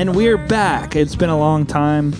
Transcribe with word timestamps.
And 0.00 0.16
we're 0.16 0.38
back. 0.38 0.96
It's 0.96 1.14
been 1.14 1.28
a 1.28 1.36
long 1.38 1.66
time 1.66 2.14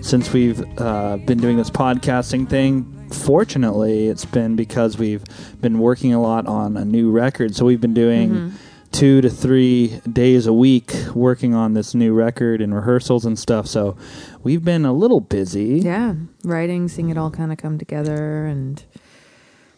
since 0.00 0.32
we've 0.32 0.62
uh, 0.80 1.16
been 1.16 1.38
doing 1.38 1.56
this 1.56 1.70
podcasting 1.70 2.48
thing. 2.48 3.08
Fortunately, 3.10 4.06
it's 4.06 4.24
been 4.24 4.54
because 4.54 4.96
we've 4.96 5.24
been 5.60 5.80
working 5.80 6.14
a 6.14 6.22
lot 6.22 6.46
on 6.46 6.76
a 6.76 6.84
new 6.84 7.10
record. 7.10 7.56
So 7.56 7.64
we've 7.64 7.80
been 7.80 7.94
doing 7.94 8.30
Mm-hmm. 8.30 8.56
two 8.92 9.20
to 9.22 9.28
three 9.28 10.00
days 10.12 10.46
a 10.46 10.52
week 10.52 10.94
working 11.16 11.52
on 11.52 11.74
this 11.74 11.96
new 11.96 12.14
record 12.14 12.60
and 12.60 12.72
rehearsals 12.72 13.24
and 13.26 13.36
stuff. 13.36 13.66
So 13.66 13.96
we've 14.44 14.64
been 14.64 14.84
a 14.84 14.92
little 14.92 15.20
busy. 15.20 15.80
Yeah, 15.80 16.14
writing, 16.44 16.86
seeing 16.86 17.08
it 17.08 17.18
all 17.18 17.32
kind 17.32 17.50
of 17.50 17.58
come 17.58 17.76
together, 17.76 18.46
and 18.46 18.84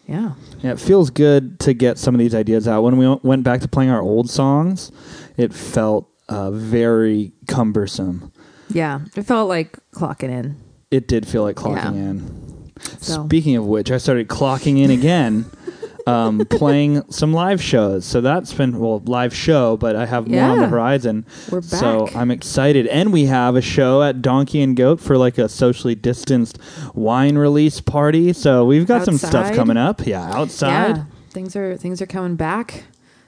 yeah, 0.07 0.33
Yeah, 0.61 0.73
it 0.73 0.81
feels 0.81 1.09
good 1.09 1.59
to 1.61 1.73
get 1.73 1.97
some 1.97 2.15
of 2.15 2.19
these 2.19 2.35
ideas 2.35 2.69
out. 2.69 2.83
When 2.83 2.99
we 2.99 3.09
went 3.23 3.43
back 3.43 3.63
to 3.63 3.69
playing 3.69 3.89
our 3.89 4.03
old 4.03 4.29
songs, 4.29 4.93
it 5.39 5.55
felt 5.55 6.11
uh, 6.29 6.51
very 6.51 7.33
cumbersome. 7.47 8.33
yeah, 8.69 9.01
it 9.17 9.23
felt 9.23 9.49
like 9.49 9.79
clocking 9.93 10.31
in. 10.31 10.57
It 10.91 11.09
did 11.09 11.27
feel 11.27 11.43
like 11.43 11.57
clocking 11.57 11.95
Yeah. 11.95 12.11
in. 12.11 12.73
So- 13.01 13.25
Speaking 13.27 13.57
of 13.57 13.67
which, 13.67 13.91
I 13.91 13.99
started 13.99 14.29
clocking 14.29 14.79
in 14.83 14.91
again, 14.91 15.47
um, 16.07 16.39
playing 16.49 17.03
some 17.11 17.33
live 17.33 17.61
shows. 17.63 18.05
So 18.07 18.21
that's 18.21 18.53
been 18.55 18.79
well, 18.79 19.01
live 19.05 19.35
show, 19.35 19.77
but 19.77 19.97
I 19.97 20.07
have 20.07 20.27
more 20.29 20.43
on 20.43 20.59
the 20.61 20.69
horizon. 20.69 21.27
We're 21.51 21.61
back. 21.61 21.69
So. 21.81 22.09
I'm 22.15 22.31
excited, 22.31 22.87
and 22.87 23.13
we 23.13 23.25
have 23.27 23.57
a 23.57 23.61
show 23.61 24.03
at 24.03 24.23
Donkey 24.23 24.63
and 24.63 24.77
Goat 24.77 25.01
for 25.01 25.19
like 25.19 25.37
a 25.39 25.49
socially 25.49 25.95
distanced 25.95 26.59
wine 26.95 27.37
release 27.37 27.81
party. 27.81 28.33
So 28.33 28.65
we've 28.65 28.87
got 28.87 29.05
some 29.05 29.19
stuff 29.19 29.55
coming 29.55 29.77
up. 29.77 30.07
Yeah, 30.07 30.23
outside. 30.33 30.97
Yeah, 30.97 31.05
things 31.31 31.55
are 31.57 31.77
things 31.77 32.01
are 32.01 32.07
coming 32.07 32.37
back. 32.37 32.85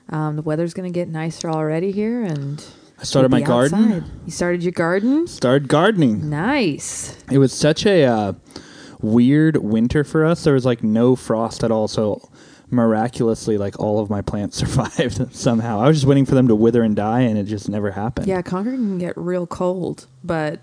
Um, 0.08 0.36
the 0.36 0.42
weather's 0.42 0.72
going 0.74 0.90
to 0.90 0.94
get 0.94 1.08
nicer 1.08 1.50
already 1.50 1.92
here, 1.92 2.22
and 2.22 2.64
I 3.00 3.04
started 3.04 3.30
my 3.30 3.40
garden. 3.40 3.92
outside. 3.92 4.10
You 4.26 4.30
started 4.32 4.62
your 4.62 4.72
garden. 4.72 5.26
Started 5.26 5.68
gardening. 5.68 6.28
Nice. 6.28 7.16
It 7.30 7.38
was 7.38 7.52
such 7.52 7.86
a 7.86 8.04
uh, 8.04 8.32
weird 9.00 9.56
winter 9.56 10.04
for 10.04 10.24
us. 10.24 10.44
There 10.44 10.54
was 10.54 10.66
like 10.66 10.82
no 10.82 11.16
frost 11.16 11.64
at 11.64 11.70
all, 11.70 11.88
so 11.88 12.28
miraculously, 12.70 13.58
like 13.58 13.78
all 13.80 14.00
of 14.00 14.10
my 14.10 14.20
plants 14.22 14.56
survived 14.58 15.34
somehow. 15.34 15.80
I 15.80 15.88
was 15.88 15.96
just 15.96 16.06
waiting 16.06 16.26
for 16.26 16.34
them 16.34 16.48
to 16.48 16.54
wither 16.54 16.82
and 16.82 16.94
die, 16.94 17.22
and 17.22 17.38
it 17.38 17.44
just 17.44 17.68
never 17.68 17.90
happened. 17.90 18.26
Yeah, 18.26 18.42
Concord 18.42 18.74
can 18.74 18.98
get 18.98 19.16
real 19.16 19.46
cold, 19.46 20.06
but 20.22 20.60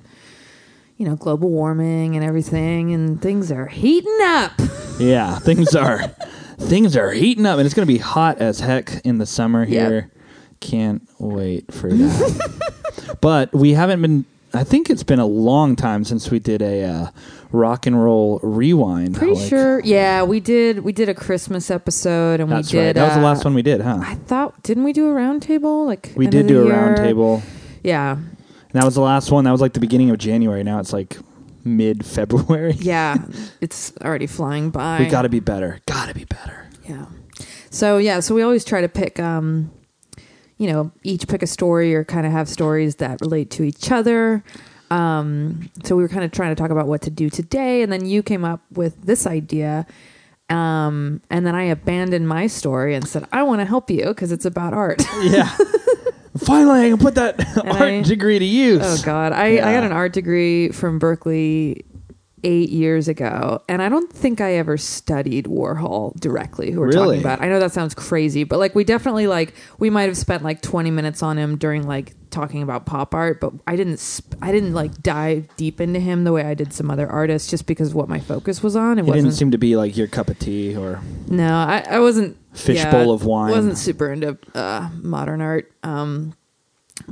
you 0.97 1.07
know, 1.07 1.15
global 1.15 1.49
warming 1.49 2.15
and 2.15 2.25
everything, 2.25 2.93
and 2.93 3.21
things 3.21 3.51
are 3.51 3.67
heating 3.67 4.17
up. 4.21 4.53
yeah. 4.99 5.37
Things 5.39 5.75
are 5.75 6.07
things 6.59 6.95
are 6.97 7.11
heating 7.11 7.45
up, 7.45 7.57
and 7.57 7.65
it's 7.65 7.75
going 7.75 7.87
to 7.87 7.91
be 7.93 7.99
hot 7.99 8.39
as 8.39 8.59
heck 8.59 9.05
in 9.05 9.17
the 9.19 9.25
summer 9.25 9.63
Yep. 9.63 10.11
Can't 10.59 11.07
wait 11.19 11.71
for 11.73 11.89
that. 11.89 13.17
but 13.21 13.53
we 13.53 13.73
haven't 13.73 14.01
been. 14.01 14.25
I 14.53 14.63
think 14.63 14.89
it's 14.89 15.03
been 15.03 15.19
a 15.19 15.25
long 15.25 15.75
time 15.75 16.03
since 16.03 16.31
we 16.31 16.39
did 16.39 16.61
a 16.61 16.83
uh, 16.83 17.07
rock 17.51 17.85
and 17.85 18.01
roll 18.01 18.39
rewind. 18.41 19.15
Pretty 19.15 19.47
sure. 19.47 19.81
Yeah, 19.81 20.23
we 20.23 20.39
did. 20.39 20.79
We 20.79 20.93
did 20.93 21.09
a 21.09 21.13
Christmas 21.13 21.69
episode, 21.69 22.39
and 22.39 22.51
That's 22.51 22.71
we 22.71 22.79
did. 22.79 22.85
right. 22.85 22.95
That 22.95 23.05
was 23.05 23.13
the 23.15 23.19
uh, 23.21 23.23
last 23.23 23.45
one 23.45 23.53
we 23.53 23.61
did, 23.61 23.81
huh? 23.81 23.99
I 24.01 24.15
thought 24.15 24.63
didn't 24.63 24.83
we 24.83 24.93
do 24.93 25.09
a 25.09 25.13
roundtable? 25.13 25.85
Like 25.85 26.11
we 26.15 26.27
did 26.27 26.47
do 26.47 26.67
a 26.67 26.71
roundtable. 26.71 27.43
Yeah, 27.83 28.13
And 28.15 28.37
that 28.73 28.83
was 28.83 28.95
the 28.95 29.01
last 29.01 29.31
one. 29.31 29.43
That 29.43 29.51
was 29.51 29.61
like 29.61 29.73
the 29.73 29.79
beginning 29.79 30.09
of 30.09 30.17
January. 30.17 30.63
Now 30.63 30.79
it's 30.79 30.91
like 30.91 31.17
mid 31.63 32.05
February. 32.05 32.73
yeah. 32.79 33.17
it's 33.61 33.93
already 34.01 34.27
flying 34.27 34.71
by. 34.71 34.99
We 34.99 35.05
got 35.05 35.21
to 35.21 35.29
be 35.29 35.39
better. 35.39 35.79
Got 35.85 36.07
to 36.07 36.13
be 36.13 36.25
better. 36.25 36.67
Yeah. 36.87 37.05
So 37.69 37.97
yeah, 37.97 38.19
so 38.21 38.33
we 38.33 38.41
always 38.41 38.65
try 38.65 38.81
to 38.81 38.89
pick 38.89 39.19
um 39.19 39.71
you 40.57 40.71
know, 40.71 40.91
each 41.03 41.27
pick 41.27 41.43
a 41.43 41.47
story 41.47 41.93
or 41.95 42.03
kind 42.03 42.25
of 42.25 42.31
have 42.31 42.49
stories 42.49 42.95
that 42.97 43.21
relate 43.21 43.49
to 43.51 43.63
each 43.63 43.91
other. 43.91 44.43
Um 44.89 45.69
so 45.83 45.95
we 45.95 46.01
were 46.03 46.09
kind 46.09 46.23
of 46.23 46.31
trying 46.31 46.55
to 46.55 46.61
talk 46.61 46.71
about 46.71 46.87
what 46.87 47.01
to 47.03 47.09
do 47.09 47.29
today 47.29 47.81
and 47.81 47.91
then 47.91 48.05
you 48.05 48.23
came 48.23 48.45
up 48.45 48.61
with 48.71 49.01
this 49.03 49.27
idea. 49.27 49.85
Um 50.49 51.21
and 51.29 51.45
then 51.45 51.55
I 51.55 51.63
abandoned 51.63 52.27
my 52.27 52.47
story 52.47 52.95
and 52.95 53.05
said 53.07 53.25
I 53.33 53.43
want 53.43 53.59
to 53.61 53.65
help 53.65 53.89
you 53.89 54.05
because 54.05 54.31
it's 54.31 54.45
about 54.45 54.73
art. 54.73 55.03
Yeah. 55.23 55.49
Finally, 56.37 56.85
I 56.85 56.89
can 56.89 56.99
put 56.99 57.15
that 57.15 57.39
art 57.65 57.81
I- 57.81 58.01
degree 58.01 58.37
to 58.37 58.45
use. 58.45 58.81
oh 58.83 59.01
god. 59.03 59.33
I 59.33 59.55
I 59.55 59.73
got 59.73 59.83
an 59.83 59.91
art 59.91 60.13
degree 60.13 60.69
from 60.69 60.99
Berkeley 60.99 61.83
8 62.47 62.69
years 62.69 63.09
ago 63.09 63.61
and 63.67 63.81
I 63.81 63.89
don't 63.89 64.09
think 64.11 64.39
I 64.39 64.53
ever 64.53 64.77
studied 64.77 65.45
Warhol 65.47 66.17
directly 66.17 66.71
who 66.71 66.79
we're 66.79 66.87
Really? 66.87 67.17
talking 67.17 67.19
about. 67.19 67.41
I 67.41 67.49
know 67.49 67.59
that 67.59 67.73
sounds 67.73 67.93
crazy, 67.93 68.45
but 68.45 68.57
like 68.57 68.73
we 68.73 68.85
definitely 68.85 69.27
like 69.27 69.53
we 69.79 69.89
might 69.89 70.03
have 70.03 70.15
spent 70.17 70.43
like 70.43 70.61
20 70.61 70.89
minutes 70.91 71.21
on 71.21 71.37
him 71.37 71.57
during 71.57 71.85
like 71.85 72.13
talking 72.29 72.61
about 72.63 72.85
pop 72.85 73.13
art, 73.13 73.41
but 73.41 73.51
I 73.67 73.75
didn't 73.75 73.97
sp- 73.99 74.39
I 74.41 74.51
didn't 74.53 74.73
like 74.73 75.03
dive 75.03 75.47
deep 75.57 75.81
into 75.81 75.99
him 75.99 76.23
the 76.23 76.31
way 76.31 76.43
I 76.43 76.53
did 76.53 76.71
some 76.71 76.89
other 76.89 77.07
artists 77.09 77.49
just 77.49 77.65
because 77.65 77.89
of 77.89 77.95
what 77.95 78.07
my 78.07 78.19
focus 78.19 78.63
was 78.63 78.75
on. 78.77 78.97
It, 78.97 79.01
It 79.01 79.05
wasn't 79.05 79.23
didn't 79.25 79.35
seem 79.37 79.51
to 79.51 79.57
be 79.57 79.75
like 79.75 79.97
your 79.97 80.07
cup 80.07 80.29
of 80.29 80.39
tea 80.39 80.73
or 80.75 81.01
No, 81.27 81.53
I, 81.53 81.83
I 81.89 81.99
wasn't 81.99 82.37
Fishbowl 82.53 83.11
of 83.11 83.25
wine. 83.25 83.51
Wasn't 83.51 83.77
super 83.77 84.11
into 84.11 84.37
uh, 84.55 84.89
modern 85.01 85.41
art. 85.41 85.71
Um, 85.83 86.33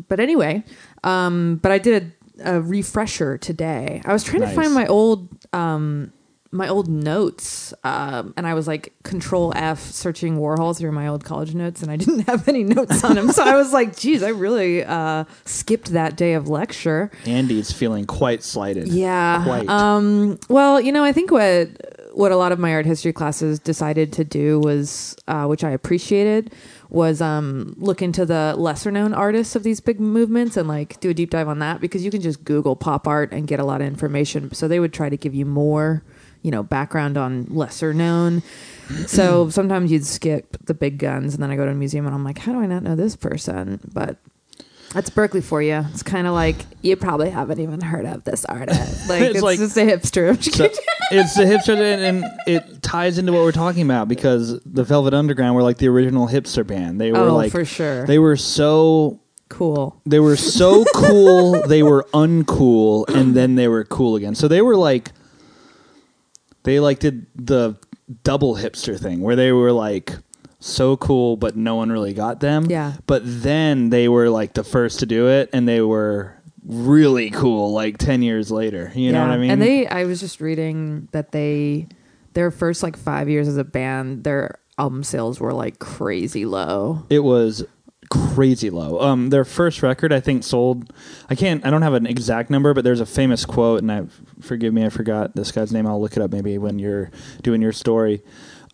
but 0.08 0.20
anyway, 0.20 0.64
um, 1.04 1.60
but 1.62 1.72
I 1.72 1.78
did 1.78 2.14
a, 2.44 2.62
refresher 2.62 3.38
today. 3.38 4.02
I 4.06 4.14
was 4.14 4.24
trying 4.24 4.42
Nice. 4.42 4.56
to 4.56 4.62
find 4.62 4.74
my 4.74 4.88
old 4.88 5.28
um, 5.54 6.12
my 6.52 6.70
old 6.70 6.88
notes, 6.88 7.74
um, 7.84 8.34
and 8.38 8.48
I 8.48 8.54
was 8.54 8.66
like 8.66 8.94
Control 9.04 9.52
F 9.58 9.80
searching 9.92 10.38
Warhol 10.38 10.78
through 10.78 10.94
my 10.94 11.08
old 11.08 11.26
college 11.26 11.54
notes, 11.54 11.82
and 11.82 11.92
I 11.92 11.98
didn't 11.98 12.20
have 12.28 12.48
any 12.48 12.64
notes 12.64 13.04
on 13.04 13.18
him. 13.18 13.32
so 13.32 13.44
I 13.44 13.56
was 13.58 13.74
like, 13.74 13.98
"Geez, 13.98 14.24
I 14.24 14.30
really 14.30 14.84
uh, 14.84 15.26
skipped 15.44 15.92
that 15.92 16.16
day 16.16 16.34
of 16.34 16.48
lecture." 16.48 17.12
Andy's 17.26 17.72
feeling 17.74 18.06
quite 18.06 18.42
slighted. 18.44 18.88
Yeah. 18.88 19.44
Quite. 19.44 19.68
Um, 19.68 20.40
well, 20.50 20.80
you 20.80 20.92
know, 20.94 21.04
I 21.04 21.12
think 21.12 21.32
what 21.32 21.70
what 22.14 22.32
a 22.32 22.38
lot 22.38 22.54
of 22.54 22.60
my 22.60 22.72
art 22.74 22.86
history 22.86 23.12
classes 23.12 23.60
decided 23.60 24.14
to 24.14 24.24
do 24.24 24.58
was, 24.62 25.18
uh, 25.28 25.46
which 25.48 25.66
I 25.66 25.72
appreciated, 25.72 26.54
was 26.90 27.22
um, 27.22 27.76
look 27.78 28.02
into 28.02 28.26
the 28.26 28.56
lesser 28.58 28.92
known 28.92 29.14
artists 29.14 29.56
of 29.56 29.64
these 29.64 29.80
big 29.80 30.00
movements 30.00 30.58
and 30.58 30.68
like 30.68 31.00
do 31.00 31.10
a 31.10 31.14
deep 31.14 31.30
dive 31.30 31.48
on 31.48 31.60
that 31.60 31.82
because 31.82 32.04
you 32.04 32.12
can 32.12 32.22
just 32.22 32.44
Google 32.44 32.76
pop 32.76 33.08
art 33.08 33.32
and 33.32 33.48
get 33.48 33.60
a 33.60 33.66
lot 33.66 33.82
of 33.82 33.88
information. 33.88 34.54
So 34.54 34.68
they 34.68 34.80
would 34.80 34.94
try 34.94 35.10
to 35.10 35.18
give 35.18 35.34
you 35.34 35.46
more, 35.46 36.04
you 36.42 36.52
know, 36.52 36.64
background 36.64 37.18
on 37.18 37.46
lesser 37.50 37.94
known. 37.94 38.44
So 39.08 39.50
sometimes 39.50 39.92
you'd 39.92 40.06
skip 40.06 40.58
the 40.66 40.74
big 40.74 41.00
guns, 41.00 41.34
and 41.34 41.42
then 41.42 41.52
I 41.52 41.56
go 41.56 41.66
to 41.66 41.72
a 41.72 41.76
museum 41.76 42.06
and 42.06 42.14
I'm 42.14 42.24
like, 42.24 42.38
how 42.38 42.52
do 42.54 42.60
I 42.60 42.66
not 42.66 42.84
know 42.84 42.96
this 42.96 43.16
person? 43.16 43.80
But 43.94 44.18
that's 44.96 45.10
Berkeley 45.10 45.42
for 45.42 45.62
you. 45.62 45.86
It's 45.92 46.04
kind 46.04 46.26
of 46.26 46.34
like 46.34 46.56
you 46.82 46.96
probably 46.96 47.30
haven't 47.30 47.60
even 47.60 47.82
heard 47.82 48.06
of 48.06 48.24
this 48.24 48.46
artist. 48.46 49.10
Like 49.10 49.22
It's 49.22 49.36
it's, 49.36 49.44
like- 49.44 49.60
just 49.60 49.78
a 49.78 49.82
hipster. 49.82 50.42
So 50.42 50.70
it's 51.12 51.36
the 51.36 51.44
hipster, 51.44 51.76
and, 51.76 52.24
and 52.24 52.40
it 52.48 52.82
ties 52.82 53.18
into 53.18 53.34
what 53.34 53.42
we're 53.42 53.52
talking 53.52 53.84
about 53.84 54.08
because 54.08 54.60
the 54.62 54.86
Velvet 54.86 55.14
Underground 55.14 55.54
were 55.56 55.64
like 55.64 55.78
the 55.78 55.90
original 55.90 56.28
hipster 56.28 56.66
band. 56.66 57.00
They 57.00 57.12
were 57.12 57.20
oh, 57.20 57.36
like 57.36 57.52
for 57.52 57.66
sure. 57.66 58.08
they 58.08 58.18
were 58.20 58.38
so 58.38 59.20
cool. 59.50 60.02
they 60.06 60.20
were 60.20 60.36
so 60.36 60.86
cool 60.96 61.62
they 61.68 61.84
were 61.84 62.08
uncool 62.14 63.08
and 63.10 63.36
then 63.36 63.56
they 63.56 63.68
were 63.68 63.84
cool 63.84 64.16
again 64.16 64.34
so 64.34 64.48
they 64.48 64.62
were 64.62 64.76
like 64.76 65.12
they 66.64 66.80
like 66.80 66.98
did 66.98 67.28
the 67.36 67.76
double 68.24 68.56
hipster 68.56 69.00
thing 69.00 69.22
where 69.22 69.36
they 69.36 69.52
were 69.52 69.72
like 69.72 70.16
so 70.60 70.98
cool 70.98 71.36
but 71.38 71.56
no 71.56 71.76
one 71.76 71.92
really 71.92 72.14
got 72.14 72.40
them 72.40 72.66
Yeah. 72.70 72.94
but 73.08 73.22
then 73.26 73.90
they 73.90 74.08
were 74.08 74.30
like 74.30 74.54
the 74.54 74.64
first 74.64 75.00
to 75.00 75.06
do 75.06 75.28
it 75.30 75.50
and 75.54 75.68
they 75.68 75.82
were 75.82 76.34
really 76.64 77.30
cool 77.30 77.72
like 77.74 77.98
10 77.98 78.22
years 78.24 78.50
later 78.50 78.92
you 78.96 79.12
know 79.12 79.22
what 79.22 79.30
i 79.32 79.38
mean 79.38 79.52
And 79.52 79.62
they, 79.62 79.86
I 79.88 80.06
was 80.06 80.20
just 80.20 80.42
reading 80.42 81.08
that 81.12 81.32
they, 81.32 81.88
their 82.34 82.50
first 82.52 82.82
like 82.84 82.98
five 82.98 83.30
years 83.30 83.48
as 83.48 83.58
a 83.58 83.64
band, 83.64 84.24
their 84.24 84.58
album 84.78 85.04
sales 85.04 85.40
were 85.40 85.54
like 85.54 85.80
crazy 85.80 86.46
low. 86.46 87.06
it 87.10 87.20
was 87.20 87.64
crazy 88.12 88.70
low. 88.70 89.00
Um, 89.02 89.30
their 89.30 89.46
first 89.46 89.82
record, 89.82 90.12
I 90.14 90.20
think, 90.20 90.44
sold. 90.44 90.94
I 91.30 91.34
can't. 91.36 91.66
I 91.66 91.70
don't 91.72 91.82
have 91.82 91.94
an 91.94 92.06
exact 92.06 92.50
number, 92.52 92.74
but 92.74 92.84
there's 92.84 93.00
a 93.00 93.06
famous 93.06 93.46
quote, 93.46 93.82
and 93.82 93.92
I 93.92 94.04
forgive 94.42 94.74
me, 94.74 94.86
I 94.86 94.90
forgot 94.90 95.36
this 95.36 95.52
guy's 95.52 95.72
name. 95.72 95.88
I'll 95.88 96.00
look 96.02 96.16
it 96.18 96.22
up 96.22 96.32
maybe 96.32 96.58
when 96.60 96.78
you're 96.78 97.10
doing 97.42 97.62
your 97.64 97.72
story. 97.72 98.22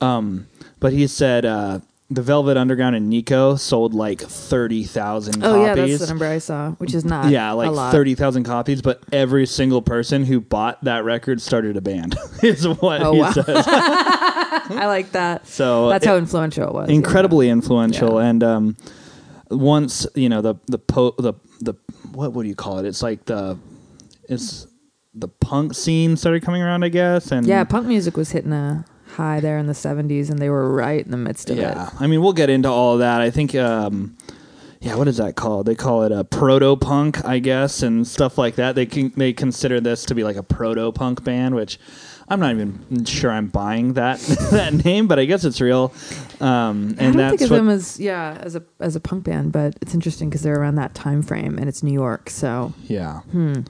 Um, 0.01 0.47
but 0.81 0.91
he 0.91 1.07
said 1.07 1.45
uh, 1.45 1.79
the 2.09 2.21
Velvet 2.21 2.57
Underground 2.57 2.93
and 2.97 3.09
Nico 3.09 3.55
sold 3.55 3.93
like 3.93 4.19
thirty 4.19 4.83
thousand 4.83 5.41
Oh 5.45 5.61
yeah, 5.63 5.69
copies. 5.75 5.99
that's 5.99 6.09
the 6.09 6.13
number 6.13 6.25
I 6.27 6.39
saw, 6.39 6.71
which 6.71 6.93
is 6.93 7.05
not 7.05 7.29
yeah, 7.31 7.53
a 7.53 7.55
like 7.55 7.91
thirty 7.93 8.15
thousand 8.15 8.43
copies, 8.43 8.81
but 8.81 9.01
every 9.13 9.45
single 9.45 9.81
person 9.81 10.25
who 10.25 10.41
bought 10.41 10.83
that 10.83 11.05
record 11.05 11.41
started 11.41 11.77
a 11.77 11.81
band. 11.81 12.17
is 12.43 12.67
what 12.67 13.01
Oh, 13.01 13.13
he 13.13 13.21
wow. 13.21 13.31
says. 13.31 13.65
I 13.67 14.83
like 14.87 15.11
that. 15.13 15.47
So 15.47 15.87
That's 15.87 16.05
it- 16.05 16.09
how 16.09 16.17
influential 16.17 16.67
it 16.67 16.73
was. 16.73 16.89
yeah. 16.89 16.95
incredibly 16.95 17.49
influential 17.49 18.19
Yeah. 18.21 18.27
and 18.27 18.43
um 18.43 18.77
once 19.49 20.07
you 20.15 20.29
know 20.29 20.41
the 20.41 20.55
the 20.67 20.77
po- 20.79 21.15
the 21.17 21.33
the 21.59 21.73
what 22.13 22.33
would 22.33 22.47
you 22.47 22.55
call 22.55 22.79
it 22.79 22.85
it's 22.85 23.03
like 23.03 23.25
the 23.25 23.57
it's 24.29 24.65
the 25.13 25.27
punk 25.27 25.73
scene 25.73 26.15
started 26.15 26.41
coming 26.41 26.61
around 26.61 26.83
i 26.85 26.89
guess 26.89 27.31
and 27.33 27.45
Yeah, 27.45 27.65
punk 27.65 27.85
music 27.85 28.15
was 28.15 28.31
hitting 28.31 28.53
a 28.53 28.85
high 29.11 29.39
there 29.39 29.57
in 29.57 29.67
the 29.67 29.73
'70s, 29.73 30.29
and 30.29 30.39
they 30.39 30.49
were 30.49 30.73
right 30.73 31.03
in 31.03 31.11
the 31.11 31.17
midst 31.17 31.49
of 31.49 31.57
it. 31.57 31.61
yeah 31.61 31.87
it. 31.87 31.93
i 31.99 32.07
mean 32.07 32.21
we'll 32.21 32.33
get 32.33 32.49
into 32.49 32.69
all 32.69 32.93
of 32.93 32.99
that 32.99 33.21
i 33.21 33.29
think 33.29 33.55
um 33.55 34.15
yeah, 34.81 34.95
what 34.95 35.07
is 35.07 35.17
that 35.17 35.35
called? 35.35 35.67
They 35.67 35.75
call 35.75 36.03
it 36.03 36.11
a 36.11 36.23
proto 36.23 36.75
punk, 36.75 37.23
I 37.23 37.37
guess, 37.37 37.83
and 37.83 38.05
stuff 38.05 38.39
like 38.39 38.55
that. 38.55 38.73
They 38.73 38.87
can 38.87 39.13
they 39.15 39.31
consider 39.31 39.79
this 39.79 40.05
to 40.05 40.15
be 40.15 40.23
like 40.23 40.35
a 40.37 40.43
proto 40.43 40.91
punk 40.91 41.23
band, 41.23 41.53
which 41.53 41.79
I'm 42.27 42.39
not 42.39 42.51
even 42.51 43.05
sure 43.05 43.29
I'm 43.29 43.47
buying 43.47 43.93
that 43.93 44.19
that 44.51 44.73
name, 44.83 45.07
but 45.07 45.19
I 45.19 45.25
guess 45.25 45.45
it's 45.45 45.61
real. 45.61 45.93
Um, 46.39 46.95
and 46.97 46.99
I 46.99 47.03
don't 47.03 47.17
that's 47.17 47.29
think 47.29 47.41
of 47.41 47.51
what, 47.51 47.57
them 47.57 47.69
as 47.69 47.99
yeah 47.99 48.35
as 48.41 48.55
a 48.55 48.63
as 48.79 48.95
a 48.95 48.99
punk 48.99 49.23
band, 49.25 49.51
but 49.51 49.75
it's 49.81 49.93
interesting 49.93 50.29
because 50.29 50.41
they're 50.41 50.59
around 50.59 50.75
that 50.75 50.95
time 50.95 51.21
frame 51.21 51.59
and 51.59 51.69
it's 51.69 51.83
New 51.83 51.93
York, 51.93 52.31
so 52.31 52.73
yeah. 52.87 53.19
hmm. 53.19 53.61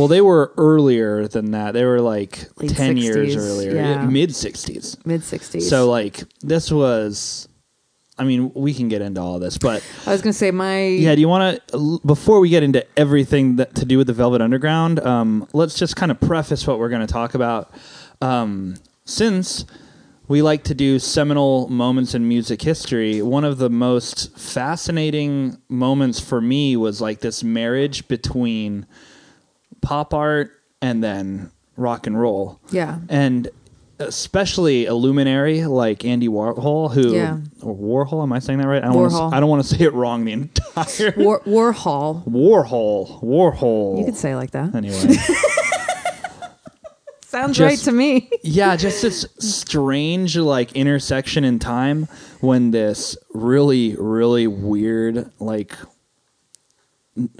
Well, 0.00 0.08
they 0.08 0.22
were 0.22 0.54
earlier 0.56 1.28
than 1.28 1.50
that. 1.50 1.74
They 1.74 1.84
were 1.84 2.00
like 2.00 2.48
Late 2.56 2.70
ten 2.70 2.96
years 2.96 3.36
earlier, 3.36 3.74
yeah. 3.74 4.06
mid 4.06 4.30
'60s. 4.30 5.04
mid 5.04 5.20
'60s. 5.20 5.60
So 5.60 5.90
like 5.90 6.22
this 6.40 6.72
was. 6.72 7.46
I 8.18 8.24
mean, 8.24 8.50
we 8.54 8.72
can 8.72 8.88
get 8.88 9.02
into 9.02 9.20
all 9.20 9.38
this, 9.38 9.58
but 9.58 9.86
I 10.06 10.12
was 10.12 10.22
gonna 10.22 10.32
say 10.32 10.50
my 10.52 10.84
Yeah, 10.86 11.14
do 11.14 11.20
you 11.20 11.28
want 11.28 11.60
to 11.68 12.00
before 12.06 12.40
we 12.40 12.48
get 12.48 12.62
into 12.62 12.82
everything 12.98 13.56
that 13.56 13.74
to 13.74 13.84
do 13.84 13.98
with 13.98 14.06
the 14.06 14.14
Velvet 14.14 14.40
Underground? 14.40 15.00
Um, 15.00 15.46
let's 15.52 15.74
just 15.74 15.96
kind 15.96 16.10
of 16.10 16.18
preface 16.18 16.66
what 16.66 16.78
we're 16.78 16.88
going 16.88 17.06
to 17.06 17.12
talk 17.12 17.34
about. 17.34 17.70
Um, 18.22 18.76
since 19.04 19.66
we 20.28 20.40
like 20.40 20.64
to 20.64 20.74
do 20.74 20.98
seminal 20.98 21.68
moments 21.68 22.14
in 22.14 22.26
music 22.26 22.62
history, 22.62 23.20
one 23.20 23.44
of 23.44 23.58
the 23.58 23.68
most 23.68 24.38
fascinating 24.38 25.58
moments 25.68 26.20
for 26.20 26.40
me 26.40 26.74
was 26.74 27.02
like 27.02 27.20
this 27.20 27.44
marriage 27.44 28.08
between 28.08 28.86
pop 29.80 30.12
art 30.14 30.50
and 30.82 31.02
then 31.02 31.50
rock 31.76 32.06
and 32.06 32.18
roll 32.20 32.60
yeah 32.70 32.98
and 33.08 33.48
especially 33.98 34.86
a 34.86 34.94
luminary 34.94 35.64
like 35.66 36.06
Andy 36.06 36.26
Warhol, 36.26 36.90
who 36.90 37.14
Yeah. 37.14 37.36
or 37.60 37.76
Warhol. 38.06 38.22
Am 38.22 38.32
I 38.32 38.38
saying 38.38 38.58
that 38.60 38.66
right? 38.66 38.82
I 38.82 38.86
don't 38.86 38.96
wanna 38.96 39.10
Warhol. 39.10 39.32
I 39.34 39.40
don't 39.40 39.50
want 39.50 39.62
to 39.62 39.76
say 39.76 39.84
it 39.84 39.92
wrong. 39.92 40.24
The 40.24 40.32
entire 40.32 41.12
War, 41.18 41.40
Warhol. 41.40 42.24
Warhol, 42.26 43.22
Warhol. 43.22 43.98
You 43.98 44.06
could 44.06 44.16
say 44.16 44.30
it 44.32 44.36
like 44.36 44.52
that. 44.52 44.74
anyway. 44.74 44.96
Sounds 47.22 47.56
Just- 47.58 47.60
right 47.60 47.78
to 47.84 47.92
me. 47.92 48.28
yeah, 48.42 48.74
just 48.76 49.02
this 49.02 49.24
strange 49.38 50.36
like 50.36 50.72
intersection 50.72 51.44
in 51.44 51.58
time 51.60 52.08
when 52.40 52.70
this 52.72 53.16
really, 53.34 53.94
really 53.96 54.46
weird 54.46 55.30
like. 55.38 55.74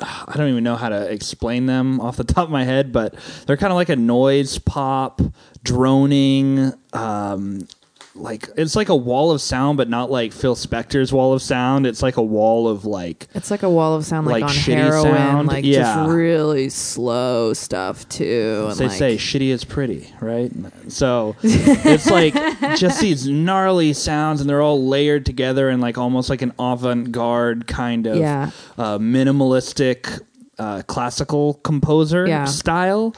I 0.03 0.35
don't 0.37 0.49
even 0.49 0.65
know 0.65 0.77
how 0.77 0.88
to 0.88 1.11
explain 1.11 1.67
them 1.67 2.00
off 2.00 2.17
the 2.17 2.25
top 2.35 2.44
of 2.44 2.50
my 2.50 2.65
head, 2.65 2.93
but 2.93 3.15
they're 3.47 3.56
kind 3.56 3.73
of 3.73 3.77
like 3.77 3.88
a 3.88 3.97
noise 3.97 4.59
pop, 4.59 5.21
droning, 5.62 6.73
um, 6.93 7.67
like 8.16 8.48
it's 8.56 8.74
like 8.74 8.88
a 8.88 8.96
wall 8.96 9.30
of 9.30 9.40
sound, 9.40 9.76
but 9.78 9.88
not 9.88 10.10
like 10.10 10.32
Phil 10.32 10.56
Spector's 10.56 11.12
wall 11.12 11.32
of 11.32 11.40
sound. 11.42 11.86
It's 11.86 12.02
like 12.02 12.16
a 12.16 12.22
wall 12.22 12.66
of 12.68 12.84
like 12.84 13.28
It's 13.34 13.50
like 13.50 13.62
a 13.62 13.70
wall 13.70 13.94
of 13.94 14.04
sound, 14.04 14.26
like, 14.26 14.42
Like 14.42 14.50
on 14.50 14.56
shitty 14.56 14.74
heroin, 14.74 15.14
sound? 15.16 15.48
like 15.48 15.64
Yeah. 15.64 15.82
just 15.94 16.10
really 16.10 16.68
slow 16.70 17.52
stuff 17.52 18.08
too. 18.08 18.66
And 18.70 18.76
they 18.78 18.88
like, 18.88 18.98
say, 18.98 19.16
shitty 19.16 19.50
is 19.50 19.64
pretty, 19.64 20.12
right? 20.20 20.50
So 20.88 21.36
it's 21.42 22.10
like 22.10 22.34
just 22.76 23.00
these 23.00 23.28
gnarly 23.28 23.92
sounds, 23.92 24.40
and 24.40 24.50
they're 24.50 24.62
all 24.62 24.84
layered 24.86 25.24
together 25.24 25.70
in 25.70 25.80
like 25.80 25.96
almost 25.96 26.30
like 26.30 26.42
an 26.42 26.52
avant-garde 26.58 27.66
kind 27.68 28.06
of 28.08 28.16
Yeah. 28.16 28.50
uh, 28.76 28.98
minimalistic 28.98 30.20
uh, 30.58 30.82
classical 30.86 31.54
composer 31.62 32.26
Yeah. 32.26 32.44
style. 32.44 33.14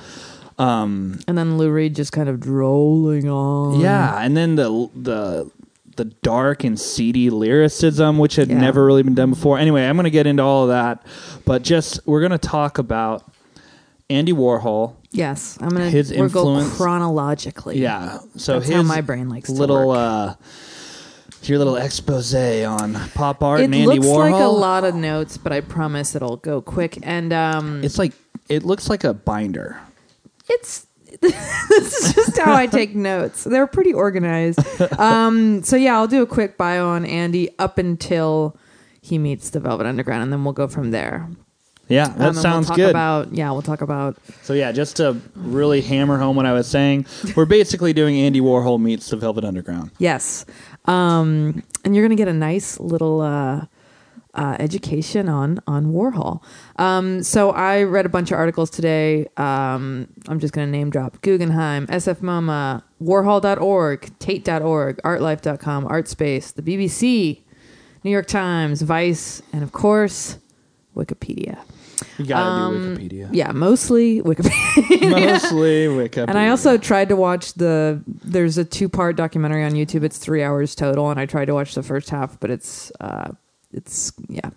Um, 0.63 1.19
and 1.27 1.37
then 1.37 1.59
Lou 1.59 1.71
Reed 1.71 1.95
just 1.97 2.13
kind 2.13 2.29
of 2.29 2.39
drolling 2.41 3.29
on. 3.29 3.81
yeah, 3.81 4.19
and 4.21 4.37
then 4.37 4.55
the 4.57 4.89
the 4.95 5.51
the 5.97 6.05
dark 6.07 6.65
and 6.65 6.79
seedy 6.81 7.29
lyricism, 7.31 8.19
which 8.19 8.37
had 8.37 8.49
Yeah. 8.49 8.59
never 8.61 8.85
really 8.85 9.03
been 9.03 9.15
done 9.15 9.31
before. 9.31 9.59
Anyway, 9.59 9.85
I'm 9.87 9.95
going 9.97 10.05
to 10.05 10.11
get 10.11 10.27
into 10.27 10.43
all 10.43 10.63
of 10.65 10.69
that, 10.71 11.05
but 11.45 11.63
just 11.63 12.01
we're 12.07 12.21
going 12.21 12.33
to 12.33 12.39
talk 12.39 12.79
about 12.79 13.25
Andy 14.09 14.33
Warhol. 14.33 14.95
Yes, 15.11 15.59
I'm 15.61 15.69
gonna 15.69 15.91
His 15.91 16.11
we'll 16.11 16.31
go 16.31 16.41
influence- 16.57 16.77
chronologically. 16.79 17.79
Yeah, 17.79 18.21
so 18.37 18.55
That's 18.55 18.67
his 18.69 18.77
how 18.77 18.83
my 18.83 19.03
brain 19.03 19.29
likes 19.29 19.49
to 19.51 19.55
little 19.55 19.89
work. 19.89 19.99
uh 19.99 20.35
your 21.45 21.59
little 21.59 21.77
expose 21.77 22.35
on 22.65 22.95
pop 23.15 23.43
art 23.43 23.61
it 23.61 23.65
and 23.65 23.75
Andy 23.75 23.87
looks 23.99 24.07
Warhol. 24.07 24.31
like 24.31 24.43
a 24.43 24.47
lot 24.47 24.85
of 24.85 24.95
notes, 24.95 25.37
but 25.37 25.53
I 25.53 25.61
promise 25.61 26.15
it'll 26.15 26.37
go 26.37 26.63
quick. 26.63 26.99
And 27.03 27.33
um, 27.33 27.83
It's 27.85 27.99
like 27.99 28.13
it 28.49 28.65
looks 28.65 28.89
like 28.89 29.03
a 29.05 29.13
binder. 29.13 29.77
It's 30.49 30.87
this 31.21 31.93
is 31.95 32.15
just 32.15 32.39
how 32.39 32.55
I 32.55 32.67
take 32.67 32.95
notes. 32.95 33.45
They're 33.45 33.67
pretty 33.67 33.93
organized. 33.93 34.59
Um, 34.99 35.63
so 35.63 35.77
yeah, 35.77 35.95
I'll 35.97 36.07
do 36.07 36.23
a 36.23 36.27
quick 36.27 36.57
bio 36.57 36.89
on 36.89 37.05
Andy 37.05 37.51
up 37.59 37.77
until 37.79 38.57
he 39.03 39.19
meets 39.19 39.51
the 39.51 39.61
Velvet 39.61 39.85
Underground, 39.87 40.23
and 40.23 40.33
then 40.33 40.43
we'll 40.45 40.55
go 40.55 40.69
from 40.69 40.91
there. 40.91 41.29
Yeah, 41.89 42.05
Um, 42.07 42.19
that 42.19 42.29
and 42.29 42.37
sounds 42.39 42.67
we'll 42.69 42.69
talk 42.69 42.77
good. 42.77 42.91
About 42.91 43.35
yeah, 43.35 43.51
we'll 43.51 43.61
talk 43.61 43.83
about 43.83 44.17
so 44.43 44.55
yeah, 44.55 44.73
just 44.73 44.97
to 44.97 45.21
really 45.35 45.83
hammer 45.83 46.17
home 46.17 46.37
what 46.37 46.47
I 46.47 46.53
was 46.55 46.67
saying, 46.67 47.05
we're 47.37 47.45
basically 47.45 47.93
doing 47.93 48.17
Andy 48.17 48.41
Warhol 48.41 48.81
meets 48.81 49.11
the 49.11 49.17
Velvet 49.17 49.45
Underground. 49.45 49.91
yes, 49.99 50.47
um, 50.87 51.63
and 51.85 51.95
you're 51.95 52.05
gonna 52.05 52.15
get 52.17 52.29
a 52.29 52.33
nice 52.33 52.81
little. 52.81 53.21
Uh, 53.21 53.67
uh, 54.35 54.57
education 54.59 55.29
on 55.29 55.61
on 55.67 55.93
Warhol. 55.93 56.43
Um, 56.77 57.23
so 57.23 57.51
I 57.51 57.83
read 57.83 58.07
a 58.07 58.09
bunch 58.09 58.31
of 58.33 58.39
articles 58.39 58.71
today. 58.71 59.27
Um, 59.37 60.09
I'm 60.29 60.41
just 60.41 60.55
going 60.55 60.67
to 60.67 60.73
name 60.73 60.91
drop 60.91 61.21
Guggenheim, 61.23 61.87
SF 61.89 62.17
MoMA, 62.21 62.83
Warhol.org, 63.03 64.19
Tate.org, 64.19 65.01
ArtLife.com, 65.03 65.87
ArtSpace, 65.87 66.55
the 66.55 66.63
BBC, 66.63 67.43
New 68.05 68.11
York 68.11 68.27
Times, 68.27 68.83
Vice, 68.83 69.43
and 69.53 69.63
of 69.63 69.73
course 69.73 70.39
Wikipedia. 70.97 71.59
You 72.19 72.27
gotta 72.27 72.45
Um, 72.51 72.95
do 72.97 73.01
Wikipedia. 73.09 73.29
Yeah, 73.33 73.53
mostly 73.53 74.21
Wikipedia. 74.23 75.11
Mostly 75.11 75.87
Wikipedia. 75.87 76.29
And 76.29 76.37
I 76.39 76.49
also 76.49 76.77
tried 76.77 77.09
to 77.11 77.17
watch 77.17 77.53
the. 77.55 78.03
There's 78.07 78.59
a 78.59 78.65
two 78.65 78.89
part 78.89 79.17
documentary 79.17 79.63
on 79.65 79.73
YouTube. 79.73 80.03
It's 80.03 80.19
three 80.19 80.43
hours 80.43 80.75
total, 80.75 81.11
and 81.11 81.21
I 81.21 81.27
tried 81.27 81.45
to 81.47 81.55
watch 81.55 81.75
the 81.75 81.83
first 81.83 82.11
half, 82.11 82.41
but 82.41 82.51
it's 82.51 82.91
uh, 83.01 83.31
it's 83.73 84.13
yeah. 84.29 84.51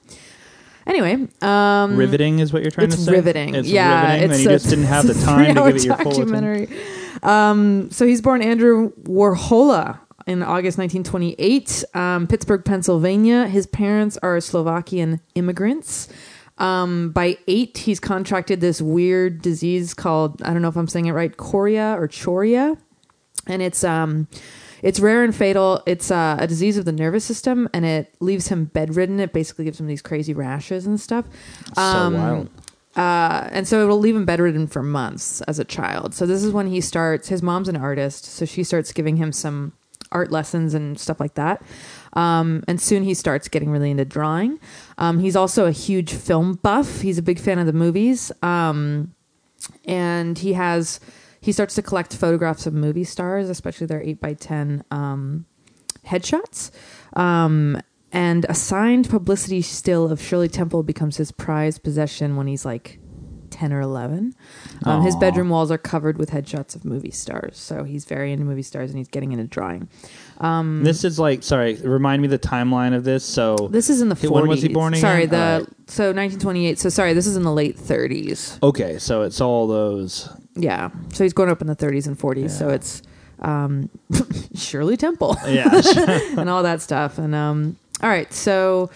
Anyway, 0.88 1.28
um, 1.42 1.98
riveting 1.98 2.40
is 2.40 2.54
what 2.54 2.62
you're 2.62 2.72
trying 2.72 2.92
to 2.92 2.98
say. 2.98 3.12
riveting. 3.12 3.56
It's 3.56 3.68
yeah, 3.68 4.14
riveting. 4.14 4.24
it's 4.24 4.34
and 4.34 4.44
you 4.44 4.50
just 4.50 4.70
didn't 4.70 4.86
have 4.86 5.08
the 5.08 5.14
time 5.26 5.56
to 5.56 5.64
give 5.64 5.76
it 5.76 5.84
your 5.86 5.98
full 5.98 6.22
attention. 6.22 6.78
Um, 7.24 7.90
so 7.92 8.06
he's 8.06 8.22
born 8.22 8.44
Andrew 8.44 8.92
Warhola 9.04 10.00
in 10.28 10.44
August 10.44 10.78
1928, 10.78 11.84
um, 11.94 12.28
Pittsburgh, 12.28 12.64
Pennsylvania. 12.64 13.48
His 13.48 13.66
parents 13.66 14.18
are 14.22 14.40
Slovakian 14.40 15.22
immigrants. 15.34 16.08
Um, 16.58 17.12
by 17.12 17.38
eight, 17.48 17.80
he's 17.80 18.00
contracted 18.00 18.62
this 18.62 18.82
weird 18.82 19.42
disease 19.42 19.94
called 19.94 20.42
I 20.44 20.54
don't 20.54 20.62
know 20.62 20.70
if 20.70 20.78
I'm 20.78 20.88
saying 20.88 21.08
it 21.08 21.12
right, 21.12 21.36
chorea 21.36 21.96
or 22.00 22.08
choria, 22.08 22.78
and 23.48 23.62
it's 23.62 23.84
um, 23.84 24.28
it's 24.86 25.00
rare 25.00 25.24
and 25.24 25.36
fatal. 25.36 25.82
It's 25.88 26.12
uh, 26.12 26.38
a 26.40 26.46
disease 26.46 26.78
of 26.78 26.86
the 26.86 26.92
nervous 26.92 27.26
system, 27.26 27.68
and 27.74 27.84
it 27.86 28.14
leaves 28.20 28.50
him 28.50 28.66
bedridden. 28.66 29.20
It 29.20 29.34
basically 29.34 29.66
gives 29.66 29.80
him 29.80 29.88
these 29.88 30.04
crazy 30.04 30.34
rashes 30.34 30.86
and 30.86 31.00
stuff. 31.02 31.26
So 31.76 31.82
Um, 31.82 32.14
wild. 32.14 32.50
uh, 32.96 33.50
and 33.52 33.68
so 33.68 33.84
it'll 33.84 33.98
leave 34.00 34.16
him 34.16 34.26
bedridden 34.26 34.68
for 34.68 34.84
months 34.84 35.42
as 35.42 35.58
a 35.58 35.66
child. 35.66 36.14
So 36.14 36.28
this 36.28 36.44
is 36.44 36.52
when 36.54 36.68
he 36.68 36.82
starts. 36.82 37.30
His 37.30 37.42
mom's 37.42 37.68
an 37.68 37.76
artist, 37.76 38.26
so 38.26 38.46
she 38.46 38.64
starts 38.64 38.94
giving 38.94 39.18
him 39.18 39.32
some 39.32 39.74
art 40.12 40.32
lessons 40.32 40.76
and 40.76 41.00
stuff 41.00 41.20
like 41.20 41.34
that. 41.34 41.64
Um, 42.14 42.64
and 42.68 42.80
soon 42.80 43.04
he 43.04 43.14
starts 43.16 43.48
getting 43.50 43.72
really 43.72 43.90
into 43.90 44.06
drawing. 44.06 44.60
Um, 45.00 45.20
he's 45.20 45.36
also 45.36 45.66
a 45.66 45.72
huge 45.72 46.14
film 46.14 46.60
buff. 46.62 47.02
He's 47.02 47.18
a 47.18 47.24
big 47.24 47.40
fan 47.40 47.58
of 47.60 47.66
the 47.66 47.74
movies. 47.74 48.32
Um, 48.44 49.14
and 49.86 50.38
he 50.38 50.54
has 50.54 51.00
he 51.46 51.52
starts 51.52 51.76
to 51.76 51.84
collect 51.84 52.16
photographs 52.16 52.66
of 52.66 52.74
movie 52.74 53.04
stars, 53.04 53.52
especially 53.52 53.86
their 53.86 54.02
eight 54.02 54.20
by 54.20 54.34
ten 54.34 54.84
um, 54.90 55.46
headshots. 56.04 56.72
Um, 57.14 57.80
and 58.12 58.48
a 58.50 58.56
signed 58.56 59.12
publicity 59.12 59.62
still 59.62 60.12
of 60.12 60.20
Shirley 60.20 60.48
Temple 60.48 60.82
becomes 60.82 61.18
his 61.18 61.32
prized 61.32 61.84
possession 61.84 62.36
when 62.36 62.48
he's 62.48 62.66
like 62.66 63.00
10 63.52 63.72
or 63.74 63.82
11. 63.82 64.34
Um, 64.86 65.04
his 65.04 65.16
bedroom 65.18 65.50
walls 65.50 65.70
are 65.70 65.78
covered 65.78 66.18
with 66.18 66.32
headshots 66.32 66.76
of 66.76 66.84
movie 66.84 67.12
stars. 67.12 67.60
So 67.60 67.84
he's 67.84 68.06
very 68.06 68.32
into 68.34 68.44
movie 68.44 68.64
stars 68.64 68.90
and 68.90 68.98
he's 68.98 69.08
getting 69.08 69.32
into 69.34 69.46
drawing. 69.46 69.88
Um, 70.40 70.84
This 70.84 71.04
is 71.04 71.20
like 71.20 71.44
sorry. 71.44 71.76
Remind 71.76 72.24
me 72.24 72.28
the 72.28 72.40
timeline 72.40 72.96
of 72.96 73.04
this. 73.04 73.24
So 73.24 73.70
this 73.70 73.92
is 73.92 74.02
in 74.02 74.10
the 74.10 74.16
40s. 74.16 74.32
When 74.32 74.48
was 74.48 74.62
he 74.64 74.70
born 74.70 74.94
again? 74.94 75.02
Sorry, 75.02 75.26
the 75.28 75.68
right. 75.68 75.90
so 75.90 76.06
1928. 76.06 76.80
So 76.80 76.90
sorry, 76.90 77.14
this 77.14 77.28
is 77.28 77.38
in 77.38 77.44
the 77.44 77.54
late 77.54 77.78
30s. 77.78 78.64
okay, 78.64 78.98
so 78.98 79.22
it's 79.22 79.40
all 79.40 79.68
those. 79.68 80.28
Yeah. 80.56 80.90
So 81.14 81.24
he's 81.24 81.34
growing 81.34 81.52
up 81.52 81.62
in 81.62 81.68
the 81.68 81.76
30s 81.76 82.08
and 82.08 82.18
40s. 82.18 82.52
So 82.52 82.70
it's 82.70 83.02
um, 83.40 83.90
Shirley 84.56 84.98
Temple. 84.98 85.36
Yeah, 85.48 85.70
and 86.38 86.50
all 86.50 86.64
that 86.64 86.82
stuff. 86.82 87.18
And 87.18 87.36
um, 87.36 87.78
all 88.02 88.10
right, 88.10 88.32
so 88.34 88.90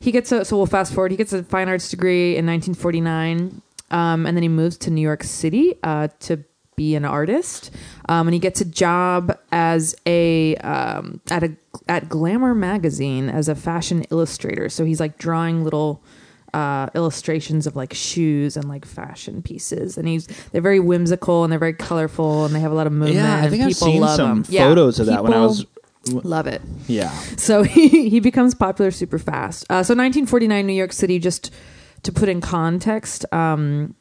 he 0.00 0.12
gets 0.12 0.32
a 0.32 0.44
so 0.44 0.56
we'll 0.56 0.66
fast 0.66 0.92
forward. 0.92 1.10
He 1.10 1.16
gets 1.16 1.32
a 1.32 1.42
fine 1.42 1.68
arts 1.68 1.88
degree 1.90 2.36
in 2.36 2.46
1949, 2.46 3.62
um, 3.90 4.26
and 4.26 4.36
then 4.36 4.42
he 4.42 4.48
moves 4.48 4.76
to 4.78 4.90
New 4.90 5.00
York 5.00 5.22
City 5.22 5.74
uh, 5.82 6.08
to 6.20 6.44
be 6.76 6.94
an 6.94 7.04
artist, 7.04 7.70
um, 8.08 8.26
and 8.28 8.34
he 8.34 8.40
gets 8.40 8.60
a 8.60 8.64
job 8.64 9.38
as 9.50 9.96
a 10.06 10.56
um, 10.56 11.20
at 11.30 11.42
a 11.42 11.56
at 11.88 12.08
Glamour 12.08 12.54
magazine 12.54 13.28
as 13.28 13.48
a 13.48 13.54
fashion 13.54 14.02
illustrator. 14.10 14.68
So 14.68 14.84
he's 14.84 15.00
like 15.00 15.18
drawing 15.18 15.64
little 15.64 16.02
uh, 16.56 16.88
illustrations 16.94 17.66
of 17.66 17.76
like 17.76 17.92
shoes 17.92 18.56
and 18.56 18.66
like 18.68 18.84
fashion 18.86 19.42
pieces, 19.42 19.98
and 19.98 20.08
he's 20.08 20.26
they're 20.52 20.62
very 20.62 20.80
whimsical 20.80 21.44
and 21.44 21.52
they're 21.52 21.58
very 21.58 21.74
colorful 21.74 22.46
and 22.46 22.54
they 22.54 22.60
have 22.60 22.72
a 22.72 22.74
lot 22.74 22.86
of 22.86 22.92
movement. 22.94 23.16
Yeah, 23.16 23.36
I 23.36 23.38
and 23.40 23.50
think 23.50 23.62
I've 23.62 23.68
people 23.70 23.88
seen 23.88 24.00
love 24.00 24.16
some 24.16 24.42
them. 24.42 24.52
Yeah, 24.52 24.68
photos 24.68 24.98
of 24.98 25.06
that 25.06 25.22
when 25.22 25.34
I 25.34 25.40
was. 25.40 25.66
love 26.06 26.46
it. 26.46 26.62
Yeah. 26.86 27.10
So 27.36 27.62
he, 27.74 28.08
he 28.08 28.20
becomes 28.20 28.54
popular 28.54 28.90
super 28.90 29.18
fast. 29.18 29.64
Uh, 29.64 29.82
so 29.82 29.92
1949, 29.94 30.66
New 30.66 30.72
York 30.72 30.92
City, 30.92 31.18
just 31.18 31.52
to 32.04 32.12
put 32.12 32.28
in 32.28 32.40
context, 32.40 33.26
um, 33.32 33.94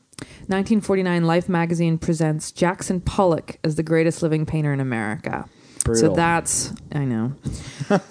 1949 0.47 1.25
Life 1.25 1.50
magazine 1.50 1.97
presents 1.97 2.51
Jackson 2.53 3.01
Pollock 3.01 3.57
as 3.63 3.75
the 3.75 3.83
greatest 3.83 4.24
living 4.24 4.45
painter 4.45 4.71
in 4.71 4.79
America. 4.79 5.50
So 5.93 6.13
that's, 6.15 6.74
I 6.93 7.05
know. 7.05 7.33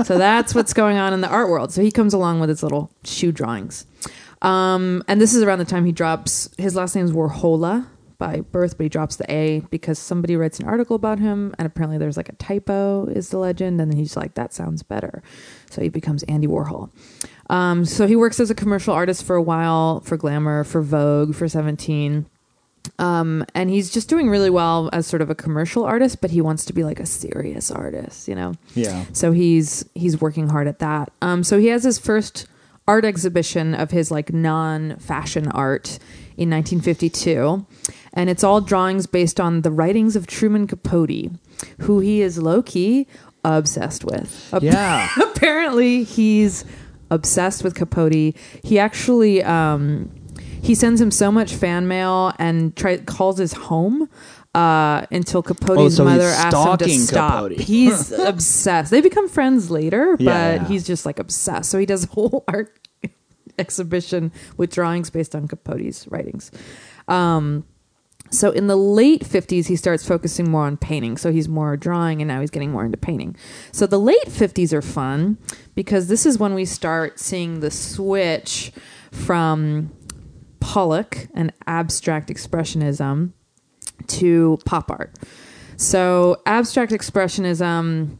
so 0.05 0.17
that's 0.17 0.55
what's 0.55 0.73
going 0.73 0.97
on 0.97 1.13
in 1.13 1.23
the 1.23 1.29
art 1.29 1.49
world. 1.49 1.73
So 1.73 1.83
he 1.83 1.91
comes 1.91 2.15
along 2.15 2.39
with 2.39 2.49
his 2.49 2.63
little 2.63 2.91
shoe 3.03 3.33
drawings. 3.33 3.87
Um, 4.45 5.03
and 5.09 5.21
this 5.21 5.35
is 5.35 5.43
around 5.43 5.59
the 5.59 5.65
time 5.65 5.85
he 5.85 5.93
drops, 5.93 6.51
his 6.59 6.77
last 6.77 6.95
name 6.95 7.05
is 7.05 7.13
Warhola 7.13 7.87
by 8.19 8.43
birth, 8.43 8.77
but 8.77 8.85
he 8.85 8.89
drops 8.89 9.17
the 9.17 9.31
A 9.33 9.61
because 9.71 9.99
somebody 9.99 10.37
writes 10.37 10.61
an 10.61 10.67
article 10.67 10.97
about 10.97 11.19
him, 11.19 11.55
and 11.59 11.67
apparently 11.67 11.99
there's 11.99 12.17
like 12.17 12.29
a 12.29 12.35
typo, 12.37 13.07
is 13.07 13.31
the 13.31 13.39
legend. 13.39 13.81
And 13.81 13.91
then 13.91 13.99
he's 13.99 14.17
like, 14.17 14.35
that 14.35 14.53
sounds 14.53 14.83
better. 14.83 15.23
So 15.71 15.81
he 15.81 15.89
becomes 15.89 16.23
Andy 16.25 16.47
Warhol. 16.47 16.91
Um, 17.51 17.85
so 17.85 18.07
he 18.07 18.17
works 18.17 18.39
as 18.39 18.51
a 18.51 18.55
commercial 18.55 18.95
artist 18.95 19.25
for 19.25 19.37
a 19.37 19.43
while 19.43 20.01
for 20.01 20.17
Glamour, 20.17 20.65
for 20.65 20.83
Vogue, 20.83 21.35
for 21.35 21.49
17. 21.49 22.27
Um, 22.99 23.47
and 23.55 23.71
he's 23.71 23.91
just 23.91 24.11
doing 24.11 24.29
really 24.29 24.51
well 24.51 24.91
as 24.93 25.07
sort 25.07 25.23
of 25.23 25.31
a 25.31 25.35
commercial 25.35 25.85
artist, 25.85 26.21
but 26.21 26.31
he 26.31 26.43
wants 26.43 26.67
to 26.67 26.73
be 26.75 26.85
like 26.85 27.01
a 27.01 27.07
serious 27.07 27.71
artist, 27.71 28.29
you 28.29 28.35
know? 28.35 28.55
Yeah. 28.75 29.07
So 29.15 29.33
he's 29.33 29.87
he's 29.95 30.21
working 30.21 30.51
hard 30.51 30.69
at 30.69 30.81
that. 30.81 31.11
Um, 31.23 31.43
so 31.45 31.59
he 31.59 31.69
has 31.69 31.83
his 31.83 31.99
first 31.99 32.47
art 32.87 33.05
exhibition 33.05 33.75
of 33.75 33.91
his 33.91 34.11
like 34.11 34.33
non-fashion 34.33 35.49
art 35.49 35.99
in 36.37 36.51
1952, 36.51 37.67
and 38.13 38.29
it's 38.29 38.45
all 38.45 38.61
drawings 38.61 39.07
based 39.07 39.41
on 39.41 39.63
the 39.63 39.71
writings 39.71 40.17
of 40.17 40.27
Truman 40.27 40.67
Capote, 40.67 41.31
who 41.81 42.01
he 42.01 42.21
is 42.21 42.39
low 42.39 42.63
key 42.63 43.07
obsessed 43.45 44.05
with. 44.05 44.55
Yeah. 44.61 45.09
apparently 45.23 46.05
he's 46.05 46.65
obsessed 47.11 47.63
with 47.63 47.75
Capote. 47.75 48.35
He 48.63 48.79
actually 48.79 49.43
um, 49.45 50.11
he 50.65 50.75
sends 50.75 51.01
him 51.01 51.11
so 51.11 51.31
much 51.31 51.55
fan 51.55 51.87
mail 51.87 52.33
and 52.39 52.75
try, 52.75 52.97
calls 52.97 53.39
his 53.39 53.53
home 53.53 54.09
uh, 54.55 55.05
until 55.11 55.43
Capote's 55.43 55.79
Oh, 55.81 55.89
so 55.89 56.05
mother 56.05 56.23
asks 56.29 56.55
him 56.55 56.77
to 56.89 56.89
stop. 57.01 57.33
Capote. 57.51 57.61
He's 57.61 58.13
obsessed. 58.19 58.91
They 58.91 59.01
become 59.01 59.29
friends 59.29 59.71
later, 59.71 60.17
but 60.17 60.25
Yeah, 60.25 60.55
yeah. 60.55 60.65
he's 60.69 60.87
just 60.87 61.05
like 61.05 61.19
obsessed. 61.19 61.71
So 61.71 61.79
he 61.79 61.87
does 61.87 62.05
a 62.05 62.09
whole 62.09 62.45
art 62.49 62.79
exhibition 63.59 64.33
with 64.57 64.73
drawings 64.73 65.11
based 65.11 65.35
on 65.35 65.49
Capote's 65.49 66.07
writings. 66.09 66.51
Um, 67.09 67.65
so 68.31 68.51
in 68.51 68.67
the 68.67 68.77
late 68.77 69.23
50s, 69.23 69.67
he 69.67 69.77
starts 69.77 70.07
focusing 70.07 70.51
more 70.51 70.67
on 70.67 70.77
painting. 70.77 71.17
So 71.17 71.31
he's 71.31 71.49
more 71.49 71.77
drawing 71.77 72.21
and 72.21 72.29
now 72.29 72.41
he's 72.41 72.51
getting 72.51 72.71
more 72.73 72.85
into 72.85 72.97
painting. 72.99 73.37
So 73.73 73.87
the 73.87 74.01
late 74.01 74.27
50s 74.27 74.73
are 74.73 74.83
fun 74.83 75.37
because 75.75 76.09
this 76.09 76.27
is 76.27 76.39
when 76.39 76.55
we 76.55 76.65
start 76.65 77.21
seeing 77.21 77.61
the 77.61 77.71
switch 77.71 78.73
from 79.13 79.91
Pollock 80.61 81.29
and 81.35 81.53
abstract 81.67 82.29
expressionism 82.29 83.33
to 84.07 84.59
pop 84.65 84.91
art. 84.91 85.15
So 85.77 86.41
abstract 86.47 86.93
expressionism 86.93 88.19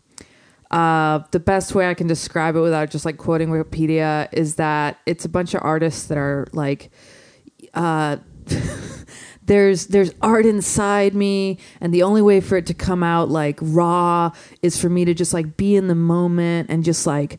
uh, 0.75 1.23
the 1.31 1.39
best 1.39 1.73
way 1.77 1.89
I 1.89 1.95
can 1.95 2.09
describe 2.09 2.57
it 2.57 2.61
without 2.61 2.91
just 2.91 3.05
like 3.05 3.17
quoting 3.17 3.49
Wikipedia 3.49 4.29
is 4.33 4.57
that 4.57 4.99
it's 5.07 5.25
a 5.25 5.29
bunch 5.29 5.55
of 5.55 5.63
artists 5.63 6.09
that 6.09 6.19
are 6.19 6.49
like, 6.53 6.91
uh, 7.75 8.17
there's 9.45 9.87
there's 9.87 10.13
art 10.21 10.47
inside 10.47 11.15
me, 11.15 11.59
and 11.81 11.95
the 11.95 12.03
only 12.03 12.23
way 12.23 12.41
for 12.41 12.57
it 12.57 12.67
to 12.67 12.75
come 12.75 13.05
out 13.05 13.29
like 13.29 13.57
raw 13.63 14.33
is 14.63 14.81
for 14.81 14.89
me 14.89 15.05
to 15.05 15.15
just 15.15 15.33
like 15.33 15.57
be 15.57 15.77
in 15.77 15.87
the 15.87 15.95
moment 15.95 16.71
and 16.71 16.83
just 16.83 17.07
like 17.07 17.39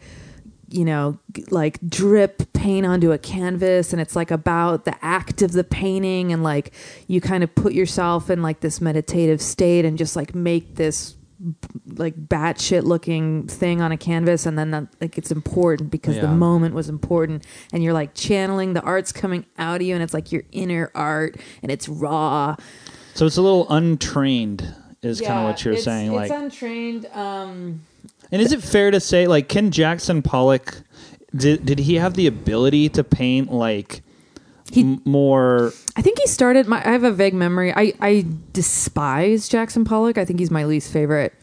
you 0.70 0.86
know, 0.86 1.20
like 1.50 1.80
drip 1.88 2.52
paint 2.54 2.86
onto 2.86 3.12
a 3.12 3.18
canvas 3.18 3.92
and 3.94 4.02
it's 4.02 4.16
like 4.16 4.32
about 4.32 4.86
the 4.86 4.96
act 5.06 5.42
of 5.42 5.52
the 5.52 5.64
painting 5.64 6.32
and 6.34 6.42
like 6.44 6.74
you 7.08 7.22
kind 7.22 7.44
of 7.44 7.54
put 7.54 7.74
yourself 7.74 8.30
in 8.30 8.42
like 8.42 8.62
this 8.62 8.82
meditative 8.82 9.42
state 9.42 9.86
and 9.86 9.98
just 9.98 10.16
like 10.16 10.34
make 10.34 10.76
this 10.76 11.16
like 11.98 12.16
batshit 12.16 12.84
looking 12.84 13.46
thing 13.46 13.82
on 13.82 13.92
a 13.92 13.98
canvas 13.98 14.46
and 14.46 14.58
then 14.58 14.72
that, 14.72 14.88
like 15.02 15.18
it's 15.18 15.32
important 15.32 15.92
because 15.92 16.16
the 16.16 16.28
moment 16.30 16.74
was 16.74 16.90
important 16.90 17.46
and 17.74 17.84
you're 17.84 17.94
like 17.94 18.16
channeling 18.16 18.74
the 18.74 18.82
art's 18.82 19.12
coming 19.12 19.46
out 19.58 19.82
of 19.82 19.82
you 19.86 19.94
and 19.94 20.02
it's 20.02 20.14
like 20.14 20.32
your 20.32 20.44
inner 20.52 20.90
art 20.96 21.36
and 21.62 21.72
it's 21.72 21.88
raw 21.90 22.56
So 23.14 23.26
it's 23.26 23.38
a 23.38 23.42
little 23.42 23.70
untrained, 23.70 24.74
is 25.04 25.22
kind 25.22 25.40
of 25.40 25.46
what 25.46 25.64
you're 25.64 25.78
saying. 25.78 26.14
it's 26.14 26.32
Like, 26.32 26.32
untrained 26.32 27.06
um 27.14 27.82
and 28.32 28.42
is 28.42 28.52
it 28.52 28.62
fair 28.64 28.92
to 28.92 29.00
say, 29.00 29.28
like, 29.28 29.48
Ken 29.50 29.72
Jackson 29.72 30.22
Pollock, 30.22 30.82
did 31.36 31.66
did 31.66 31.80
he 31.80 31.96
have 31.96 32.14
the 32.16 32.28
ability 32.28 32.90
to 32.90 33.04
paint 33.04 33.52
like 33.52 34.02
He- 34.72 34.82
m- 34.82 35.02
more? 35.06 35.72
I 35.98 36.02
think 36.02 36.20
he 36.20 36.28
started. 36.28 36.68
My, 36.68 36.80
I 36.86 36.92
have 36.92 37.04
a 37.04 37.12
vague 37.12 37.34
memory. 37.34 37.74
I, 37.74 37.94
I 38.02 38.26
despise 38.54 39.48
Jackson 39.48 39.86
Pollock. 39.86 40.18
I 40.18 40.26
think 40.26 40.40
he's 40.40 40.52
my 40.52 40.66
least 40.66 40.92
favorite 40.92 41.34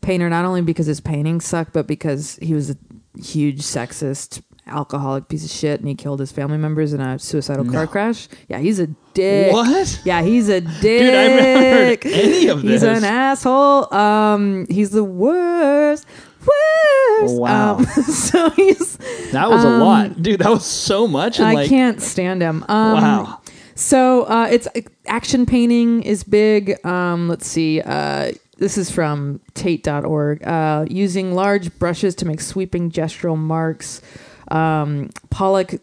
painter, 0.00 0.28
not 0.28 0.44
only 0.44 0.60
because 0.62 0.86
his 0.86 1.00
paintings 1.00 1.44
suck, 1.44 1.68
but 1.72 1.86
because 1.86 2.36
he 2.42 2.54
was 2.54 2.70
a 2.70 2.76
huge 3.18 3.60
sexist, 3.60 4.42
alcoholic 4.66 5.28
piece 5.28 5.44
of 5.44 5.50
shit, 5.50 5.80
and 5.80 5.88
he 5.88 5.94
killed 5.94 6.20
his 6.20 6.32
family 6.32 6.58
members 6.58 6.92
in 6.92 7.00
a 7.00 7.18
suicidal 7.18 7.64
car 7.70 7.86
crash. 7.86 8.28
Yeah, 8.48 8.58
he's 8.58 8.78
a 8.80 8.88
dick. 9.14 9.52
What? 9.52 10.00
Yeah, 10.04 10.22
he's 10.22 10.48
a 10.48 10.60
dick. 10.60 10.80
Dude, 10.80 11.14
I've 11.14 11.30
never 11.36 11.60
heard 11.86 12.06
any 12.06 12.48
of 12.48 12.62
this. 12.62 12.70
He's 12.70 12.82
an 12.82 13.04
asshole. 13.04 13.92
Um, 13.94 14.66
he's 14.68 14.90
the 14.90 15.04
worst. 15.04 16.06
Wow. 16.44 17.76
Um, 17.78 17.84
so 18.04 18.50
he's. 18.50 18.96
That 19.32 19.48
was 19.50 19.64
a 19.64 19.68
Um, 19.68 19.80
lot, 19.80 20.22
dude. 20.22 20.40
That 20.40 20.50
was 20.50 20.64
so 20.66 21.06
much. 21.06 21.38
And 21.38 21.46
I 21.48 21.54
like, 21.54 21.68
can't 21.68 22.00
stand 22.02 22.42
him. 22.42 22.64
Um, 22.68 22.92
Wow. 22.94 23.40
So 23.74 24.22
uh, 24.24 24.48
it's 24.50 24.68
action 25.06 25.46
painting 25.46 26.02
is 26.02 26.24
big. 26.24 26.84
Um, 26.84 27.28
let's 27.28 27.46
see. 27.46 27.80
Uh, 27.80 28.32
this 28.58 28.76
is 28.76 28.90
from 28.90 29.40
Tate.org. 29.54 30.46
Uh, 30.46 30.84
using 30.90 31.34
large 31.34 31.76
brushes 31.78 32.14
to 32.16 32.26
make 32.26 32.40
sweeping 32.40 32.90
gestural 32.90 33.36
marks. 33.36 34.02
Um, 34.50 35.08
Pollock 35.30 35.74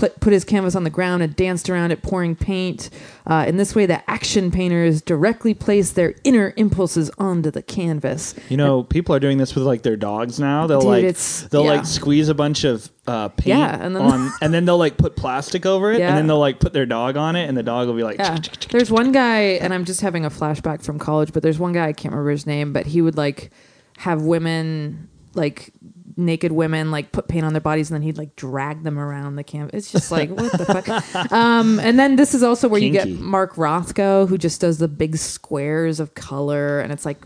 put, 0.00 0.18
put 0.20 0.32
his 0.32 0.44
canvas 0.44 0.74
on 0.74 0.82
the 0.82 0.90
ground 0.90 1.22
and 1.22 1.36
danced 1.36 1.70
around 1.70 1.92
it, 1.92 2.02
pouring 2.02 2.34
paint. 2.34 2.90
Uh, 3.26 3.44
in 3.46 3.56
this 3.58 3.74
way, 3.74 3.86
the 3.86 4.08
action 4.10 4.50
painters 4.50 5.02
directly 5.02 5.54
place 5.54 5.92
their 5.92 6.14
inner 6.24 6.52
impulses 6.56 7.10
onto 7.18 7.50
the 7.50 7.62
canvas. 7.62 8.34
You 8.48 8.56
know, 8.56 8.82
people 8.82 9.14
are 9.14 9.20
doing 9.20 9.38
this 9.38 9.54
with 9.54 9.64
like 9.64 9.82
their 9.82 9.96
dogs 9.96 10.40
now. 10.40 10.66
They'll 10.66 10.80
Dude, 10.80 10.88
like 10.88 11.04
it's- 11.04 11.46
they'll 11.50 11.64
yeah. 11.64 11.72
like 11.74 11.86
squeeze 11.86 12.28
a 12.28 12.34
bunch 12.34 12.64
of 12.64 12.90
uh, 13.06 13.28
paint 13.28 13.46
Yeah, 13.58 13.78
and 13.80 13.94
then- 13.94 14.02
on, 14.02 14.30
and 14.40 14.54
then 14.54 14.64
they'll 14.64 14.78
like 14.78 14.96
put 14.96 15.16
plastic 15.16 15.66
over 15.66 15.92
it, 15.92 15.98
Yeah. 16.00 16.08
and 16.08 16.16
then 16.18 16.26
they'll 16.26 16.38
like 16.38 16.58
put 16.60 16.72
their 16.72 16.86
dog 16.86 17.16
on 17.16 17.36
it, 17.36 17.48
and 17.48 17.56
the 17.56 17.62
dog 17.62 17.86
will 17.86 17.94
be 17.94 18.02
like, 18.02 18.18
Yeah. 18.18 18.38
There's 18.70 18.90
one 18.90 19.12
guy, 19.12 19.40
and 19.60 19.72
I'm 19.74 19.84
just 19.84 20.00
having 20.00 20.24
a 20.24 20.30
flashback 20.30 20.82
from 20.82 20.98
college, 20.98 21.32
but 21.32 21.42
there's 21.42 21.58
one 21.58 21.72
guy, 21.72 21.88
I 21.88 21.92
can't 21.92 22.12
remember 22.12 22.30
his 22.30 22.46
name, 22.46 22.72
but 22.72 22.86
he 22.86 23.02
would 23.02 23.16
like 23.16 23.50
have 23.98 24.22
women, 24.22 25.08
like 25.34 25.72
naked 26.16 26.52
women, 26.52 26.90
like 26.90 27.12
put 27.12 27.28
paint 27.28 27.44
on 27.44 27.52
their 27.52 27.60
bodies 27.60 27.90
and 27.90 27.96
then 27.96 28.02
he'd 28.02 28.18
like 28.18 28.36
drag 28.36 28.82
them 28.82 28.98
around 28.98 29.36
the 29.36 29.44
canvas. 29.44 29.74
It's 29.74 29.92
just 29.92 30.10
like, 30.10 30.30
what 30.30 30.52
the 30.52 30.64
fuck? 30.64 31.32
Um, 31.32 31.78
and 31.80 31.98
then 31.98 32.16
this 32.16 32.34
is 32.34 32.42
also 32.42 32.68
where 32.68 32.80
you 32.80 32.90
get 32.90 33.08
Mark 33.08 33.54
Rothko, 33.54 34.28
who 34.28 34.36
just 34.38 34.60
does 34.60 34.78
the 34.78 34.88
big 34.88 35.16
squares 35.16 36.00
of 36.00 36.14
color, 36.14 36.80
and 36.80 36.92
it's 36.92 37.06
like 37.06 37.18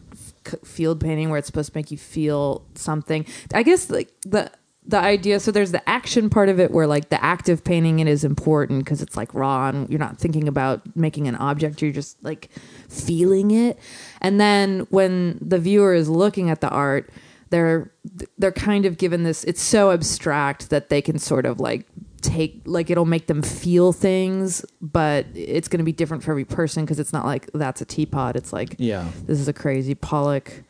f- 0.46 0.54
field 0.64 1.00
painting 1.00 1.30
where 1.30 1.38
it's 1.38 1.46
supposed 1.46 1.72
to 1.72 1.78
make 1.78 1.90
you 1.90 1.98
feel 1.98 2.64
something. 2.74 3.26
I 3.52 3.62
guess 3.62 3.90
like 3.90 4.10
the 4.22 4.50
the 4.86 4.98
idea 4.98 5.40
so 5.40 5.50
there's 5.50 5.72
the 5.72 5.88
action 5.88 6.28
part 6.28 6.50
of 6.50 6.60
it 6.60 6.70
where 6.70 6.86
like 6.86 7.08
the 7.08 7.22
active 7.24 7.64
painting 7.64 8.00
it 8.00 8.06
is 8.06 8.22
important 8.22 8.84
because 8.84 9.00
it's 9.00 9.16
like 9.16 9.32
raw 9.32 9.68
and 9.68 9.88
you're 9.88 9.98
not 9.98 10.18
thinking 10.18 10.46
about 10.46 10.82
making 10.94 11.26
an 11.26 11.34
object 11.36 11.80
you're 11.80 11.90
just 11.90 12.22
like 12.22 12.50
feeling 12.90 13.50
it 13.50 13.78
and 14.20 14.38
then 14.38 14.80
when 14.90 15.38
the 15.40 15.58
viewer 15.58 15.94
is 15.94 16.10
looking 16.10 16.50
at 16.50 16.60
the 16.60 16.68
art 16.68 17.08
they're 17.54 17.90
they're 18.38 18.52
kind 18.52 18.84
of 18.84 18.98
given 18.98 19.22
this 19.22 19.44
it's 19.44 19.62
so 19.62 19.90
abstract 19.90 20.70
that 20.70 20.88
they 20.88 21.00
can 21.00 21.18
sort 21.18 21.46
of 21.46 21.60
like 21.60 21.86
take 22.20 22.60
like 22.64 22.90
it'll 22.90 23.04
make 23.04 23.26
them 23.26 23.42
feel 23.42 23.92
things 23.92 24.64
but 24.80 25.26
it's 25.34 25.68
going 25.68 25.78
to 25.78 25.84
be 25.84 25.92
different 25.92 26.22
for 26.22 26.30
every 26.30 26.44
person 26.44 26.84
because 26.84 26.98
it's 26.98 27.12
not 27.12 27.24
like 27.24 27.50
that's 27.52 27.80
a 27.80 27.84
teapot 27.84 28.34
it's 28.34 28.52
like 28.52 28.76
yeah. 28.78 29.06
this 29.26 29.38
is 29.38 29.46
a 29.46 29.52
crazy 29.52 29.94
Pollock 29.94 30.64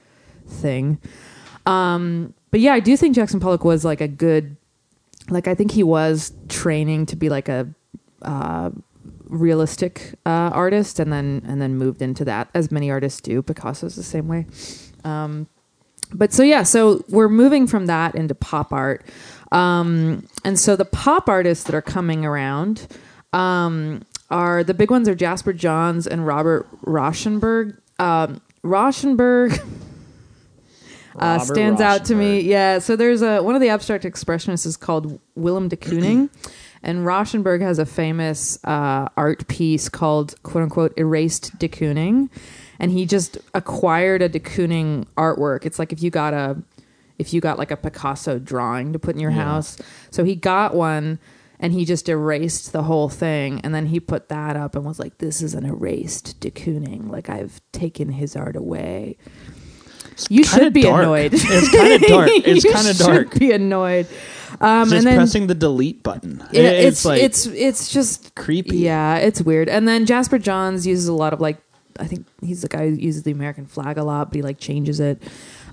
thing. 0.46 0.98
Um, 1.66 2.34
but 2.50 2.60
yeah, 2.60 2.74
I 2.74 2.80
do 2.80 2.96
think 2.96 3.14
Jackson 3.14 3.40
Pollock 3.40 3.64
was 3.64 3.84
like 3.84 4.00
a 4.00 4.08
good, 4.08 4.56
like 5.28 5.48
I 5.48 5.54
think 5.54 5.72
he 5.72 5.82
was 5.82 6.32
training 6.48 7.06
to 7.06 7.16
be 7.16 7.28
like 7.28 7.48
a 7.48 7.68
uh, 8.22 8.70
realistic 9.24 10.14
uh, 10.26 10.50
artist, 10.52 11.00
and 11.00 11.12
then 11.12 11.42
and 11.46 11.60
then 11.60 11.76
moved 11.76 12.02
into 12.02 12.24
that, 12.26 12.48
as 12.54 12.70
many 12.70 12.90
artists 12.90 13.20
do. 13.20 13.42
Picasso's 13.42 13.96
the 13.96 14.02
same 14.02 14.28
way. 14.28 14.46
Um, 15.04 15.48
but 16.12 16.32
so 16.32 16.42
yeah, 16.42 16.62
so 16.62 17.04
we're 17.08 17.28
moving 17.28 17.66
from 17.66 17.86
that 17.86 18.14
into 18.14 18.34
pop 18.34 18.72
art, 18.72 19.04
um, 19.52 20.26
and 20.44 20.58
so 20.58 20.76
the 20.76 20.84
pop 20.84 21.28
artists 21.28 21.64
that 21.64 21.74
are 21.74 21.82
coming 21.82 22.24
around 22.24 22.86
um, 23.32 24.02
are 24.30 24.64
the 24.64 24.74
big 24.74 24.90
ones 24.90 25.08
are 25.08 25.14
Jasper 25.14 25.52
Johns 25.52 26.06
and 26.06 26.26
Robert 26.26 26.68
Rauschenberg. 26.84 27.78
Um, 27.98 28.40
Rauschenberg. 28.64 29.60
uh, 31.18 31.38
stands 31.38 31.80
out 31.80 32.04
to 32.06 32.14
me. 32.14 32.40
Yeah. 32.40 32.78
So 32.78 32.96
there's 32.96 33.22
a 33.22 33.42
one 33.42 33.54
of 33.54 33.60
the 33.60 33.68
abstract 33.68 34.04
expressionists 34.04 34.66
is 34.66 34.76
called 34.76 35.20
Willem 35.34 35.68
de 35.68 35.76
Kooning, 35.76 36.30
and 36.82 37.00
Rauschenberg 37.00 37.60
has 37.60 37.78
a 37.78 37.86
famous 37.86 38.62
uh, 38.64 39.08
art 39.16 39.46
piece 39.48 39.88
called 39.88 40.40
"quote 40.42 40.62
unquote" 40.64 40.92
erased 40.96 41.58
de 41.58 41.68
Kooning, 41.68 42.30
and 42.78 42.90
he 42.90 43.06
just 43.06 43.38
acquired 43.54 44.22
a 44.22 44.28
de 44.28 44.40
Kooning 44.40 45.06
artwork. 45.16 45.64
It's 45.66 45.78
like 45.78 45.92
if 45.92 46.02
you 46.02 46.10
got 46.10 46.34
a 46.34 46.62
if 47.18 47.32
you 47.32 47.40
got 47.40 47.58
like 47.58 47.70
a 47.70 47.76
Picasso 47.76 48.38
drawing 48.38 48.92
to 48.92 48.98
put 48.98 49.14
in 49.14 49.20
your 49.20 49.30
Yeah. 49.30 49.44
house. 49.44 49.78
So 50.10 50.24
he 50.24 50.34
got 50.34 50.74
one. 50.74 51.18
And 51.60 51.72
he 51.72 51.84
just 51.84 52.08
erased 52.08 52.72
the 52.72 52.82
whole 52.82 53.08
thing, 53.08 53.60
and 53.62 53.72
then 53.72 53.86
he 53.86 54.00
put 54.00 54.28
that 54.28 54.56
up 54.56 54.74
and 54.74 54.84
was 54.84 54.98
like, 54.98 55.18
"This 55.18 55.40
is 55.40 55.54
an 55.54 55.64
erased 55.64 56.38
de 56.40 56.50
Kooning. 56.50 57.08
Like 57.08 57.30
I've 57.30 57.60
taken 57.72 58.10
his 58.10 58.34
art 58.34 58.56
away." 58.56 59.16
You 60.28 60.44
should 60.44 60.72
be 60.72 60.82
dark. 60.82 61.02
annoyed. 61.04 61.30
It's 61.34 61.70
kind 61.70 61.92
of 61.92 62.02
dark. 62.02 62.28
It's 62.34 62.64
kind 62.70 62.88
of 62.88 62.96
should 62.96 63.06
dark. 63.06 63.38
Be 63.38 63.52
annoyed. 63.52 64.06
Um, 64.60 64.84
Just 64.90 64.94
and 64.98 65.06
then 65.06 65.16
pressing 65.16 65.46
the 65.46 65.54
delete 65.54 66.02
button. 66.02 66.42
It- 66.52 66.64
it's 66.64 67.04
like 67.04 67.22
it's 67.22 67.46
it's 67.46 67.88
just 67.88 68.34
creepy. 68.34 68.78
Yeah, 68.78 69.16
it's 69.16 69.40
weird. 69.40 69.68
And 69.68 69.86
then 69.88 70.06
Jasper 70.06 70.38
Johns 70.38 70.86
uses 70.86 71.06
a 71.08 71.14
lot 71.14 71.32
of 71.32 71.40
like 71.40 71.58
I 71.98 72.06
think 72.06 72.26
he's 72.40 72.62
the 72.62 72.68
guy 72.68 72.90
who 72.90 72.96
uses 72.96 73.22
the 73.22 73.30
American 73.30 73.66
flag 73.66 73.98
a 73.98 74.04
lot, 74.04 74.30
but 74.30 74.36
he 74.36 74.42
like 74.42 74.58
changes 74.58 75.00
it. 75.00 75.22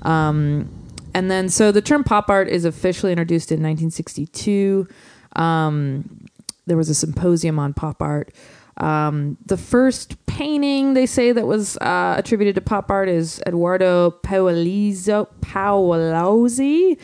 Um, 0.02 0.70
and 1.14 1.30
then 1.30 1.50
so 1.50 1.72
the 1.72 1.82
term 1.82 2.04
pop 2.04 2.30
art 2.30 2.48
is 2.48 2.66
officially 2.66 3.12
introduced 3.12 3.52
in 3.52 3.56
1962. 3.56 4.88
Um, 5.36 6.28
there 6.68 6.78
was 6.78 6.90
a 6.90 6.96
symposium 6.96 7.60
on 7.60 7.74
pop 7.74 8.02
art. 8.02 8.34
Um, 8.78 9.38
the 9.46 9.58
first 9.58 10.26
painting 10.26 10.94
they 10.94 11.06
say 11.06 11.32
that 11.32 11.46
was 11.46 11.78
uh, 11.78 12.16
attributed 12.18 12.56
to 12.56 12.62
pop 12.62 12.90
art 12.90 13.10
is 13.10 13.42
Eduardo 13.46 14.12
Paolizzo, 14.24 15.28
Paolozzi, 15.42 16.98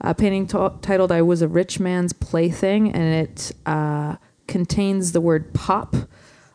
a 0.00 0.14
painting 0.14 0.46
t- 0.46 0.58
titled 0.82 1.12
"I 1.12 1.22
Was 1.22 1.42
a 1.42 1.48
Rich 1.48 1.78
Man's 1.78 2.12
Plaything," 2.12 2.92
and 2.92 3.28
it 3.28 3.52
uh, 3.64 4.16
contains 4.46 5.12
the 5.12 5.20
word 5.20 5.54
"pop" 5.54 5.94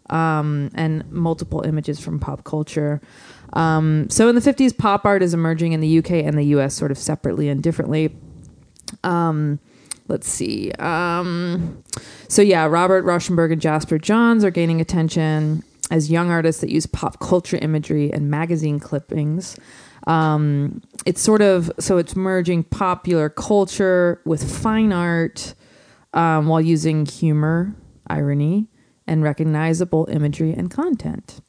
um, 0.09 0.69
and 0.75 1.09
multiple 1.11 1.61
images 1.61 1.99
from 1.99 2.19
pop 2.19 2.43
culture. 2.43 3.01
Um, 3.53 4.09
so 4.09 4.29
in 4.29 4.35
the 4.35 4.41
50s, 4.41 4.77
pop 4.77 5.05
art 5.05 5.23
is 5.23 5.33
emerging 5.33 5.73
in 5.73 5.79
the 5.79 5.97
UK 5.99 6.11
and 6.11 6.37
the 6.37 6.45
US 6.45 6.73
sort 6.73 6.91
of 6.91 6.97
separately 6.97 7.49
and 7.49 7.61
differently. 7.61 8.15
Um, 9.03 9.59
let's 10.07 10.29
see. 10.29 10.71
Um, 10.73 11.83
so 12.27 12.41
yeah, 12.41 12.65
Robert 12.65 13.05
Rauschenberg 13.05 13.51
and 13.51 13.61
Jasper 13.61 13.97
Johns 13.97 14.43
are 14.43 14.51
gaining 14.51 14.81
attention 14.81 15.63
as 15.89 16.11
young 16.11 16.29
artists 16.29 16.61
that 16.61 16.69
use 16.69 16.85
pop 16.85 17.19
culture 17.19 17.57
imagery 17.57 18.11
and 18.11 18.29
magazine 18.29 18.79
clippings. 18.79 19.57
Um, 20.05 20.81
it's 21.05 21.21
sort 21.21 21.41
of 21.41 21.71
so 21.79 21.97
it's 21.97 22.15
merging 22.15 22.63
popular 22.63 23.29
culture 23.29 24.21
with 24.25 24.49
fine 24.49 24.93
art 24.93 25.53
um, 26.13 26.47
while 26.47 26.61
using 26.61 27.05
humor, 27.05 27.75
irony, 28.07 28.67
and 29.07 29.23
recognizable 29.23 30.07
imagery 30.11 30.53
and 30.53 30.69
content. 30.69 31.41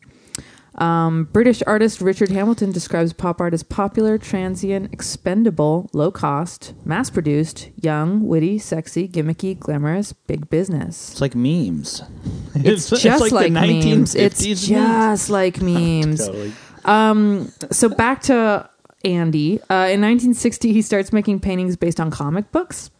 Um, 0.78 1.24
British 1.32 1.60
artist 1.66 2.00
Richard 2.00 2.30
Hamilton 2.30 2.70
describes 2.70 3.12
pop 3.12 3.40
art 3.40 3.52
as 3.52 3.64
popular, 3.64 4.16
transient, 4.16 4.92
expendable, 4.92 5.90
low 5.92 6.12
cost, 6.12 6.72
mass 6.84 7.10
produced, 7.10 7.70
young, 7.82 8.26
witty, 8.28 8.60
sexy, 8.60 9.08
gimmicky, 9.08 9.58
glamorous, 9.58 10.12
big 10.12 10.48
business. 10.48 11.10
It's 11.12 11.20
like 11.20 11.34
memes. 11.34 12.02
It's, 12.60 12.90
just 12.90 13.30
like, 13.32 13.46
the 13.46 13.50
memes. 13.50 14.14
It's 14.16 14.42
1950s 14.42 14.68
just 14.68 15.30
like 15.30 15.60
memes. 15.60 16.26
Totally. 16.26 16.52
Um, 16.84 17.52
so 17.70 17.88
back 17.88 18.22
to 18.22 18.68
Andy. 19.04 19.60
Uh, 19.62 19.90
in 19.90 20.00
1960, 20.00 20.72
he 20.72 20.82
starts 20.82 21.12
making 21.12 21.40
paintings 21.40 21.76
based 21.76 22.00
on 22.00 22.10
comic 22.10 22.50
books 22.50 22.90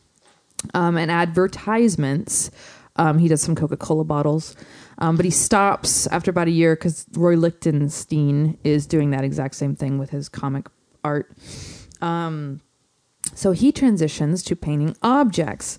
um, 0.74 0.96
and 0.96 1.10
advertisements. 1.10 2.50
Um, 2.98 3.18
he 3.18 3.28
does 3.28 3.40
some 3.40 3.54
Coca 3.54 3.76
Cola 3.76 4.04
bottles, 4.04 4.56
um, 4.98 5.16
but 5.16 5.24
he 5.24 5.30
stops 5.30 6.06
after 6.08 6.30
about 6.30 6.48
a 6.48 6.52
year 6.52 6.74
because 6.74 7.06
Roy 7.14 7.36
Lichtenstein 7.36 8.58
is 8.64 8.86
doing 8.86 9.10
that 9.10 9.24
exact 9.24 9.54
same 9.54 9.76
thing 9.76 9.98
with 9.98 10.10
his 10.10 10.28
comic 10.28 10.66
art. 11.04 11.30
Um, 12.02 12.60
so 13.34 13.52
he 13.52 13.72
transitions 13.72 14.42
to 14.44 14.56
painting 14.56 14.96
objects. 15.02 15.78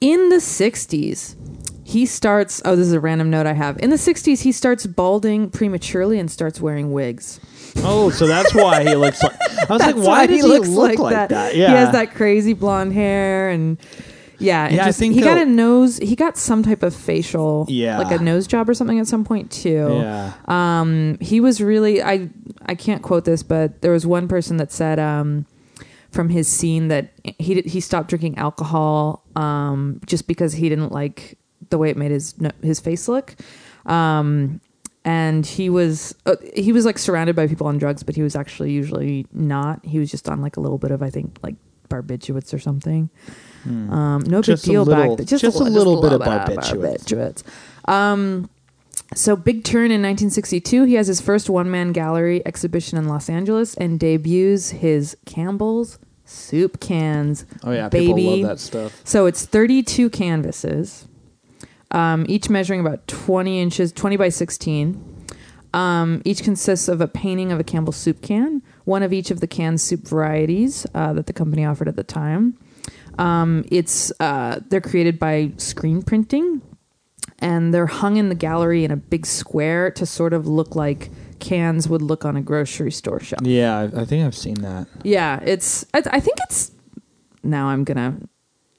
In 0.00 0.28
the 0.28 0.36
60s, 0.36 1.36
he 1.84 2.04
starts. 2.04 2.60
Oh, 2.64 2.76
this 2.76 2.86
is 2.86 2.92
a 2.92 3.00
random 3.00 3.30
note 3.30 3.46
I 3.46 3.52
have. 3.52 3.78
In 3.78 3.90
the 3.90 3.96
60s, 3.96 4.42
he 4.42 4.52
starts 4.52 4.86
balding 4.86 5.50
prematurely 5.50 6.18
and 6.18 6.30
starts 6.30 6.60
wearing 6.60 6.92
wigs. 6.92 7.40
Oh, 7.78 8.10
so 8.10 8.26
that's 8.26 8.54
why 8.54 8.82
he 8.82 8.94
looks 8.96 9.22
like. 9.22 9.32
I 9.40 9.72
was 9.72 9.80
like, 9.80 9.94
That's 9.94 10.06
why, 10.06 10.26
does 10.26 10.36
he, 10.36 10.42
looks 10.42 10.68
look 10.68 10.98
like, 10.98 11.28
that? 11.28 11.56
Yeah, 11.56 11.68
He 11.68 11.74
has 11.74 11.92
that 11.92 12.14
crazy 12.14 12.52
blonde 12.52 12.92
hair 12.92 13.48
and 13.50 13.78
yeah, 14.38 14.68
Yeah, 14.68 14.86
I 14.86 14.92
think 14.92 15.14
he 15.14 15.20
got 15.20 15.38
a 15.38 15.44
nose. 15.46 15.98
He 15.98 16.16
got 16.16 16.36
some 16.36 16.62
type 16.62 16.82
of 16.82 16.94
facial, 16.94 17.66
Yeah. 17.68 17.98
like 17.98 18.10
a 18.18 18.22
nose 18.22 18.46
job 18.46 18.68
or 18.68 18.74
something 18.74 18.98
at 18.98 19.06
some 19.06 19.24
point 19.24 19.50
too. 19.50 19.88
Yeah. 20.00 20.32
Um, 20.46 21.18
he 21.20 21.40
was 21.40 21.60
really 21.60 22.02
I 22.02 22.28
I 22.66 22.74
can't 22.74 23.02
quote 23.02 23.24
this, 23.24 23.42
but 23.42 23.82
there 23.82 23.92
was 23.92 24.06
one 24.06 24.28
person 24.28 24.56
that 24.58 24.72
said 24.72 24.98
um, 24.98 25.46
from 26.10 26.28
his 26.28 26.48
scene 26.48 26.88
that 26.88 27.12
he 27.38 27.60
he 27.62 27.80
stopped 27.80 28.08
drinking 28.08 28.38
alcohol 28.38 29.22
um, 29.36 30.00
just 30.06 30.26
because 30.26 30.52
he 30.52 30.68
didn't 30.68 30.92
like 30.92 31.38
the 31.70 31.78
way 31.78 31.90
it 31.90 31.96
made 31.96 32.10
his 32.10 32.34
his 32.62 32.80
face 32.80 33.08
look. 33.08 33.34
Um, 33.86 34.60
and 35.04 35.44
he 35.44 35.68
was 35.68 36.14
uh, 36.24 36.36
he 36.54 36.72
was 36.72 36.84
like 36.86 36.98
surrounded 36.98 37.36
by 37.36 37.46
people 37.46 37.66
on 37.66 37.76
drugs, 37.78 38.02
but 38.02 38.14
he 38.16 38.22
was 38.22 38.34
actually 38.34 38.72
usually 38.72 39.26
not. 39.32 39.84
He 39.84 39.98
was 39.98 40.10
just 40.10 40.28
on 40.28 40.40
like 40.40 40.56
a 40.56 40.60
little 40.60 40.78
bit 40.78 40.90
of 40.90 41.02
I 41.02 41.10
think 41.10 41.38
like 41.42 41.56
barbiturates 41.90 42.54
or 42.54 42.58
something. 42.58 43.10
Um, 43.66 44.22
no 44.26 44.38
Hmm. 44.38 44.42
Just 44.42 44.64
big 44.64 44.72
deal 44.72 44.84
little- 44.84 45.16
back. 45.16 45.26
just 45.26 45.42
a 45.44 45.50
li- 45.50 45.70
little 45.70 46.00
bit 46.02 46.12
of 46.12 46.20
bit 46.20 46.28
barbiturates. 46.28 47.04
barbiturates. 47.04 47.42
Um, 47.90 48.48
so 49.14 49.36
big 49.36 49.64
turn 49.64 49.90
in 49.90 50.02
1962. 50.02 50.84
He 50.84 50.94
has 50.94 51.06
his 51.06 51.20
first 51.20 51.48
one 51.50 51.70
man 51.70 51.92
gallery 51.92 52.42
exhibition 52.46 52.98
in 52.98 53.08
Los 53.08 53.28
Angeles 53.28 53.74
and 53.74 53.98
debuts 53.98 54.70
his 54.70 55.16
Campbell's 55.26 55.98
soup 56.24 56.80
cans. 56.80 57.44
Oh 57.62 57.70
yeah, 57.72 57.88
baby. 57.88 58.14
people 58.14 58.38
love 58.40 58.48
that 58.48 58.60
stuff. 58.60 59.00
So 59.04 59.26
it's 59.26 59.44
32 59.44 60.10
canvases, 60.10 61.06
um, 61.90 62.24
each 62.28 62.48
measuring 62.50 62.80
about 62.80 63.06
20 63.06 63.60
inches, 63.60 63.92
20 63.92 64.16
by 64.16 64.28
16. 64.30 65.00
Um, 65.74 66.22
each 66.24 66.42
consists 66.44 66.86
of 66.88 67.00
a 67.00 67.08
painting 67.08 67.50
of 67.50 67.58
a 67.58 67.64
Campbell's 67.64 67.96
soup 67.96 68.22
can, 68.22 68.62
one 68.84 69.02
of 69.02 69.12
each 69.12 69.30
of 69.32 69.40
the 69.40 69.48
canned 69.48 69.80
soup 69.80 70.06
varieties 70.06 70.86
uh, 70.94 71.12
that 71.14 71.26
the 71.26 71.32
company 71.32 71.64
offered 71.64 71.88
at 71.88 71.96
the 71.96 72.04
time. 72.04 72.56
Um, 73.18 73.64
it's 73.70 74.12
uh, 74.20 74.60
they're 74.68 74.80
created 74.80 75.18
by 75.18 75.52
screen 75.56 76.02
printing, 76.02 76.62
and 77.38 77.72
they're 77.72 77.86
hung 77.86 78.16
in 78.16 78.28
the 78.28 78.34
gallery 78.34 78.84
in 78.84 78.90
a 78.90 78.96
big 78.96 79.26
square 79.26 79.90
to 79.92 80.06
sort 80.06 80.32
of 80.32 80.46
look 80.46 80.74
like 80.74 81.10
cans 81.40 81.88
would 81.88 82.02
look 82.02 82.24
on 82.24 82.36
a 82.36 82.42
grocery 82.42 82.90
store 82.90 83.20
shelf. 83.20 83.42
Yeah, 83.42 83.78
I, 83.78 84.02
I 84.02 84.04
think 84.04 84.24
I've 84.24 84.36
seen 84.36 84.54
that. 84.62 84.86
Yeah, 85.02 85.40
it's. 85.44 85.84
I, 85.94 86.02
I 86.10 86.20
think 86.20 86.38
it's. 86.42 86.72
Now 87.42 87.68
I'm 87.68 87.84
gonna. 87.84 88.18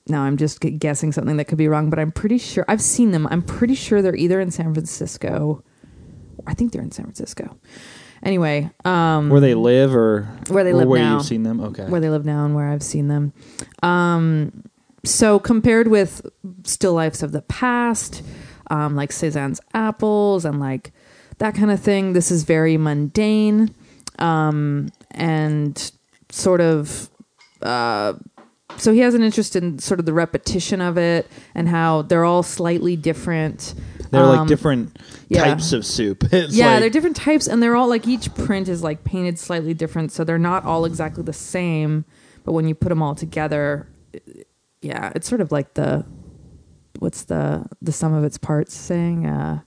Now 0.08 0.24
I'm 0.24 0.38
just 0.38 0.60
guessing 0.60 1.12
something 1.12 1.38
that 1.38 1.46
could 1.46 1.58
be 1.58 1.68
wrong, 1.68 1.90
but 1.90 1.98
I'm 1.98 2.12
pretty 2.12 2.38
sure 2.38 2.66
I've 2.68 2.82
seen 2.82 3.12
them. 3.12 3.28
I'm 3.28 3.42
pretty 3.42 3.76
sure 3.76 4.02
they're 4.02 4.16
either 4.16 4.40
in 4.40 4.52
San 4.52 4.74
Francisco. 4.74 5.64
I 6.46 6.54
think 6.54 6.74
they're 6.74 6.82
in 6.82 6.92
San 6.92 7.06
Francisco. 7.06 7.58
Anyway, 8.26 8.70
um, 8.84 9.30
Where 9.30 9.40
they 9.40 9.54
live 9.54 9.96
or 9.96 10.24
Where 10.50 10.64
they 10.64 10.72
or 10.72 10.78
live 10.78 10.88
where 10.88 11.00
now. 11.00 11.14
you've 11.18 11.26
seen 11.26 11.44
them. 11.44 11.62
Okay. 11.62 11.86
where 11.86 12.02
they 12.02 12.10
live 12.10 12.26
now 12.26 12.44
and 12.44 12.56
where 12.56 12.68
I've 12.68 12.84
seen 12.84 13.08
them. 13.08 13.32
Um, 13.84 14.64
so 15.04 15.38
compared 15.38 15.88
with 15.88 16.26
still 16.64 16.94
lifes 16.94 17.22
of 17.22 17.32
the 17.32 17.44
past, 17.44 18.24
um, 18.72 18.96
like 18.96 19.12
Cezanne's 19.12 19.62
apples 19.76 20.44
and 20.44 20.60
like 20.60 20.92
that 21.38 21.54
kind 21.54 21.70
of 21.70 21.80
thing, 21.80 22.14
this 22.14 22.32
is 22.32 22.44
very 22.44 22.78
mundane 22.78 23.74
um, 24.18 24.90
and 25.12 25.92
sort 26.32 26.62
of. 26.62 27.10
Uh, 27.62 28.14
so 28.78 28.92
he 28.92 29.00
has 29.02 29.14
an 29.14 29.22
interest 29.22 29.56
in 29.56 29.78
sort 29.80 30.00
of 30.00 30.06
the 30.08 30.14
repetition 30.14 30.82
of 30.82 30.98
it 30.98 31.28
and 31.54 31.70
how 31.70 32.02
they're 32.02 32.26
all 32.26 32.42
slightly 32.44 32.96
different. 32.96 33.76
They're 34.10 34.24
Um, 34.24 34.38
like 34.40 34.48
different 34.48 34.98
yeah. 35.28 35.44
types 35.44 35.74
of 35.74 35.86
soup. 35.86 36.24
It's 36.32 36.56
yeah, 36.56 36.72
like, 36.72 36.80
they're 36.82 36.90
different 36.90 37.16
types, 37.16 37.48
and 37.48 37.62
they're 37.62 37.76
all 37.76 37.88
like 37.88 38.08
each 38.08 38.34
print 38.36 38.68
is 38.68 38.84
like 38.84 39.04
painted 39.04 39.40
slightly 39.40 39.74
different, 39.74 40.12
so 40.12 40.24
they're 40.24 40.38
not 40.38 40.66
all 40.66 40.86
exactly 40.86 41.24
the 41.24 41.34
same. 41.34 42.06
But 42.44 42.52
when 42.54 42.68
you 42.68 42.76
put 42.76 42.90
them 42.90 43.02
all 43.02 43.16
together, 43.16 43.88
yeah, 44.82 45.12
it's 45.16 45.28
sort 45.28 45.42
of 45.42 45.52
like 45.52 45.74
the 45.74 46.06
what's 47.00 47.24
the 47.24 47.66
the 47.82 47.92
sum 47.92 48.14
of 48.14 48.24
its 48.24 48.38
parts 48.38 48.76
saying? 48.76 49.26
Uh, 49.26 49.62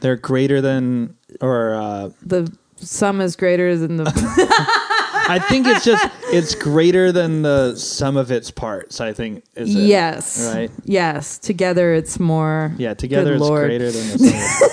They're 0.00 0.16
greater 0.16 0.60
than, 0.60 1.16
or 1.40 1.74
uh, 1.74 2.10
the 2.24 2.52
sum 2.76 3.20
is 3.20 3.36
greater 3.36 3.76
than 3.76 3.96
the. 3.96 4.04
I 5.28 5.38
think 5.38 5.66
it's 5.66 5.84
just 5.84 6.10
it's 6.32 6.54
greater 6.54 7.12
than 7.12 7.42
the 7.42 7.76
sum 7.76 8.16
of 8.16 8.30
its 8.30 8.50
parts. 8.50 9.00
I 9.00 9.12
think 9.12 9.44
is 9.54 9.74
it? 9.74 9.80
yes. 9.80 10.52
Right. 10.54 10.70
Yes. 10.84 11.38
Together, 11.38 11.94
it's 11.94 12.18
more. 12.18 12.72
Yeah, 12.78 12.94
together 12.94 13.34
it's 13.34 13.40
Lord. 13.42 13.66
greater 13.66 13.90
than 13.90 14.08
the 14.08 14.18
sum. 14.18 14.68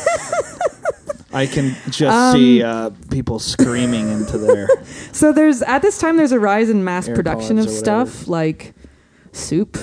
I 1.33 1.47
can 1.47 1.75
just 1.89 2.33
see 2.33 2.63
uh, 2.63 2.91
people 3.11 3.39
screaming 3.39 4.09
into 4.09 4.37
their. 4.37 4.67
So 5.11 5.31
there's 5.31 5.61
at 5.61 5.81
this 5.81 5.97
time 5.97 6.17
there's 6.17 6.31
a 6.33 6.39
rise 6.39 6.69
in 6.69 6.83
mass 6.83 7.07
production 7.07 7.57
of 7.57 7.69
stuff 7.69 8.27
like 8.27 8.73
soup. 9.31 9.77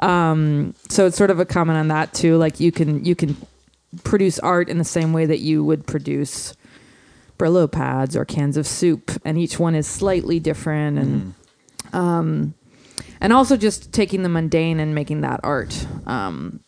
Um, 0.00 0.74
so 0.88 1.06
it's 1.06 1.16
sort 1.16 1.30
of 1.30 1.38
a 1.38 1.44
comment 1.44 1.78
on 1.78 1.88
that 1.88 2.12
too. 2.14 2.36
Like 2.36 2.58
you 2.58 2.72
can 2.72 3.04
you 3.04 3.14
can 3.14 3.36
produce 4.04 4.38
art 4.40 4.68
in 4.68 4.78
the 4.78 4.84
same 4.84 5.12
way 5.12 5.26
that 5.26 5.40
you 5.40 5.64
would 5.64 5.86
produce 5.86 6.54
Brillo 7.42 7.70
pads 7.70 8.16
or 8.16 8.24
cans 8.24 8.56
of 8.56 8.66
soup, 8.66 9.10
and 9.24 9.36
each 9.36 9.58
one 9.58 9.74
is 9.74 9.86
slightly 9.86 10.38
different 10.38 10.98
and. 10.98 11.34
Um, 11.92 12.54
and 13.20 13.32
also 13.32 13.56
just 13.56 13.92
taking 13.92 14.22
the 14.24 14.28
mundane 14.28 14.80
and 14.80 14.94
making 14.94 15.20
that 15.20 15.40
art, 15.44 15.86
um, 16.06 16.60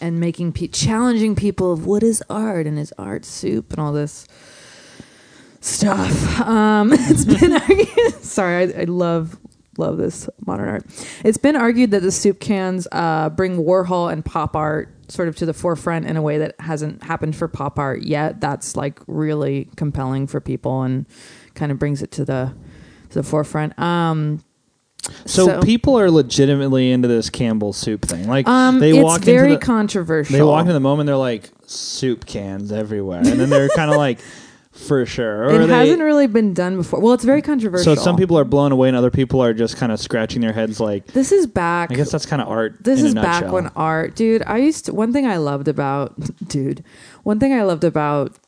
and 0.00 0.18
making 0.18 0.52
pe- 0.52 0.68
challenging 0.68 1.36
people 1.36 1.70
of 1.70 1.84
what 1.84 2.02
is 2.02 2.22
art 2.30 2.66
and 2.66 2.78
is 2.78 2.94
art 2.98 3.24
soup 3.26 3.72
and 3.72 3.80
all 3.80 3.92
this 3.92 4.26
stuff. 5.60 6.40
Um, 6.48 6.92
it's 6.94 7.24
been. 7.24 7.58
Sorry, 8.22 8.72
I, 8.74 8.82
I 8.82 8.84
love 8.84 9.36
love 9.78 9.96
this 9.96 10.28
modern 10.44 10.68
art. 10.68 10.84
It's 11.24 11.38
been 11.38 11.56
argued 11.56 11.90
that 11.92 12.02
the 12.02 12.12
soup 12.12 12.40
cans 12.40 12.86
uh, 12.92 13.30
bring 13.30 13.56
Warhol 13.58 14.12
and 14.12 14.24
pop 14.24 14.54
art 14.56 14.94
sort 15.08 15.28
of 15.28 15.36
to 15.36 15.46
the 15.46 15.54
forefront 15.54 16.04
in 16.06 16.16
a 16.16 16.22
way 16.22 16.38
that 16.38 16.54
hasn't 16.60 17.02
happened 17.02 17.34
for 17.34 17.48
pop 17.48 17.78
art 17.78 18.02
yet. 18.02 18.40
That's 18.40 18.76
like 18.76 19.00
really 19.06 19.68
compelling 19.76 20.26
for 20.26 20.40
people 20.40 20.82
and 20.82 21.06
kind 21.54 21.72
of 21.72 21.78
brings 21.78 22.02
it 22.02 22.10
to 22.12 22.24
the 22.24 22.52
to 23.10 23.14
the 23.14 23.22
forefront. 23.22 23.78
Um, 23.78 24.42
So, 25.24 25.46
So- 25.46 25.60
people 25.62 25.98
are 25.98 26.10
legitimately 26.10 26.90
into 26.90 27.08
this 27.08 27.30
Campbell 27.30 27.72
soup 27.72 28.04
thing. 28.04 28.28
Like 28.28 28.46
um, 28.46 28.80
they 28.80 28.92
walk 29.02 29.22
very 29.22 29.52
into 29.52 29.60
the, 29.60 29.64
controversial. 29.64 30.36
they 30.36 30.42
walk 30.42 30.62
into 30.62 30.74
the 30.74 30.80
moment, 30.80 31.06
they're 31.06 31.16
like 31.16 31.48
soup 31.66 32.26
cans 32.26 32.72
everywhere, 32.72 33.20
and 33.20 33.40
then 33.40 33.48
they're 33.48 33.68
kind 33.70 33.90
of 33.90 33.96
like 33.96 34.18
for 34.78 35.04
sure. 35.04 35.44
Or 35.44 35.50
it 35.50 35.66
they, 35.66 35.72
hasn't 35.72 36.02
really 36.02 36.26
been 36.26 36.54
done 36.54 36.76
before. 36.76 37.00
Well, 37.00 37.12
it's 37.12 37.24
very 37.24 37.42
controversial. 37.42 37.96
so 37.96 38.00
some 38.00 38.16
people 38.16 38.38
are 38.38 38.44
blown 38.44 38.72
away, 38.72 38.88
and 38.88 38.96
other 38.96 39.10
people 39.10 39.42
are 39.42 39.52
just 39.52 39.76
kind 39.76 39.92
of 39.92 40.00
scratching 40.00 40.40
their 40.40 40.52
heads. 40.52 40.80
Like 40.80 41.06
This 41.06 41.32
is 41.32 41.46
back. 41.46 41.90
I 41.90 41.94
guess 41.94 42.10
that's 42.10 42.26
kind 42.26 42.40
of 42.40 42.48
art. 42.48 42.82
This 42.82 43.02
is 43.02 43.14
back 43.14 43.50
when 43.52 43.68
art, 43.76 44.14
dude. 44.14 44.42
I 44.46 44.58
used 44.58 44.86
to, 44.86 44.94
one 44.94 45.12
thing 45.12 45.26
I 45.26 45.36
loved 45.36 45.68
about, 45.68 46.14
dude, 46.48 46.84
one 47.24 47.38
thing 47.38 47.52
I 47.52 47.62
loved 47.62 47.84
about 47.84 48.38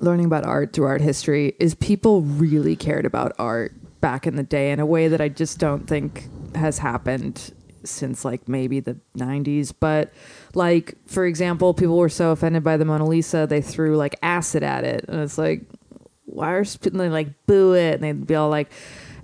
learning 0.00 0.26
about 0.26 0.44
art 0.44 0.72
through 0.72 0.86
art 0.86 1.00
history 1.00 1.54
is 1.58 1.74
people 1.74 2.22
really 2.22 2.76
cared 2.76 3.06
about 3.06 3.32
art 3.38 3.72
back 4.00 4.26
in 4.26 4.36
the 4.36 4.42
day 4.42 4.70
in 4.70 4.80
a 4.80 4.86
way 4.86 5.08
that 5.08 5.20
I 5.20 5.28
just 5.28 5.58
don't 5.58 5.86
think 5.86 6.28
has 6.54 6.78
happened 6.78 7.52
since 7.84 8.24
like 8.24 8.48
maybe 8.48 8.80
the 8.80 8.98
90s. 9.16 9.72
But 9.78 10.12
like, 10.56 10.94
for 11.06 11.26
example, 11.26 11.74
people 11.74 11.96
were 11.96 12.08
so 12.08 12.30
offended 12.30 12.62
by 12.62 12.76
the 12.76 12.84
Mona 12.84 13.06
Lisa, 13.06 13.46
they 13.46 13.60
threw 13.60 13.96
like 13.96 14.16
acid 14.22 14.62
at 14.62 14.84
it. 14.84 15.04
And 15.08 15.20
it's 15.20 15.38
like, 15.38 15.62
why 16.24 16.52
are 16.52 16.64
and 16.82 17.00
they 17.00 17.08
like 17.08 17.46
boo 17.46 17.74
it? 17.74 17.94
And 17.94 18.02
they'd 18.02 18.26
be 18.26 18.34
all 18.34 18.48
like, 18.48 18.70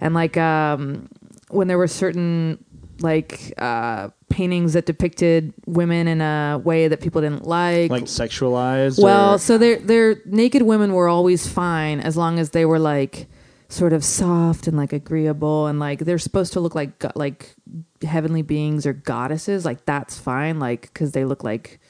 and 0.01 0.15
like, 0.15 0.37
um, 0.37 1.09
when 1.49 1.69
there 1.69 1.79
were 1.79 1.89
certain 1.89 2.65
like 3.03 3.55
uh, 3.59 4.09
paintings 4.29 4.75
that 4.75 4.87
depicted 4.87 5.53
women 5.67 6.07
in 6.07 6.21
a 6.21 6.61
way 6.63 6.89
that 6.89 7.01
people 7.01 7.21
didn't 7.21 7.47
like. 7.47 7.91
like 7.91 8.05
sexualized. 8.05 9.03
well, 9.03 9.35
or, 9.35 9.39
so 9.39 9.59
their 9.59 9.79
their 9.79 10.21
naked 10.25 10.63
women 10.63 10.93
were 10.93 11.09
always 11.09 11.47
fine 11.47 12.01
as 12.01 12.17
long 12.17 12.39
as 12.39 12.51
they 12.51 12.65
were 12.65 12.79
like 12.79 13.27
sort 13.71 13.93
of 13.93 14.05
soft 14.05 14.67
and 14.67 14.77
like 14.77 14.93
agreeable 14.93 15.69
and 15.69 15.79
like 15.79 16.01
they're 16.01 16.19
supposed 16.19 16.53
to 16.53 16.61
look 16.61 16.75
like 16.75 17.05
like 17.15 17.55
heavenly 18.03 18.43
beings 18.43 18.85
or 18.85 18.93
goddesses. 18.93 19.65
Like 19.65 19.87
that's 19.87 20.19
fine, 20.19 20.59
like 20.59 20.83
because 20.83 21.13
they 21.13 21.25
look 21.25 21.45
like 21.45 21.81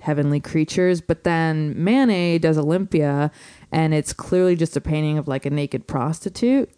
heavenly 0.00 0.40
creatures. 0.40 1.00
But 1.00 1.24
then 1.24 1.82
Manet 1.82 2.38
does 2.38 2.58
Olympia, 2.58 3.30
and 3.70 3.94
it's 3.94 4.12
clearly 4.12 4.56
just 4.56 4.76
a 4.76 4.80
painting 4.80 5.18
of 5.18 5.28
like 5.28 5.46
a 5.46 5.50
naked 5.50 5.86
prostitute 5.86 6.70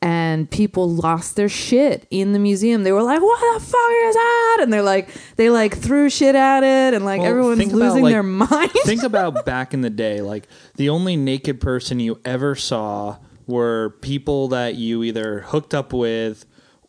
and 0.00 0.48
people 0.50 0.88
lost 0.88 1.34
their 1.36 1.48
shit 1.48 2.06
in 2.10 2.32
the 2.32 2.38
museum. 2.38 2.84
They 2.84 2.92
were 2.92 3.02
like, 3.02 3.20
"What 3.20 3.40
the 3.54 3.60
fuck 3.64 3.90
is 4.06 4.14
that?" 4.14 4.58
And 4.62 4.72
they're 4.72 4.82
like, 4.82 5.08
they 5.36 5.50
like 5.50 5.76
threw 5.76 6.08
shit 6.08 6.34
at 6.36 6.62
it, 6.62 6.94
and 6.94 7.04
like 7.04 7.20
Well, 7.20 7.30
everyone's 7.30 7.58
think 7.58 7.72
about, 7.72 7.80
losing 7.80 8.02
like, 8.04 8.12
their 8.12 8.22
mind. 8.22 8.70
think 8.84 9.02
about 9.02 9.44
back 9.44 9.74
in 9.74 9.80
the 9.80 9.90
day. 9.90 10.20
Like 10.20 10.46
the 10.76 10.88
only 10.88 11.16
naked 11.16 11.60
person 11.60 11.98
you 12.00 12.20
ever 12.24 12.54
saw 12.54 13.16
were 13.46 13.96
people 14.02 14.48
that 14.48 14.74
you 14.76 15.02
either 15.02 15.40
hooked 15.40 15.74
up 15.74 15.92
with 15.92 16.44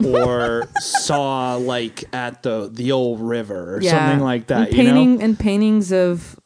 or 0.05 0.67
saw 0.79 1.55
like 1.55 2.03
at 2.13 2.43
the 2.43 2.69
the 2.71 2.91
old 2.91 3.19
river 3.21 3.77
or 3.77 3.81
something 3.81 4.19
like 4.19 4.47
that. 4.47 4.67
And 4.69 4.77
you 4.77 4.83
know? 4.83 4.93
painting 4.93 5.21
and 5.23 5.39
paintings 5.39 5.91
of 5.91 6.39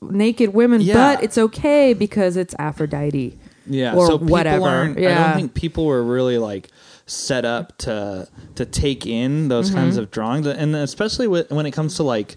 naked 0.00 0.52
women, 0.52 0.80
Yeah. 0.80 0.94
but 1.14 1.22
it's 1.22 1.38
okay 1.38 1.94
because 1.94 2.36
it's 2.36 2.54
Aphrodite. 2.58 3.38
Yeah, 3.66 3.94
or 3.94 4.06
so 4.06 4.18
people 4.18 4.32
whatever. 4.32 4.66
aren't. 4.66 4.98
I 4.98 5.02
don't 5.14 5.36
think 5.36 5.54
people 5.54 5.86
were 5.86 6.02
really 6.02 6.38
like 6.38 6.68
set 7.06 7.44
up 7.44 7.76
to 7.78 8.28
to 8.56 8.64
take 8.66 9.06
in 9.06 9.48
those 9.48 9.68
Mm-hmm. 9.70 9.78
kinds 9.78 9.96
of 9.96 10.10
drawings, 10.10 10.46
and 10.46 10.74
especially 10.76 11.28
with, 11.28 11.50
when 11.50 11.66
it 11.66 11.72
comes 11.72 11.96
to 11.96 12.02
like 12.02 12.36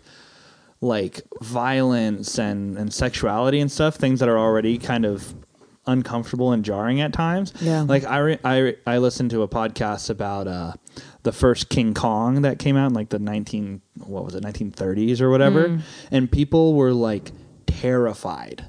like 0.81 1.21
violence 1.41 2.37
and 2.37 2.77
and 2.77 2.93
sexuality 2.93 3.59
and 3.59 3.71
stuff, 3.71 3.95
things 3.95 4.19
that 4.19 4.29
are 4.29 4.37
already 4.37 4.77
kind 4.77 5.05
of 5.05 5.33
uncomfortable 5.87 6.51
and 6.51 6.65
jarring 6.65 6.99
at 6.99 7.13
times. 7.13 7.53
Yeah. 7.61 7.81
like 7.81 8.03
I 8.05 8.17
re- 8.17 8.39
I 8.43 8.57
re- 8.57 8.77
I 8.87 8.97
listened 8.97 9.29
to 9.31 9.41
a 9.43 9.47
podcast 9.47 10.09
about 10.09 10.47
uh 10.47 10.73
the 11.23 11.31
first 11.31 11.69
King 11.69 11.93
Kong 11.93 12.41
that 12.41 12.59
came 12.59 12.75
out 12.75 12.87
in 12.87 12.93
like 12.93 13.09
the 13.09 13.19
nineteen 13.19 13.81
what 14.05 14.25
was 14.25 14.35
it 14.35 14.43
nineteen 14.43 14.71
thirties 14.71 15.21
or 15.21 15.29
whatever, 15.29 15.69
Mm. 15.69 15.81
and 16.11 16.31
people 16.31 16.73
were 16.73 16.91
like 16.91 17.31
terrified. 17.67 18.65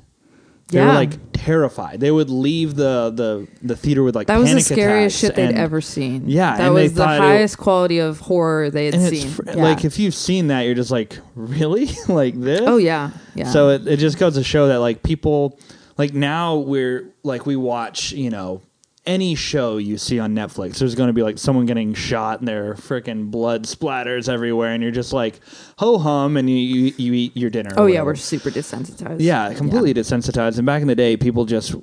They 0.69 0.79
Yeah. 0.79 0.89
were 0.89 0.93
like 0.95 1.13
terrified. 1.33 2.01
They 2.01 2.11
would 2.11 2.29
leave 2.29 2.75
the 2.75 3.13
the 3.15 3.47
the 3.63 3.77
theater 3.77 4.03
with 4.03 4.17
like 4.17 4.27
That 4.27 4.41
was 4.41 4.53
the 4.53 4.61
scariest 4.61 5.17
shit 5.17 5.37
they'd 5.37 5.51
and- 5.51 5.59
ever 5.59 5.81
seen. 5.81 6.25
Yeah, 6.27 6.57
that 6.57 6.73
was 6.73 6.93
the 6.93 7.05
thought 7.05 7.17
it- 7.17 7.21
highest 7.21 7.57
quality 7.59 7.99
of 8.01 8.19
horror 8.19 8.69
they 8.71 8.87
had 8.87 9.01
seen. 9.01 9.29
fr- 9.29 9.43
Yeah. 9.47 9.63
like 9.63 9.85
if 9.85 9.99
you've 9.99 10.15
seen 10.15 10.49
that, 10.49 10.63
you're 10.63 10.75
just 10.75 10.91
like, 10.91 11.19
really, 11.37 11.89
like 12.09 12.41
this? 12.41 12.63
oh 12.65 12.79
yeah, 12.79 13.11
yeah. 13.37 13.49
So 13.51 13.69
it, 13.71 13.87
it 13.87 13.99
just 13.99 14.19
goes 14.19 14.35
to 14.35 14.43
show 14.43 14.67
that 14.69 14.81
like 14.81 15.05
people, 15.05 15.59
like 15.99 16.13
now 16.15 16.57
we're 16.57 17.11
like 17.23 17.47
we 17.47 17.55
watch, 17.55 18.11
you 18.13 18.31
know, 18.31 18.61
any 19.07 19.35
show 19.35 19.77
you 19.77 19.99
see 19.99 20.19
on 20.19 20.35
Netflix, 20.35 20.79
there's 20.79 20.95
going 20.95 21.09
to 21.09 21.13
be 21.13 21.23
like 21.23 21.39
someone 21.39 21.67
getting 21.67 21.95
shot 21.95 22.41
and 22.41 22.49
their 22.49 22.75
freaking 22.75 23.31
blood 23.31 23.65
splatters 23.65 24.29
everywhere, 24.29 24.73
and 24.73 24.83
you're 24.83 24.93
just 24.93 25.13
like 25.13 25.41
ho 25.79 25.99
hum, 25.99 26.37
and 26.37 26.49
you 26.51 26.57
you, 26.57 26.95
you 26.97 27.13
eat 27.13 27.37
your 27.37 27.51
dinner. 27.51 27.71
oh 27.77 27.87
yeah, 27.87 28.03
we're 28.03 28.15
super 28.15 28.51
desensitized. 28.51 29.17
Yeah, 29.21 29.53
completely 29.55 29.95
desensitized. 29.95 30.59
And 30.59 30.67
back 30.67 30.83
in 30.83 30.89
the 30.89 30.95
day, 30.95 31.17
people 31.17 31.45
just 31.45 31.75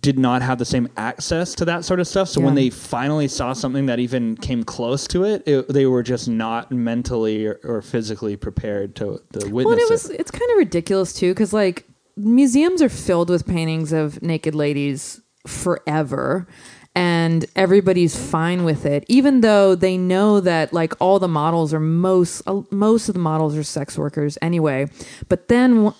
did 0.00 0.18
not 0.18 0.42
have 0.42 0.58
the 0.58 0.64
same 0.64 0.88
access 0.96 1.54
to 1.54 1.64
that 1.66 1.84
sort 1.84 2.00
of 2.00 2.08
stuff. 2.08 2.28
So 2.28 2.40
when 2.40 2.54
they 2.54 2.70
finally 2.70 3.28
saw 3.28 3.52
something 3.52 3.86
that 3.86 4.00
even 4.00 4.36
came 4.36 4.64
close 4.64 5.06
to 5.08 5.24
it, 5.24 5.46
it 5.46 5.68
they 5.68 5.86
were 5.86 6.02
just 6.02 6.28
not 6.28 6.72
mentally 6.72 7.46
or, 7.46 7.60
or 7.62 7.82
physically 7.82 8.36
prepared 8.36 8.96
to, 8.96 9.20
to 9.34 9.48
witness 9.48 9.64
Well, 9.64 9.78
it 9.78 9.90
was 9.90 10.10
it. 10.10 10.18
it's 10.18 10.30
kind 10.30 10.50
of 10.50 10.58
ridiculous 10.58 11.12
too 11.12 11.30
because 11.32 11.52
like 11.52 11.84
museums 12.16 12.82
are 12.82 12.88
filled 12.88 13.30
with 13.30 13.46
paintings 13.46 13.92
of 13.92 14.20
naked 14.22 14.54
ladies 14.54 15.20
forever 15.46 16.46
and 16.94 17.46
everybody's 17.56 18.14
fine 18.14 18.64
with 18.64 18.84
it 18.84 19.02
even 19.08 19.40
though 19.40 19.74
they 19.74 19.96
know 19.96 20.40
that 20.40 20.72
like 20.74 20.92
all 21.00 21.18
the 21.18 21.26
models 21.28 21.72
are 21.72 21.80
most 21.80 22.42
uh, 22.46 22.60
most 22.70 23.08
of 23.08 23.14
the 23.14 23.18
models 23.20 23.56
are 23.56 23.62
sex 23.62 23.96
workers 23.96 24.36
anyway. 24.42 24.86
But 25.28 25.48
then 25.48 25.74
w- 25.84 25.94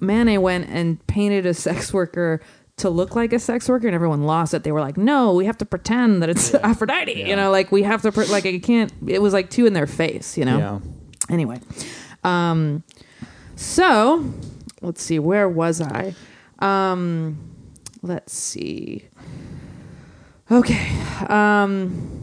Manet 0.00 0.38
went 0.38 0.68
and 0.70 1.06
painted 1.06 1.44
a 1.46 1.52
sex 1.54 1.92
worker 1.92 2.40
to 2.78 2.88
look 2.88 3.14
like 3.14 3.32
a 3.34 3.38
sex 3.38 3.68
worker 3.68 3.86
and 3.86 3.94
everyone 3.94 4.22
lost 4.24 4.54
it. 4.54 4.64
They 4.64 4.72
were 4.72 4.80
like 4.80 4.96
no 4.96 5.34
we 5.34 5.44
have 5.44 5.58
to 5.58 5.66
pretend 5.66 6.22
that 6.22 6.30
it's 6.30 6.54
Aphrodite 6.70 7.28
you 7.28 7.36
know 7.36 7.50
like 7.50 7.70
we 7.70 7.82
have 7.82 8.00
to 8.02 8.10
pre- 8.10 8.26
like 8.26 8.46
it 8.46 8.60
can't 8.62 8.90
it 9.06 9.20
was 9.20 9.32
like 9.34 9.50
two 9.50 9.66
in 9.66 9.74
their 9.74 9.86
face 9.86 10.38
you 10.38 10.44
know? 10.46 10.58
Yeah. 10.58 10.78
anyway 11.28 11.60
um 12.24 12.82
so 13.54 14.24
let's 14.80 15.02
see 15.02 15.18
where 15.18 15.46
was 15.48 15.80
i? 15.82 16.14
Um 16.60 17.51
let's 18.02 18.32
see. 18.32 19.08
Okay 20.50 20.90
um 21.28 22.18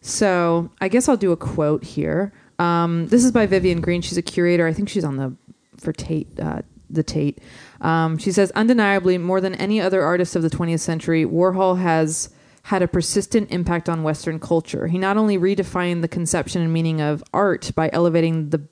so 0.00 0.70
i 0.80 0.88
guess 0.88 1.08
i'll 1.08 1.16
do 1.16 1.32
a 1.32 1.36
quote 1.36 1.84
here. 1.84 2.32
Um 2.58 3.08
this 3.08 3.24
is 3.24 3.32
by 3.32 3.46
vivian 3.46 3.80
green. 3.80 4.02
She's 4.02 4.18
a 4.18 4.22
curator. 4.22 4.66
I 4.66 4.72
think 4.72 4.88
she's 4.88 5.04
on 5.04 5.16
the 5.16 5.34
for 5.78 5.92
tate 5.92 6.28
uh 6.40 6.62
the 6.90 7.02
tate. 7.02 7.38
Um 7.80 8.18
she 8.18 8.32
says 8.32 8.50
undeniably 8.52 9.16
more 9.18 9.40
than 9.40 9.54
any 9.54 9.80
other 9.80 10.02
artist 10.02 10.36
of 10.36 10.42
the 10.42 10.50
20th 10.50 10.80
century 10.80 11.24
warhol 11.24 11.78
has 11.80 12.30
had 12.64 12.82
a 12.82 12.88
persistent 12.88 13.50
impact 13.50 13.88
on 13.88 14.02
Western 14.02 14.38
culture. 14.38 14.88
He 14.88 14.98
not 14.98 15.16
only 15.16 15.38
redefined 15.38 16.02
the 16.02 16.08
conception 16.08 16.60
and 16.60 16.70
meaning 16.70 17.00
of 17.00 17.24
art 17.32 17.70
by 17.74 17.88
elevating 17.94 18.50
the 18.50 18.68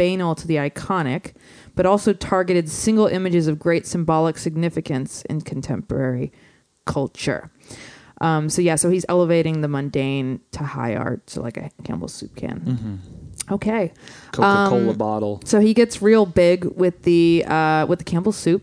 banal 0.00 0.34
to 0.34 0.46
the 0.46 0.56
iconic, 0.56 1.34
but 1.76 1.84
also 1.84 2.12
targeted 2.14 2.68
single 2.70 3.06
images 3.06 3.46
of 3.48 3.58
great 3.58 3.84
symbolic 3.86 4.38
significance 4.38 5.22
in 5.30 5.40
contemporary 5.42 6.32
culture. 6.86 7.50
Um, 8.22 8.48
so 8.48 8.62
yeah, 8.62 8.76
so 8.76 8.90
he's 8.90 9.06
elevating 9.08 9.60
the 9.60 9.68
mundane 9.68 10.40
to 10.52 10.62
high 10.62 10.94
art, 10.94 11.28
so 11.30 11.42
like 11.42 11.56
a 11.56 11.70
Campbell's 11.84 12.14
soup 12.14 12.34
can. 12.36 13.00
Okay. 13.50 13.92
Coca 14.32 14.66
Cola 14.68 14.90
Um, 14.90 14.96
bottle. 14.96 15.40
So 15.44 15.60
he 15.60 15.72
gets 15.74 16.02
real 16.02 16.26
big 16.26 16.64
with 16.64 17.02
the 17.02 17.44
uh, 17.46 17.86
with 17.88 17.98
the 17.98 18.04
Campbell 18.04 18.32
soup. 18.32 18.62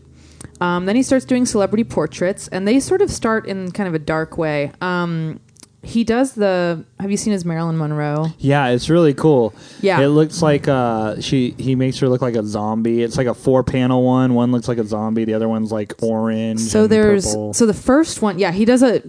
Um, 0.60 0.86
then 0.86 0.96
he 0.96 1.02
starts 1.02 1.24
doing 1.24 1.46
celebrity 1.46 1.84
portraits, 1.84 2.48
and 2.48 2.66
they 2.66 2.80
sort 2.80 3.02
of 3.02 3.10
start 3.10 3.46
in 3.46 3.70
kind 3.72 3.88
of 3.88 3.94
a 3.94 3.98
dark 3.98 4.38
way. 4.38 4.72
Um, 4.80 5.40
he 5.88 6.04
does 6.04 6.34
the. 6.34 6.84
Have 7.00 7.10
you 7.10 7.16
seen 7.16 7.32
his 7.32 7.44
Marilyn 7.44 7.78
Monroe? 7.78 8.26
Yeah, 8.38 8.68
it's 8.68 8.90
really 8.90 9.14
cool. 9.14 9.54
Yeah. 9.80 10.00
it 10.00 10.08
looks 10.08 10.42
like 10.42 10.68
uh, 10.68 11.20
she. 11.20 11.52
He 11.58 11.74
makes 11.74 11.98
her 12.00 12.08
look 12.08 12.20
like 12.22 12.36
a 12.36 12.44
zombie. 12.44 13.02
It's 13.02 13.16
like 13.16 13.26
a 13.26 13.34
four 13.34 13.64
panel 13.64 14.02
one. 14.04 14.34
One 14.34 14.52
looks 14.52 14.68
like 14.68 14.78
a 14.78 14.84
zombie. 14.84 15.24
The 15.24 15.34
other 15.34 15.48
one's 15.48 15.72
like 15.72 15.94
orange. 16.02 16.60
So 16.60 16.82
and 16.82 16.90
there's 16.92 17.26
purple. 17.26 17.54
so 17.54 17.66
the 17.66 17.74
first 17.74 18.20
one, 18.22 18.38
yeah, 18.38 18.52
he 18.52 18.64
does 18.64 18.82
a 18.82 19.02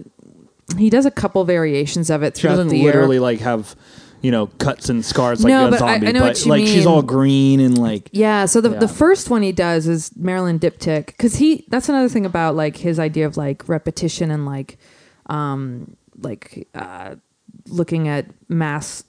he 0.78 0.88
does 0.88 1.04
a 1.06 1.10
couple 1.10 1.44
variations 1.44 2.10
of 2.10 2.22
it 2.22 2.36
she 2.36 2.46
doesn't 2.46 2.68
the 2.68 2.76
year. 2.78 2.86
literally 2.86 3.18
like 3.18 3.40
have 3.40 3.74
you 4.22 4.30
know 4.30 4.46
cuts 4.58 4.88
and 4.88 5.04
scars 5.04 5.42
like 5.42 5.50
No, 5.50 5.66
a 5.66 5.70
but 5.70 5.82
I- 5.82 5.94
zombie. 5.94 6.06
I 6.06 6.12
know 6.12 6.20
but 6.20 6.28
what 6.28 6.44
you 6.44 6.50
like 6.50 6.66
she's 6.66 6.86
all 6.86 7.02
green 7.02 7.58
and 7.60 7.76
like 7.76 8.08
Yeah, 8.12 8.44
so 8.46 8.60
the 8.60 8.70
Yeah. 8.70 8.78
the 8.78 8.86
first 8.88 9.30
one 9.30 9.42
he 9.42 9.50
does 9.52 9.88
is 9.88 10.14
Marilyn 10.16 10.58
Diptych 10.60 11.06
because 11.06 11.36
he 11.36 11.64
that's 11.68 11.88
another 11.88 12.08
thing 12.08 12.24
about 12.24 12.54
like 12.54 12.76
his 12.76 12.98
idea 13.00 13.26
of 13.26 13.36
like 13.36 13.68
repetition 13.68 14.30
and 14.30 14.46
like 14.46 14.78
um 15.26 15.96
like 16.20 16.68
uh 16.74 17.16
looking 17.66 18.08
at 18.08 18.26
mass 18.48 19.04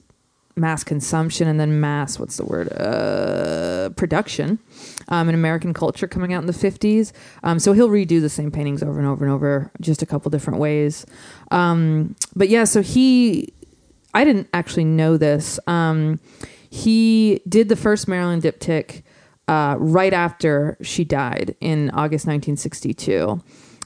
mass 0.56 0.84
consumption 0.84 1.48
and 1.48 1.60
then 1.60 1.80
mass 1.80 2.20
what's 2.20 2.38
the 2.38 2.46
word 2.46 2.72
uh 2.74 3.90
production 3.96 4.60
um 5.08 5.30
in 5.30 5.36
American 5.36 5.74
culture 5.74 6.08
coming 6.08 6.34
out 6.34 6.42
in 6.42 6.48
the 6.48 6.54
50s 6.54 7.14
um 7.44 7.58
so 7.58 7.74
he'll 7.74 7.90
redo 7.90 8.20
the 8.20 8.30
same 8.30 8.52
paintings 8.52 8.84
over 8.84 9.00
and 9.00 9.08
over 9.08 9.24
and 9.24 9.34
over 9.34 9.72
just 9.80 10.02
a 10.02 10.06
couple 10.06 10.30
different 10.30 10.60
ways 10.60 11.06
um 11.52 12.16
but 12.36 12.50
yeah 12.50 12.66
so 12.66 12.82
he 12.82 13.54
I 14.14 14.24
didn't 14.24 14.50
actually 14.54 14.86
know 14.86 15.18
this. 15.18 15.60
Um, 15.68 16.20
he 16.70 17.42
did 17.48 17.70
the 17.70 17.76
first 17.76 18.08
Marilyn 18.08 18.42
Diptych 18.42 19.04
uh, 19.48 19.76
right 19.80 20.14
after 20.14 20.78
she 20.82 21.04
died 21.04 21.56
in 21.60 21.90
August 21.92 22.26
1962. 22.26 23.42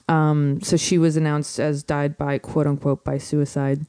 Um, 0.08 0.62
so 0.62 0.78
she 0.78 0.98
was 0.98 1.18
announced 1.18 1.60
as 1.60 1.82
died 1.84 2.18
by 2.18 2.38
quote 2.38 2.68
unquote 2.68 3.04
by 3.04 3.18
suicide. 3.18 3.86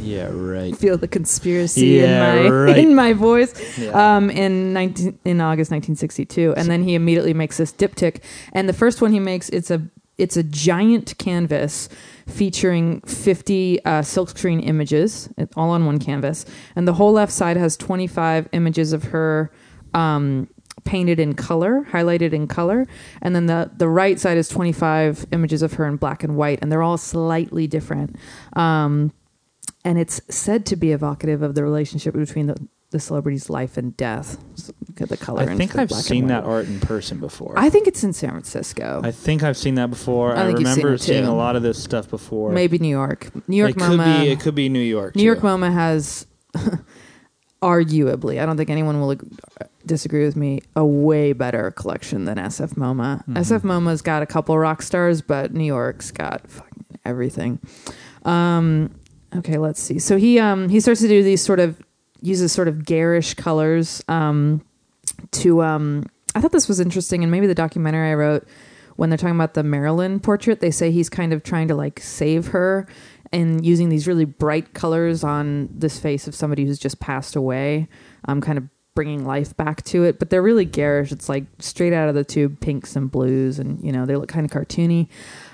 yeah 0.00 0.28
right. 0.32 0.76
Feel 0.84 0.96
the 0.96 1.08
conspiracy 1.08 1.86
Yeah, 1.86 2.34
in 2.34 2.42
my 2.44 2.50
right. 2.50 2.78
in 2.78 2.94
my 2.94 3.12
voice. 3.12 3.52
Yeah. 3.78 4.16
Um, 4.16 4.30
in 4.30 4.72
19, 4.72 5.18
in 5.24 5.40
August 5.40 5.70
1962, 5.72 6.54
and 6.56 6.68
then 6.70 6.84
he 6.84 6.94
immediately 6.94 7.34
makes 7.34 7.56
this 7.56 7.72
diptych. 7.72 8.20
And 8.52 8.68
the 8.68 8.72
first 8.72 9.02
one 9.02 9.12
he 9.12 9.18
makes 9.20 9.48
it's 9.48 9.70
a 9.72 9.82
it's 10.16 10.36
a 10.36 10.44
giant 10.44 11.18
canvas 11.18 11.88
featuring 12.28 13.00
50 13.00 13.84
uh, 13.84 13.90
silkscreen 14.02 14.64
images, 14.64 15.28
all 15.56 15.70
on 15.70 15.84
one 15.86 15.98
canvas, 15.98 16.46
and 16.76 16.86
the 16.86 16.92
whole 16.94 17.10
left 17.12 17.32
side 17.32 17.56
has 17.56 17.76
25 17.76 18.48
images 18.52 18.92
of 18.92 19.04
her. 19.04 19.50
Um, 19.92 20.48
painted 20.84 21.18
in 21.18 21.34
color 21.34 21.86
highlighted 21.90 22.32
in 22.32 22.46
color 22.46 22.86
and 23.22 23.34
then 23.34 23.46
the 23.46 23.70
the 23.76 23.88
right 23.88 24.20
side 24.20 24.36
is 24.36 24.48
25 24.48 25.26
images 25.32 25.62
of 25.62 25.74
her 25.74 25.86
in 25.86 25.96
black 25.96 26.22
and 26.22 26.36
white 26.36 26.58
and 26.60 26.70
they're 26.70 26.82
all 26.82 26.98
slightly 26.98 27.66
different 27.66 28.16
um 28.54 29.12
and 29.84 29.98
it's 29.98 30.20
said 30.28 30.64
to 30.66 30.76
be 30.76 30.92
evocative 30.92 31.42
of 31.42 31.54
the 31.54 31.62
relationship 31.62 32.14
between 32.14 32.46
the, 32.46 32.56
the 32.90 32.98
celebrity's 32.98 33.50
life 33.50 33.76
and 33.76 33.96
death. 33.96 34.38
Look 34.88 35.02
at 35.02 35.08
the 35.10 35.16
color. 35.16 35.42
I 35.42 35.56
think 35.56 35.76
I've 35.76 35.90
seen 35.90 36.28
that 36.28 36.44
art 36.44 36.66
in 36.66 36.80
person 36.80 37.18
before. 37.20 37.54
I 37.56 37.68
think 37.68 37.86
it's 37.86 38.02
in 38.02 38.12
San 38.12 38.30
Francisco, 38.30 39.02
I 39.04 39.10
think 39.10 39.42
I've 39.42 39.56
seen 39.56 39.74
that 39.74 39.90
before. 39.90 40.34
I 40.34 40.42
I, 40.42 40.46
think 40.46 40.60
you've 40.60 40.68
seen 40.68 40.84
remember 40.84 40.98
seeing 40.98 41.24
a 41.24 41.34
lot 41.34 41.56
of 41.56 41.62
this 41.62 41.82
stuff 41.82 42.08
before. 42.08 42.50
maybe 42.52 42.78
New 42.78 42.88
York. 42.88 43.30
New 43.48 43.56
York 43.56 43.72
it 43.72 43.76
MoMA. 43.76 43.88
could 43.88 44.22
be. 44.22 44.30
It 44.30 44.40
could 44.40 44.54
be 44.54 44.68
New 44.68 44.80
York. 44.80 45.16
New 45.16 45.22
York 45.22 45.40
too. 45.40 45.46
MoMA 45.46 45.72
has, 45.72 46.26
arguably, 47.64 48.40
I 48.40 48.44
don't 48.44 48.58
think 48.58 48.68
anyone 48.68 49.00
will 49.00 49.16
disagree 49.86 50.24
with 50.24 50.36
me, 50.36 50.60
a 50.76 50.84
way 50.84 51.32
better 51.32 51.70
collection 51.70 52.26
than 52.26 52.36
SF 52.36 52.74
MoMA. 52.74 53.20
Mm-hmm. 53.20 53.36
SF 53.38 53.62
MoMA's 53.62 54.02
got 54.02 54.22
a 54.22 54.26
couple 54.26 54.56
rock 54.58 54.82
stars, 54.82 55.22
but 55.22 55.54
New 55.54 55.64
York's 55.64 56.10
got 56.10 56.46
fucking 56.50 56.84
everything. 57.06 57.58
Um, 58.26 58.94
okay, 59.34 59.56
let's 59.56 59.80
see. 59.82 59.98
So 59.98 60.18
he 60.18 60.38
um 60.38 60.68
he 60.68 60.78
starts 60.78 61.00
to 61.00 61.08
do 61.08 61.22
these 61.22 61.42
sort 61.42 61.58
of 61.58 61.82
uses 62.20 62.52
sort 62.52 62.68
of 62.68 62.84
garish 62.84 63.34
colors 63.34 64.02
um 64.08 64.62
to 65.30 65.62
um 65.62 66.04
I 66.34 66.40
thought 66.40 66.52
this 66.52 66.68
was 66.68 66.80
interesting 66.80 67.22
and 67.22 67.30
maybe 67.30 67.46
the 67.46 67.54
documentary 67.54 68.10
I 68.10 68.14
wrote 68.14 68.46
when 68.96 69.10
they're 69.10 69.18
talking 69.18 69.34
about 69.34 69.54
the 69.54 69.62
Marilyn 69.62 70.20
portrait, 70.20 70.60
they 70.60 70.70
say 70.70 70.90
he's 70.90 71.08
kind 71.08 71.32
of 71.32 71.42
trying 71.42 71.68
to 71.68 71.74
like 71.74 71.98
save 71.98 72.48
her 72.48 72.86
and 73.34 73.66
using 73.66 73.88
these 73.88 74.06
really 74.06 74.24
bright 74.24 74.72
colors 74.74 75.24
on 75.24 75.68
this 75.72 75.98
face 75.98 76.26
of 76.28 76.34
somebody 76.34 76.64
who's 76.64 76.78
just 76.78 77.00
passed 77.00 77.36
away, 77.36 77.88
um, 78.28 78.40
kind 78.40 78.56
of 78.58 78.64
bringing 78.94 79.24
life 79.26 79.56
back 79.56 79.82
to 79.82 80.04
it. 80.04 80.20
But 80.20 80.30
they're 80.30 80.40
really 80.40 80.64
garish. 80.64 81.10
It's 81.10 81.28
like 81.28 81.44
straight 81.58 81.92
out 81.92 82.08
of 82.08 82.14
the 82.14 82.22
tube, 82.24 82.60
pinks 82.60 82.94
and 82.94 83.10
blues, 83.10 83.58
and 83.58 83.82
you 83.84 83.90
know 83.92 84.06
they 84.06 84.14
look 84.16 84.28
kind 84.28 84.46
of 84.46 84.52
cartoony. 84.52 85.08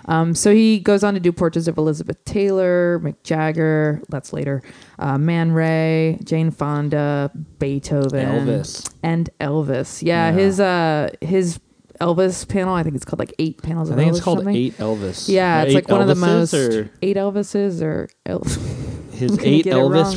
Um, 0.07 0.35
so 0.35 0.53
he 0.53 0.79
goes 0.81 1.03
on 1.05 1.15
to 1.15 1.21
do 1.21 1.33
portraits 1.33 1.69
of 1.69 1.79
Elizabeth 1.79 2.23
Taylor, 2.25 3.01
Mick 3.03 3.17
Jagger, 3.23 4.03
that's 4.09 4.33
later, 4.33 4.63
uh, 4.99 5.17
Man 5.19 5.53
Ray, 5.53 6.19
Jane 6.25 6.51
Fonda, 6.51 7.31
Beethoven, 7.59 8.47
Elvis. 8.47 8.93
and 9.03 9.31
Elvis. 9.41 10.03
Yeah, 10.03 10.29
Yeah. 10.29 10.33
his 10.37 10.61
uh 10.61 11.11
his 11.21 11.59
Elvis 12.01 12.49
panel. 12.49 12.75
I 12.75 12.83
think 12.83 12.97
it's 12.97 13.05
called 13.05 13.19
like 13.21 13.35
eight 13.39 13.63
panels. 13.63 13.91
I 13.91 13.93
of 13.95 13.99
think 13.99 14.13
Elvis 14.13 14.17
it's 14.17 14.25
called. 14.25 14.49
Eight 14.49 14.77
Elvis. 14.79 15.29
Yeah, 15.29 15.63
it's 15.63 15.75
like 15.75 15.89
one 15.89 16.01
of 16.01 16.09
the 16.09 16.15
most 16.15 16.55
Or 16.55 16.91
eight 17.03 17.17
Elvises 17.17 17.83
or 17.83 18.09
El- 18.27 18.43
his 19.13 19.39
eight 19.41 19.67
Elvis. 19.67 20.17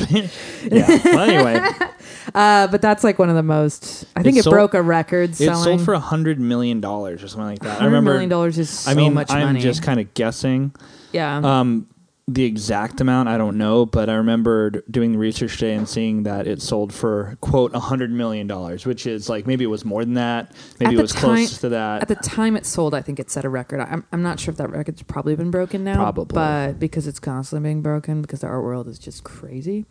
yeah. 0.72 1.00
Well, 1.14 1.28
anyway, 1.30 1.68
uh, 2.34 2.66
but 2.68 2.80
that's 2.80 3.04
like 3.04 3.18
one 3.18 3.28
of 3.28 3.36
the 3.36 3.42
most. 3.42 4.06
I 4.16 4.22
think 4.22 4.36
It 4.36 4.40
it, 4.40 4.42
sold- 4.44 4.54
broke 4.54 4.74
a 4.74 4.82
record 4.82 5.30
it 5.30 5.36
selling. 5.36 5.62
sold 5.64 5.82
for 5.84 5.94
a 5.94 6.00
hundred 6.00 6.40
million 6.40 6.80
dollars 6.80 7.22
or 7.22 7.28
something 7.28 7.46
like 7.48 7.58
that. 7.60 7.68
I 7.80 7.84
100 7.84 7.86
remember. 7.86 8.12
million 8.12 8.30
dollars 8.30 8.58
is 8.58 8.70
so 8.70 8.90
I 8.90 8.94
mean, 8.94 9.12
much 9.14 9.30
I'm 9.30 9.44
money. 9.46 9.60
just 9.60 9.82
kind 9.82 10.00
of 10.00 10.12
guessing. 10.14 10.72
yeah. 11.12 11.36
Um, 11.60 11.86
the 12.26 12.44
exact 12.44 13.02
amount 13.02 13.28
I 13.28 13.36
don't 13.36 13.58
know, 13.58 13.84
but 13.84 14.08
I 14.08 14.14
remembered 14.14 14.82
doing 14.90 15.12
the 15.12 15.18
research 15.18 15.58
today 15.58 15.74
and 15.74 15.86
seeing 15.86 16.22
that 16.22 16.46
it 16.46 16.62
sold 16.62 16.92
for 16.92 17.36
quote 17.42 17.74
a 17.74 17.80
hundred 17.80 18.10
million 18.10 18.46
dollars, 18.46 18.86
which 18.86 19.06
is 19.06 19.28
like 19.28 19.46
maybe 19.46 19.62
it 19.62 19.68
was 19.68 19.84
more 19.84 20.04
than 20.04 20.14
that, 20.14 20.52
maybe 20.80 20.94
it 20.96 21.02
was 21.02 21.12
time- 21.12 21.22
close 21.22 21.58
to 21.58 21.68
that. 21.70 22.00
At 22.00 22.08
the 22.08 22.14
time 22.14 22.56
it 22.56 22.64
sold, 22.64 22.94
I 22.94 23.02
think 23.02 23.20
it 23.20 23.30
set 23.30 23.44
a 23.44 23.50
record. 23.50 23.80
I'm, 23.80 24.06
I'm 24.10 24.22
not 24.22 24.40
sure 24.40 24.52
if 24.52 24.58
that 24.58 24.70
record's 24.70 25.02
probably 25.02 25.36
been 25.36 25.50
broken 25.50 25.84
now. 25.84 25.96
Probably. 25.96 26.34
But 26.34 26.78
because 26.78 27.06
it's 27.06 27.20
constantly 27.20 27.68
being 27.68 27.82
broken, 27.82 28.22
because 28.22 28.40
the 28.40 28.46
art 28.46 28.64
world 28.64 28.88
is 28.88 28.98
just 28.98 29.22
crazy. 29.24 29.84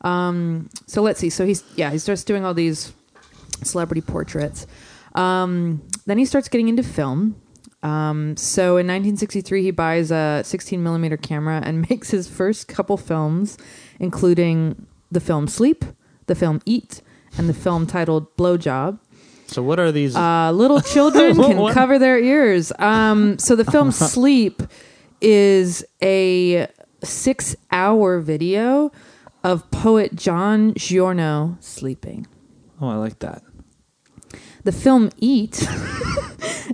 Um, 0.00 0.70
so 0.86 1.02
let's 1.02 1.20
see. 1.20 1.30
So 1.30 1.46
he's, 1.46 1.62
yeah, 1.76 1.90
he 1.90 1.98
starts 1.98 2.24
doing 2.24 2.44
all 2.44 2.54
these 2.54 2.92
celebrity 3.62 4.00
portraits. 4.00 4.66
Um, 5.14 5.82
then 6.06 6.18
he 6.18 6.24
starts 6.24 6.48
getting 6.48 6.68
into 6.68 6.82
film. 6.82 7.40
Um, 7.82 8.36
so 8.36 8.72
in 8.76 8.86
1963, 8.88 9.62
he 9.62 9.70
buys 9.70 10.10
a 10.10 10.42
16 10.44 10.82
millimeter 10.82 11.16
camera 11.16 11.60
and 11.64 11.86
makes 11.90 12.10
his 12.10 12.28
first 12.28 12.66
couple 12.68 12.96
films, 12.96 13.56
including 14.00 14.86
the 15.10 15.20
film 15.20 15.46
Sleep, 15.48 15.84
the 16.26 16.34
film 16.34 16.60
Eat, 16.66 17.02
and 17.36 17.48
the 17.48 17.54
film 17.54 17.86
titled 17.86 18.36
Blowjob. 18.36 18.98
so 19.46 19.62
what 19.62 19.78
are 19.78 19.92
these? 19.92 20.16
Uh, 20.16 20.50
little 20.52 20.80
children 20.80 21.36
What- 21.36 21.46
can 21.50 21.56
what? 21.58 21.74
cover 21.74 21.98
their 21.98 22.18
ears. 22.18 22.72
Um, 22.78 23.38
so 23.38 23.54
the 23.54 23.64
film 23.64 23.90
Sleep 23.92 24.62
is 25.20 25.84
a 26.02 26.66
six 27.04 27.54
hour 27.70 28.18
video 28.20 28.90
of 29.44 29.70
poet 29.70 30.16
John 30.16 30.74
Giorno 30.76 31.56
sleeping. 31.60 32.26
oh, 32.80 32.88
I 32.88 32.96
like 32.96 33.20
that. 33.20 33.42
The 34.64 34.72
film 34.72 35.10
Eat 35.18 35.66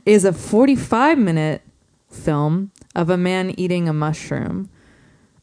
is 0.07 0.24
a 0.24 0.33
45 0.33 1.18
minute 1.18 1.62
film 2.11 2.70
of 2.94 3.11
a 3.11 3.16
man 3.16 3.50
eating 3.59 3.88
a 3.88 3.92
mushroom. 3.92 4.68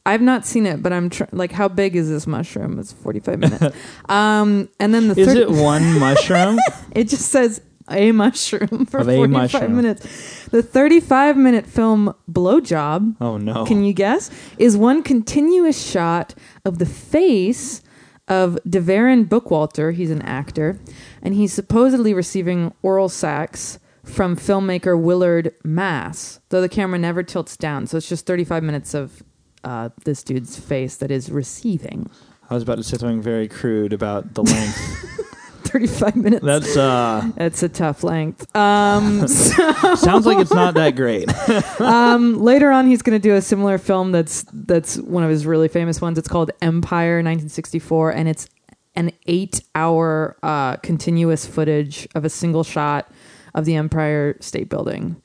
I've 0.04 0.22
not 0.22 0.44
seen 0.44 0.66
it, 0.66 0.82
but 0.82 0.92
I'm 0.92 1.10
tr- 1.10 1.24
like, 1.30 1.52
how 1.52 1.68
big 1.68 1.94
is 1.94 2.08
this 2.08 2.26
mushroom? 2.26 2.78
It's 2.80 2.92
45 2.92 3.38
minutes. 3.38 3.76
um, 4.08 4.68
and 4.80 4.92
then 4.92 5.08
the 5.08 5.18
Is 5.20 5.28
third, 5.28 5.36
it 5.36 5.50
one 5.50 5.98
mushroom? 5.98 6.58
It 6.92 7.08
just 7.08 7.30
says 7.30 7.60
a 7.90 8.10
mushroom 8.12 8.84
for 8.86 8.98
Of 9.00 9.06
45 9.06 9.30
mushroom. 9.30 9.76
minutes. 9.76 10.46
The 10.46 10.62
35 10.62 11.36
minute 11.36 11.66
film 11.66 12.14
Blowjob, 12.30 13.16
Oh 13.20 13.36
no! 13.38 13.64
can 13.64 13.84
you 13.84 13.92
guess, 13.92 14.30
is 14.58 14.76
one 14.76 15.02
continuous 15.02 15.80
shot 15.82 16.34
of 16.64 16.78
the 16.78 16.86
face 16.86 17.82
of 18.28 18.58
DeVeren 18.66 19.26
Bookwalter. 19.28 19.94
He's 19.94 20.10
an 20.10 20.22
actor, 20.22 20.78
and 21.22 21.34
he's 21.34 21.52
supposedly 21.52 22.12
receiving 22.14 22.72
oral 22.82 23.08
sex 23.08 23.78
from 24.04 24.36
filmmaker 24.36 25.00
Willard 25.00 25.54
Maas, 25.64 26.40
though 26.48 26.60
the 26.60 26.68
camera 26.68 26.98
never 26.98 27.22
tilts 27.22 27.56
down. 27.56 27.86
So 27.86 27.96
it's 27.96 28.08
just 28.08 28.26
35 28.26 28.62
minutes 28.62 28.94
of 28.94 29.22
uh, 29.64 29.90
this 30.04 30.22
dude's 30.22 30.58
face 30.58 30.96
that 30.96 31.10
is 31.10 31.30
receiving. 31.30 32.10
I 32.50 32.54
was 32.54 32.62
about 32.62 32.76
to 32.76 32.82
say 32.82 32.98
something 32.98 33.22
very 33.22 33.48
crude 33.48 33.92
about 33.92 34.34
the 34.34 34.42
length. 34.42 35.28
35 35.72 36.16
minutes. 36.16 36.44
That's 36.44 36.76
uh 36.76 37.30
That's 37.36 37.62
a 37.62 37.68
tough 37.68 38.04
length. 38.04 38.54
Um, 38.54 39.26
sounds 39.28 40.26
like 40.26 40.38
it's 40.38 40.52
not 40.52 40.74
that 40.74 40.96
great. 40.96 41.30
um, 41.80 42.42
later 42.42 42.70
on, 42.70 42.86
he's 42.86 43.00
going 43.00 43.18
to 43.18 43.22
do 43.22 43.34
a 43.34 43.40
similar 43.40 43.78
film 43.78 44.12
that's 44.12 44.44
that's 44.52 44.98
one 44.98 45.24
of 45.24 45.30
his 45.30 45.46
really 45.46 45.68
famous 45.68 46.00
ones. 46.00 46.18
It's 46.18 46.28
called 46.28 46.50
Empire, 46.60 47.16
1964, 47.16 48.10
and 48.10 48.28
it's 48.28 48.48
an 48.94 49.12
eight-hour 49.26 50.36
uh, 50.42 50.76
continuous 50.76 51.46
footage 51.46 52.06
of 52.14 52.26
a 52.26 52.28
single 52.28 52.64
shot 52.64 53.10
of 53.54 53.64
the 53.64 53.74
Empire 53.74 54.36
State 54.40 54.68
Building 54.68 55.16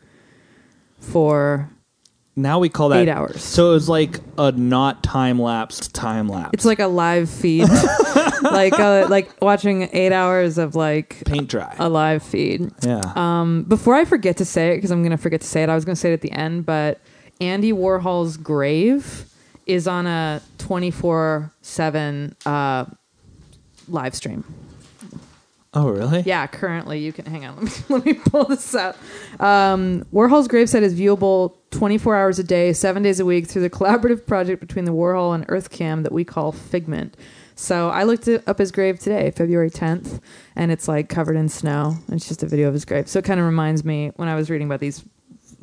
for 1.00 1.70
Now 2.36 2.60
we 2.60 2.70
call 2.70 2.90
that 2.90 3.00
eight 3.00 3.10
hours. 3.10 3.42
So 3.44 3.72
it 3.72 3.74
was 3.74 3.90
like 3.90 4.20
a 4.38 4.52
not 4.52 5.04
time 5.04 5.40
lapsed 5.40 5.94
time 5.94 6.28
lapse. 6.28 6.52
It's 6.54 6.66
like 6.66 6.80
a 6.80 6.88
live 6.88 7.30
feed, 7.30 7.68
like 8.42 8.78
uh, 8.80 9.08
like 9.10 9.42
watching 9.42 9.90
eight 9.94 10.12
hours 10.12 10.58
of 10.58 10.76
like 10.76 11.24
paint 11.26 11.50
dry. 11.50 11.76
a 11.80 11.90
live 11.90 12.24
feed. 12.24 12.72
yeah. 12.84 13.02
Um, 13.16 13.64
before 13.64 13.96
I 13.96 14.06
forget 14.06 14.38
to 14.38 14.46
say 14.46 14.72
it, 14.74 14.78
because 14.78 14.92
I'm 14.92 15.02
going 15.02 15.12
to 15.12 15.18
forget 15.18 15.42
to 15.42 15.48
say 15.48 15.64
it, 15.64 15.70
I 15.70 15.76
was 15.76 15.86
going 15.86 15.96
to 15.96 16.00
say 16.00 16.12
it 16.12 16.14
at 16.14 16.22
the 16.22 16.32
end, 16.32 16.66
but 16.66 17.00
Andy 17.40 17.72
Warhol's 17.72 18.38
grave 18.38 19.26
is 19.66 19.88
on 19.88 20.08
a 20.08 20.42
24 20.60 21.52
7 21.62 22.36
uh, 22.46 22.86
live 23.88 24.16
stream. 24.16 24.44
Oh 25.74 25.90
really? 25.90 26.22
Yeah, 26.22 26.48
currently 26.48 27.00
you 27.00 27.12
can 27.14 27.26
hang 27.26 27.46
on. 27.46 27.56
Let 27.66 27.66
me, 27.66 27.72
let 27.90 28.06
me 28.06 28.14
pull 28.14 28.46
this 28.46 28.74
up. 28.76 28.98
Um, 29.40 30.06
Warhol's 30.14 30.48
gravesite 30.48 30.82
is 30.82 31.00
viewable 31.00 31.56
24 31.72 32.16
hours 32.16 32.40
a 32.40 32.44
day, 32.44 32.74
seven 32.74 33.04
days 33.04 33.20
a 33.20 33.26
week 33.26 33.48
through 33.48 33.62
the 33.62 33.70
collaborative 33.70 34.26
project 34.26 34.60
between 34.60 34.86
the 34.86 34.94
Warhol 34.94 35.36
and 35.36 35.48
EarthCam 35.48 36.04
that 36.04 36.12
we 36.12 36.24
call 36.24 36.52
Figment. 36.52 37.16
So 37.56 37.90
I 37.90 38.04
looked 38.04 38.28
up 38.28 38.60
his 38.60 38.72
grave 38.72 39.00
today, 39.00 39.32
February 39.32 39.72
10th, 39.72 40.22
and 40.56 40.72
it's 40.72 40.88
like 40.88 41.10
covered 41.10 41.36
in 41.36 41.50
snow. 41.50 41.96
It's 42.10 42.28
just 42.28 42.44
a 42.44 42.48
video 42.48 42.68
of 42.68 42.74
his 42.76 42.86
grave. 42.86 43.08
So 43.08 43.18
it 43.20 43.26
kind 43.26 43.40
of 43.40 43.48
reminds 43.48 43.84
me 43.84 44.12
when 44.16 44.30
I 44.30 44.36
was 44.36 44.52
reading 44.52 44.68
about 44.68 44.80
these 44.80 45.04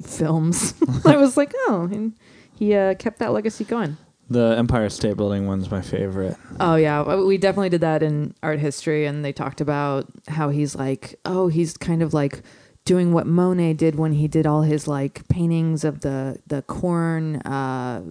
films, 0.02 0.74
I 1.04 1.16
was 1.16 1.36
like, 1.36 1.52
oh, 1.68 2.10
he 2.56 2.74
uh, 2.74 2.94
kept 2.94 3.20
that 3.20 3.32
legacy 3.32 3.64
going. 3.64 3.96
The 4.30 4.54
Empire 4.56 4.88
State 4.88 5.16
Building 5.16 5.46
one's 5.46 5.70
my 5.70 5.82
favorite. 5.82 6.36
Oh 6.58 6.76
yeah, 6.76 7.16
we 7.16 7.36
definitely 7.36 7.68
did 7.68 7.82
that 7.82 8.02
in 8.02 8.34
art 8.42 8.58
history, 8.58 9.04
and 9.04 9.24
they 9.24 9.32
talked 9.32 9.60
about 9.60 10.06
how 10.28 10.48
he's 10.48 10.74
like, 10.74 11.18
oh, 11.24 11.48
he's 11.48 11.76
kind 11.76 12.02
of 12.02 12.14
like 12.14 12.42
doing 12.86 13.12
what 13.12 13.26
Monet 13.26 13.74
did 13.74 13.96
when 13.96 14.12
he 14.12 14.28
did 14.28 14.46
all 14.46 14.62
his 14.62 14.88
like 14.88 15.26
paintings 15.28 15.84
of 15.84 16.00
the 16.00 16.38
the 16.46 16.62
corn 16.62 17.36
uh, 17.42 18.02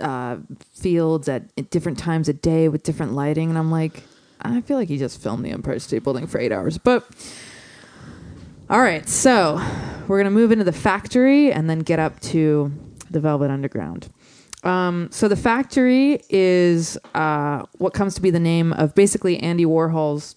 uh, 0.00 0.36
fields 0.74 1.28
at, 1.28 1.44
at 1.56 1.70
different 1.70 1.98
times 1.98 2.28
a 2.28 2.34
day 2.34 2.68
with 2.68 2.82
different 2.82 3.14
lighting, 3.14 3.48
and 3.48 3.58
I'm 3.58 3.70
like, 3.70 4.02
I 4.42 4.60
feel 4.60 4.76
like 4.76 4.88
he 4.88 4.98
just 4.98 5.22
filmed 5.22 5.44
the 5.44 5.50
Empire 5.50 5.78
State 5.78 6.04
Building 6.04 6.26
for 6.26 6.38
eight 6.38 6.52
hours, 6.52 6.78
but. 6.78 7.06
All 8.70 8.80
right, 8.80 9.06
so 9.06 9.60
we're 10.08 10.18
gonna 10.18 10.30
move 10.30 10.50
into 10.50 10.64
the 10.64 10.72
factory 10.72 11.52
and 11.52 11.68
then 11.68 11.80
get 11.80 11.98
up 11.98 12.20
to 12.20 12.72
the 13.10 13.20
Velvet 13.20 13.50
Underground. 13.50 14.08
Um, 14.64 15.08
so 15.10 15.28
the 15.28 15.36
factory 15.36 16.20
is 16.28 16.96
uh, 17.14 17.64
what 17.78 17.94
comes 17.94 18.14
to 18.14 18.22
be 18.22 18.30
the 18.30 18.40
name 18.40 18.72
of 18.72 18.94
basically 18.94 19.38
Andy 19.40 19.64
Warhol's 19.64 20.36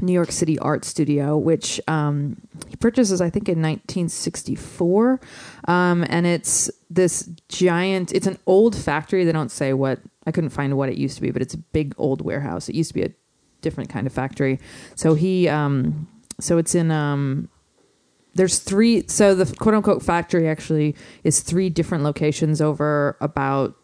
New 0.00 0.12
York 0.12 0.32
City 0.32 0.58
art 0.58 0.84
studio, 0.84 1.36
which 1.36 1.80
um, 1.86 2.36
he 2.68 2.76
purchases, 2.76 3.20
I 3.20 3.30
think, 3.30 3.48
in 3.48 3.60
1964. 3.60 5.20
Um, 5.66 6.04
and 6.08 6.26
it's 6.26 6.70
this 6.88 7.28
giant. 7.48 8.12
It's 8.12 8.26
an 8.26 8.38
old 8.46 8.74
factory. 8.76 9.24
They 9.24 9.32
don't 9.32 9.50
say 9.50 9.72
what. 9.72 10.00
I 10.26 10.32
couldn't 10.32 10.50
find 10.50 10.76
what 10.76 10.88
it 10.88 10.96
used 10.96 11.16
to 11.16 11.22
be, 11.22 11.30
but 11.30 11.42
it's 11.42 11.54
a 11.54 11.58
big 11.58 11.94
old 11.96 12.20
warehouse. 12.20 12.68
It 12.68 12.74
used 12.74 12.90
to 12.90 12.94
be 12.94 13.02
a 13.02 13.10
different 13.62 13.90
kind 13.90 14.06
of 14.06 14.12
factory. 14.12 14.58
So 14.94 15.14
he. 15.14 15.48
Um, 15.48 16.08
so 16.40 16.58
it's 16.58 16.74
in. 16.74 16.90
There's 18.34 18.58
three 18.58 19.06
so 19.08 19.34
the 19.34 19.52
quote 19.56 19.74
unquote 19.74 20.02
factory 20.02 20.48
actually 20.48 20.94
is 21.24 21.40
three 21.40 21.68
different 21.68 22.04
locations 22.04 22.60
over 22.60 23.16
about 23.20 23.74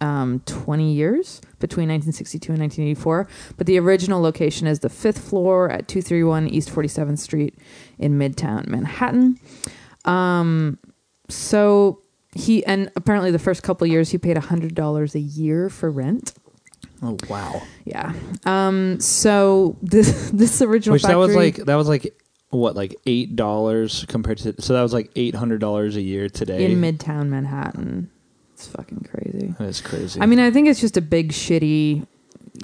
um, 0.00 0.40
20 0.44 0.92
years 0.92 1.40
between 1.58 1.88
1962 1.88 2.52
and 2.52 2.60
1984 2.60 3.26
but 3.56 3.66
the 3.66 3.78
original 3.78 4.20
location 4.20 4.66
is 4.66 4.80
the 4.80 4.90
fifth 4.90 5.18
floor 5.18 5.70
at 5.70 5.88
231 5.88 6.48
east 6.48 6.68
47th 6.68 7.18
street 7.18 7.54
in 7.98 8.18
midtown 8.18 8.66
manhattan. 8.66 9.40
Um, 10.04 10.78
so 11.28 12.02
he 12.34 12.64
and 12.66 12.90
apparently 12.96 13.30
the 13.30 13.38
first 13.38 13.62
couple 13.62 13.86
of 13.86 13.90
years 13.90 14.10
he 14.10 14.18
paid 14.18 14.36
$100 14.36 15.14
a 15.14 15.18
year 15.18 15.70
for 15.70 15.90
rent. 15.90 16.34
Oh 17.02 17.16
wow. 17.28 17.62
yeah. 17.84 18.12
Um, 18.44 19.00
so 19.00 19.76
this 19.82 20.30
this 20.30 20.62
original 20.62 20.94
Which 20.94 21.02
that 21.02 21.18
was 21.18 21.34
like 21.34 21.56
that 21.56 21.74
was 21.74 21.88
like 21.88 22.14
what 22.50 22.76
like 22.76 22.94
eight 23.06 23.36
dollars 23.36 24.04
compared 24.08 24.38
to 24.38 24.54
so 24.62 24.72
that 24.72 24.82
was 24.82 24.92
like 24.92 25.10
eight 25.16 25.34
hundred 25.34 25.60
dollars 25.60 25.96
a 25.96 26.02
year 26.02 26.28
today. 26.28 26.64
in 26.64 26.80
midtown 26.80 27.28
manhattan 27.28 28.10
it's 28.56 28.68
fucking 28.68 29.06
crazy 29.10 29.54
is 29.60 29.82
crazy. 29.82 30.18
I 30.18 30.24
mean, 30.24 30.38
I 30.38 30.50
think 30.50 30.66
it's 30.68 30.80
just 30.80 30.96
a 30.96 31.02
big 31.02 31.30
shitty, 31.30 32.06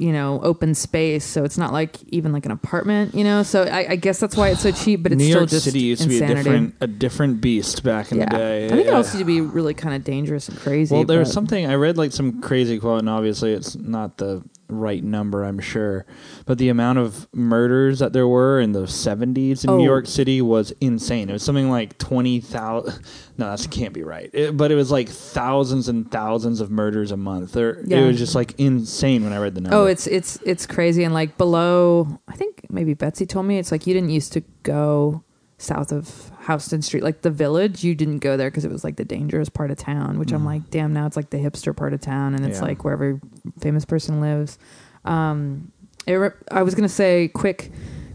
you 0.01 0.13
know, 0.13 0.41
open 0.43 0.75
space. 0.75 1.23
So 1.23 1.45
it's 1.45 1.59
not 1.59 1.75
like 1.75 2.03
even 2.05 2.33
like 2.33 2.47
an 2.47 2.51
apartment, 2.53 3.15
you 3.15 3.25
know. 3.25 3.43
So 3.43 3.65
I, 3.65 3.91
I 3.91 3.97
guess 3.97 4.19
that's 4.19 4.35
why 4.35 4.49
it's 4.49 4.63
so 4.63 4.73
cheap. 4.73 5.03
But 5.03 5.13
it's 5.13 5.19
New 5.19 5.27
still 5.27 5.41
York 5.41 5.51
just 5.51 5.65
City 5.67 5.81
used 5.81 6.03
to 6.05 6.09
be 6.09 6.23
a 6.23 6.27
different 6.27 6.77
a 6.81 6.87
different 6.87 7.43
beast 7.43 7.83
back 7.83 8.11
in 8.11 8.21
yeah, 8.21 8.25
the 8.25 8.37
day. 8.39 8.67
I 8.67 8.69
think 8.71 8.87
it 8.87 8.95
also 8.95 9.19
used 9.19 9.19
to 9.19 9.25
be 9.27 9.43
really 9.43 9.75
kind 9.75 9.95
of 9.95 10.03
dangerous 10.03 10.49
and 10.49 10.59
crazy. 10.59 10.95
Well, 10.95 11.05
there 11.05 11.19
was 11.19 11.31
something 11.31 11.67
I 11.67 11.75
read 11.75 11.99
like 11.99 12.13
some 12.13 12.41
crazy 12.41 12.79
quote, 12.79 13.01
and 13.01 13.11
obviously 13.11 13.53
it's 13.53 13.77
not 13.77 14.17
the 14.17 14.43
right 14.81 15.03
number, 15.03 15.45
I'm 15.45 15.59
sure, 15.61 16.07
but 16.47 16.59
the 16.59 16.69
amount 16.69 16.99
of 16.99 17.29
murders 17.35 17.99
that 18.01 18.13
there 18.13 18.27
were 18.29 18.61
in 18.61 18.73
the 18.73 18.87
70s 18.87 19.65
in 19.65 19.71
Oh. 19.71 19.77
New 19.79 19.85
York 19.85 20.07
City 20.07 20.41
was 20.43 20.73
insane. 20.81 21.31
It 21.31 21.33
was 21.33 21.43
something 21.43 21.71
like 21.71 21.99
20,000. 21.99 23.01
No, 23.39 23.51
that 23.57 23.67
can't 23.71 23.95
be 23.95 24.03
right. 24.03 24.29
It- 24.35 24.57
but 24.57 24.71
it 24.71 24.75
was 24.75 24.91
like 24.91 25.09
thousands 25.09 25.89
and 25.89 26.09
thousands 26.11 26.61
of 26.61 26.71
murders 26.71 27.11
a 27.13 27.17
month. 27.17 27.53
There, 27.53 27.83
Yeah. 27.87 27.99
It 28.01 28.07
was 28.09 28.19
just 28.19 28.35
like 28.35 28.55
insane 28.59 29.25
when 29.25 29.33
I 29.33 29.39
read 29.39 29.55
the 29.55 29.63
number. 29.63 29.77
Oh, 29.77 29.87
it's 29.87 30.07
it's 30.07 30.39
it's 30.45 30.67
crazy 30.67 31.03
and 31.03 31.15
like 31.15 31.39
below. 31.39 32.21
I 32.29 32.35
think 32.37 32.67
maybe 32.69 32.93
Betsy 32.95 33.25
told 33.25 33.47
me 33.47 33.59
it's 33.59 33.73
like 33.73 33.87
you 33.87 33.95
didn't 33.95 34.11
used 34.11 34.33
to 34.35 34.43
go 34.65 35.25
south 35.63 35.93
of 35.93 36.31
Houston 36.47 36.83
Street, 36.83 37.03
like 37.03 37.23
the 37.23 37.31
village. 37.31 37.85
You 37.85 37.95
didn't 37.95 38.19
go 38.19 38.37
there 38.37 38.51
because 38.51 38.65
it 38.65 38.71
was 38.73 38.83
like 38.85 38.97
the 38.97 39.05
dangerous 39.05 39.49
part 39.49 39.71
of 39.71 39.79
town. 39.79 40.19
Which 40.19 40.33
I'm 40.33 40.43
Mhm. 40.43 40.47
like, 40.47 40.71
damn. 40.71 40.93
Now 40.93 41.07
it's 41.07 41.17
like 41.17 41.31
the 41.31 41.39
hipster 41.39 41.75
part 41.75 41.93
of 41.95 42.01
town, 42.01 42.35
and 42.35 42.45
it's 42.45 42.59
Yeah. 42.59 42.65
like 42.67 42.85
where 42.85 42.93
every 42.95 43.21
famous 43.61 43.85
person 43.85 44.21
lives. 44.21 44.59
Um, 45.05 45.71
it 46.07 46.15
re- 46.15 46.31
I 46.51 46.63
was 46.63 46.75
gonna 46.75 46.89
say 46.89 47.29
quick, 47.29 47.71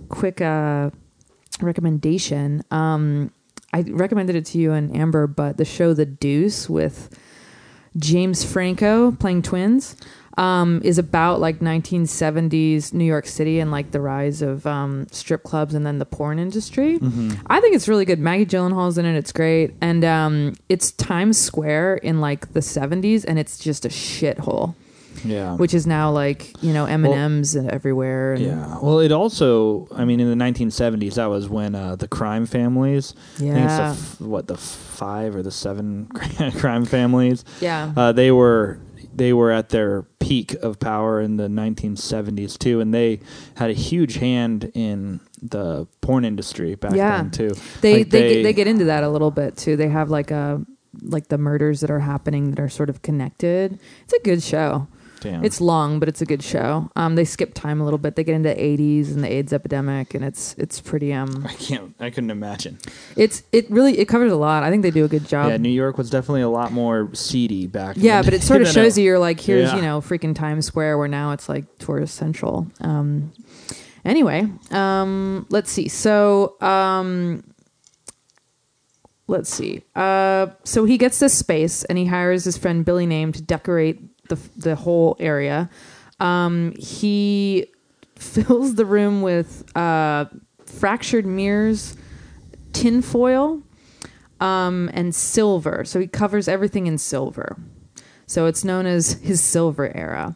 quick 0.09 0.41
uh, 0.41 0.89
recommendation. 1.61 2.63
Um, 2.71 3.31
I 3.73 3.81
recommended 3.81 4.35
it 4.35 4.45
to 4.47 4.57
you 4.57 4.71
and 4.73 4.95
Amber, 4.95 5.27
but 5.27 5.57
the 5.57 5.65
show 5.65 5.93
The 5.93 6.05
Deuce 6.05 6.69
with 6.69 7.09
James 7.97 8.43
Franco 8.43 9.11
playing 9.11 9.41
twins 9.41 9.95
um, 10.37 10.81
is 10.83 10.97
about 10.99 11.39
like 11.39 11.59
1970s 11.59 12.93
New 12.93 13.05
York 13.05 13.25
City 13.25 13.59
and 13.59 13.71
like 13.71 13.91
the 13.91 13.99
rise 14.01 14.41
of 14.41 14.65
um, 14.67 15.07
strip 15.11 15.43
clubs 15.43 15.73
and 15.73 15.85
then 15.85 15.97
the 15.99 16.05
porn 16.05 16.39
industry. 16.39 16.99
Mhm. 16.99 17.37
I 17.47 17.59
think 17.59 17.75
it's 17.75 17.87
really 17.87 18.05
good. 18.05 18.19
Maggie 18.19 18.45
Gyllenhaal's 18.45 18.97
in 18.97 19.05
it. 19.05 19.15
It's 19.15 19.31
great, 19.31 19.73
and 19.81 20.03
um, 20.05 20.53
it's 20.69 20.91
Times 20.91 21.37
Square 21.37 21.95
in 21.97 22.21
like 22.21 22.53
the 22.53 22.59
70s, 22.61 23.25
and 23.27 23.39
it's 23.39 23.57
just 23.57 23.85
a 23.85 23.89
shithole, 23.89 24.75
Yeah. 25.25 25.55
which 25.55 25.73
is 25.73 25.87
now 25.87 26.11
like 26.11 26.51
you 26.61 26.71
know 26.73 26.85
M 26.85 27.03
and 27.05 27.13
M's 27.13 27.55
everywhere. 27.55 28.33
And 28.33 28.45
yeah. 28.45 28.77
Well, 28.81 28.99
it 28.99 29.11
also, 29.11 29.87
I 29.95 30.05
mean, 30.05 30.19
in 30.19 30.29
the 30.29 30.43
1970s, 30.45 31.15
that 31.15 31.27
was 31.27 31.49
when 31.49 31.73
uh, 31.75 31.95
the 31.95 32.07
crime 32.07 32.45
families, 32.45 33.13
I 33.35 33.39
think 33.39 33.49
it's 33.55 33.63
yeah, 33.73 33.95
the, 34.19 34.25
what, 34.27 34.47
the 34.47 34.57
five 34.57 35.35
or 35.35 35.41
the 35.41 35.51
seven 35.51 36.07
crime 36.57 36.85
families, 36.85 37.43
yeah. 37.59 37.91
uh, 37.97 38.11
they 38.11 38.31
were 38.31 38.79
they 39.17 39.33
were 39.33 39.51
at 39.51 39.69
their 39.69 40.03
peak 40.19 40.53
of 40.61 40.79
power 40.79 41.19
in 41.21 41.37
the 41.37 41.47
1970s 41.47 42.57
too, 42.57 42.79
and 42.79 42.93
they 42.93 43.19
had 43.55 43.69
a 43.69 43.73
huge 43.73 44.15
hand 44.15 44.71
in 44.73 45.19
the 45.41 45.87
porn 46.01 46.25
industry 46.25 46.75
back 46.75 46.93
Yeah. 46.95 47.17
then 47.17 47.31
too. 47.31 47.51
they, 47.81 47.97
like 47.99 48.09
they 48.09 48.21
they- 48.21 48.33
get, 48.35 48.43
they 48.43 48.53
get 48.53 48.67
into 48.67 48.85
that 48.85 49.03
a 49.03 49.09
little 49.09 49.31
bit 49.31 49.57
too. 49.57 49.75
They 49.75 49.89
have 49.89 50.09
like 50.09 50.31
a 50.31 50.61
like 51.03 51.27
the 51.27 51.37
murders 51.37 51.81
that 51.81 51.91
are 51.91 51.99
happening 51.99 52.49
that 52.51 52.59
are 52.59 52.69
sort 52.69 52.89
of 52.89 53.01
connected. 53.03 53.77
It's 54.03 54.13
a 54.13 54.19
good 54.23 54.41
show. 54.41 54.87
Damn. 55.19 55.43
It's 55.43 55.59
long, 55.59 55.99
but 55.99 56.07
it's 56.07 56.21
a 56.21 56.25
good 56.25 56.43
show. 56.43 56.91
Um, 56.95 57.15
they 57.15 57.25
skip 57.25 57.53
time 57.53 57.81
a 57.81 57.83
little 57.83 57.97
bit. 57.97 58.15
They 58.15 58.23
get 58.23 58.35
into 58.35 58.49
the 58.49 58.55
80s 58.55 59.11
and 59.13 59.23
the 59.23 59.31
AIDS 59.31 59.51
epidemic, 59.51 60.13
and 60.13 60.23
it's 60.23 60.53
it's 60.57 60.79
pretty 60.79 61.11
um, 61.13 61.45
I 61.47 61.53
can't. 61.53 61.95
I 61.99 62.09
couldn't 62.09 62.29
imagine. 62.31 62.77
it's 63.15 63.43
it 63.51 63.69
really 63.71 63.97
it 63.97 64.05
covers 64.07 64.31
a 64.31 64.35
lot. 64.35 64.63
I 64.63 64.69
think 64.69 64.83
they 64.83 64.91
do 64.91 65.05
a 65.05 65.07
good 65.07 65.27
job. 65.27 65.49
yeah, 65.49 65.57
New 65.57 65.69
York 65.69 65.97
was 65.97 66.09
definitely 66.09 66.41
a 66.43 66.49
lot 66.49 66.71
more 66.71 67.09
seedy 67.13 67.65
back. 67.67 67.95
Yeah, 67.97 68.21
but 68.21 68.33
it 68.33 68.43
sort 68.43 68.61
of 68.61 68.67
shows 68.77 68.97
you 68.97 69.03
you're 69.05 69.19
like 69.19 69.39
here's 69.39 69.69
Yeah. 69.71 69.75
you 69.77 69.81
know 69.81 70.01
freaking 70.01 70.35
Times 70.35 70.65
Square 70.65 70.97
where 70.97 71.07
now 71.07 71.31
it's 71.31 71.49
like 71.49 71.65
tourist 71.79 72.15
central. 72.15 72.67
Um, 72.81 73.31
anyway, 74.05 74.45
um, 74.71 75.45
let's 75.49 75.71
see. 75.71 75.87
So 75.87 76.61
um, 76.61 77.43
let's 79.27 79.49
see. 79.53 79.81
Uh, 79.95 80.47
so 80.63 80.85
he 80.85 80.97
gets 80.97 81.19
this 81.19 81.33
space 81.37 81.83
and 81.85 81.97
he 81.97 82.05
hires 82.05 82.45
his 82.45 82.57
friend 82.57 82.85
Billy 82.85 83.05
Name 83.05 83.31
to 83.33 83.41
decorate 83.41 83.99
the 84.29 84.37
the 84.57 84.75
whole 84.75 85.15
area. 85.19 85.69
Um, 86.19 86.73
he 86.77 87.67
fills 88.15 88.75
the 88.75 88.85
room 88.85 89.21
with 89.21 89.75
uh, 89.75 90.25
fractured 90.65 91.25
mirrors, 91.25 91.95
tinfoil, 92.73 93.61
um, 94.39 94.89
and 94.93 95.13
silver. 95.13 95.83
So 95.85 95.99
he 95.99 96.07
covers 96.07 96.47
everything 96.47 96.87
in 96.87 96.97
silver. 96.97 97.57
So 98.25 98.45
it's 98.45 98.63
known 98.63 98.85
as 98.85 99.13
his 99.13 99.41
silver 99.41 99.95
era. 99.95 100.35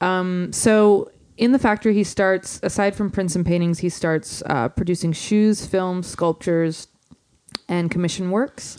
Um, 0.00 0.52
so 0.52 1.10
in 1.36 1.52
the 1.52 1.58
factory, 1.58 1.94
he 1.94 2.04
starts, 2.04 2.60
aside 2.62 2.94
from 2.94 3.10
prints 3.10 3.34
and 3.34 3.44
paintings, 3.44 3.80
he 3.80 3.88
starts 3.88 4.42
uh, 4.46 4.68
producing 4.68 5.12
shoes, 5.12 5.66
films, 5.66 6.06
sculptures, 6.06 6.86
and 7.68 7.90
commission 7.90 8.30
works. 8.30 8.78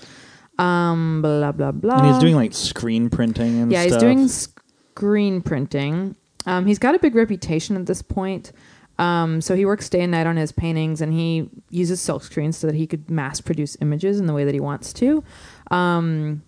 Um, 0.57 1.21
blah 1.21 1.51
blah 1.51 1.71
blah. 1.71 1.97
And 1.97 2.07
he's 2.07 2.19
doing 2.19 2.35
like 2.35 2.53
screen 2.53 3.09
printing 3.09 3.61
and 3.61 3.71
yeah, 3.71 3.81
stuff. 3.81 3.93
he's 3.93 4.01
doing 4.01 4.27
screen 4.27 5.41
printing. 5.41 6.15
Um, 6.45 6.65
he's 6.65 6.79
got 6.79 6.95
a 6.95 6.99
big 6.99 7.15
reputation 7.15 7.75
at 7.75 7.85
this 7.85 8.01
point. 8.01 8.51
Um, 8.97 9.41
so 9.41 9.55
he 9.55 9.65
works 9.65 9.89
day 9.89 10.01
and 10.01 10.11
night 10.11 10.27
on 10.27 10.37
his 10.37 10.51
paintings, 10.51 11.01
and 11.01 11.11
he 11.11 11.49
uses 11.69 11.99
silk 11.99 12.23
screens 12.23 12.57
so 12.57 12.67
that 12.67 12.75
he 12.75 12.87
could 12.87 13.09
mass 13.09 13.41
produce 13.41 13.75
images 13.81 14.19
in 14.19 14.25
the 14.25 14.33
way 14.33 14.45
that 14.45 14.53
he 14.53 14.59
wants 14.59 14.93
to. 14.93 15.23
Um, 15.71 16.43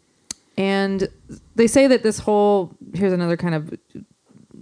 and 0.57 1.09
they 1.55 1.67
say 1.67 1.87
that 1.87 2.03
this 2.03 2.19
whole 2.19 2.75
here's 2.93 3.13
another 3.13 3.37
kind 3.37 3.53
of 3.53 3.77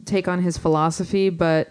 take 0.06 0.28
on 0.28 0.42
his 0.42 0.58
philosophy, 0.58 1.30
but 1.30 1.70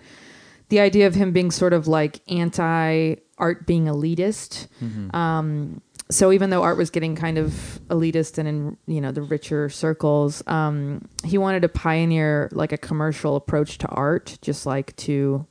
the 0.69 0.81
idea 0.81 1.07
of 1.07 1.15
him 1.15 1.33
being 1.33 1.51
sort 1.51 1.73
of 1.73 1.89
like 1.89 2.21
anti 2.29 3.17
art 3.39 3.67
being 3.67 3.87
elitist. 3.87 4.69
Um, 5.15 5.83
so 6.11 6.33
even 6.33 6.51
though 6.51 6.63
art 6.63 6.77
was 6.77 6.91
getting 6.91 7.17
kind 7.17 7.39
of 7.39 7.81
elitist 7.89 8.39
and 8.39 8.49
in 8.49 8.77
you 8.87 9.01
know 9.01 9.13
the 9.13 9.23
richer 9.23 9.69
circles, 9.69 10.43
um, 10.47 11.09
he 11.25 11.39
wanted 11.39 11.63
to 11.63 11.69
pioneer 11.69 12.49
like 12.53 12.73
a 12.73 12.79
commercial 12.79 13.37
approach 13.37 13.79
to 13.79 13.89
art, 13.89 14.39
just 14.43 14.67
like 14.67 14.95
to 14.97 15.47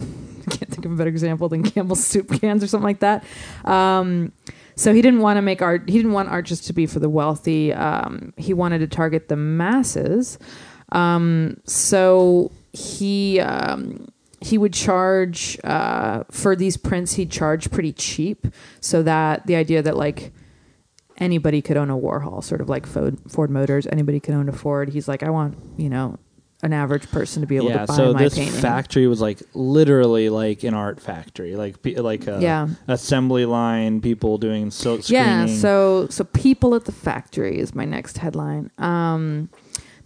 I 0.00 0.04
can't 0.50 0.70
think 0.70 0.84
of 0.84 0.92
a 0.92 0.96
better 0.96 1.10
example 1.10 1.48
than 1.48 1.62
Campbell's 1.62 2.04
soup 2.06 2.40
cans 2.40 2.62
or 2.62 2.66
something 2.66 2.84
like 2.84 3.00
that. 3.00 3.24
Um, 3.64 4.32
so 4.76 4.94
he 4.94 5.02
didn't 5.02 5.20
want 5.20 5.38
to 5.38 5.42
make 5.42 5.60
art. 5.60 5.88
He 5.88 5.96
didn't 5.96 6.12
want 6.12 6.28
art 6.28 6.46
just 6.46 6.66
to 6.68 6.72
be 6.72 6.86
for 6.86 7.00
the 7.00 7.08
wealthy. 7.08 7.72
Um, 7.72 8.32
he 8.36 8.54
wanted 8.54 8.78
to 8.78 8.86
target 8.86 9.28
the 9.28 9.36
masses. 9.36 10.38
Um, 10.92 11.60
so 11.64 12.52
he 12.72 13.40
um, 13.40 14.08
he 14.40 14.56
would 14.58 14.72
charge 14.72 15.58
uh, 15.64 16.24
for 16.30 16.54
these 16.54 16.76
prints. 16.76 17.14
He'd 17.14 17.30
charge 17.30 17.70
pretty 17.70 17.92
cheap, 17.92 18.46
so 18.80 19.02
that 19.02 19.46
the 19.46 19.56
idea 19.56 19.82
that 19.82 19.96
like 19.96 20.32
anybody 21.16 21.60
could 21.62 21.76
own 21.76 21.90
a 21.90 21.96
Warhol, 21.96 22.42
sort 22.44 22.60
of 22.60 22.68
like 22.68 22.86
Ford, 22.86 23.18
Ford 23.28 23.50
Motors, 23.50 23.86
anybody 23.86 24.20
could 24.20 24.34
own 24.34 24.48
a 24.48 24.52
Ford. 24.52 24.90
He's 24.90 25.08
like, 25.08 25.22
I 25.22 25.30
want 25.30 25.56
you 25.76 25.88
know 25.88 26.18
an 26.62 26.72
average 26.72 27.08
person 27.12 27.40
to 27.40 27.46
be 27.46 27.54
able 27.56 27.68
yeah, 27.68 27.82
to 27.82 27.86
buy 27.86 27.96
so 27.96 28.12
my 28.12 28.18
this 28.24 28.34
painting. 28.34 28.60
factory 28.60 29.06
was 29.06 29.20
like 29.20 29.40
literally 29.54 30.28
like 30.28 30.64
an 30.64 30.74
art 30.74 31.00
factory, 31.00 31.54
like 31.54 31.76
like 31.98 32.26
a 32.26 32.38
Yeah. 32.40 32.68
assembly 32.88 33.44
line, 33.44 34.00
people 34.00 34.38
doing 34.38 34.70
silk 34.72 35.04
screening. 35.04 35.26
Yeah, 35.26 35.46
so 35.46 36.08
so 36.10 36.24
people 36.24 36.74
at 36.74 36.84
the 36.84 36.92
factory 36.92 37.58
is 37.58 37.74
my 37.76 37.84
next 37.84 38.18
headline. 38.18 38.70
Um, 38.78 39.50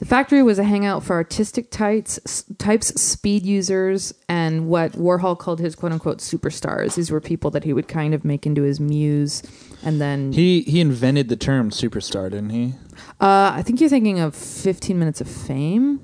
the 0.03 0.09
factory 0.09 0.43
was 0.43 0.59
a 0.59 0.65
hangout 0.65 1.05
for 1.05 1.15
artistic 1.15 1.71
types, 1.71 2.43
types, 2.59 2.89
speed 3.01 3.47
users, 3.47 4.13
and 4.29 4.67
what 4.67 4.93
Warhol 4.95 5.39
called 5.39 5.61
his 5.61 5.77
"quote 5.77 5.93
unquote" 5.93 6.19
superstars. 6.19 6.97
These 6.97 7.13
were 7.13 7.21
people 7.21 7.53
that 7.53 7.63
he 7.63 7.73
would 7.73 7.87
kind 7.87 8.13
of 8.13 8.25
make 8.25 8.45
into 8.45 8.63
his 8.63 8.81
muse, 8.81 9.45
and 9.85 10.01
then 10.01 10.33
he 10.33 10.63
he 10.63 10.81
invented 10.81 11.29
the 11.29 11.37
term 11.37 11.71
superstar, 11.71 12.29
didn't 12.31 12.51
he? 12.51 12.75
uh, 13.21 13.53
I 13.55 13.63
think 13.65 13.81
you're 13.81 13.89
thinking 13.89 14.19
of 14.19 14.35
15 14.35 14.99
Minutes 14.99 15.21
of 15.21 15.29
Fame. 15.29 16.01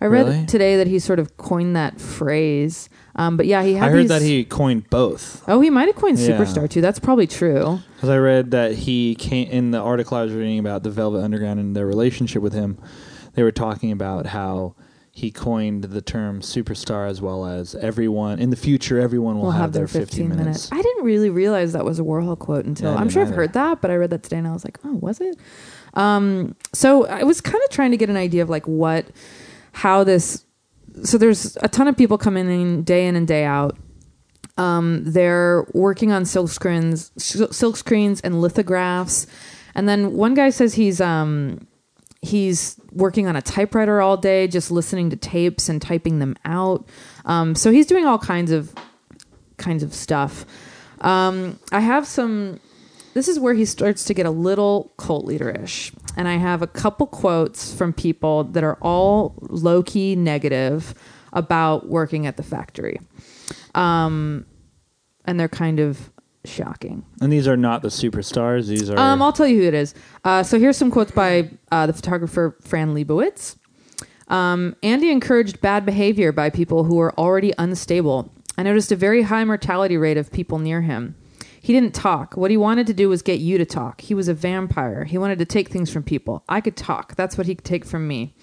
I 0.00 0.04
read 0.06 0.26
Really? 0.26 0.46
today 0.46 0.76
that 0.76 0.86
he 0.86 0.98
sort 0.98 1.18
of 1.18 1.36
coined 1.38 1.74
that 1.74 2.00
phrase. 2.00 2.88
Um, 3.16 3.36
but 3.38 3.46
yeah, 3.46 3.62
he 3.64 3.72
had 3.74 3.88
I 3.88 3.92
heard 3.92 4.02
these- 4.02 4.08
that 4.10 4.22
he 4.22 4.44
coined 4.44 4.88
both. 4.90 5.42
Oh, 5.48 5.60
he 5.62 5.70
might 5.70 5.86
have 5.86 5.96
coined 5.96 6.18
Yeah. 6.18 6.38
superstar 6.38 6.68
too. 6.68 6.80
That's 6.82 6.98
probably 7.00 7.26
true. 7.26 7.80
Because 7.96 8.10
I 8.10 8.18
read 8.18 8.50
that 8.52 8.74
he 8.74 9.14
came 9.16 9.48
in 9.50 9.70
the 9.72 9.78
article 9.80 10.16
I 10.18 10.22
was 10.22 10.32
reading 10.34 10.58
about 10.60 10.82
the 10.84 10.90
Velvet 10.90 11.20
Underground 11.24 11.58
and 11.58 11.74
their 11.74 11.86
relationship 11.86 12.42
with 12.42 12.52
him. 12.52 12.76
They 13.38 13.44
were 13.44 13.52
talking 13.52 13.92
about 13.92 14.26
how 14.26 14.74
he 15.12 15.30
coined 15.30 15.84
the 15.84 16.02
term 16.02 16.40
superstar 16.40 17.08
as 17.08 17.22
well 17.22 17.46
as 17.46 17.76
everyone 17.76 18.40
in 18.40 18.50
the 18.50 18.56
future. 18.56 18.98
Everyone 18.98 19.36
will 19.36 19.44
we'll 19.44 19.52
have, 19.52 19.72
their 19.72 19.86
15, 19.86 20.28
minutes. 20.28 20.72
I 20.72 20.82
didn't 20.82 21.04
really 21.04 21.30
realize 21.30 21.72
that 21.74 21.84
was 21.84 22.00
a 22.00 22.02
Warhol 22.02 22.36
quote 22.36 22.64
until 22.64 22.92
Yeah, 22.92 22.98
I'm 22.98 23.08
sure 23.08 23.22
I've 23.22 23.28
either. 23.28 23.36
heard 23.36 23.52
that, 23.52 23.80
but 23.80 23.92
I 23.92 23.94
read 23.94 24.10
that 24.10 24.24
today 24.24 24.38
and 24.38 24.48
I 24.48 24.52
was 24.52 24.64
like, 24.64 24.80
oh, 24.84 24.94
was 24.94 25.20
it? 25.20 25.36
Um, 25.94 26.56
so 26.72 27.06
I 27.06 27.22
was 27.22 27.40
kind 27.40 27.62
of 27.62 27.70
trying 27.70 27.92
to 27.92 27.96
get 27.96 28.10
an 28.10 28.16
idea 28.16 28.42
of 28.42 28.50
like 28.50 28.66
what, 28.66 29.06
how 29.70 30.02
this. 30.02 30.44
So 31.04 31.16
there's 31.16 31.56
a 31.62 31.68
ton 31.68 31.86
of 31.86 31.96
people 31.96 32.18
coming 32.18 32.50
in 32.50 32.82
day 32.82 33.06
in 33.06 33.14
and 33.14 33.28
day 33.28 33.44
out. 33.44 33.78
Um, 34.56 35.04
they're 35.04 35.64
working 35.74 36.10
on 36.10 36.24
silk 36.24 36.50
screens, 36.50 37.12
silk 37.16 37.76
screens 37.76 38.20
and 38.22 38.40
lithographs, 38.40 39.28
and 39.76 39.88
then 39.88 40.14
one 40.14 40.34
guy 40.34 40.50
says 40.50 40.74
he's 40.74 41.00
um, 41.00 41.68
he's 42.20 42.80
working 42.92 43.26
on 43.26 43.36
a 43.36 43.42
typewriter 43.42 44.00
all 44.00 44.16
day, 44.16 44.48
just 44.48 44.70
listening 44.70 45.10
to 45.10 45.16
tapes 45.16 45.68
and 45.68 45.80
typing 45.80 46.18
them 46.18 46.36
out. 46.44 46.88
Um, 47.24 47.54
so 47.54 47.70
he's 47.70 47.86
doing 47.86 48.06
all 48.06 48.18
kinds 48.18 48.50
of 48.50 48.74
kinds 49.56 49.82
of 49.82 49.94
stuff. 49.94 50.44
Um, 51.00 51.58
I 51.72 51.80
have 51.80 52.06
some. 52.06 52.60
This 53.14 53.28
is 53.28 53.38
where 53.40 53.54
he 53.54 53.64
starts 53.64 54.04
to 54.04 54.14
get 54.14 54.26
a 54.26 54.30
little 54.30 54.92
cult 54.96 55.26
leaderish, 55.26 55.92
and 56.16 56.28
I 56.28 56.36
have 56.36 56.62
a 56.62 56.66
couple 56.66 57.06
quotes 57.06 57.74
from 57.74 57.92
people 57.92 58.44
that 58.44 58.62
are 58.62 58.78
all 58.80 59.34
low 59.40 59.82
key 59.82 60.14
negative 60.14 60.94
about 61.32 61.88
working 61.88 62.26
at 62.26 62.36
the 62.36 62.42
factory, 62.42 63.00
um, 63.74 64.46
and 65.24 65.38
they're 65.38 65.48
kind 65.48 65.80
of 65.80 66.10
shocking. 66.48 67.04
And 67.20 67.32
these 67.32 67.46
are 67.46 67.56
not 67.56 67.82
the 67.82 67.88
superstars. 67.88 68.66
These 68.66 68.90
are. 68.90 68.98
Um, 68.98 69.22
I'll 69.22 69.32
tell 69.32 69.46
you 69.46 69.60
who 69.60 69.68
it 69.68 69.74
is. 69.74 69.94
Uh, 70.24 70.42
so 70.42 70.58
here's 70.58 70.76
some 70.76 70.90
quotes 70.90 71.10
by 71.10 71.50
uh, 71.70 71.86
the 71.86 71.92
photographer 71.92 72.56
Fran 72.60 72.94
Lebowitz. 72.94 73.56
Um, 74.28 74.76
Andy 74.82 75.10
encouraged 75.10 75.60
bad 75.60 75.86
behavior 75.86 76.32
by 76.32 76.50
people 76.50 76.84
who 76.84 76.96
were 76.96 77.18
already 77.18 77.52
unstable. 77.58 78.32
I 78.56 78.62
noticed 78.62 78.92
a 78.92 78.96
very 78.96 79.22
high 79.22 79.44
mortality 79.44 79.96
rate 79.96 80.16
of 80.16 80.32
people 80.32 80.58
near 80.58 80.82
him. 80.82 81.14
He 81.60 81.72
didn't 81.72 81.94
talk. 81.94 82.36
What 82.36 82.50
he 82.50 82.56
wanted 82.56 82.86
to 82.86 82.94
do 82.94 83.08
was 83.08 83.22
get 83.22 83.40
you 83.40 83.58
to 83.58 83.66
talk. 83.66 84.00
He 84.00 84.14
was 84.14 84.28
a 84.28 84.34
vampire. 84.34 85.04
He 85.04 85.18
wanted 85.18 85.38
to 85.38 85.44
take 85.44 85.68
things 85.68 85.90
from 85.90 86.02
people. 86.02 86.44
I 86.48 86.60
could 86.60 86.76
talk. 86.76 87.14
That's 87.14 87.36
what 87.36 87.46
he 87.46 87.54
could 87.54 87.64
take 87.64 87.84
from 87.84 88.06
me. 88.06 88.34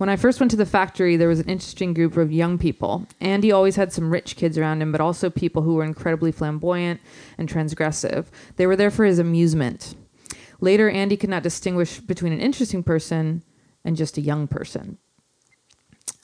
When 0.00 0.08
I 0.08 0.16
first 0.16 0.40
went 0.40 0.50
to 0.52 0.56
the 0.56 0.64
factory, 0.64 1.18
there 1.18 1.28
was 1.28 1.40
an 1.40 1.50
interesting 1.50 1.92
group 1.92 2.16
of 2.16 2.32
young 2.32 2.56
people. 2.56 3.06
Andy 3.20 3.52
always 3.52 3.76
had 3.76 3.92
some 3.92 4.10
rich 4.10 4.34
kids 4.34 4.56
around 4.56 4.80
him, 4.80 4.92
but 4.92 5.00
also 5.02 5.28
people 5.28 5.60
who 5.60 5.74
were 5.74 5.84
incredibly 5.84 6.32
flamboyant 6.32 7.02
and 7.36 7.46
transgressive. 7.46 8.24
They 8.56 8.66
were 8.66 8.76
there 8.76 8.90
for 8.90 9.04
his 9.04 9.18
amusement. 9.18 9.94
Later, 10.58 10.88
Andy 10.88 11.18
could 11.18 11.28
not 11.28 11.42
distinguish 11.42 12.00
between 12.00 12.32
an 12.32 12.40
interesting 12.40 12.82
person 12.82 13.44
and 13.84 13.94
just 13.94 14.16
a 14.16 14.22
young 14.22 14.48
person. 14.48 14.96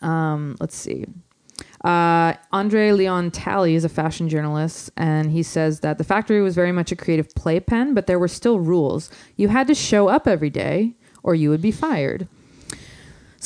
Um, 0.00 0.56
let's 0.58 0.74
see. 0.74 1.04
Uh, 1.84 2.32
Andre 2.52 2.92
Leon 2.92 3.30
Talley 3.30 3.74
is 3.74 3.84
a 3.84 3.90
fashion 3.90 4.30
journalist, 4.30 4.88
and 4.96 5.30
he 5.30 5.42
says 5.42 5.80
that 5.80 5.98
the 5.98 6.04
factory 6.04 6.40
was 6.40 6.54
very 6.54 6.72
much 6.72 6.92
a 6.92 6.96
creative 6.96 7.28
playpen, 7.34 7.92
but 7.92 8.06
there 8.06 8.18
were 8.18 8.26
still 8.26 8.58
rules. 8.58 9.10
You 9.36 9.48
had 9.48 9.66
to 9.66 9.74
show 9.74 10.08
up 10.08 10.26
every 10.26 10.48
day, 10.48 10.94
or 11.22 11.34
you 11.34 11.50
would 11.50 11.60
be 11.60 11.72
fired. 11.72 12.26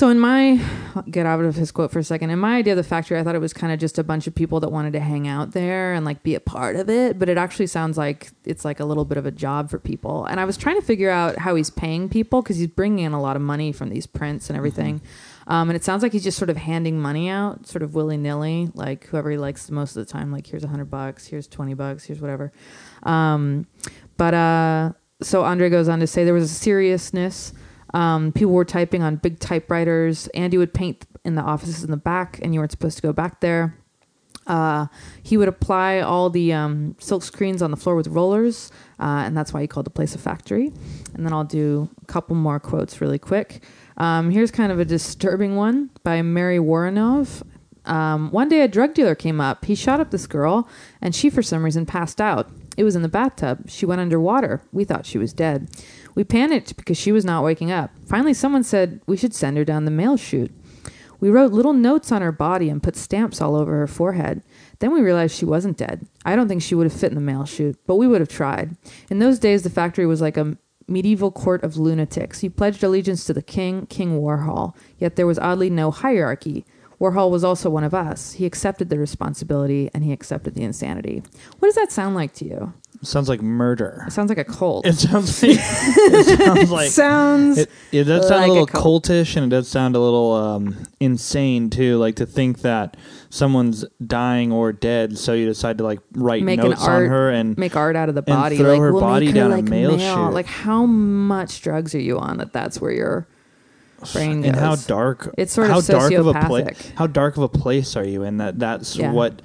So, 0.01 0.09
in 0.09 0.19
my 0.19 0.59
I'll 0.95 1.03
get 1.03 1.27
out 1.27 1.45
of 1.45 1.57
his 1.57 1.71
quote 1.71 1.91
for 1.91 1.99
a 1.99 2.03
second, 2.03 2.31
in 2.31 2.39
my 2.39 2.57
idea 2.57 2.73
of 2.73 2.79
the 2.79 2.83
factory, 2.83 3.19
I 3.19 3.23
thought 3.23 3.35
it 3.35 3.41
was 3.41 3.53
kind 3.53 3.71
of 3.71 3.79
just 3.79 3.99
a 3.99 4.03
bunch 4.03 4.27
of 4.27 4.35
people 4.35 4.59
that 4.61 4.71
wanted 4.71 4.95
to 4.95 5.01
hang 5.01 5.29
out 5.29 5.53
there 5.53 5.93
and 5.93 6.07
like 6.07 6.23
be 6.23 6.35
a 6.35 6.41
part 6.41 6.77
of 6.77 6.89
it. 6.89 7.19
But 7.19 7.29
it 7.29 7.37
actually 7.37 7.67
sounds 7.67 7.99
like 7.99 8.31
it's 8.47 8.65
like 8.65 8.81
a 8.81 8.87
little 8.87 9.05
bit 9.05 9.19
of 9.19 9.27
a 9.27 9.31
job 9.31 9.69
for 9.69 9.79
people. 9.79 10.25
And 10.25 10.41
I 10.41 10.47
was 10.47 10.57
trying 10.57 10.77
to 10.77 10.87
figure 10.87 11.11
out 11.11 11.37
how 11.37 11.55
he's 11.55 11.69
paying 11.69 12.09
people 12.09 12.41
because 12.41 12.57
he's 12.57 12.69
bringing 12.69 13.05
in 13.05 13.13
a 13.13 13.21
lot 13.21 13.37
of 13.37 13.43
money 13.43 13.73
from 13.73 13.91
these 13.91 14.07
prints 14.07 14.49
and 14.49 14.57
everything. 14.57 15.03
Um, 15.49 15.69
and 15.69 15.77
it 15.77 15.85
sounds 15.85 16.03
like 16.03 16.13
he's 16.13 16.25
just 16.25 16.39
sort 16.39 16.49
of 16.49 16.57
handing 16.57 16.99
money 16.99 17.29
out, 17.29 17.67
sort 17.67 17.83
of 17.83 17.95
willy 17.95 18.17
nilly, 18.17 18.71
like 18.73 19.05
whoever 19.09 19.31
he 19.31 19.37
likes 19.37 19.71
most 19.71 19.99
of 19.99 20.07
the 20.07 20.11
time. 20.11 20.33
Like 20.33 20.47
here's 20.47 20.65
a 20.65 20.69
hundred 20.69 20.91
bucks, 20.91 21.27
here's 21.27 21.47
twenty 21.47 21.75
bucks, 21.75 22.05
here's 22.05 22.23
whatever. 22.23 22.53
Um, 23.03 23.67
but 24.17 24.33
uh, 24.33 24.93
so 25.21 25.45
Andre 25.45 25.69
goes 25.69 25.91
on 25.91 26.01
to 26.01 26.07
say 26.07 26.25
there 26.25 26.33
was 26.33 26.51
a 26.51 26.55
seriousness. 26.55 27.53
Um, 27.95 28.33
people 28.33 28.53
were 28.53 28.65
typing 28.65 29.03
on 29.03 29.17
big 29.17 29.39
typewriters. 29.41 30.29
Andy 30.29 30.59
would 30.59 30.75
paint 30.75 31.07
in 31.25 31.35
the 31.35 31.43
offices 31.43 31.85
in 31.85 31.91
the 31.91 31.97
back, 31.97 32.39
and 32.43 32.55
you 32.55 32.61
weren't 32.61 32.71
supposed 32.71 32.97
to 32.97 33.03
go 33.03 33.13
back 33.13 33.41
there. 33.41 33.77
Uh, 34.47 34.87
he 35.23 35.37
would 35.37 35.49
apply 35.49 36.01
all 36.01 36.31
the 36.31 36.53
um, 36.53 36.97
silk 36.99 37.23
screens 37.23 37.63
on 37.63 37.71
the 37.71 37.77
floor 37.77 37.95
with 37.95 38.09
rollers, 38.09 38.73
uh, 38.99 39.23
and 39.25 39.37
that's 39.37 39.53
why 39.53 39.61
he 39.61 39.67
called 39.67 39.87
the 39.87 39.91
place 39.91 40.15
a 40.15 40.19
factory. 40.19 40.73
And 41.15 41.25
then 41.25 41.33
I'll 41.33 41.45
do 41.45 41.89
a 42.03 42.07
couple 42.07 42.35
more 42.35 42.59
quotes 42.59 43.01
really 43.01 43.19
quick. 43.19 43.63
Um, 43.97 44.31
here's 44.31 44.51
kind 44.51 44.73
of 44.73 44.81
a 44.81 44.85
disturbing 44.85 45.57
one 45.57 45.91
by 46.03 46.23
Mary 46.23 46.59
Woronov. 46.59 47.43
Um, 47.85 48.31
one 48.31 48.49
day, 48.49 48.63
a 48.63 48.69
drug 48.69 48.95
dealer 48.95 49.15
came 49.15 49.41
up. 49.41 49.65
He 49.67 49.75
shot 49.75 50.01
up 50.01 50.11
this 50.11 50.27
girl, 50.27 50.69
and 51.01 51.15
she, 51.15 51.31
for 51.31 51.43
some 51.43 51.65
reason, 51.65 51.87
passed 51.87 52.21
out. 52.21 52.51
It 52.81 52.85
was 52.85 52.97
in 52.97 53.03
the 53.03 53.09
bathtub. 53.11 53.69
She 53.69 53.85
went 53.85 54.01
underwater. 54.01 54.63
We 54.73 54.85
thought 54.85 55.05
she 55.05 55.19
was 55.19 55.35
dead. 55.35 55.69
We 56.15 56.25
panicked 56.25 56.79
because 56.79 56.97
she 56.97 57.13
was 57.13 57.27
not 57.27 57.45
waking 57.45 57.71
up. 57.71 57.91
Finally, 58.07 58.33
someone 58.33 58.65
said 58.65 59.03
we 59.07 59.19
should 59.19 59.35
send 59.35 59.59
her 59.59 59.67
down 59.67 59.85
the 59.85 59.91
mail 59.91 60.17
chute. 60.17 60.51
We 61.21 61.29
wrote 61.29 61.53
little 61.53 61.75
notes 61.75 62.11
on 62.11 62.23
her 62.23 62.33
body 62.33 62.71
and 62.71 62.83
put 62.83 62.97
stamps 62.97 63.43
all 63.43 63.55
over 63.55 63.77
her 63.77 63.87
forehead. 63.87 64.43
Then 64.79 64.95
we 64.95 65.03
realized 65.03 65.37
she 65.37 65.45
wasn't 65.45 65.77
dead. 65.77 66.07
I 66.25 66.35
don't 66.35 66.49
think 66.49 66.63
she 66.63 66.75
would 66.75 66.87
have 66.91 66.99
fit 66.99 67.11
in 67.11 67.17
the 67.17 67.21
mail 67.21 67.45
chute, 67.45 67.77
but 67.87 67.97
we 67.97 68.07
would 68.07 68.23
have 68.23 68.31
tried. 68.31 68.79
In 69.11 69.19
those 69.19 69.39
days, 69.39 69.63
the 69.63 69.69
factory 69.69 70.07
was 70.07 70.23
like 70.23 70.39
a 70.39 70.57
medieval 70.89 71.31
court 71.31 71.63
of 71.63 71.77
lunatics. 71.77 72.43
You 72.43 72.49
pledged 72.49 72.83
allegiance 72.83 73.27
to 73.27 73.35
the 73.35 73.43
king, 73.43 73.85
King 73.89 74.19
Warhol, 74.19 74.75
yet 74.97 75.17
there 75.17 75.27
was 75.27 75.39
oddly 75.39 75.69
no 75.69 75.91
hierarchy. 75.91 76.65
Warhol 77.01 77.31
was 77.31 77.43
also 77.45 77.71
one 77.71 77.83
of 77.85 77.95
us. 77.95 78.33
He 78.33 78.45
accepted 78.45 78.91
the 78.91 78.99
responsibility 78.99 79.89
and 79.95 80.05
he 80.05 80.13
accepted 80.13 80.55
the 80.55 80.63
insanity. 80.63 81.23
What 81.59 81.69
does 81.69 81.75
that 81.77 81.91
sound 81.91 82.15
like 82.15 82.35
to 82.35 82.45
you? 82.45 82.75
Sounds 83.03 83.31
like 83.31 83.41
murder. 83.41 84.05
It 84.07 84.11
sounds 84.13 84.29
like 84.29 84.37
a 84.37 84.45
cult. 84.45 84.85
It 84.85 84.93
sounds 84.97 85.43
like 85.43 85.57
it 85.59 86.39
sounds 86.39 86.71
like 86.71 86.91
sounds 86.91 87.57
it, 87.57 87.71
it 87.93 88.05
does 88.05 88.29
sound 88.29 88.43
like 88.43 88.49
a 88.49 88.53
a 88.53 88.53
little 88.53 88.67
cult. 88.67 89.05
cultish 89.07 89.37
and 89.37 89.47
it 89.47 89.49
does 89.57 89.69
sound 89.69 89.97
a 89.97 89.99
little 90.01 90.33
um, 90.35 90.77
insane 91.01 91.71
too. 91.71 91.97
Like 91.97 92.17
to 92.17 92.27
think 92.27 92.61
that 92.61 92.99
someone's 93.31 93.87
dying 94.07 94.53
or 94.53 94.71
dead, 94.75 95.17
so 95.17 95.33
you 95.33 95.47
decide 95.47 95.79
to 95.79 95.85
like 95.85 96.01
write 96.13 96.43
Make 96.43 96.61
an 96.61 96.71
notes 96.71 96.87
on 96.87 97.07
her 97.07 97.31
and 97.31 97.57
make 97.57 97.77
art 97.77 97.97
out 97.97 98.11
of 98.11 98.15
the 98.15 98.25
and 98.27 98.37
body. 98.37 98.59
throw 98.59 98.73
like, 98.73 98.81
her 98.81 98.93
we'll 98.93 99.01
body 99.01 99.27
make 99.27 99.35
her, 99.37 99.41
down 99.41 99.53
a 99.53 99.57
like, 99.57 99.65
mail 99.65 99.97
mail. 99.97 100.27
chute. 100.27 100.35
Like 100.35 100.47
how 100.47 100.85
much 100.85 101.63
drugs 101.63 101.95
are 101.95 102.01
you 102.01 102.19
on 102.19 102.37
that 102.37 102.53
that's 102.53 102.79
where 102.83 102.93
your 102.93 103.27
brain 104.13 104.41
goes? 104.43 104.49
and 104.51 104.57
how 104.57 104.77
dark 104.77 105.33
It's 105.39 105.53
sort 105.53 105.71
of 105.71 105.87
dark 105.87 106.13
of 106.13 106.27
a 106.27 106.35
place 106.47 106.93
how 106.97 107.07
dark 107.07 107.37
of 107.37 107.43
a 107.43 107.49
place 107.49 107.97
are 107.97 108.05
you 108.05 108.23
in 108.25 108.39
that 108.39 108.59
that's 108.59 108.97
Yeah. 108.97 109.13
what 109.13 109.43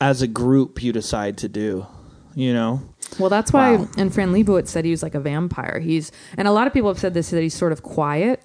as 0.00 0.22
a 0.22 0.26
group 0.26 0.82
you 0.82 0.92
decide 0.92 1.36
to 1.38 1.48
do 1.48 1.86
you 2.34 2.52
know 2.54 2.80
Well, 3.18 3.28
that's 3.28 3.52
why, 3.52 3.76
Wow. 3.76 3.88
and 3.98 4.14
Fran 4.14 4.32
Lebowitz 4.32 4.68
said 4.68 4.84
he 4.84 4.92
was 4.92 5.02
like 5.02 5.16
a 5.16 5.20
vampire. 5.20 5.80
He's, 5.80 6.12
and 6.36 6.46
a 6.46 6.52
lot 6.52 6.68
of 6.68 6.72
people 6.72 6.88
have 6.88 6.98
said 7.00 7.12
this 7.12 7.30
that 7.30 7.42
he's 7.42 7.54
sort 7.54 7.72
of 7.72 7.82
quiet 7.82 8.40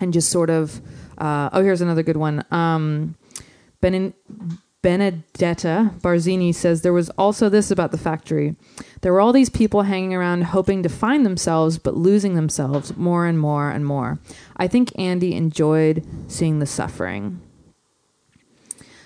and 0.00 0.12
just 0.12 0.30
sort 0.30 0.50
of. 0.50 0.80
Uh, 1.16 1.48
oh, 1.52 1.62
here's 1.62 1.80
another 1.80 2.02
good 2.02 2.16
one. 2.16 2.44
Um, 2.50 3.14
Benin, 3.80 4.12
Benedetta 4.82 5.92
Barzini 5.98 6.54
says 6.54 6.80
there 6.80 6.92
was 6.92 7.10
also 7.10 7.48
this 7.48 7.70
about 7.70 7.90
the 7.90 7.98
factory. 7.98 8.56
There 9.02 9.12
were 9.12 9.20
all 9.20 9.32
these 9.32 9.50
people 9.50 9.82
hanging 9.82 10.14
around 10.14 10.44
hoping 10.44 10.82
to 10.82 10.88
find 10.88 11.24
themselves, 11.26 11.78
but 11.78 11.96
losing 11.96 12.34
themselves 12.34 12.96
more 12.96 13.26
and 13.26 13.38
more 13.38 13.70
and 13.70 13.84
more. 13.84 14.18
I 14.56 14.68
think 14.68 14.98
Andy 14.98 15.34
enjoyed 15.34 16.06
seeing 16.28 16.60
the 16.60 16.66
suffering. 16.66 17.40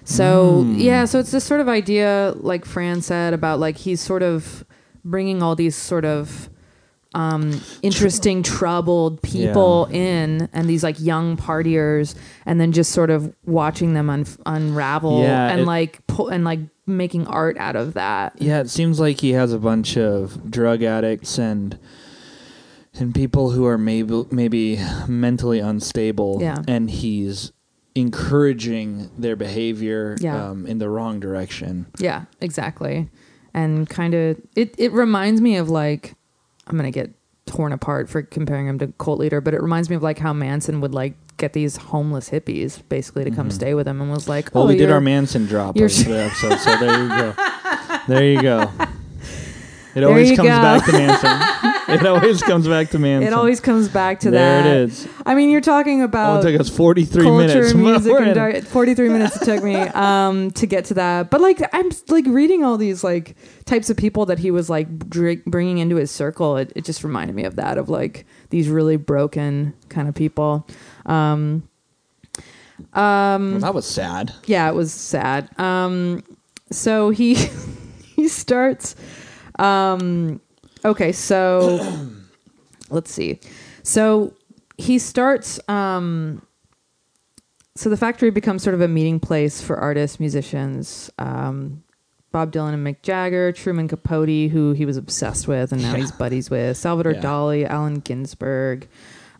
So 0.05 0.63
hmm. 0.63 0.77
yeah, 0.77 1.07
so 1.07 1.19
it's 1.19 1.33
this 1.33 1.45
sort 1.45 1.61
of 1.61 1.69
idea, 1.69 2.35
like 2.37 2.65
Fran 2.65 3.03
said, 3.03 3.35
about 3.35 3.59
like 3.59 3.79
he's 3.79 4.01
sort 4.01 4.23
of 4.23 4.65
bringing 5.05 5.43
all 5.43 5.57
these 5.57 5.75
sort 5.75 6.05
of 6.05 6.49
um, 7.15 7.61
interesting, 7.83 8.43
troubled 8.43 9.23
people 9.23 9.87
in, 9.87 10.49
and 10.53 10.69
these 10.69 10.83
like 10.83 11.01
young 11.01 11.37
partiers, 11.37 12.15
and 12.45 12.61
then 12.61 12.73
just 12.73 12.93
sort 12.93 13.11
of 13.11 13.35
watching 13.47 13.95
them 13.95 14.11
un- 14.11 14.27
unravel 14.47 15.23
Yeah, 15.23 15.49
and 15.51 15.61
it- 15.63 15.67
like 15.67 16.07
pull 16.07 16.29
and 16.29 16.45
like 16.45 16.61
making 16.87 17.27
art 17.29 17.57
out 17.59 17.77
of 17.77 17.95
that. 17.95 18.35
yeah 18.39 18.61
it 18.61 18.69
seems 18.69 19.01
like 19.01 19.21
he 19.21 19.31
has 19.31 19.53
a 19.55 19.59
bunch 19.59 19.97
of 19.97 20.51
drug 20.51 20.83
addicts 20.83 21.39
and 21.39 21.79
and 22.93 23.15
people 23.15 23.53
who 23.53 23.65
are 23.65 23.79
maybe 23.79 24.25
maybe 24.31 24.79
mentally 25.09 25.61
unstable 25.61 26.39
Yeah. 26.43 26.59
and 26.69 26.91
he's 26.91 27.53
encouraging 27.95 29.11
their 29.19 29.35
behavior 29.37 30.17
Yeah. 30.21 30.51
um, 30.51 30.67
in 30.67 30.79
the 30.79 30.89
wrong 30.89 31.21
direction 31.21 31.87
Yeah, 31.99 32.25
exactly. 32.41 33.09
And 33.55 33.89
kind 33.89 34.15
of 34.15 34.37
it 34.57 34.75
it 34.79 34.93
reminds 34.93 35.41
me 35.41 35.57
of 35.57 35.71
like 35.71 36.15
I'm 36.67 36.77
going 36.79 36.91
to 36.91 36.97
get 36.99 37.13
torn 37.47 37.73
apart 37.73 38.09
for 38.09 38.23
comparing 38.23 38.67
him 38.67 38.79
to 38.79 38.89
cult 38.99 39.19
leader, 39.19 39.41
but 39.41 39.53
it 39.55 39.61
reminds 39.63 39.91
me 39.91 39.97
of 39.97 40.03
like 40.03 40.19
how 40.19 40.33
Manson 40.33 40.81
would 40.81 40.95
like 40.95 41.15
get 41.37 41.53
these 41.53 41.77
homeless 41.77 42.31
hippies 42.31 42.81
basically 42.89 43.25
to 43.25 43.31
come 43.31 43.51
stay 43.51 43.75
with 43.75 43.87
him 43.89 44.01
and 44.01 44.11
was 44.11 44.29
like, 44.29 44.47
Mm-hmm. 44.47 44.59
well 44.59 44.65
"Oh, 44.65 44.69
we 44.69 44.77
did 44.77 44.91
our 44.91 45.01
manson 45.01 45.47
drop 45.47 45.71
of 45.77 45.83
the 45.83 46.25
episode 46.25 46.59
so 46.59 46.77
there 46.79 47.03
you 47.03 47.09
go 47.09 47.35
there 48.09 48.25
you 48.25 48.41
go 48.43 48.71
it 49.95 50.01
There 50.01 50.09
always 50.09 50.31
comes 50.37 50.49
go. 50.49 50.61
back 50.61 50.85
to 50.87 50.93
manson 50.93 51.71
it 51.95 52.07
always 52.07 52.43
comes 52.43 52.67
back 52.67 52.91
to 52.91 52.99
manson 52.99 53.29
It 53.29 53.33
always 53.35 53.61
comes 53.61 53.89
back 53.89 54.21
to 54.21 54.31
there 54.31 54.63
that. 54.63 54.69
There 54.69 54.83
it 54.83 54.89
is 54.91 55.09
I 55.27 55.35
mean, 55.35 55.51
you're 55.51 55.61
talking 55.61 56.01
Oh, 56.03 56.05
about 56.07 56.45
it 56.45 56.51
took 56.53 56.61
us 56.61 56.69
43 56.69 57.23
culture, 57.23 57.47
minutes. 57.47 57.75
music, 57.75 58.13
and 58.21 58.35
dark. 58.35 58.65
43 58.65 59.09
minutes 59.09 59.41
it 59.41 59.45
took 59.45 59.63
me 59.63 59.75
um, 59.95 60.51
to 60.53 60.67
get 60.67 60.85
to 60.87 60.95
that. 60.95 61.31
But 61.31 61.41
like, 61.41 61.63
I'm 61.73 61.91
like 62.09 62.25
reading 62.27 62.65
all 62.65 62.77
these 62.77 63.03
like 63.05 63.37
types 63.65 63.89
of 63.91 63.97
people 63.97 64.27
that 64.27 64.39
he 64.39 64.51
was 64.51 64.69
like 64.69 65.09
dr- 65.09 65.45
bringing 65.47 65.79
into 65.79 65.97
his 65.97 66.11
circle. 66.11 66.57
It, 66.57 66.73
it 66.77 66.85
just 66.85 67.05
reminded 67.05 67.35
me 67.37 67.45
of 67.45 67.57
that 67.57 67.79
of 67.79 67.89
like 67.89 68.27
these 68.51 68.69
really 68.69 68.97
broken 68.97 69.75
kind 69.89 70.09
of 70.09 70.15
people. 70.15 70.67
Um, 71.07 71.69
Well, 72.95 73.59
that 73.61 73.75
was 73.75 73.87
sad. 73.87 74.33
yeah, 74.47 74.69
it 74.69 74.75
was 74.75 74.93
sad. 74.93 75.49
Um, 75.59 76.23
so 76.71 77.11
he 77.11 77.35
he 78.17 78.29
starts. 78.29 78.95
Um, 79.59 80.41
okay, 80.85 81.13
so 81.13 81.81
let's 82.91 83.11
see. 83.13 83.41
So 83.83 84.35
he 84.77 84.99
starts. 84.99 85.61
Um, 85.69 86.43
so 87.77 87.91
the 87.91 87.97
factory 87.97 88.31
becomes 88.31 88.63
sort 88.63 88.75
of 88.75 88.81
a 88.81 88.89
meeting 88.89 89.19
place 89.19 89.61
for 89.61 89.77
artists, 89.77 90.21
musicians. 90.21 91.11
Um, 91.19 91.83
Bob 92.31 92.53
Dylan 92.53 92.75
and 92.75 92.85
Mick 92.87 93.03
Jagger, 93.03 93.53
Truman 93.53 93.87
Capote, 93.89 94.51
who 94.51 94.73
he 94.73 94.85
was 94.87 94.97
obsessed 94.97 95.47
with, 95.47 95.73
and 95.73 95.83
now 95.83 95.93
Yeah. 95.93 95.99
he's 95.99 96.13
buddies 96.13 96.51
with 96.51 96.77
Salvador 96.77 97.13
Yeah. 97.13 97.21
Dali, 97.21 97.65
Allen 97.69 98.01
Ginsberg. 98.01 98.89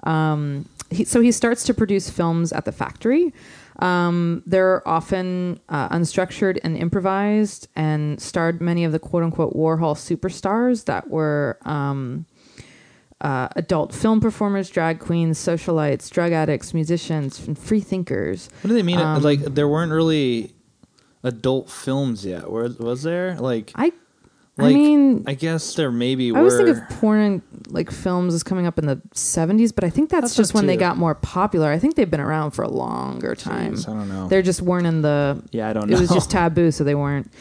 Um, 0.05 0.69
he, 0.91 1.05
so 1.05 1.21
he 1.21 1.33
starts 1.33 1.65
to 1.65 1.75
produce 1.75 2.09
films 2.11 2.53
at 2.53 2.65
the 2.67 2.73
factory. 2.73 3.33
Um, 3.81 4.43
they're 4.47 4.87
often 4.87 5.61
uh, 5.69 5.89
unstructured 5.89 6.59
and 6.63 6.77
improvised, 6.77 7.69
and 7.75 8.21
starred 8.21 8.61
many 8.61 8.85
of 8.85 8.93
the 8.93 8.99
quote 8.99 9.23
unquote 9.23 9.55
Warhol 9.55 9.97
superstars 9.97 10.85
that 10.85 11.09
were 11.09 11.59
um, 11.65 12.27
uh, 13.21 13.49
adult 13.57 13.95
film 13.95 14.21
performers, 14.21 14.71
drag 14.71 15.01
queens, 15.01 15.39
socialites, 15.39 16.11
drug 16.11 16.33
addicts, 16.33 16.75
musicians, 16.75 17.47
and 17.47 17.59
free 17.59 17.81
thinkers. 17.81 18.49
What 18.63 18.69
do 18.69 18.75
they 18.75 18.83
mean? 18.83 19.01
Um, 19.01 19.23
like 19.23 19.41
there 19.41 19.69
weren't 19.69 19.93
really 19.93 20.53
adult 21.23 21.71
films 21.71 22.25
yet. 22.25 22.51
Was, 22.51 22.79
was 22.79 23.03
there? 23.03 23.35
Like, 23.37 23.73
I, 23.75 23.93
I 24.57 24.73
mean, 24.73 25.25
I 25.27 25.35
guess 25.35 25.75
there 25.75 25.91
maybe 25.91 26.31
were. 26.31 26.39
I 26.39 26.41
always 26.41 26.57
think 26.57 26.69
of 26.69 26.89
porn 27.01 27.43
like 27.69 27.91
films 27.91 28.35
as 28.35 28.45
coming 28.45 28.67
up 28.67 28.79
in 28.79 28.87
the 28.87 28.97
70s, 29.15 29.75
but 29.75 29.83
I 29.83 29.91
think 29.91 30.11
that's, 30.11 30.23
That's 30.23 30.37
just 30.37 30.55
when 30.55 30.67
they 30.67 30.77
got 30.77 30.97
more 30.97 31.15
popular. 31.17 31.73
I 31.73 31.79
think 31.79 31.97
they've 31.97 32.11
been 32.11 32.21
around 32.21 32.53
for 32.53 32.63
a 32.63 32.69
longer 32.69 33.35
time. 33.35 33.75
Jeez, 33.75 33.89
I 33.89 33.93
don't 33.95 34.09
know. 34.09 34.29
They 34.29 34.43
just 34.43 34.63
weren't 34.63 34.87
in 34.87 35.03
the. 35.03 35.43
yeah, 35.51 35.69
I 35.69 35.73
don't 35.73 35.89
know. 35.89 35.97
It 35.97 36.01
was 36.01 36.11
just 36.11 36.31
taboo, 36.31 36.71
so 36.71 36.85
they 36.85 36.95
weren't. 36.95 37.33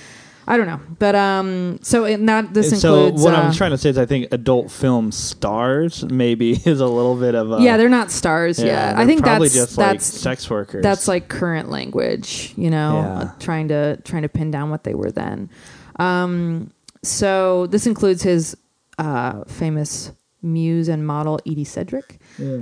I 0.46 0.58
don't 0.58 0.66
know, 0.68 0.82
but 1.00 1.16
um, 1.16 1.80
so 1.84 2.04
in 2.04 2.26
that 2.26 2.54
this 2.54 2.82
so 2.82 3.06
includes. 3.06 3.24
what 3.24 3.34
uh, 3.34 3.38
I'm 3.38 3.54
trying 3.54 3.72
to 3.72 3.78
say 3.78 3.90
is, 3.92 3.98
I 3.98 4.06
think 4.06 4.28
adult 4.34 4.72
film 4.72 5.12
stars 5.14 6.04
maybe 6.04 6.52
is 6.66 6.82
a 6.82 6.86
little 6.86 7.16
bit 7.16 7.34
of 7.34 7.52
a 7.54 7.62
yeah, 7.62 7.78
they're 7.78 7.88
not 7.88 8.12
stars 8.12 8.60
yeah, 8.60 8.90
yet. 8.90 8.98
I 8.98 9.06
think 9.06 9.22
probably 9.22 9.48
that's 9.48 9.56
just 9.56 9.78
like 9.78 9.92
that's 9.94 10.06
sex 10.06 10.50
workers. 10.50 10.84
that's 10.84 11.08
like 11.08 11.30
current 11.30 11.70
language, 11.70 12.54
you 12.58 12.70
know, 12.70 13.22
Yeah. 13.22 13.32
trying 13.40 13.70
to 13.70 13.98
trying 14.04 14.24
to 14.24 14.30
pin 14.30 14.52
down 14.52 14.70
what 14.70 14.84
they 14.84 14.96
were 14.96 15.12
then. 15.12 15.50
Um, 15.98 16.72
so 17.04 17.68
this 17.68 17.86
includes 17.86 18.24
his 18.24 18.58
uh, 18.98 19.44
famous 19.46 20.12
muse 20.42 20.90
and 20.90 21.06
model 21.08 21.40
Edie 21.48 21.64
Sedgwick. 21.64 22.20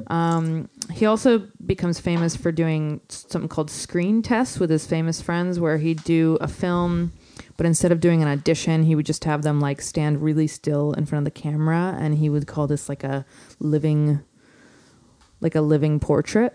Um, 0.08 0.70
he 0.92 1.06
also 1.06 1.48
becomes 1.66 2.00
famous 2.00 2.36
for 2.36 2.52
doing 2.52 3.02
something 3.10 3.50
called 3.50 3.72
screen 3.72 4.22
tests 4.22 4.60
with 4.60 4.70
his 4.70 4.86
famous 4.86 5.22
friends, 5.22 5.60
where 5.60 5.78
he'd 5.78 6.04
do 6.04 6.38
a 6.42 6.48
film, 6.48 7.12
but 7.58 7.66
instead 7.66 7.92
of 7.92 8.00
doing 8.00 8.22
an 8.22 8.28
audition, 8.28 8.84
he 8.84 8.94
would 8.96 9.06
just 9.06 9.24
have 9.24 9.42
them 9.42 9.60
like 9.60 9.82
stand 9.82 10.22
really 10.22 10.48
still 10.48 10.94
in 10.94 11.06
front 11.06 11.26
of 11.26 11.34
the 11.34 11.40
camera, 11.42 11.98
and 12.00 12.18
he 12.18 12.30
would 12.30 12.46
call 12.48 12.68
this 12.68 12.88
like 12.90 13.04
a 13.04 13.26
living, 13.60 14.22
like 15.40 15.56
a 15.56 15.62
living 15.62 16.00
portrait. 16.00 16.54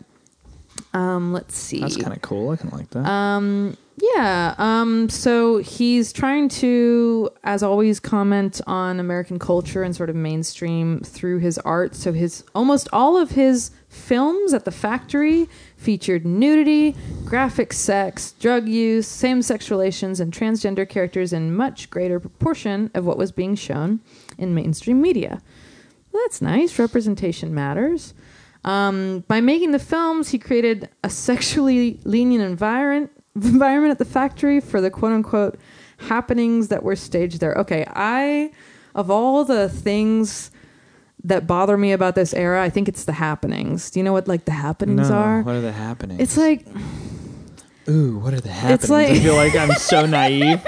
Um, 0.92 1.32
let's 1.32 1.56
see. 1.56 1.80
that's 1.80 1.96
kind 1.96 2.14
of 2.14 2.22
cool. 2.22 2.50
I 2.50 2.56
can 2.56 2.70
like 2.70 2.90
that. 2.90 3.04
Um, 3.06 3.76
yeah. 3.98 4.54
Um, 4.58 5.08
so 5.08 5.58
he's 5.58 6.12
trying 6.12 6.48
to, 6.50 7.30
as 7.44 7.62
always, 7.62 7.98
comment 7.98 8.60
on 8.66 9.00
American 9.00 9.38
culture 9.38 9.82
and 9.82 9.96
sort 9.96 10.10
of 10.10 10.16
mainstream 10.16 11.00
through 11.00 11.38
his 11.38 11.58
art. 11.58 11.94
So 11.94 12.12
his 12.12 12.44
almost 12.54 12.88
all 12.92 13.16
of 13.16 13.30
his 13.30 13.70
films 13.88 14.52
at 14.52 14.66
the 14.66 14.70
factory 14.70 15.48
featured 15.78 16.26
nudity, 16.26 16.94
graphic 17.24 17.72
sex, 17.72 18.32
drug 18.32 18.68
use, 18.68 19.06
same-sex 19.06 19.70
relations, 19.70 20.20
and 20.20 20.30
transgender 20.30 20.86
characters 20.86 21.32
in 21.32 21.54
much 21.54 21.88
greater 21.88 22.20
proportion 22.20 22.90
of 22.92 23.06
what 23.06 23.16
was 23.16 23.32
being 23.32 23.54
shown 23.54 24.00
in 24.36 24.54
mainstream 24.54 25.00
media. 25.00 25.40
Well, 26.12 26.22
that's 26.24 26.42
nice. 26.42 26.78
Representation 26.78 27.54
matters. 27.54 28.12
Um, 28.64 29.24
by 29.28 29.40
making 29.40 29.70
the 29.70 29.78
films, 29.78 30.30
he 30.30 30.38
created 30.38 30.90
a 31.02 31.08
sexually 31.08 32.00
lenient 32.04 32.44
environment 32.44 33.12
environment 33.44 33.90
at 33.90 33.98
the 33.98 34.04
factory 34.04 34.60
for 34.60 34.80
the 34.80 34.90
quote 34.90 35.12
unquote 35.12 35.58
happenings 35.98 36.68
that 36.68 36.82
were 36.82 36.96
staged 36.96 37.40
there. 37.40 37.54
Okay, 37.54 37.84
I 37.88 38.50
of 38.94 39.10
all 39.10 39.44
the 39.44 39.68
things 39.68 40.50
that 41.24 41.46
bother 41.46 41.76
me 41.76 41.92
about 41.92 42.14
this 42.14 42.32
era, 42.34 42.62
I 42.62 42.70
think 42.70 42.88
it's 42.88 43.04
the 43.04 43.12
happenings. 43.12 43.90
Do 43.90 43.98
you 44.00 44.04
know 44.04 44.12
what 44.12 44.28
like 44.28 44.44
the 44.44 44.52
happenings 44.52 45.10
no, 45.10 45.16
are? 45.16 45.42
what 45.42 45.54
are 45.54 45.60
the 45.60 45.72
happenings? 45.72 46.20
It's 46.20 46.36
like 46.36 46.66
ooh, 47.88 48.18
what 48.18 48.34
are 48.34 48.40
the 48.40 48.48
happenings? 48.50 48.82
It's 48.84 48.90
like- 48.90 49.08
I 49.08 49.18
feel 49.20 49.36
like 49.36 49.54
I'm 49.54 49.72
so 49.78 50.06
naive, 50.06 50.64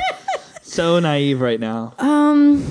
so 0.62 0.98
naive 0.98 1.40
right 1.40 1.60
now. 1.60 1.94
um 1.98 2.64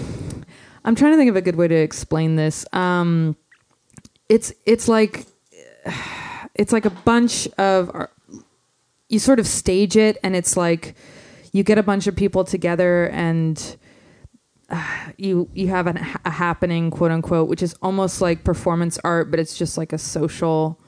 I'm 0.85 0.95
trying 0.95 1.11
to 1.11 1.17
think 1.17 1.29
of 1.29 1.35
a 1.35 1.41
good 1.41 1.55
way 1.57 1.67
to 1.67 1.75
explain 1.75 2.35
this. 2.35 2.65
Um 2.73 3.35
it's 4.29 4.53
it's 4.65 4.87
like 4.87 5.25
it's 6.55 6.71
like 6.73 6.85
a 6.85 6.89
bunch 6.91 7.47
of 7.57 8.07
you 9.09 9.19
sort 9.19 9.39
of 9.39 9.47
stage 9.47 9.95
it 9.95 10.17
and 10.23 10.35
it's 10.35 10.57
like 10.57 10.95
you 11.53 11.63
get 11.63 11.77
a 11.77 11.83
bunch 11.83 12.07
of 12.07 12.15
people 12.15 12.43
together 12.43 13.07
and 13.09 13.77
uh, 14.69 14.83
you 15.17 15.49
you 15.53 15.67
have 15.69 15.87
an, 15.87 15.97
a 16.25 16.29
happening 16.29 16.91
quote 16.91 17.11
unquote 17.11 17.47
which 17.47 17.63
is 17.63 17.73
almost 17.81 18.21
like 18.21 18.43
performance 18.43 18.99
art 19.03 19.31
but 19.31 19.39
it's 19.39 19.57
just 19.57 19.77
like 19.77 19.93
a 19.93 19.97
social 19.97 20.79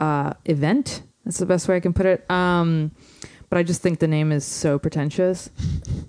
uh, 0.00 0.32
event 0.44 1.02
that's 1.24 1.38
the 1.38 1.46
best 1.46 1.66
way 1.68 1.76
i 1.76 1.80
can 1.80 1.92
put 1.94 2.04
it 2.04 2.30
um, 2.30 2.92
but 3.48 3.58
i 3.58 3.62
just 3.62 3.80
think 3.80 4.00
the 4.00 4.08
name 4.08 4.32
is 4.32 4.44
so 4.44 4.78
pretentious 4.78 5.48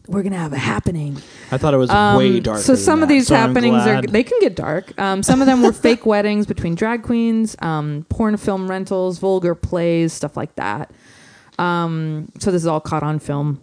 we're 0.08 0.24
gonna 0.24 0.36
have 0.38 0.52
a 0.52 0.58
happening 0.58 1.18
I 1.50 1.58
thought 1.58 1.74
it 1.74 1.78
was 1.78 1.90
um, 1.90 2.18
way 2.18 2.42
darker. 2.42 2.62
So 2.62 2.76
some 2.76 3.02
of 3.02 3.08
these 3.08 3.28
so 3.28 3.36
happenings 3.36 3.88
are 3.88 4.02
they 4.02 4.24
can 4.24 4.38
get 4.42 4.56
dark. 4.56 5.00
Um, 5.00 5.24
some 5.24 5.40
of 5.40 5.48
them 5.48 5.62
were 5.62 5.72
fake 5.72 6.06
weddings 6.06 6.46
between 6.46 6.76
drag 6.76 7.04
queens, 7.04 7.56
um, 7.60 8.06
porn 8.10 8.36
film 8.36 8.70
rentals, 8.70 9.18
vulgar 9.18 9.56
plays, 9.56 10.12
stuff 10.12 10.36
like 10.36 10.56
that. 10.56 10.92
Um, 11.58 12.32
so 12.40 12.52
this 12.52 12.62
is 12.62 12.68
all 12.68 12.80
caught 12.80 13.04
on 13.04 13.20
film. 13.20 13.62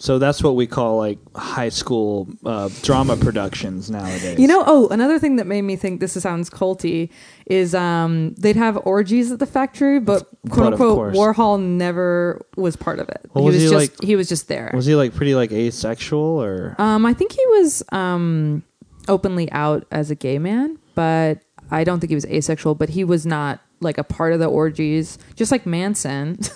So 0.00 0.20
that's 0.20 0.44
what 0.44 0.54
we 0.54 0.68
call 0.68 0.96
like 0.96 1.18
high 1.34 1.70
school 1.70 2.28
uh, 2.46 2.70
drama 2.82 3.16
productions 3.16 3.90
nowadays. 3.90 4.38
You 4.38 4.46
know, 4.46 4.62
oh, 4.64 4.86
another 4.88 5.18
thing 5.18 5.36
that 5.36 5.46
made 5.48 5.62
me 5.62 5.74
think 5.74 5.98
this 5.98 6.12
sounds 6.12 6.48
culty 6.48 7.10
is 7.46 7.74
um, 7.74 8.34
they'd 8.34 8.54
have 8.54 8.78
orgies 8.84 9.32
at 9.32 9.40
the 9.40 9.46
factory, 9.46 9.98
but 9.98 10.28
But 10.44 10.52
quote 10.52 10.72
of 10.72 10.80
unquote. 10.80 11.14
Warhol 11.14 11.60
never 11.60 12.46
was 12.56 12.76
part 12.76 13.00
of 13.00 13.08
it. 13.08 13.28
Well, 13.34 13.42
he 13.42 13.46
was 13.48 13.54
was, 13.54 13.62
he, 13.62 13.68
just 13.70 13.74
like- 13.74 14.04
he 14.04 14.16
was 14.16 14.28
just 14.28 14.46
there. 14.46 14.70
was 14.72 14.86
he 14.86 14.94
like 14.94 15.14
pretty 15.16 15.34
like 15.34 15.50
asexual 15.50 16.20
or? 16.42 16.76
Um, 16.78 17.04
I 17.04 17.12
think 17.12 17.32
he 17.32 17.44
was 17.48 17.82
um, 17.90 18.62
openly 19.08 19.50
out 19.50 19.84
as 19.90 20.12
a 20.12 20.14
gay 20.14 20.38
man, 20.38 20.78
but 20.94 21.40
I 21.72 21.82
don't 21.82 21.98
think 21.98 22.10
he 22.10 22.14
was 22.14 22.26
asexual. 22.26 22.76
But 22.76 22.90
he 22.90 23.02
was 23.02 23.26
not 23.26 23.60
like 23.80 23.98
a 23.98 24.04
part 24.04 24.32
of 24.32 24.38
the 24.38 24.46
orgies, 24.46 25.18
just 25.34 25.50
like 25.50 25.66
Manson. 25.66 26.38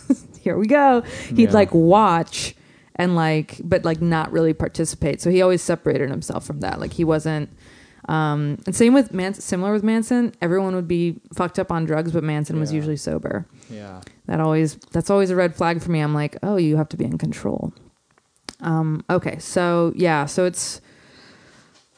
Here 0.42 0.56
we 0.58 0.66
go. 0.66 1.02
He'd 1.28 1.38
Yeah. 1.50 1.52
like 1.52 1.72
watch 1.72 2.54
and 2.96 3.14
like, 3.16 3.60
but 3.64 3.84
like 3.84 4.02
not 4.02 4.30
really 4.32 4.52
participate. 4.52 5.20
So 5.20 5.30
he 5.30 5.40
always 5.40 5.62
separated 5.62 6.10
himself 6.10 6.44
from 6.44 6.60
that. 6.60 6.80
Like 6.80 6.92
he 6.94 7.04
wasn't. 7.04 7.48
Um, 8.08 8.58
and 8.66 8.74
same 8.74 8.92
with 8.94 9.14
Manson. 9.14 9.40
Similar 9.42 9.72
with 9.72 9.84
Manson, 9.84 10.32
everyone 10.42 10.74
would 10.74 10.88
be 10.88 11.20
fucked 11.34 11.60
up 11.60 11.70
on 11.70 11.84
drugs, 11.84 12.10
but 12.10 12.24
Manson 12.24 12.58
was 12.58 12.72
usually 12.72 12.96
sober. 12.96 13.46
yeah. 13.70 14.00
That 14.26 14.40
always 14.40 14.74
that's 14.92 15.10
always 15.10 15.30
a 15.30 15.36
red 15.36 15.54
flag 15.54 15.80
for 15.82 15.90
me. 15.92 16.00
I'm 16.00 16.12
like, 16.14 16.36
oh, 16.42 16.56
you 16.56 16.76
have 16.76 16.88
to 16.90 16.96
be 16.96 17.04
in 17.04 17.18
control. 17.18 17.72
Um, 18.60 19.04
okay, 19.10 19.38
so 19.38 19.92
yeah, 19.96 20.26
so 20.26 20.44
it's 20.44 20.80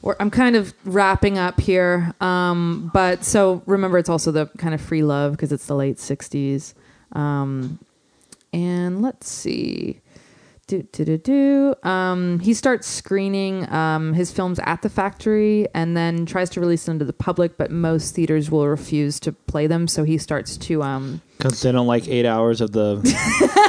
we're, 0.02 0.16
I'm 0.20 0.30
kind 0.30 0.56
of 0.56 0.74
wrapping 0.84 1.38
up 1.38 1.60
here, 1.60 2.12
um, 2.20 2.90
but 2.92 3.24
so 3.24 3.62
remember, 3.66 3.96
it's 3.98 4.08
also 4.10 4.30
the 4.30 4.46
kind 4.58 4.74
of 4.74 4.80
free 4.80 5.02
love 5.02 5.32
because 5.32 5.52
it's 5.52 5.66
the 5.66 5.74
late 5.74 5.96
'60s, 5.96 6.74
um, 7.12 7.78
and 8.54 9.02
let's 9.02 9.28
see. 9.28 10.00
Do, 10.66 10.82
do, 10.92 11.04
do, 11.04 11.18
do. 11.18 11.74
Um, 11.88 12.38
he 12.40 12.54
starts 12.54 12.86
screening 12.86 13.70
um, 13.70 14.14
his 14.14 14.32
films 14.32 14.58
at 14.62 14.80
the 14.80 14.88
factory 14.88 15.66
and 15.74 15.94
then 15.94 16.24
tries 16.24 16.48
to 16.50 16.60
release 16.60 16.84
them 16.86 16.98
to 17.00 17.04
the 17.04 17.12
public, 17.12 17.58
but 17.58 17.70
most 17.70 18.14
theaters 18.14 18.50
will 18.50 18.66
refuse 18.66 19.20
to 19.20 19.32
play 19.32 19.66
them. 19.66 19.86
So 19.86 20.04
he 20.04 20.16
starts 20.16 20.56
to 20.56 20.82
um, 20.82 21.20
Because 21.36 21.60
they 21.60 21.70
don't 21.70 21.86
like 21.86 22.08
eight 22.08 22.24
hours 22.24 22.62
of 22.62 22.72
the 22.72 22.96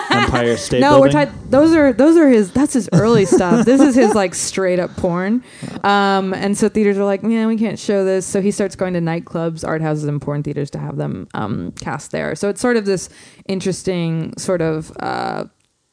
Empire 0.10 0.56
State 0.56 0.80
no, 0.80 1.02
we're 1.02 1.10
Building. 1.10 1.28
talking. 1.34 1.50
Those 1.50 1.74
are 1.76 1.92
those 1.92 2.16
are 2.16 2.30
his. 2.30 2.52
That's 2.54 2.72
his 2.74 2.88
early 2.94 3.26
stuff. 3.26 3.66
This 3.66 3.82
is 3.82 3.96
his 3.96 4.16
like 4.16 4.34
straight 4.34 4.80
up 4.80 4.96
porn. 4.96 5.44
Um, 5.84 6.34
and 6.34 6.58
so 6.58 6.70
theaters 6.70 6.98
are 6.98 7.04
like, 7.04 7.22
yeah, 7.24 7.46
we 7.48 7.58
can't 7.58 7.78
show 7.78 8.06
this. 8.06 8.26
So 8.26 8.42
he 8.42 8.52
starts 8.52 8.78
going 8.78 8.94
to 8.94 9.02
nightclubs, 9.02 9.68
art 9.68 9.82
houses, 9.82 10.06
and 10.06 10.22
porn 10.22 10.44
theaters 10.44 10.70
to 10.72 10.80
have 10.80 10.96
them 10.96 11.28
um, 11.34 11.74
cast 11.82 12.12
there. 12.12 12.36
So 12.36 12.48
it's 12.48 12.62
sort 12.62 12.78
of 12.78 12.86
this 12.86 13.10
interesting 13.50 14.34
sort 14.38 14.62
of 14.62 14.96
uh, 15.02 15.46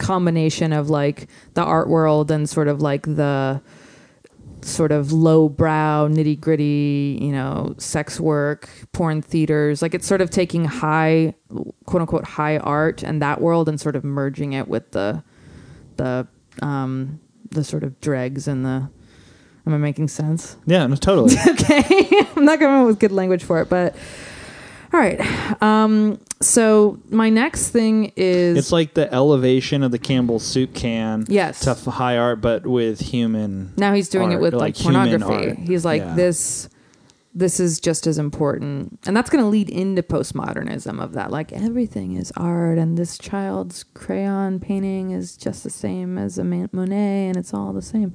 combination 0.03 0.73
of 0.73 0.91
like 0.91 1.29
the 1.55 1.63
art 1.63 1.89
world 1.89 2.31
and 2.31 2.49
sort 2.49 2.69
of 2.69 2.83
like 2.83 3.05
the 3.07 3.63
sort 4.63 4.93
of 4.93 5.13
lowbrow, 5.13 6.09
nitty 6.09 6.39
gritty, 6.41 7.19
you 7.21 7.33
know, 7.33 7.75
sex 7.79 8.21
work, 8.21 8.69
porn 8.93 9.23
theaters. 9.23 9.81
Like 9.81 9.95
it's 9.95 10.07
sort 10.07 10.21
of 10.21 10.31
taking 10.31 10.65
high, 10.65 11.35
quote 11.87 12.03
unquote, 12.03 12.25
high 12.25 12.59
art 12.59 13.03
and 13.03 13.23
that 13.23 13.41
world 13.41 13.69
and 13.69 13.81
sort 13.81 13.97
of 13.97 14.05
merging 14.05 14.53
it 14.53 14.69
with 14.69 14.91
the, 14.91 15.23
the, 15.97 16.27
um, 16.61 17.21
the 17.51 17.65
sort 17.65 17.85
of 17.85 18.01
dregs 18.01 18.49
and 18.49 18.65
the. 18.65 18.91
Am 19.65 19.73
I 19.73 19.77
making 19.77 20.09
sense? 20.09 20.57
yeah, 20.67 20.85
no, 20.89 20.97
totally. 20.97 21.37
okay, 21.51 22.27
I'm 22.35 22.45
not 22.45 22.59
coming 22.59 22.81
up 22.81 22.87
with 22.89 22.99
good 22.99 23.13
language 23.13 23.45
for 23.45 23.61
it, 23.61 23.69
but 23.69 23.95
all 24.93 25.01
right. 25.01 25.63
Um, 25.63 26.19
so 26.41 26.99
my 27.09 27.31
next 27.31 27.71
thing 27.71 28.13
is 28.17 28.59
it's 28.59 28.73
like 28.73 28.95
the 28.95 29.13
elevation 29.13 29.83
of 29.83 29.91
the 29.91 29.99
Campbell 29.99 30.39
soup 30.39 30.75
can 30.75 31.25
yes. 31.29 31.61
to 31.61 31.71
f- 31.71 31.85
high 31.85 32.19
art, 32.19 32.41
but 32.41 32.67
with 32.67 33.01
human. 33.01 33.73
Now 33.77 33.95
he's 33.95 34.09
doing 34.09 34.33
it 34.33 34.41
with 34.41 34.55
like 34.55 34.75
like, 34.75 34.77
pornography. 34.77 35.61
He's 35.63 35.85
like 35.85 36.03
Yeah. 36.03 36.15
this 36.15 36.69
this 37.35 37.59
is 37.59 37.81
just 37.81 38.07
as 38.07 38.19
important. 38.19 38.99
And 39.07 39.17
that's 39.17 39.31
going 39.31 39.43
to 39.43 39.49
lead 39.49 39.71
into 39.71 40.03
postmodernism 40.03 41.03
of 41.03 41.13
that 41.15 41.31
like 41.31 41.53
everything 41.53 42.17
is 42.17 42.31
art 42.37 42.79
and 42.79 42.99
this 42.99 43.17
child's 43.17 43.85
crayon 43.95 44.61
painting 44.61 45.13
is 45.13 45.37
just 45.37 45.65
the 45.65 45.71
same 45.71 46.19
as 46.19 46.37
a 46.39 46.45
Monet 46.45 47.29
and 47.29 47.37
it's 47.37 47.55
all 47.55 47.73
the 47.73 47.83
same. 47.83 48.13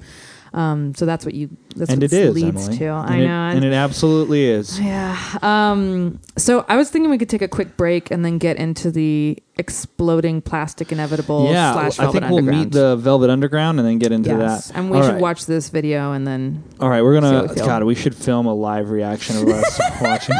Um, 0.54 0.94
so 0.94 1.06
that's 1.06 1.24
what 1.24 1.34
you 1.34 1.50
that's 1.76 1.90
and 1.92 2.02
what 2.02 2.12
it 2.12 2.16
is, 2.16 2.34
leads 2.34 2.64
Emily. 2.66 2.78
to. 2.78 2.84
And 2.86 3.10
I 3.10 3.16
it- 3.18 3.26
know. 3.26 3.48
and 3.56 3.64
it 3.64 3.72
absolutely 3.72 4.44
is. 4.46 4.78
yeah. 4.80 5.16
Um, 5.42 6.20
so 6.36 6.64
I 6.68 6.76
was 6.76 6.90
thinking 6.90 7.10
we 7.10 7.18
could 7.18 7.28
take 7.28 7.42
a 7.42 7.48
quick 7.48 7.76
break 7.76 8.10
and 8.10 8.24
then 8.24 8.38
get 8.38 8.56
into 8.56 8.90
the 8.90 9.36
exploding 9.58 10.40
plastic 10.40 10.92
inevitable 10.92 11.46
yeah, 11.50 11.72
slash 11.72 11.98
I 11.98 12.02
Velvet 12.04 12.20
think 12.20 12.32
we'll 12.32 12.42
meet 12.42 12.70
the 12.72 12.96
Velvet 12.96 13.28
Underground 13.28 13.78
and 13.80 13.86
then 13.88 13.98
get 13.98 14.12
into 14.12 14.30
yes. 14.30 14.68
that. 14.68 14.76
And 14.78 14.90
we 14.90 14.96
All 14.98 15.02
should 15.04 15.12
right. 15.14 15.20
watch 15.20 15.46
this 15.46 15.68
video 15.68 16.12
and 16.12 16.26
then 16.26 16.62
All 16.80 16.88
right, 16.88 17.02
we're 17.02 17.20
gonna. 17.20 17.46
we. 17.48 17.54
God, 17.56 17.82
we 17.84 17.94
should 17.94 18.14
film 18.14 18.46
a 18.46 18.54
live 18.54 18.90
reaction 18.90 19.36
of 19.36 19.48
us 19.48 19.80
watching. 20.00 20.36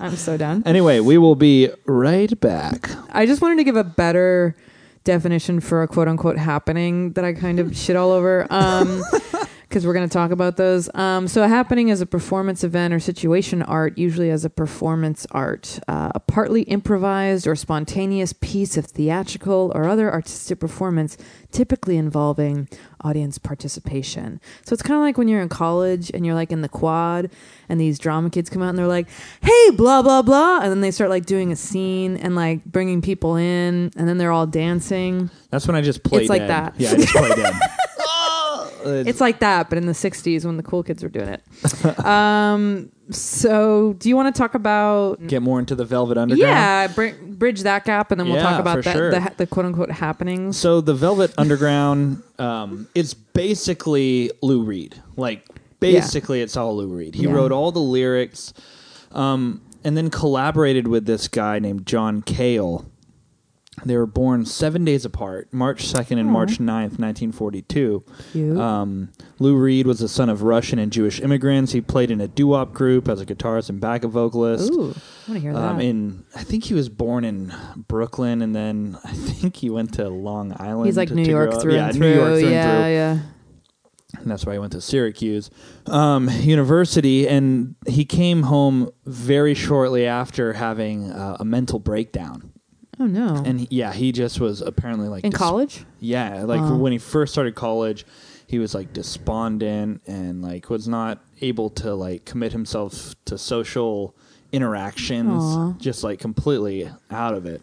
I'm 0.00 0.16
so 0.16 0.36
done. 0.36 0.62
Anyway, 0.66 1.00
we 1.00 1.18
will 1.18 1.34
be 1.36 1.70
right 1.86 2.38
back. 2.40 2.90
I 3.10 3.26
just 3.26 3.40
wanted 3.42 3.56
to 3.56 3.64
give 3.64 3.76
a 3.76 3.84
better 3.84 4.56
definition 5.04 5.60
for 5.60 5.82
a 5.82 5.88
quote 5.88 6.08
unquote 6.08 6.38
happening 6.38 7.12
that 7.12 7.24
I 7.24 7.32
kind 7.32 7.58
of 7.58 7.76
shit 7.76 7.96
all 7.96 8.10
over. 8.10 8.46
Um, 8.50 9.02
because 9.72 9.86
we're 9.86 9.94
going 9.94 10.06
to 10.06 10.12
talk 10.12 10.32
about 10.32 10.58
those. 10.58 10.94
Um, 10.94 11.26
so, 11.26 11.42
a 11.42 11.48
happening 11.48 11.88
is 11.88 12.02
a 12.02 12.06
performance 12.06 12.62
event 12.62 12.92
or 12.92 13.00
situation 13.00 13.62
art, 13.62 13.96
usually 13.96 14.30
as 14.30 14.44
a 14.44 14.50
performance 14.50 15.26
art, 15.30 15.80
uh, 15.88 16.12
a 16.14 16.20
partly 16.20 16.62
improvised 16.64 17.46
or 17.46 17.56
spontaneous 17.56 18.34
piece 18.34 18.76
of 18.76 18.84
theatrical 18.84 19.72
or 19.74 19.88
other 19.88 20.12
artistic 20.12 20.60
performance, 20.60 21.16
typically 21.52 21.96
involving 21.96 22.68
audience 23.02 23.38
participation. 23.38 24.42
So, 24.66 24.74
it's 24.74 24.82
kind 24.82 24.96
of 24.98 25.00
like 25.00 25.16
when 25.16 25.26
you're 25.26 25.40
in 25.40 25.48
college 25.48 26.10
and 26.12 26.26
you're 26.26 26.34
like 26.34 26.52
in 26.52 26.60
the 26.60 26.68
quad, 26.68 27.30
and 27.70 27.80
these 27.80 27.98
drama 27.98 28.28
kids 28.28 28.50
come 28.50 28.60
out 28.60 28.68
and 28.68 28.78
they're 28.78 28.86
like, 28.86 29.08
hey, 29.42 29.70
blah, 29.70 30.02
blah, 30.02 30.20
blah. 30.20 30.60
And 30.60 30.70
then 30.70 30.82
they 30.82 30.90
start 30.90 31.08
like 31.08 31.24
doing 31.24 31.50
a 31.50 31.56
scene 31.56 32.18
and 32.18 32.36
like 32.36 32.62
bringing 32.66 33.00
people 33.00 33.36
in, 33.36 33.90
and 33.96 34.06
then 34.06 34.18
they're 34.18 34.32
all 34.32 34.46
dancing. 34.46 35.30
That's 35.48 35.66
when 35.66 35.76
I 35.76 35.80
just 35.80 36.02
play. 36.04 36.20
It's 36.20 36.28
like 36.28 36.46
that. 36.48 36.74
Yeah, 36.76 36.90
I 36.90 36.96
just 36.96 37.14
play 37.14 37.30
It's 38.84 39.20
like 39.20 39.40
that, 39.40 39.68
but 39.68 39.78
in 39.78 39.86
the 39.86 39.92
'60s 39.92 40.44
when 40.44 40.56
the 40.56 40.62
cool 40.62 40.82
kids 40.82 41.02
were 41.02 41.08
doing 41.08 41.28
it. 41.28 41.42
um, 42.04 42.90
so, 43.10 43.94
do 43.98 44.08
you 44.08 44.16
want 44.16 44.34
to 44.34 44.38
talk 44.38 44.54
about? 44.54 45.26
get 45.26 45.42
more 45.42 45.58
into 45.58 45.74
the 45.74 45.84
Velvet 45.84 46.16
Underground. 46.18 46.40
Yeah, 46.50 46.86
br- 46.88 47.24
bridge 47.34 47.62
that 47.62 47.84
gap, 47.84 48.10
and 48.10 48.18
then 48.20 48.26
we'll 48.28 48.36
Yeah, 48.36 48.42
talk 48.42 48.60
about 48.60 48.82
that, 48.84 48.92
sure. 48.96 49.10
the, 49.10 49.32
the 49.36 49.46
quote 49.46 49.66
unquote 49.66 49.90
happenings. 49.90 50.56
So 50.56 50.80
the 50.80 50.94
Velvet 50.94 51.32
Underground, 51.36 52.22
um, 52.38 52.88
it's 52.94 53.14
basically 53.14 54.30
Lou 54.40 54.62
Reed. 54.62 55.00
Like 55.16 55.46
basically, 55.80 56.40
it's 56.42 56.56
all 56.56 56.76
Lou 56.76 56.88
Reed. 56.88 57.14
He 57.14 57.24
Yeah. 57.24 57.32
wrote 57.32 57.52
all 57.52 57.72
the 57.72 57.80
lyrics, 57.80 58.52
um, 59.12 59.60
and 59.84 59.96
then 59.96 60.10
collaborated 60.10 60.86
with 60.88 61.06
this 61.06 61.28
guy 61.28 61.58
named 61.58 61.86
John 61.86 62.22
Cale. 62.22 62.86
They 63.86 63.96
were 63.96 64.06
born 64.06 64.44
seven 64.44 64.84
days 64.84 65.06
apart, 65.06 65.48
March 65.52 65.86
2nd 65.90 66.18
and 66.20 66.28
Aw. 66.28 66.32
March 66.32 66.58
9th, 66.58 66.98
1942. 67.00 68.04
Cute. 68.32 68.58
Um, 68.58 69.10
Lou 69.38 69.56
Reed 69.56 69.86
was 69.86 69.98
the 69.98 70.08
son 70.08 70.28
of 70.28 70.42
Russian 70.42 70.78
and 70.78 70.92
Jewish 70.92 71.20
immigrants. 71.20 71.72
He 71.72 71.80
played 71.80 72.10
in 72.10 72.20
a 72.20 72.28
doo-wop 72.28 72.74
group 72.74 73.08
as 73.08 73.20
a 73.22 73.26
guitarist 73.26 73.70
and 73.70 73.80
backup 73.80 74.10
vocalist. 74.10 74.70
Ooh, 74.70 74.76
I 74.76 74.84
want 74.84 74.94
to 75.32 75.38
hear 75.40 75.54
Um, 75.56 75.78
that. 75.78 75.84
in 75.84 76.24
I 76.34 76.44
think 76.44 76.64
he 76.64 76.74
was 76.74 76.90
born 76.90 77.24
in 77.24 77.52
Brooklyn, 77.88 78.42
and 78.42 78.54
then 78.54 78.98
I 79.04 79.12
think 79.14 79.56
he 79.56 79.70
went 79.70 79.94
to 79.94 80.06
Long 80.08 80.54
Island. 80.60 80.86
He's 80.86 80.98
like 80.98 81.08
to 81.08 81.14
New 81.14 81.24
grow 81.24 81.44
York 81.44 81.60
through 81.60 81.74
yeah, 81.74 81.88
and 81.88 81.98
New. 81.98 82.14
York 82.14 82.38
through 82.40 82.50
yeah, 82.50 82.70
and 82.70 82.82
through. 82.84 82.92
yeah. 82.94 83.18
And 84.20 84.30
that's 84.30 84.44
why 84.44 84.52
he 84.52 84.58
went 84.58 84.72
to 84.72 84.80
Syracuse 84.82 85.48
um, 85.86 86.28
University, 86.28 87.26
and 87.26 87.74
he 87.88 88.04
came 88.04 88.42
home 88.44 88.90
very 89.06 89.54
shortly 89.54 90.06
after 90.06 90.52
having 90.52 91.10
uh, 91.10 91.38
a 91.40 91.44
mental 91.46 91.78
breakdown. 91.78 92.51
Oh 93.02 93.06
no. 93.06 93.42
And 93.44 93.60
he, 93.60 93.68
yeah, 93.70 93.92
he 93.92 94.12
just 94.12 94.38
was 94.40 94.60
apparently 94.60 95.08
like 95.08 95.24
in 95.24 95.30
dis- 95.30 95.38
college? 95.38 95.84
Yeah, 95.98 96.44
like 96.44 96.60
Oh. 96.60 96.76
when 96.76 96.92
he 96.92 96.98
first 96.98 97.32
started 97.32 97.54
college, 97.56 98.06
he 98.46 98.58
was 98.60 98.74
like 98.74 98.92
despondent 98.92 100.02
and 100.06 100.40
like 100.42 100.70
was 100.70 100.86
not 100.86 101.18
able 101.40 101.70
to 101.70 101.94
like 101.94 102.24
commit 102.24 102.52
himself 102.52 103.14
to 103.24 103.36
social 103.38 104.14
interactions, 104.52 105.42
Aw. 105.42 105.72
just 105.78 106.04
like 106.04 106.20
completely 106.20 106.88
out 107.10 107.34
of 107.34 107.46
it. 107.46 107.60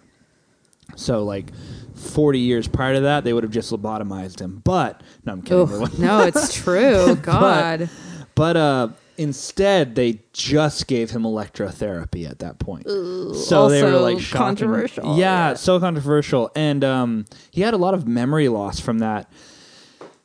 So 0.95 1.23
like 1.23 1.51
40 1.95 2.39
years 2.39 2.67
prior 2.67 2.95
to 2.95 3.01
that, 3.01 3.23
they 3.23 3.31
would 3.31 3.43
have 3.43 3.51
just 3.53 3.71
lobotomized 3.71 4.39
him. 4.41 4.61
But 4.63 5.01
no, 5.23 5.33
I'm 5.33 5.41
kidding. 5.41 5.69
Ugh, 5.83 5.99
no, 5.99 6.21
it's 6.23 6.53
true. 6.63 7.15
God. 7.21 7.89
But 8.35 8.57
uh, 8.57 8.87
instead, 9.20 9.95
they 9.95 10.22
just 10.34 10.88
gave 10.88 11.11
him 11.11 11.24
electrotherapy 11.24 12.28
at 12.28 12.39
that 12.39 12.57
point. 12.57 12.88
so 12.89 13.70
they 13.70 13.84
were 13.84 13.99
like 13.99 14.20
shocking. 14.20 14.45
controversial, 14.45 15.17
Yeah, 15.17 15.49
yeah. 15.49 15.53
so 15.55 15.80
controversial, 15.80 16.49
and 16.55 16.84
um, 16.84 17.26
he 17.51 17.61
had 17.61 17.74
a 17.74 17.78
lot 17.78 17.93
of 17.93 18.07
memory 18.07 18.47
loss 18.47 18.80
from 18.80 18.99
that. 18.99 19.32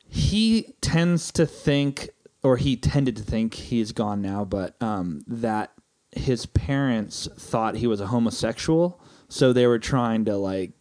He 0.09 0.75
tends 0.81 1.33
to 1.33 1.45
think, 1.45 2.09
or 2.43 2.57
he 2.57 2.77
tended 2.77 3.17
to 3.17 3.23
think, 3.23 3.55
he's 3.55 3.91
gone 3.93 4.23
now, 4.23 4.45
but 4.45 4.81
um, 4.81 5.23
that 5.27 5.73
his 6.13 6.47
parents 6.47 7.27
thought 7.37 7.75
he 7.75 7.89
was 7.89 8.01
a 8.01 8.07
homosexual, 8.07 9.01
so 9.29 9.53
they 9.53 9.67
were 9.67 9.81
trying 9.81 10.25
to 10.27 10.37
like 10.37 10.73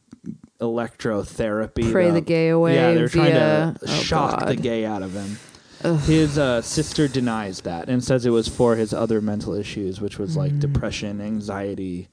electrotherapy. 0.62 1.92
Pray 1.92 2.12
the 2.12 2.22
gay 2.22 2.50
away 2.50 2.76
Yeah, 2.76 2.94
they 2.94 3.02
were 3.02 3.08
trying 3.10 3.34
via- 3.34 3.74
to 3.74 3.80
oh, 3.88 3.88
shock 4.02 4.46
the 4.46 4.56
gay 4.56 4.86
out 4.86 5.02
of 5.02 5.14
him. 5.14 5.38
His 6.06 6.38
uh, 6.38 6.62
sister 6.62 7.08
denies 7.08 7.62
that 7.62 7.90
and 7.90 8.04
says 8.04 8.26
it 8.26 8.30
was 8.32 8.48
for 8.48 8.76
his 8.76 8.94
other 8.94 9.22
mental 9.22 9.54
issues, 9.54 10.00
which 10.02 10.18
was 10.18 10.34
Mm. 10.34 10.38
like 10.38 10.60
depression, 10.60 11.20
anxiety, 11.22 12.08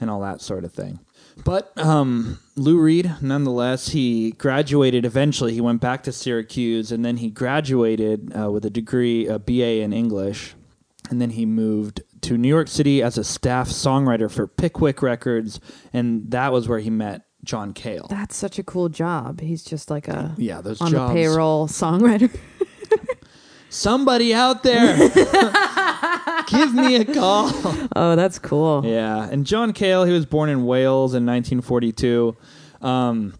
and 0.00 0.08
all 0.10 0.20
that 0.20 0.40
sort 0.40 0.64
of 0.64 0.72
thing. 0.72 1.00
But 1.44 1.72
um, 1.76 2.38
Lou 2.56 2.78
Reed, 2.78 3.14
nonetheless, 3.20 3.88
he 3.88 4.30
graduated 4.32 5.04
eventually. 5.04 5.52
He 5.52 5.60
went 5.60 5.80
back 5.82 6.02
to 6.04 6.12
Syracuse 6.12 6.90
and 6.92 7.04
then 7.04 7.18
he 7.18 7.28
graduated 7.30 8.32
uh, 8.38 8.50
with 8.50 8.64
a 8.64 8.70
degree, 8.70 9.26
a 9.26 9.38
BA 9.38 9.80
in 9.82 9.92
English. 9.92 10.54
And 11.10 11.20
then 11.20 11.30
he 11.30 11.44
moved 11.46 12.02
to 12.22 12.36
New 12.38 12.48
York 12.48 12.68
City 12.68 13.02
as 13.02 13.18
a 13.18 13.22
staff 13.24 13.68
songwriter 13.68 14.30
for 14.30 14.46
Pickwick 14.46 15.02
Records. 15.02 15.60
And 15.92 16.30
that 16.30 16.52
was 16.52 16.68
where 16.68 16.78
he 16.80 16.90
met 16.90 17.22
John 17.44 17.72
Cale. 17.74 18.06
That's 18.10 18.34
such 18.34 18.58
a 18.58 18.62
cool 18.64 18.88
job. 18.88 19.40
He's 19.40 19.62
just 19.62 19.88
like 19.90 20.08
a 20.08 20.34
Yeah, 20.38 20.60
those 20.62 20.80
on 20.80 20.90
jobs. 20.90 21.10
the 21.10 21.14
payroll 21.14 21.68
songwriter. 21.68 22.34
Somebody 23.68 24.32
out 24.32 24.62
there, 24.62 24.96
give 26.48 26.72
me 26.74 26.96
a 26.96 27.04
call. 27.04 27.50
oh, 27.96 28.16
that's 28.16 28.38
cool. 28.38 28.82
Yeah, 28.84 29.28
and 29.30 29.44
John 29.44 29.72
Cale, 29.72 30.04
he 30.04 30.12
was 30.12 30.24
born 30.26 30.48
in 30.48 30.64
Wales 30.64 31.14
in 31.14 31.26
1942. 31.26 32.36
Um, 32.80 33.34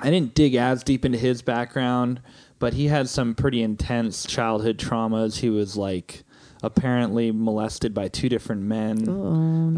I 0.00 0.10
didn't 0.10 0.34
dig 0.34 0.54
as 0.54 0.82
deep 0.82 1.04
into 1.04 1.18
his 1.18 1.42
background, 1.42 2.20
but 2.58 2.74
he 2.74 2.86
had 2.86 3.08
some 3.08 3.34
pretty 3.34 3.62
intense 3.62 4.24
childhood 4.24 4.78
traumas. 4.78 5.38
He 5.38 5.50
was 5.50 5.76
like 5.76 6.24
apparently 6.62 7.30
molested 7.30 7.92
by 7.92 8.08
two 8.08 8.28
different 8.28 8.62
men, 8.62 9.08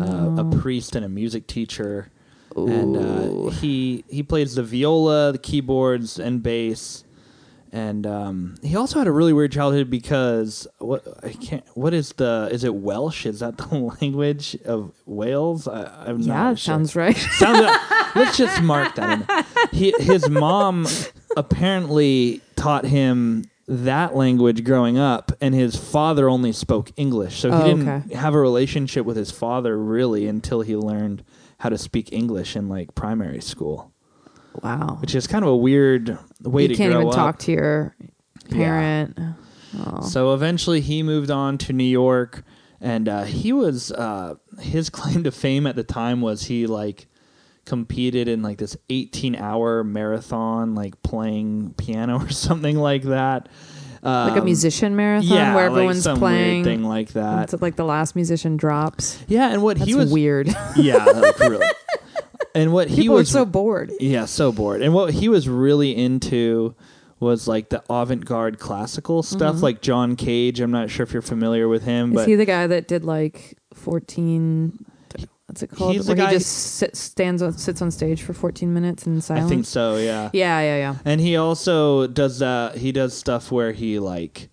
uh, 0.00 0.36
a 0.42 0.58
priest 0.60 0.94
and 0.94 1.04
a 1.04 1.08
music 1.08 1.46
teacher. 1.46 2.10
And 2.56 2.96
uh, 2.96 3.50
he 3.50 4.04
he 4.08 4.22
plays 4.22 4.54
the 4.54 4.62
viola, 4.62 5.32
the 5.32 5.38
keyboards, 5.38 6.20
and 6.20 6.42
bass. 6.42 7.03
And 7.76 8.06
um, 8.06 8.54
he 8.62 8.76
also 8.76 9.00
had 9.00 9.08
a 9.08 9.10
really 9.10 9.32
weird 9.32 9.50
childhood 9.50 9.90
because 9.90 10.68
what 10.78 11.02
I 11.24 11.30
can't. 11.32 11.64
What 11.74 11.92
is 11.92 12.12
the? 12.12 12.48
Is 12.52 12.62
it 12.62 12.72
Welsh? 12.72 13.26
Is 13.26 13.40
that 13.40 13.56
the 13.58 13.66
language 14.00 14.56
of 14.64 14.92
Wales? 15.06 15.66
I, 15.66 16.06
I'm 16.06 16.20
Yeah, 16.20 16.34
not 16.34 16.58
sure. 16.60 16.72
sounds 16.72 16.94
right. 16.94 17.16
Sounds 17.32 17.60
let's 18.14 18.36
just 18.36 18.62
mark 18.62 18.94
that. 18.94 19.46
He, 19.72 19.92
his 19.98 20.28
mom 20.30 20.86
apparently 21.36 22.40
taught 22.56 22.84
him 22.84 23.44
that 23.66 24.14
language 24.14 24.62
growing 24.62 24.98
up, 24.98 25.32
and 25.40 25.54
his 25.54 25.74
father 25.74 26.28
only 26.28 26.52
spoke 26.52 26.92
English, 26.96 27.40
so 27.40 27.50
he 27.50 27.56
Oh, 27.56 27.64
didn't 27.64 27.88
okay. 27.88 28.14
have 28.14 28.34
a 28.34 28.38
relationship 28.40 29.06
with 29.06 29.16
his 29.16 29.30
father 29.30 29.76
really 29.78 30.26
until 30.26 30.60
he 30.60 30.76
learned 30.76 31.24
how 31.58 31.70
to 31.70 31.78
speak 31.78 32.12
English 32.12 32.56
in 32.56 32.68
like 32.68 32.94
primary 32.94 33.40
school, 33.40 33.90
wow. 34.62 34.98
which 35.00 35.14
is 35.14 35.26
kind 35.26 35.44
of 35.44 35.50
a 35.50 35.56
weird 35.56 36.18
way 36.42 36.66
to 36.68 36.74
get 36.74 36.86
it. 36.86 36.88
you 36.88 36.90
to 36.90 36.92
can't 36.92 36.92
even 36.94 37.06
up. 37.08 37.14
talk 37.14 37.38
to 37.40 37.52
your 37.52 37.96
parent. 38.50 39.18
Oh. 39.78 40.02
So 40.02 40.34
eventually, 40.34 40.80
he 40.80 41.02
moved 41.02 41.30
on 41.30 41.58
to 41.58 41.72
New 41.72 41.82
York, 41.84 42.44
and 42.80 43.08
uh, 43.08 43.24
he 43.24 43.52
was 43.52 43.90
uh, 43.92 44.34
his 44.60 44.90
claim 44.90 45.24
to 45.24 45.30
fame 45.32 45.66
at 45.66 45.76
the 45.76 45.82
time 45.84 46.20
was 46.20 46.44
he 46.44 46.66
like 46.66 47.06
competed 47.64 48.28
in 48.28 48.42
like 48.42 48.58
this 48.58 48.76
18 48.90 49.34
hour 49.36 49.82
marathon, 49.82 50.74
like 50.74 51.02
playing 51.02 51.74
piano 51.76 52.18
or 52.22 52.28
something 52.30 52.76
like 52.76 53.02
that. 53.04 53.48
like 54.02 54.36
a 54.36 54.38
Um, 54.40 54.44
musician 54.44 54.94
marathon 54.96 55.28
yeah, 55.34 55.54
where 55.54 55.70
like 55.70 55.76
everyone's 55.78 56.02
some 56.02 56.18
playing. 56.18 56.62
thing 56.62 56.84
like 56.84 57.14
that. 57.14 57.52
It's 57.52 57.62
like 57.62 57.76
the 57.76 57.84
last 57.86 58.14
musician 58.14 58.56
drops. 58.58 59.18
yeah, 59.28 59.48
and 59.50 59.62
what 59.62 59.78
That's 59.78 59.88
he 59.88 59.94
was 59.96 60.12
weird. 60.12 60.48
Yeah, 60.76 61.04
like 61.04 61.38
really. 61.38 61.66
And 62.54 62.72
what 62.72 62.88
he 62.88 63.02
People 63.02 63.16
was 63.16 63.30
so 63.30 63.44
bored. 63.44 63.92
Yeah, 64.00 64.26
so 64.26 64.52
bored. 64.52 64.80
And 64.82 64.94
what 64.94 65.12
he 65.12 65.28
was 65.28 65.48
really 65.48 65.96
into 65.96 66.74
was 67.20 67.48
like 67.48 67.68
the 67.70 67.82
avant-garde 67.90 68.58
classical 68.58 69.22
stuff, 69.22 69.62
like 69.62 69.80
John 69.80 70.14
Cage. 70.14 70.60
I'm 70.60 70.70
not 70.70 70.90
sure 70.90 71.04
if 71.04 71.12
you're 71.12 71.22
familiar 71.22 71.68
with 71.68 71.82
him, 71.84 72.10
Mm-hmm. 72.10 72.18
Is 72.18 72.22
but 72.24 72.28
he 72.28 72.34
the 72.36 72.44
guy 72.44 72.66
that 72.66 72.86
did 72.86 73.04
like 73.04 73.58
14? 73.74 74.84
What's 75.46 75.62
it 75.62 75.70
called? 75.70 75.94
He's 75.94 76.06
the 76.06 76.10
Where 76.14 76.16
guy- 76.26 76.30
he 76.32 76.36
just 76.38 76.50
sit, 76.76 76.96
stands 76.96 77.42
on, 77.42 77.52
sits 77.54 77.80
on 77.82 77.90
stage 77.90 78.22
for 78.22 78.32
14 78.34 78.72
minutes 78.72 79.06
in 79.06 79.20
silence. 79.20 79.30
I 79.30 79.34
silence. 79.34 79.50
think 79.50 79.66
so. 79.66 79.96
Yeah. 79.96 80.30
Yeah, 80.32 80.60
yeah, 80.60 80.76
yeah. 80.76 80.96
And 81.04 81.20
he 81.20 81.36
also 81.36 82.06
does 82.06 82.38
that. 82.40 82.76
He 82.76 82.92
does 82.92 83.14
stuff 83.16 83.50
where 83.52 83.72
he 83.72 83.98
like 83.98 84.48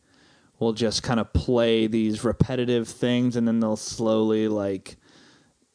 will 0.59 0.73
just 0.73 1.01
kind 1.03 1.19
of 1.19 1.31
play 1.33 1.87
these 1.87 2.23
repetitive 2.23 2.87
things, 2.87 3.35
and 3.35 3.47
then 3.47 3.59
they'll 3.59 3.75
slowly 3.75 4.47
like 4.47 4.97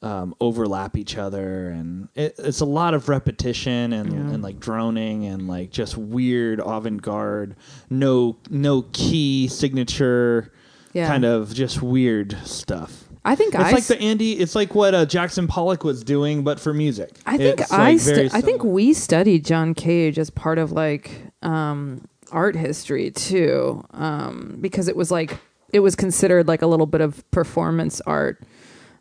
um, 0.03 0.35
overlap 0.41 0.97
each 0.97 1.17
other, 1.17 1.69
and 1.71 2.09
it, 2.15 2.35
it's 2.39 2.61
a 2.61 2.65
lot 2.67 2.95
of 2.95 3.09
repetition 3.09 3.93
and, 3.93 4.13
Yeah. 4.13 4.35
and 4.35 4.43
like 4.43 4.61
droning 4.61 5.25
and 5.25 5.49
like 5.49 5.71
just 5.71 5.97
weird 5.97 6.61
avant-garde, 6.61 7.57
no 7.91 8.37
no 8.51 8.83
key 8.93 9.49
signature, 9.49 10.53
Yeah. 10.93 11.09
kind 11.09 11.25
of 11.25 11.55
just 11.55 11.83
weird 11.83 12.37
stuff. 12.45 13.05
I 13.25 13.35
think 13.35 13.55
It's 13.55 13.65
I 13.65 13.71
like 13.71 13.79
s- 13.79 13.89
the 13.89 14.01
Andy. 14.01 14.35
It's 14.35 14.55
like 14.55 14.75
what 14.75 14.95
uh, 14.95 15.05
Jackson 15.07 15.49
Pollock 15.49 15.83
was 15.83 16.05
doing, 16.05 16.45
but 16.45 16.61
for 16.61 16.73
music. 16.73 17.11
I 17.27 17.37
think 17.39 17.61
It's, 17.61 17.73
I 17.73 17.91
like, 17.93 17.99
stu- 18.01 18.29
I 18.33 18.41
think 18.41 18.63
we 18.63 18.93
studied 18.93 19.45
John 19.45 19.75
Cage 19.75 20.17
as 20.19 20.31
part 20.31 20.59
of 20.59 20.71
like 20.71 21.11
um, 21.43 22.07
art 22.31 22.55
history 22.55 23.11
too, 23.11 23.83
um, 23.93 24.59
because 24.61 24.87
it 24.87 24.95
was 24.97 25.11
like 25.11 25.39
it 25.73 25.81
was 25.81 25.97
considered 25.97 26.47
like 26.47 26.63
a 26.63 26.67
little 26.69 26.87
bit 26.87 27.01
of 27.01 27.29
performance 27.33 28.01
art. 28.03 28.45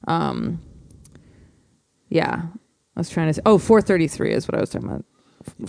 Um, 0.08 0.60
yeah, 2.10 2.44
I 2.96 3.00
was 3.00 3.10
trying 3.10 3.28
to 3.28 3.34
say. 3.34 3.42
Oh, 3.46 3.58
433 3.58 4.34
is 4.34 4.48
what 4.48 4.56
I 4.56 4.62
was 4.62 4.70
talking 4.70 4.90
about. 4.90 5.06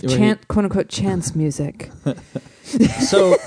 Chant, 0.09 0.47
quote 0.47 0.65
unquote, 0.65 0.89
chance 0.89 1.35
music. 1.35 1.91
So 2.99 3.37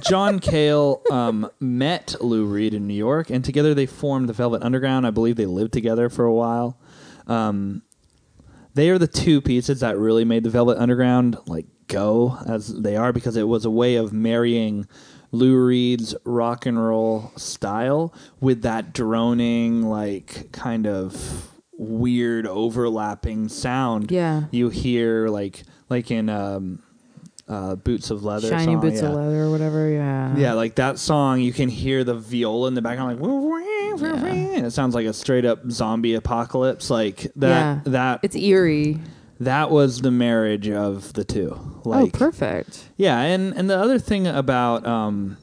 John 0.00 0.38
Cale 0.38 1.02
um, 1.10 1.50
met 1.60 2.14
Lou 2.20 2.44
Reed 2.44 2.74
in 2.74 2.86
New 2.86 2.94
York, 2.94 3.30
and 3.30 3.42
together 3.42 3.72
they 3.72 3.86
formed 3.86 4.28
the 4.28 4.34
Velvet 4.34 4.62
Underground. 4.62 5.06
I 5.06 5.10
believe 5.10 5.36
they 5.36 5.46
lived 5.46 5.72
together 5.72 6.10
for 6.10 6.26
a 6.26 6.32
while. 6.32 6.78
Um, 7.26 7.82
they 8.74 8.90
are 8.90 8.98
the 8.98 9.06
two 9.06 9.40
pieces 9.40 9.80
that 9.80 9.98
really 9.98 10.24
made 10.24 10.44
the 10.44 10.50
Velvet 10.50 10.76
Underground 10.78 11.38
like 11.46 11.66
go 11.88 12.38
as 12.46 12.82
they 12.82 12.96
are 12.96 13.12
because 13.12 13.36
it 13.36 13.48
was 13.48 13.64
a 13.64 13.70
way 13.70 13.96
of 13.96 14.12
marrying 14.12 14.86
Lou 15.32 15.56
Reed's 15.56 16.14
rock 16.24 16.66
and 16.66 16.82
roll 16.82 17.32
style 17.36 18.12
with 18.40 18.62
that 18.62 18.92
droning, 18.92 19.82
like 19.82 20.52
kind 20.52 20.86
of 20.86 21.50
weird 21.80 22.46
overlapping 22.46 23.48
sound. 23.48 24.10
Yeah. 24.10 24.42
you 24.50 24.68
hear 24.68 25.28
like 25.28 25.62
like 25.88 26.10
in 26.10 26.28
um, 26.28 26.82
uh, 27.48 27.74
Boots 27.74 28.10
of 28.10 28.22
Leather, 28.22 28.48
Shiny 28.48 28.64
song, 28.74 28.80
boots 28.80 29.00
yeah. 29.00 29.08
of 29.08 29.14
leather 29.14 29.44
or 29.44 29.50
whatever. 29.50 29.88
Yeah. 29.90 30.36
Yeah, 30.36 30.52
like 30.52 30.74
that 30.76 30.98
song, 30.98 31.40
you 31.40 31.52
can 31.52 31.68
hear 31.70 32.04
the 32.04 32.14
viola 32.14 32.68
in 32.68 32.74
the 32.74 32.82
background, 32.82 33.20
like, 33.20 33.64
and 33.96 34.66
it 34.66 34.70
sounds 34.72 34.94
like 34.94 35.06
a 35.06 35.12
straight 35.12 35.44
up 35.44 35.68
zombie 35.70 36.14
apocalypse. 36.14 36.90
Like 36.90 37.22
that, 37.36 37.48
Yeah. 37.48 37.80
that, 37.86 38.20
It's 38.22 38.36
eerie. 38.36 38.98
that 39.40 39.70
was 39.70 40.02
the 40.02 40.10
marriage 40.12 40.68
of 40.68 41.14
the 41.14 41.24
two. 41.24 41.56
oh, 41.58 41.80
Like, 41.84 42.12
perfect. 42.12 42.90
yeah, 42.98 43.18
and 43.20 43.52
and 43.56 43.68
the 43.70 43.78
other 43.78 43.98
thing 43.98 44.26
about 44.28 44.86
um, 44.86 45.38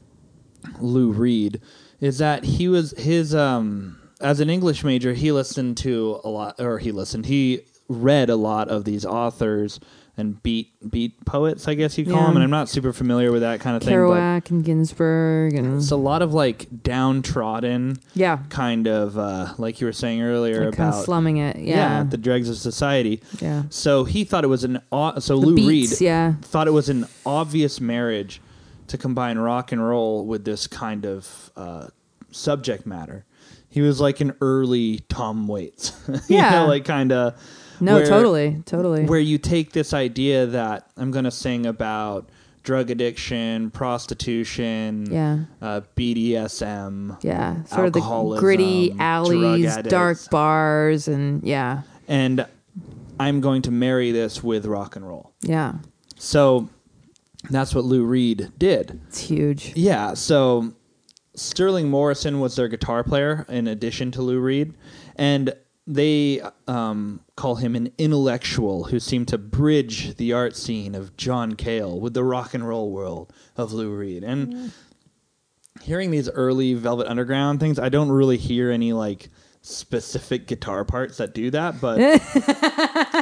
Lou 0.80 1.10
Reed 1.10 1.60
is 2.00 2.18
that 2.18 2.44
he 2.44 2.68
was 2.68 2.94
his 2.96 3.34
um, 3.34 3.97
as 4.20 4.40
an 4.40 4.50
English 4.50 4.84
major, 4.84 5.12
he 5.14 5.32
listened 5.32 5.76
to 5.78 6.20
a 6.24 6.28
lot, 6.28 6.60
or 6.60 6.78
he 6.78 6.92
listened, 6.92 7.26
he 7.26 7.62
read 7.88 8.28
a 8.30 8.36
lot 8.36 8.68
of 8.68 8.84
these 8.84 9.04
authors 9.06 9.80
and 10.16 10.42
beat 10.42 10.72
beat 10.90 11.24
poets, 11.24 11.68
I 11.68 11.74
guess 11.74 11.96
you 11.96 12.04
call 12.04 12.14
Yeah. 12.16 12.26
them. 12.26 12.34
And 12.36 12.42
I'm 12.42 12.50
not 12.50 12.68
super 12.68 12.92
familiar 12.92 13.30
with 13.30 13.42
that 13.42 13.60
kind 13.60 13.76
of 13.76 13.82
thing, 13.84 13.94
but 13.94 13.98
Kerouac 14.00 14.50
and 14.50 14.64
Ginsberg 14.64 15.54
and 15.54 15.76
it's 15.78 15.92
a 15.92 15.96
lot 15.96 16.22
of 16.22 16.34
like 16.34 16.66
downtrodden 16.82 17.98
yeah, 18.14 18.38
kind 18.48 18.86
of 18.88 19.16
uh, 19.16 19.54
like 19.58 19.80
you 19.80 19.86
were 19.86 19.92
saying 19.92 20.20
earlier 20.22 20.66
like 20.66 20.74
about 20.74 21.04
slumming 21.04 21.36
it. 21.38 21.56
Yeah, 21.58 22.02
the 22.02 22.16
dregs 22.16 22.48
of 22.48 22.56
society. 22.56 23.22
yeah. 23.40 23.62
So 23.70 24.04
he 24.04 24.24
thought 24.24 24.44
it 24.44 24.48
was 24.48 24.64
an 24.64 24.80
so 24.92 25.20
The 25.20 25.36
Lou 25.36 25.54
beats, 25.56 25.92
Reed 25.92 26.00
yeah. 26.00 26.34
thought 26.42 26.66
it 26.66 26.72
was 26.72 26.88
an 26.88 27.06
obvious 27.24 27.80
marriage 27.80 28.40
to 28.88 28.98
combine 28.98 29.38
rock 29.38 29.70
and 29.72 29.86
roll 29.86 30.26
with 30.26 30.44
this 30.44 30.66
kind 30.66 31.04
of 31.06 31.50
uh, 31.56 31.88
subject 32.30 32.86
matter. 32.86 33.24
He 33.68 33.80
was 33.82 34.00
like 34.00 34.20
an 34.20 34.32
early 34.40 35.00
Tom 35.08 35.46
Waits, 35.46 35.92
you 36.08 36.36
Yeah. 36.36 36.50
know, 36.60 36.66
like 36.66 36.84
kind 36.84 37.12
of 37.12 37.34
No, 37.80 37.94
where- 37.96 38.06
totally, 38.06 38.62
totally. 38.66 39.04
where 39.04 39.20
you 39.20 39.38
take 39.38 39.72
this 39.72 39.92
idea 39.92 40.46
that 40.46 40.90
I'm 40.96 41.10
going 41.10 41.24
to 41.26 41.30
sing 41.30 41.66
about 41.66 42.28
drug 42.62 42.90
addiction, 42.90 43.70
prostitution, 43.70 45.06
yeah, 45.10 45.38
uh, 45.62 45.80
BDSM, 45.96 47.18
yeah. 47.22 47.64
Sort 47.64 47.86
of 47.86 47.92
the 47.94 48.36
gritty 48.40 48.94
alleys, 48.98 49.76
dark 49.78 50.18
bars, 50.30 51.08
and 51.08 51.42
yeah, 51.42 51.82
and 52.06 52.46
I'm 53.20 53.40
going 53.40 53.62
to 53.62 53.70
marry 53.70 54.12
this 54.12 54.42
with 54.42 54.66
rock 54.66 54.96
and 54.96 55.06
roll. 55.06 55.32
yeah. 55.42 55.74
So 56.20 56.68
that's 57.48 57.74
what 57.74 57.84
Lou 57.84 58.04
Reed 58.04 58.50
did. 58.58 59.00
It's 59.08 59.20
huge. 59.20 59.72
Yeah, 59.76 60.14
so 60.14 60.72
Sterling 61.38 61.88
Morrison 61.88 62.40
was 62.40 62.56
their 62.56 62.68
guitar 62.68 63.04
player 63.04 63.46
in 63.48 63.66
addition 63.66 64.10
to 64.12 64.22
Lou 64.22 64.40
Reed, 64.40 64.74
and 65.16 65.54
they 65.86 66.42
um, 66.66 67.20
call 67.36 67.56
him 67.56 67.74
an 67.74 67.92
intellectual 67.96 68.84
who 68.84 69.00
seemed 69.00 69.28
to 69.28 69.38
bridge 69.38 70.16
the 70.16 70.32
art 70.32 70.54
scene 70.54 70.94
of 70.94 71.16
John 71.16 71.54
Cale 71.54 71.98
with 71.98 72.12
the 72.12 72.24
rock 72.24 72.52
and 72.52 72.66
roll 72.66 72.90
world 72.90 73.32
of 73.56 73.72
Lou 73.72 73.90
Reed. 73.94 74.22
And 74.22 74.72
hearing 75.82 76.10
these 76.10 76.28
early 76.28 76.74
Velvet 76.74 77.06
Underground 77.06 77.60
things, 77.60 77.78
I 77.78 77.88
don't 77.88 78.10
really 78.10 78.36
hear 78.36 78.70
any 78.70 78.92
like 78.92 79.30
specific 79.62 80.46
guitar 80.46 80.84
parts 80.84 81.16
that 81.18 81.34
do 81.34 81.50
that, 81.50 81.80
but 81.80 81.98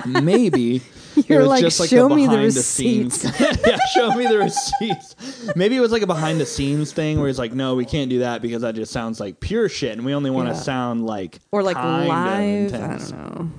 maybe 0.25 0.83
You're 1.29 1.41
was 1.41 1.49
like, 1.49 1.61
just 1.63 1.81
like 1.81 1.89
"Show 1.91 2.09
me 2.09 2.27
the 2.27 2.31
behind 2.33 2.53
the 2.53 2.63
scenes. 2.63 3.25
yeah, 3.41 3.79
show 3.95 4.15
me 4.15 4.27
the 4.27 4.39
receipts. 4.39 5.17
Maybe 5.57 5.77
it 5.77 5.81
was 5.81 5.93
like 5.93 6.03
a 6.03 6.07
behind 6.07 6.41
the 6.41 6.47
scenes 6.47 6.93
thing 6.93 7.19
where 7.19 7.27
he's 7.29 7.39
like, 7.39 7.53
no, 7.53 7.75
we 7.75 7.85
can't 7.85 8.11
do 8.11 8.19
that 8.21 8.43
because 8.43 8.63
that 8.63 8.75
just 8.75 8.93
sounds 8.93 9.19
like 9.21 9.41
pure 9.41 9.69
shit, 9.69 9.93
and 9.93 10.05
we 10.05 10.15
only 10.15 10.31
want 10.31 10.49
to 10.49 10.55
Yeah. 10.55 10.61
sound 10.61 11.07
like 11.07 11.39
Or 11.53 11.63
like 11.63 11.77
live. 11.77 12.75
I 12.75 12.79
don't 12.79 13.11
know. 13.13 13.51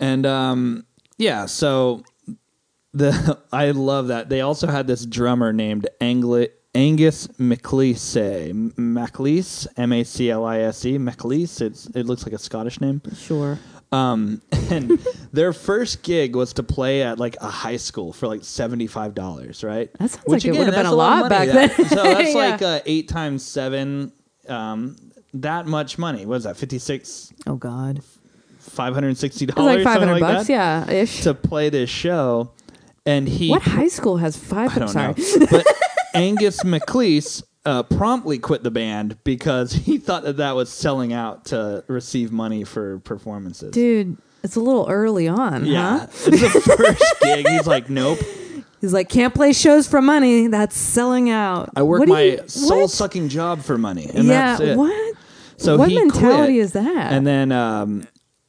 And 0.00 0.26
um, 0.26 0.86
yeah, 1.18 1.46
so 1.46 2.02
the 2.92 3.38
I 3.52 3.70
love 3.70 4.08
that 4.08 4.28
they 4.28 4.40
also 4.40 4.66
had 4.66 4.86
this 4.86 5.04
drummer 5.06 5.52
named 5.52 5.88
Angli- 6.00 6.50
Angus 6.74 7.28
MacLise, 7.38 8.16
MacLise, 8.76 9.66
M 9.78 9.92
A 9.92 10.04
C 10.04 10.30
L 10.30 10.44
I 10.44 10.58
S 10.60 10.84
E, 10.84 10.98
MacLise. 10.98 11.60
It's 11.62 11.86
it 11.94 12.04
looks 12.06 12.24
like 12.24 12.34
a 12.34 12.38
Scottish 12.38 12.80
name. 12.80 13.00
Sure. 13.16 13.58
Um, 13.92 14.42
and 14.70 14.98
their 15.32 15.52
first 15.52 16.02
gig 16.02 16.34
was 16.34 16.52
to 16.54 16.62
play 16.62 17.02
at 17.02 17.18
like 17.18 17.36
a 17.40 17.48
high 17.48 17.76
school 17.76 18.12
for 18.12 18.26
like 18.26 18.42
seventy 18.44 18.86
five 18.86 19.14
dollars, 19.14 19.62
right? 19.62 19.90
That 19.98 20.10
sounds 20.10 20.26
like 20.28 20.44
it 20.44 20.52
would've 20.52 20.74
been 20.74 20.86
a 20.86 20.92
lot 20.92 21.22
of 21.24 21.28
back 21.30 21.48
then. 21.48 21.70
So 21.88 22.02
that's 22.02 22.28
Yeah. 22.34 22.50
like 22.50 22.62
uh, 22.62 22.80
eight 22.86 23.08
times 23.08 23.44
seven. 23.44 24.12
Um, 24.48 24.96
that 25.34 25.66
much 25.66 25.98
money. 25.98 26.26
What 26.26 26.36
is 26.36 26.44
that? 26.44 26.56
Fifty 26.56 26.78
six. 26.78 27.32
Oh 27.46 27.56
God. 27.56 28.02
Five 28.58 28.94
hundred 28.94 29.16
sixty 29.16 29.46
dollars. 29.46 29.76
like 29.76 29.84
five 29.84 29.98
hundred 30.00 30.20
like 30.20 30.20
bucks. 30.20 30.46
that, 30.48 30.88
Yeah, 30.88 30.90
ish. 30.90 31.22
To 31.22 31.34
play 31.34 31.68
this 31.70 31.88
show, 31.88 32.50
and 33.06 33.28
he 33.28 33.50
what 33.50 33.62
high 33.62 33.88
school 33.88 34.16
has 34.18 34.36
five? 34.36 34.74
I 34.76 34.78
don't 34.80 34.88
sorry. 34.88 35.14
know. 35.14 35.46
But 35.50 35.66
Angus 36.14 36.64
MacLise 36.64 37.42
uh, 37.66 37.82
promptly 37.82 38.38
quit 38.38 38.62
the 38.62 38.70
band 38.70 39.22
because 39.24 39.72
he 39.84 39.98
thought 39.98 40.22
that 40.22 40.38
that 40.38 40.54
was 40.54 40.72
selling 40.72 41.12
out 41.12 41.46
to 41.46 41.84
receive 41.88 42.32
money 42.32 42.64
for 42.64 43.00
performances. 43.00 43.72
Dude, 43.72 44.16
it's 44.42 44.56
a 44.56 44.60
little 44.60 44.86
early 44.88 45.28
on, 45.28 45.66
yeah, 45.66 45.98
huh? 45.98 46.06
it's 46.08 46.24
the 46.24 46.76
first 46.76 47.14
gig. 47.22 47.46
He's 47.48 47.66
like, 47.66 47.90
nope. 47.90 48.18
He's 48.80 48.92
like, 48.92 49.08
can't 49.08 49.34
play 49.34 49.52
shows 49.52 49.88
for 49.88 50.00
money. 50.00 50.46
That's 50.46 50.76
selling 50.76 51.30
out. 51.30 51.70
I 51.74 51.82
work 51.82 52.06
my 52.06 52.40
soul 52.46 52.88
sucking 52.88 53.28
job 53.30 53.62
for 53.62 53.76
money, 53.76 54.08
and 54.14 54.26
yeah, 54.26 54.56
that's 54.56 54.60
it. 54.60 54.78
what? 54.78 55.16
So 55.56 55.76
what 55.76 55.90
mentality 55.90 56.58
is 56.58 56.72
that? 56.72 57.12
And 57.12 57.26
then 57.26 57.50
um, 57.50 58.06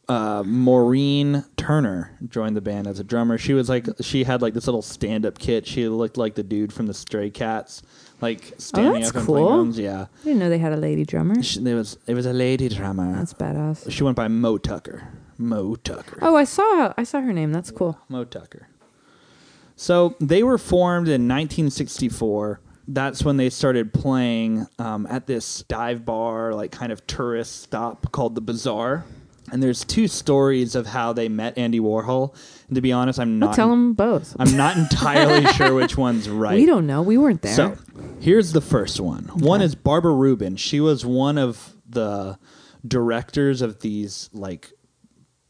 uh, 0.10 0.44
Maureen 0.46 1.46
Tucker 1.56 2.12
joined 2.28 2.56
the 2.56 2.62
band 2.62 2.88
as 2.88 3.00
a 3.00 3.04
drummer. 3.04 3.38
She 3.38 3.54
was 3.54 3.70
like, 3.70 3.88
she 4.02 4.24
had 4.24 4.42
like 4.42 4.54
this 4.54 4.68
little 4.68 4.82
stand 4.82 5.26
up 5.26 5.38
kit. 5.38 5.68
She 5.68 5.88
looked 5.88 6.18
like 6.18 6.36
the 6.36 6.44
dude 6.44 6.72
from 6.72 6.88
the 6.88 6.94
Stray 6.94 7.30
Cats, 7.30 7.82
like 8.22 8.54
standing 8.58 8.92
Oh, 8.92 8.96
that's 8.96 9.10
up 9.10 9.16
and 9.18 9.26
playing 9.26 9.48
cool. 9.48 9.56
drums. 9.58 9.80
Yeah, 9.80 10.02
I 10.22 10.24
didn't 10.24 10.40
know 10.40 10.50
they 10.50 10.58
had 10.58 10.74
a 10.74 10.78
lady 10.78 11.06
drummer. 11.06 11.42
she, 11.44 11.60
there 11.60 11.76
was 11.76 11.98
it 12.08 12.14
was 12.14 12.26
a 12.26 12.34
lady 12.34 12.70
drummer. 12.70 13.14
That's 13.16 13.34
badass. 13.34 13.92
She 13.92 14.04
went 14.04 14.16
by 14.16 14.28
Mo 14.28 14.58
Tucker. 14.58 15.08
Mo 15.38 15.76
Tucker. 15.76 16.18
Oh, 16.22 16.36
I 16.36 16.44
saw 16.46 16.94
I 16.98 17.04
saw 17.04 17.22
her 17.22 17.32
name. 17.34 17.52
That's 17.52 17.72
cool. 17.72 18.00
Mo 18.10 18.24
Tucker. 18.24 18.68
So 19.76 20.16
they 20.20 20.42
were 20.44 20.58
formed 20.58 21.08
in 21.08 21.28
1964. 21.28 22.60
That's 22.88 23.24
when 23.24 23.38
they 23.38 23.50
started 23.50 23.94
playing 23.94 24.66
um, 24.80 25.06
at 25.10 25.28
this 25.28 25.64
dive 25.64 26.06
bar, 26.06 26.54
like 26.56 26.72
kind 26.72 26.92
of 26.92 27.06
tourist 27.06 27.62
stop 27.62 28.12
called 28.12 28.34
the 28.34 28.42
Bizarre. 28.42 29.06
And 29.52 29.62
there's 29.62 29.84
two 29.86 30.08
stories 30.08 30.74
of 30.76 30.88
how 30.88 31.14
they 31.14 31.30
met 31.30 31.58
Andy 31.58 31.80
Warhol. 31.80 32.34
And 32.68 32.76
to 32.76 32.82
be 32.82 32.92
honest, 32.92 33.20
I'm 33.20 33.40
not. 33.40 33.50
I'll 33.50 33.56
tell 33.56 33.70
them 33.70 33.94
both. 33.94 34.36
I'm 34.40 34.56
not 34.58 34.78
entirely 34.78 35.46
sure 35.54 35.74
which 35.74 35.98
one's 35.98 36.30
right. 36.30 36.56
We 36.56 36.66
don't 36.66 36.86
know. 36.86 37.02
We 37.02 37.18
weren't 37.18 37.42
there. 37.42 37.54
So 37.54 37.78
here's 38.20 38.52
the 38.52 38.62
first 38.62 39.00
one. 39.00 39.24
One 39.36 39.62
is 39.62 39.76
Barbara 39.76 40.14
Rubin. 40.14 40.58
She 40.58 40.80
was 40.80 41.06
one 41.06 41.38
of 41.38 41.76
the 41.88 42.38
directors 42.86 43.62
of 43.62 43.80
these 43.80 44.30
like 44.34 44.72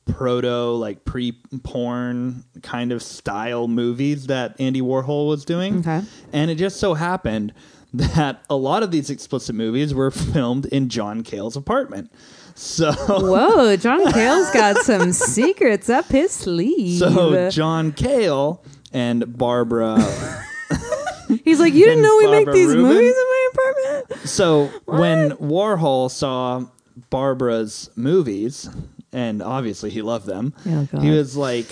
proto 0.05 0.72
like 0.72 1.03
pre-porn 1.05 2.43
kind 2.63 2.91
of 2.91 3.03
style 3.03 3.68
movies 3.68 4.28
that 4.28 4.55
Andy 4.59 4.82
Warhol 4.82 5.28
was 5.28 5.45
doing. 5.45 5.80
Okay. 5.80 6.01
And 6.32 6.49
it 6.49 6.55
just 6.55 6.80
so 6.80 6.93
happened 6.93 7.53
that 7.93 8.43
a 8.49 8.55
lot 8.55 8.84
of 8.84 8.91
these 8.91 9.09
explicit 9.09 9.55
movies 9.55 9.93
were 9.93 10.11
filmed 10.34 10.65
in 10.68 10.89
John 10.89 11.24
Cale's 11.24 11.55
apartment. 11.55 12.11
So 12.60 12.91
Whoa, 12.91 13.76
John 13.78 14.12
Cale's 14.12 14.49
got 14.51 14.78
some 14.78 15.14
secrets 15.14 15.89
up 15.89 16.05
his 16.08 16.32
sleeve. 16.32 16.97
so 16.99 17.49
John 17.51 17.91
Cale 17.91 18.64
and 18.91 19.38
Barbara 19.38 19.97
He's 21.43 21.60
like, 21.60 21.74
you 21.74 21.86
didn't 21.86 22.01
know 22.03 22.18
we 22.18 22.28
make 22.32 22.45
Barbara 22.45 22.53
these 22.53 22.68
Rubin? 22.70 22.84
movies 22.84 23.16
in 23.16 23.24
my 23.30 23.49
apartment. 23.51 24.28
So 24.30 24.66
when 24.86 25.32
Warhol 25.34 26.10
saw 26.10 26.66
Barbara's 27.10 27.89
movies, 27.97 28.70
and 29.12 29.41
obviously 29.43 29.89
he 29.89 30.01
loved 30.01 30.26
them, 30.26 30.53
Oh, 30.66 30.88
God. 30.91 31.03
he 31.03 31.12
was 31.12 31.36
like, 31.36 31.66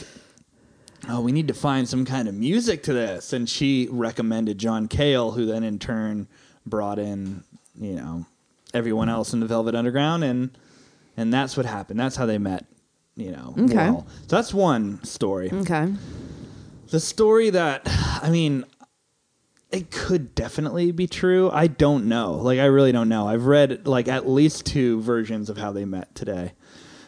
"Oh, 1.09 1.21
we 1.21 1.31
need 1.31 1.47
to 1.47 1.53
find 1.53 1.88
some 1.88 2.03
kind 2.05 2.27
of 2.27 2.36
music 2.36 2.83
to 2.83 2.93
this." 2.93 3.31
And 3.33 3.49
she 3.49 3.88
recommended 3.89 4.57
John 4.57 4.88
Cale, 4.89 5.31
who 5.31 5.45
then 5.45 5.63
in 5.63 5.79
turn 5.79 6.27
brought 6.65 6.99
in, 6.99 7.43
you 7.79 7.93
know, 7.95 8.25
everyone 8.73 9.07
else 9.09 9.31
in 9.33 9.39
the 9.39 9.45
Velvet 9.47 9.73
Underground, 9.73 10.23
and 10.25 10.57
and 11.18 11.34
that's 11.34 11.55
what 11.57 11.66
happened. 11.66 11.99
That's 11.99 12.16
how 12.16 12.26
they 12.26 12.38
met. 12.38 12.66
You 13.16 13.32
know, 13.32 13.53
Okay. 13.57 13.74
Warhol. 13.76 14.05
So 14.28 14.36
that's 14.36 14.53
one 14.53 15.01
story. 15.03 15.49
Okay. 15.51 15.93
The 16.89 16.99
story 16.99 17.49
that, 17.51 17.82
I 18.22 18.30
mean, 18.30 18.66
it 19.72 19.89
could 19.89 20.36
definitely 20.36 20.91
be 20.91 21.07
true. 21.07 21.49
I 21.51 21.68
don't 21.68 22.05
know. 22.07 22.34
Like, 22.34 22.59
I 22.59 22.66
really 22.66 22.91
don't 22.91 23.09
know. 23.09 23.28
I've 23.28 23.45
read 23.45 23.88
like 23.88 24.07
at 24.07 24.28
least 24.28 24.66
two 24.66 25.01
versions 25.01 25.49
of 25.49 25.57
how 25.57 25.72
they 25.72 25.86
met 25.86 26.13
today. 26.13 26.53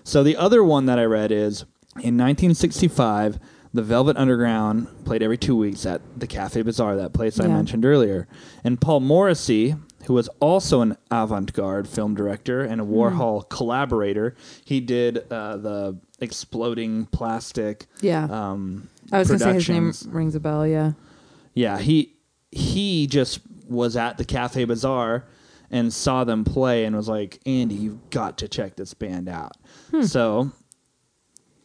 So 0.04 0.24
the 0.24 0.38
other 0.38 0.64
one 0.64 0.86
that 0.86 0.98
I 0.98 1.04
read 1.04 1.32
is 1.32 1.64
in 1.96 2.18
1965, 2.18 3.40
the 3.74 3.84
Velvet 3.84 4.16
Underground 4.18 4.88
played 5.06 5.22
every 5.22 5.38
two 5.38 5.56
weeks 5.58 5.86
at 5.86 6.02
the 6.18 6.28
Cafe 6.28 6.62
Bizarre, 6.62 6.96
that 6.96 7.14
place 7.14 7.40
I 7.40 7.48
mentioned 7.48 7.86
earlier. 7.86 8.28
And 8.64 8.80
Paul 8.80 9.02
Morrissey, 9.02 9.76
who 10.08 10.14
was 10.14 10.28
also 10.40 10.82
an 10.82 10.98
avant 11.12 11.54
garde 11.54 11.88
film 11.88 12.16
director 12.16 12.62
and 12.62 12.82
a 12.82 12.84
Hmm. 12.84 12.94
Warhol 12.94 13.48
collaborator, 13.50 14.36
he 14.66 14.80
did 14.80 15.20
uh, 15.32 15.58
the 15.58 15.98
exploding 16.20 17.06
plastic 17.08 17.86
Yeah. 18.02 18.24
um, 18.26 18.90
I 19.12 19.20
was 19.20 19.28
gonna 19.28 19.40
say 19.40 19.54
his 19.54 19.70
name 19.70 19.94
rings 20.08 20.34
a 20.36 20.40
bell. 20.40 20.66
Yeah. 20.66 20.94
Yeah, 21.54 21.78
he 21.80 22.16
he 22.52 23.08
just 23.08 23.42
was 23.68 23.96
at 23.98 24.18
the 24.18 24.24
Cafe 24.26 24.64
Bizarre 24.66 25.26
and 25.70 25.92
saw 25.94 26.24
them 26.24 26.46
play 26.46 26.86
and 26.86 26.96
was 26.96 27.10
like, 27.10 27.40
"Andy, 27.46 27.76
you've 27.76 28.10
got 28.10 28.38
to 28.40 28.48
check 28.48 28.76
this 28.78 28.94
band 28.94 29.28
out." 29.28 29.54
Hmm. 29.92 30.04
So 30.04 30.52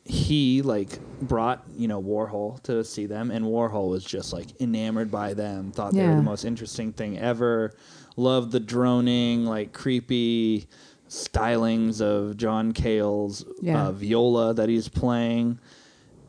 he 0.05 0.62
like 0.62 0.99
brought 1.20 1.62
you 1.76 1.86
know 1.86 2.03
Warhol 2.03 2.61
to 2.64 2.82
see 2.84 3.07
them, 3.07 3.30
and 3.30 3.45
Warhol 3.45 3.88
was 3.90 4.05
just 4.05 4.32
like 4.32 4.61
enamored 4.61 5.11
by 5.11 5.34
them. 5.34 5.70
Thought 5.70 5.95
they 5.95 6.07
were 6.07 6.16
the 6.16 6.22
most 6.22 6.45
interesting 6.45 6.93
thing 6.93 7.18
ever. 7.18 7.72
Loved 8.16 8.52
the 8.52 8.60
droning, 8.60 9.44
like 9.46 9.72
creepy 9.72 10.66
stylings 11.08 12.00
of 12.00 12.36
John 12.36 12.72
Cale's 12.72 13.44
Yeah. 13.60 13.86
uh, 13.88 13.92
viola 13.92 14.54
that 14.54 14.68
he's 14.68 14.88
playing, 14.88 15.58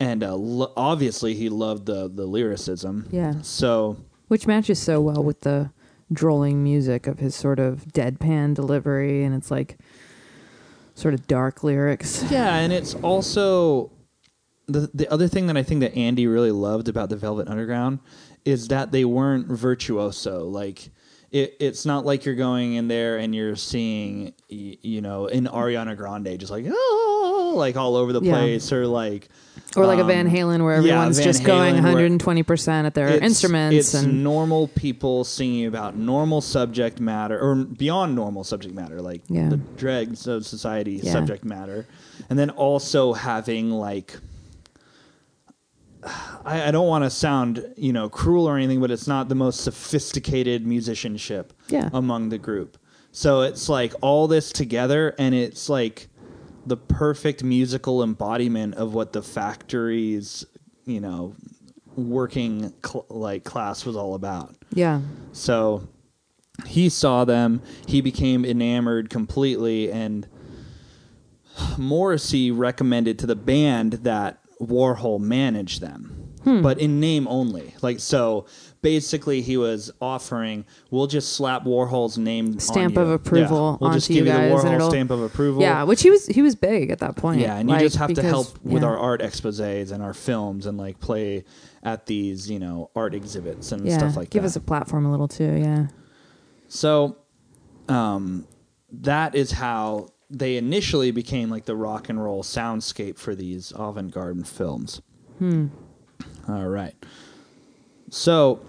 and 0.00 0.22
uh, 0.22 0.34
lo- 0.34 0.72
obviously 0.76 1.34
he 1.34 1.48
loved 1.48 1.86
the 1.86 2.08
the 2.08 2.26
lyricism. 2.26 3.06
Yeah. 3.10 3.34
So 3.42 3.96
Which 4.28 4.46
matches 4.46 4.78
so 4.78 5.00
well 5.00 5.22
with 5.22 5.40
the 5.40 5.70
drolling 6.12 6.62
music 6.62 7.06
of 7.06 7.18
his 7.18 7.34
sort 7.34 7.58
of 7.58 7.86
deadpan 7.92 8.54
delivery, 8.54 9.24
and 9.24 9.34
it's 9.34 9.50
like 9.50 9.78
sort 10.94 11.12
of 11.14 11.26
dark 11.26 11.62
lyrics. 11.64 12.24
Yeah, 12.30 12.56
and 12.56 12.72
it's 12.72 12.94
also 12.96 13.90
the 14.66 14.90
the 14.94 15.10
other 15.12 15.28
thing 15.28 15.46
that 15.48 15.56
I 15.56 15.62
think 15.62 15.80
that 15.80 15.94
Andy 15.94 16.26
really 16.26 16.50
loved 16.52 16.88
about 16.88 17.08
the 17.10 17.16
Velvet 17.16 17.48
Underground 17.48 17.98
is 18.44 18.68
that 18.68 18.92
they 18.92 19.04
weren't 19.04 19.46
virtuoso. 19.48 20.44
Like 20.44 20.90
it, 21.34 21.56
it's 21.58 21.84
not 21.84 22.06
like 22.06 22.24
you're 22.24 22.36
going 22.36 22.74
in 22.74 22.86
there 22.86 23.18
and 23.18 23.34
you're 23.34 23.56
seeing 23.56 24.32
you 24.48 25.00
know 25.00 25.26
in 25.26 25.46
Ariana 25.46 25.96
Grande 25.96 26.38
just 26.38 26.52
like 26.52 26.64
oh 26.68 27.54
like 27.56 27.76
all 27.76 27.96
over 27.96 28.12
the 28.12 28.20
Yeah. 28.22 28.32
place 28.34 28.72
or 28.72 28.86
like 28.86 29.28
Or 29.76 29.84
like 29.86 29.98
a 29.98 30.02
um, 30.02 30.06
Van 30.08 30.30
Halen 30.30 30.62
where 30.62 30.74
everyone's 30.74 31.18
Van 31.18 31.24
just 31.24 31.42
going 31.44 31.74
Halen 31.74 31.94
where 31.94 32.08
120% 32.08 32.84
at 32.86 32.94
their 32.94 33.08
it's- 33.08 33.22
instruments 33.22 33.76
It's 33.76 33.94
and 33.94 34.22
normal 34.22 34.68
people 34.68 35.24
singing 35.24 35.66
about 35.66 35.96
normal 35.96 36.40
subject 36.40 37.00
matter 37.00 37.38
or 37.40 37.56
beyond 37.56 38.14
normal 38.14 38.44
subject 38.44 38.72
matter, 38.74 39.00
like 39.02 39.22
Yeah. 39.28 39.48
the 39.48 39.56
dregs 39.56 40.26
of 40.28 40.46
society 40.46 41.00
Yeah. 41.02 41.12
subject 41.12 41.44
matter, 41.44 41.86
and 42.30 42.38
then 42.38 42.50
also 42.50 43.12
having 43.12 43.70
like. 43.72 44.18
I, 46.44 46.68
I 46.68 46.70
don't 46.70 46.86
want 46.88 47.04
to 47.04 47.10
sound, 47.10 47.64
you 47.76 47.92
know, 47.92 48.08
cruel 48.08 48.46
or 48.48 48.56
anything, 48.56 48.80
but 48.80 48.90
it's 48.90 49.06
not 49.06 49.28
the 49.28 49.34
most 49.34 49.60
sophisticated 49.62 50.66
musicianship 50.66 51.52
Yeah. 51.68 51.88
among 51.92 52.28
the 52.28 52.38
group. 52.38 52.76
So 53.12 53.42
it's 53.42 53.68
like 53.68 53.94
all 54.02 54.26
this 54.28 54.50
together, 54.52 55.14
and 55.18 55.34
it's 55.34 55.68
like 55.68 56.08
the 56.66 56.76
perfect 56.76 57.44
musical 57.44 58.02
embodiment 58.02 58.74
of 58.74 58.92
what 58.94 59.12
the 59.12 59.22
factory's, 59.22 60.44
you 60.84 61.00
know, 61.00 61.34
working 61.96 62.72
cl- 62.84 63.06
like 63.08 63.44
class 63.44 63.84
was 63.86 63.96
all 63.96 64.14
about. 64.14 64.54
yeah. 64.72 65.00
So 65.32 65.86
he 66.66 66.88
saw 66.88 67.24
them, 67.24 67.62
he 67.86 68.00
became 68.00 68.44
enamored 68.44 69.10
completely, 69.10 69.90
and 69.92 70.26
Morrissey 71.78 72.50
recommended 72.50 73.18
to 73.20 73.26
the 73.26 73.36
band 73.36 73.92
that 74.04 74.38
Warhol 74.66 75.20
manage 75.20 75.80
them, 75.80 76.30
Hmm. 76.44 76.62
but 76.62 76.78
in 76.80 77.00
name 77.00 77.26
only. 77.28 77.74
Like 77.82 78.00
so. 78.00 78.46
Basically, 78.82 79.40
he 79.40 79.56
was 79.56 79.90
offering, 80.02 80.66
"We'll 80.90 81.06
just 81.06 81.32
slap 81.32 81.64
Warhol's 81.64 82.18
name 82.18 82.48
on 82.48 82.58
Stamp 82.60 82.98
of 82.98 83.08
approval 83.08 83.78
Yeah, 83.80 83.86
we'll 83.86 83.94
just 83.94 84.08
give 84.08 84.16
you 84.18 84.24
you 84.24 84.38
the 84.38 84.38
guys, 84.54 84.62
Warhol 84.62 84.90
stamp 84.90 85.10
of 85.10 85.22
approval. 85.22 85.62
Yeah, 85.62 85.84
which 85.84 86.02
he 86.02 86.10
was 86.10 86.26
he 86.26 86.42
was 86.42 86.54
big 86.54 86.90
at 86.90 86.98
that 86.98 87.16
point. 87.16 87.40
Yeah, 87.40 87.56
and 87.56 87.70
you 87.70 87.78
just 87.78 87.96
have 87.96 88.08
to 88.08 88.14
because- 88.16 88.30
help 88.30 88.58
with 88.62 88.82
yeah. 88.82 88.88
our 88.90 88.98
art 88.98 89.22
exposés 89.22 89.90
and 89.90 90.02
our 90.02 90.12
films 90.12 90.66
and 90.66 90.76
like 90.76 91.00
play 91.00 91.44
at 91.82 92.04
these, 92.04 92.50
you 92.50 92.58
know, 92.58 92.90
art 92.94 93.14
exhibits 93.14 93.72
and 93.72 93.86
yeah, 93.86 93.96
stuff 93.96 94.16
like 94.16 94.28
give 94.28 94.42
that. 94.42 94.44
Give 94.44 94.44
us 94.44 94.56
a 94.56 94.60
platform 94.60 95.06
a 95.06 95.10
little 95.10 95.28
too. 95.28 95.44
Yeah, 95.62 95.86
So, 96.68 97.16
um, 97.88 98.46
that 98.92 99.34
is 99.34 99.50
how 99.52 100.08
they 100.30 100.56
initially 100.56 101.10
became 101.10 101.50
like 101.50 101.64
the 101.64 101.76
rock 101.76 102.08
and 102.08 102.22
roll 102.22 102.42
soundscape 102.42 103.18
for 103.18 103.34
these 103.34 103.72
avant-garde 103.76 104.46
films. 104.46 105.00
Hmm. 105.38 105.68
All 106.48 106.68
right. 106.68 106.94
So, 108.10 108.60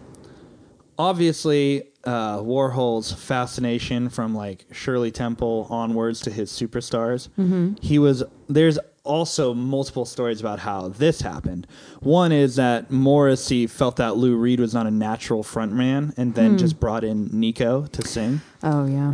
obviously, 0.97 1.84
uh, 2.03 2.38
Warhol's 2.39 3.12
fascination 3.12 4.10
from 4.10 4.34
like 4.36 4.66
Shirley 4.72 5.12
Temple 5.12 5.68
onwards 5.70 6.22
to 6.22 6.32
his 6.32 6.51
superstars. 6.51 7.30
Mm-hmm. 7.38 7.74
He 7.82 7.99
was 7.99 8.24
there's 8.47 8.80
also 9.06 9.53
multiple 9.53 10.06
stories 10.06 10.39
about 10.41 10.60
how 10.60 10.89
this 10.89 11.22
happened. 11.22 11.68
One 12.01 12.32
is 12.32 12.56
that 12.58 12.91
Morrissey 12.91 13.68
felt 13.68 13.95
that 13.97 14.18
Lou 14.18 14.36
Reed 14.36 14.60
was 14.60 14.74
not 14.74 14.88
a 14.88 14.91
natural 14.91 15.43
frontman, 15.43 16.14
and 16.18 16.36
then 16.36 16.51
Hmm. 16.51 16.58
just 16.58 16.80
brought 16.80 17.03
in 17.03 17.30
Nico 17.32 17.86
to 17.88 18.08
sing. 18.08 18.41
Oh 18.64 18.86
yeah. 18.86 19.14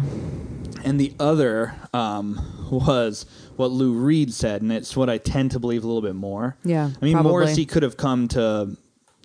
And 0.84 1.00
the 1.00 1.14
other 1.20 1.76
um, 1.94 2.40
was 2.72 3.26
what 3.58 3.70
Lou 3.72 3.94
Reed 3.94 4.34
said, 4.34 4.62
and 4.62 4.72
it's 4.72 4.96
what 4.98 5.10
I 5.10 5.18
tend 5.20 5.52
to 5.52 5.60
believe 5.60 5.84
a 5.84 5.88
little 5.88 6.02
bit 6.02 6.16
more. 6.16 6.56
Yeah, 6.64 6.90
I 7.00 7.06
mean, 7.06 7.14
probably. 7.14 7.32
Morrissey 7.32 7.66
could 7.66 7.84
have 7.84 7.98
come 7.98 8.28
to 8.30 8.78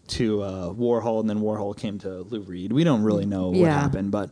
to 0.08 0.42
uh, 0.42 0.72
Warhol, 0.72 1.20
and 1.20 1.28
then 1.28 1.40
Warhol 1.40 1.76
came 1.76 1.98
to 2.00 2.20
Lou 2.22 2.40
Reed. 2.40 2.72
We 2.72 2.84
don't 2.84 3.02
really 3.02 3.26
know 3.26 3.48
what 3.48 3.56
Yeah. 3.58 3.72
happened, 3.80 4.10
but 4.12 4.30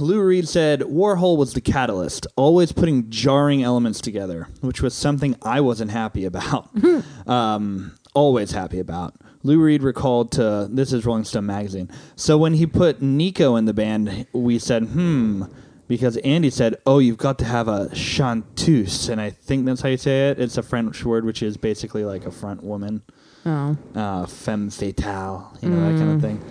Lou 0.00 0.22
Reed 0.22 0.48
said 0.48 0.80
Warhol 0.80 1.36
was 1.36 1.54
the 1.54 1.60
catalyst, 1.60 2.26
always 2.36 2.72
putting 2.72 3.10
jarring 3.10 3.62
elements 3.62 4.00
together, 4.00 4.48
which 4.60 4.80
was 4.82 4.94
something 4.94 5.36
I 5.42 5.60
wasn't 5.60 5.90
happy 5.90 6.24
about. 6.24 6.70
um, 7.26 7.96
always 8.14 8.52
happy 8.52 8.78
about. 8.78 9.14
Lou 9.42 9.60
Reed 9.60 9.82
recalled 9.82 10.32
to 10.32 10.68
this 10.70 10.92
is 10.92 11.06
Rolling 11.06 11.24
Stone 11.24 11.46
magazine. 11.46 11.90
So 12.16 12.36
when 12.36 12.54
he 12.54 12.66
put 12.66 13.00
Nico 13.00 13.56
in 13.56 13.64
the 13.66 13.74
band, 13.74 14.26
we 14.32 14.58
said, 14.58 14.84
"Hmm," 14.84 15.44
because 15.86 16.16
Andy 16.18 16.50
said, 16.50 16.76
"Oh, 16.84 16.98
you've 16.98 17.18
got 17.18 17.38
to 17.40 17.44
have 17.44 17.68
a 17.68 17.94
chanteuse," 17.94 19.08
and 19.08 19.20
I 19.20 19.30
think 19.30 19.66
that's 19.66 19.82
how 19.82 19.88
you 19.88 19.98
say 19.98 20.30
it. 20.30 20.40
It's 20.40 20.56
a 20.58 20.62
French 20.62 21.04
word 21.04 21.24
which 21.24 21.42
is 21.42 21.56
basically 21.56 22.04
like 22.04 22.26
a 22.26 22.32
front 22.32 22.64
woman 22.64 23.02
Oh 23.46 23.76
uh, 23.94 24.26
femme 24.26 24.70
fatale, 24.70 25.56
you 25.62 25.68
know, 25.68 25.80
that 25.88 25.98
kind 25.98 26.10
of 26.12 26.20
thing. 26.20 26.44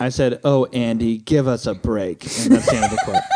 I 0.00 0.08
said, 0.08 0.40
"Oh, 0.44 0.64
Andy, 0.66 1.18
give 1.18 1.46
us 1.46 1.66
a 1.66 1.74
break," 1.74 2.24
and 2.24 2.52
that's 2.52 2.66
the 2.70 2.76
end 2.76 2.84
of 2.84 2.90
the. 2.90 3.22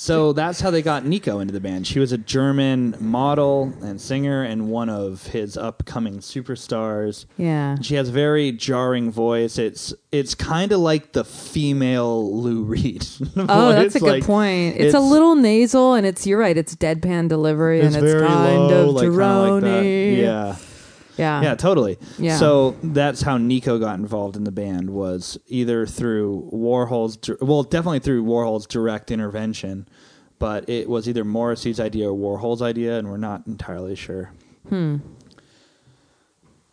So 0.00 0.32
that's 0.32 0.60
how 0.60 0.70
they 0.70 0.80
got 0.80 1.04
Nico 1.04 1.40
into 1.40 1.52
the 1.52 1.58
band. 1.58 1.84
She 1.84 1.98
was 1.98 2.12
a 2.12 2.18
German 2.18 2.94
model 3.00 3.72
and 3.82 4.00
singer, 4.00 4.44
and 4.44 4.68
one 4.70 4.88
of 4.88 5.26
his 5.26 5.56
upcoming 5.56 6.18
superstars. 6.20 7.26
yeah. 7.36 7.76
She 7.82 7.96
has 7.96 8.08
a 8.08 8.12
very 8.12 8.52
jarring 8.52 9.10
voice. 9.10 9.58
It's 9.58 9.92
it's 10.12 10.36
kind 10.36 10.70
of 10.70 10.78
like 10.78 11.14
the 11.14 11.24
female 11.24 12.32
Lou 12.40 12.62
Reed. 12.62 13.04
Oh, 13.36 13.72
that's 13.72 13.96
a 13.96 14.00
good 14.00 14.06
Like, 14.08 14.24
point. 14.24 14.76
It's, 14.76 14.94
a 14.94 15.00
little 15.00 15.34
nasal, 15.34 15.94
and 15.94 16.06
it's 16.06 16.28
you're 16.28 16.38
right. 16.38 16.56
It's 16.56 16.76
deadpan 16.76 17.28
delivery, 17.28 17.80
It's 17.80 17.96
and 17.96 18.04
it's 18.06 18.22
kind 18.24 18.56
low, 18.56 18.90
of 18.90 18.94
like, 18.94 19.62
like. 19.64 19.84
Yeah. 19.84 20.56
Yeah, 21.18 21.42
Yeah, 21.42 21.54
totally. 21.54 21.98
Yeah. 22.18 22.36
So 22.36 22.76
that's 22.82 23.22
how 23.22 23.36
Nico 23.36 23.78
got 23.78 23.98
involved 23.98 24.36
in 24.36 24.44
the 24.44 24.52
band 24.52 24.90
was 24.90 25.38
either 25.46 25.86
through 25.86 26.50
Warhol's, 26.52 27.18
well, 27.40 27.62
definitely 27.62 27.98
through 27.98 28.24
Warhol's 28.24 28.66
direct 28.66 29.10
intervention, 29.10 29.88
but 30.38 30.68
it 30.68 30.88
was 30.88 31.08
either 31.08 31.24
Morrissey's 31.24 31.80
idea 31.80 32.10
or 32.10 32.16
Warhol's 32.16 32.62
idea, 32.62 32.98
and 32.98 33.08
we're 33.08 33.16
not 33.16 33.46
entirely 33.46 33.96
sure. 33.96 34.32
Hmm. 34.68 34.96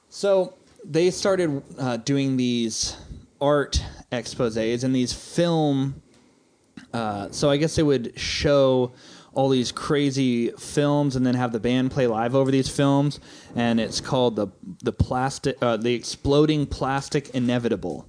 So 0.09 0.53
they 0.83 1.11
started 1.11 1.61
uh, 1.77 1.97
doing 1.97 2.37
these 2.37 2.95
art 3.41 3.83
exposés 4.11 4.83
and 4.83 4.95
these 4.95 5.13
film. 5.13 6.01
Uh, 6.93 7.29
so 7.31 7.49
I 7.49 7.57
guess 7.57 7.75
they 7.75 7.83
would 7.83 8.17
show 8.17 8.93
all 9.33 9.49
these 9.49 9.71
crazy 9.71 10.49
films 10.51 11.15
and 11.15 11.25
then 11.25 11.35
have 11.35 11.51
the 11.51 11.59
band 11.59 11.91
play 11.91 12.07
live 12.07 12.33
over 12.33 12.49
these 12.51 12.69
films, 12.69 13.19
and 13.55 13.79
it's 13.79 14.01
called 14.01 14.35
the 14.35 14.47
the 14.83 14.91
plastic, 14.91 15.57
uh, 15.61 15.77
the 15.77 15.93
exploding 15.93 16.65
plastic 16.65 17.29
inevitable. 17.29 18.07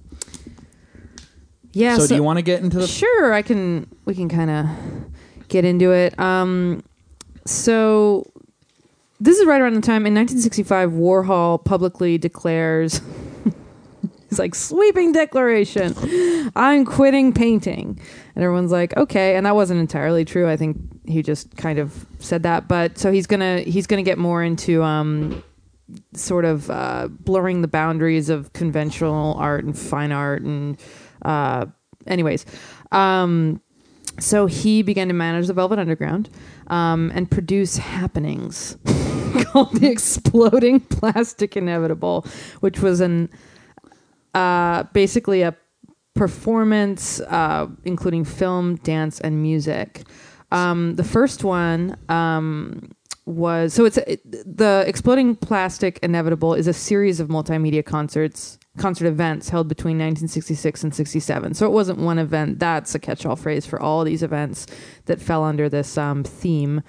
Yeah. 1.71 1.97
so, 1.97 2.07
do 2.07 2.15
you 2.15 2.23
want 2.23 2.37
to 2.37 2.43
get 2.43 2.61
into 2.61 2.79
the? 2.79 2.87
Sure, 2.87 3.33
I 3.33 3.41
can. 3.41 3.87
We 4.05 4.13
can 4.13 4.29
kind 4.29 4.49
of 4.49 4.65
get 5.47 5.65
into 5.65 5.91
it. 5.91 6.17
Um, 6.19 6.83
so 7.45 8.29
this 9.19 9.39
is 9.39 9.45
right 9.45 9.61
around 9.61 9.75
the 9.75 9.81
time 9.81 10.05
in 10.05 10.13
1965. 10.13 10.91
Warhol 10.91 11.63
publicly 11.63 12.17
declares. 12.17 13.01
He's 14.29 14.39
like 14.39 14.55
sweeping 14.55 15.11
declaration. 15.11 15.93
I'm 16.55 16.85
quitting 16.85 17.33
painting, 17.33 17.99
and 18.35 18.43
everyone's 18.43 18.71
like, 18.71 18.95
okay. 18.97 19.35
And 19.35 19.45
that 19.45 19.55
wasn't 19.55 19.79
entirely 19.79 20.25
true. 20.25 20.49
I 20.49 20.57
think 20.57 20.77
he 21.07 21.21
just 21.21 21.55
kind 21.57 21.79
of 21.79 22.05
said 22.19 22.43
that. 22.43 22.67
But 22.67 22.97
so 22.97 23.11
he's 23.11 23.27
gonna 23.27 23.61
he's 23.61 23.87
gonna 23.87 24.03
get 24.03 24.17
more 24.17 24.43
into 24.43 24.83
um, 24.83 25.43
sort 26.13 26.45
of 26.45 26.69
uh, 26.69 27.07
blurring 27.09 27.61
the 27.61 27.67
boundaries 27.67 28.29
of 28.29 28.51
conventional 28.53 29.35
art 29.35 29.63
and 29.63 29.77
fine 29.77 30.11
art 30.11 30.41
and 30.41 30.77
uh, 31.23 31.65
anyways 32.05 32.45
um, 32.91 33.61
so 34.19 34.47
he 34.47 34.81
began 34.81 35.07
to 35.07 35.13
manage 35.13 35.47
the 35.47 35.53
velvet 35.53 35.79
underground 35.79 36.29
um, 36.67 37.11
and 37.15 37.31
produce 37.31 37.77
happenings 37.77 38.77
called 39.43 39.73
the 39.75 39.89
exploding 39.89 40.79
plastic 40.79 41.55
inevitable 41.55 42.25
which 42.59 42.79
was 42.79 42.99
an 42.99 43.29
uh, 44.37 44.83
basically 44.93 45.41
a 45.41 45.55
performance 46.13 47.19
uh, 47.21 47.67
including 47.85 48.23
film 48.23 48.75
dance 48.77 49.19
and 49.19 49.41
music. 49.41 50.03
Um, 50.51 50.95
the 50.95 51.03
first 51.03 51.43
one 51.43 51.97
um, 52.07 52.91
was 53.25 53.73
so 53.73 53.85
it's 53.85 53.97
it, 53.97 54.21
the 54.31 54.83
exploding 54.87 55.35
plastic 55.35 55.99
inevitable 56.03 56.53
is 56.53 56.67
a 56.67 56.73
series 56.73 57.19
of 57.19 57.27
multimedia 57.29 57.83
concerts 57.83 58.57
concert 58.77 59.07
events 59.07 59.49
held 59.49 59.67
between 59.67 59.97
1966 59.97 60.83
and 60.83 60.93
67 60.93 61.53
so 61.55 61.65
it 61.65 61.71
wasn't 61.71 61.97
one 61.97 62.19
event. 62.19 62.59
That's 62.59 62.93
a 62.93 62.99
catch-all 62.99 63.35
phrase 63.35 63.65
for 63.65 63.81
all 63.81 64.03
these 64.03 64.21
events 64.21 64.67
that 65.05 65.19
fell 65.19 65.43
under 65.43 65.67
this 65.67 65.97
um, 65.97 66.23
theme. 66.23 66.83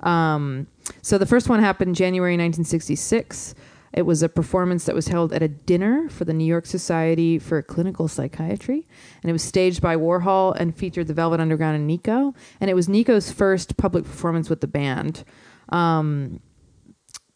Um, 0.00 0.68
so 1.02 1.18
the 1.18 1.26
first 1.26 1.48
one 1.48 1.60
happened 1.60 1.94
january 1.96 2.34
1966 2.34 3.54
it 3.92 4.02
was 4.02 4.22
a 4.22 4.28
performance 4.28 4.84
that 4.86 4.94
was 4.94 5.08
held 5.08 5.32
at 5.32 5.42
a 5.42 5.48
dinner 5.48 6.08
for 6.08 6.24
the 6.24 6.32
New 6.32 6.44
York 6.44 6.66
Society 6.66 7.38
for 7.38 7.60
Clinical 7.60 8.08
Psychiatry, 8.08 8.86
and 9.22 9.28
it 9.28 9.32
was 9.32 9.42
staged 9.42 9.82
by 9.82 9.96
Warhol 9.96 10.56
and 10.58 10.74
featured 10.74 11.08
the 11.08 11.14
Velvet 11.14 11.40
Underground 11.40 11.76
and 11.76 11.86
Nico. 11.86 12.34
And 12.60 12.70
it 12.70 12.74
was 12.74 12.88
Nico's 12.88 13.30
first 13.30 13.76
public 13.76 14.04
performance 14.04 14.48
with 14.48 14.62
the 14.62 14.66
band, 14.66 15.24
um, 15.68 16.40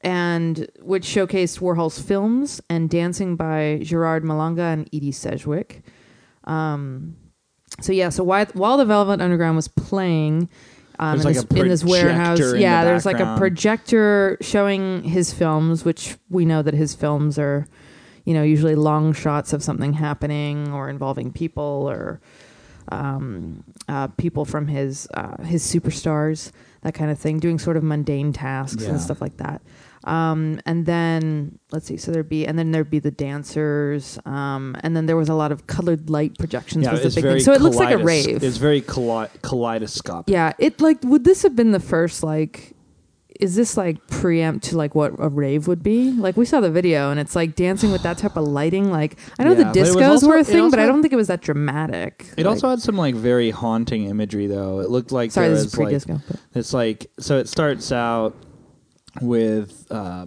and 0.00 0.66
which 0.80 1.04
showcased 1.04 1.60
Warhol's 1.60 2.00
films 2.00 2.60
and 2.70 2.88
dancing 2.88 3.36
by 3.36 3.80
Gerard 3.82 4.24
Malanga 4.24 4.72
and 4.72 4.88
Edie 4.94 5.12
Sedgwick. 5.12 5.82
Um, 6.44 7.16
so 7.80 7.92
yeah, 7.92 8.08
so 8.08 8.24
while, 8.24 8.46
while 8.54 8.78
the 8.78 8.84
Velvet 8.84 9.20
Underground 9.20 9.56
was 9.56 9.68
playing, 9.68 10.48
um, 10.98 11.18
in, 11.18 11.24
like 11.24 11.34
this, 11.34 11.44
in 11.60 11.68
this 11.68 11.84
warehouse. 11.84 12.40
in 12.40 12.60
Yeah, 12.60 12.84
the 12.84 12.90
there's 12.90 13.06
like 13.06 13.20
a 13.20 13.36
projector 13.36 14.36
showing 14.40 15.02
his 15.04 15.32
films, 15.32 15.84
which 15.84 16.16
we 16.30 16.44
know 16.44 16.62
that 16.62 16.74
his 16.74 16.94
films 16.94 17.38
are, 17.38 17.66
you 18.24 18.34
know, 18.34 18.42
usually 18.42 18.74
long 18.74 19.12
shots 19.12 19.52
of 19.52 19.62
something 19.62 19.92
happening 19.94 20.72
or 20.72 20.88
involving 20.88 21.32
people 21.32 21.86
or 21.88 22.20
um, 22.92 23.64
uh, 23.88 24.06
people 24.08 24.44
from 24.44 24.68
his 24.68 25.08
uh, 25.14 25.42
his 25.42 25.62
superstars, 25.64 26.52
that 26.82 26.94
kind 26.94 27.10
of 27.10 27.18
thing, 27.18 27.38
doing 27.40 27.58
sort 27.58 27.76
of 27.76 27.82
mundane 27.82 28.32
tasks 28.32 28.82
Yeah. 28.84 28.90
and 28.90 29.00
stuff 29.00 29.20
like 29.20 29.36
that. 29.38 29.60
Um, 30.06 30.60
and 30.64 30.86
then 30.86 31.58
let's 31.72 31.86
see, 31.86 31.96
so 31.96 32.12
there'd 32.12 32.28
be, 32.28 32.46
and 32.46 32.56
then 32.58 32.70
there'd 32.70 32.88
be 32.90 33.00
the 33.00 33.10
dancers, 33.10 34.18
um, 34.24 34.76
and 34.80 34.96
then 34.96 35.06
there 35.06 35.16
was 35.16 35.28
a 35.28 35.34
lot 35.34 35.50
of 35.52 35.66
colored 35.66 36.08
light 36.08 36.38
projections. 36.38 36.84
Yeah, 36.84 36.92
was 36.92 37.02
the 37.02 37.20
big 37.20 37.24
thing. 37.24 37.40
So 37.40 37.52
it 37.52 37.60
looks 37.60 37.76
like 37.76 37.92
a 37.92 37.98
rave. 37.98 38.42
It's 38.42 38.56
very 38.56 38.80
kale- 38.80 39.28
kaleidoscopic. 39.42 40.32
Yeah, 40.32 40.52
it 40.58 40.80
like 40.80 40.98
would 41.02 41.24
this 41.24 41.42
have 41.42 41.56
been 41.56 41.72
the 41.72 41.80
first 41.80 42.22
like 42.22 42.72
is 43.38 43.54
this 43.54 43.76
like 43.76 44.06
preempt 44.06 44.64
to 44.64 44.78
like 44.78 44.94
what 44.94 45.12
a 45.18 45.28
rave 45.28 45.66
would 45.68 45.82
be? 45.82 46.10
Like 46.12 46.36
we 46.38 46.46
saw 46.46 46.60
the 46.60 46.70
video 46.70 47.10
and 47.10 47.20
it's 47.20 47.36
like 47.36 47.54
dancing 47.54 47.92
with 47.92 48.02
that 48.02 48.16
type 48.16 48.34
of 48.36 48.44
lighting. 48.48 48.90
Like 48.90 49.18
I 49.38 49.44
know 49.44 49.52
Yeah, 49.52 49.70
the 49.72 49.80
discos 49.80 50.08
also- 50.08 50.28
were 50.28 50.38
a 50.38 50.44
thing, 50.44 50.70
but 50.70 50.78
I 50.78 50.86
don't 50.86 51.02
think 51.02 51.12
it 51.12 51.16
was 51.16 51.26
that 51.28 51.42
dramatic. 51.42 52.24
It 52.38 52.46
Like- 52.46 52.46
also 52.46 52.70
had 52.70 52.80
some 52.80 52.96
like 52.96 53.14
very 53.14 53.50
haunting 53.50 54.04
imagery 54.04 54.46
though. 54.46 54.80
It 54.80 54.88
looked 54.88 55.12
like 55.12 55.32
sorry, 55.32 55.48
there 55.48 55.56
this 55.56 55.64
was 55.64 55.72
is 55.74 55.78
pre-disco. 55.78 56.20
but- 56.28 56.40
it's 56.54 56.72
like 56.72 57.10
so 57.18 57.36
it 57.38 57.48
starts 57.48 57.92
out 57.92 58.34
with 59.20 59.86
uh 59.90 60.26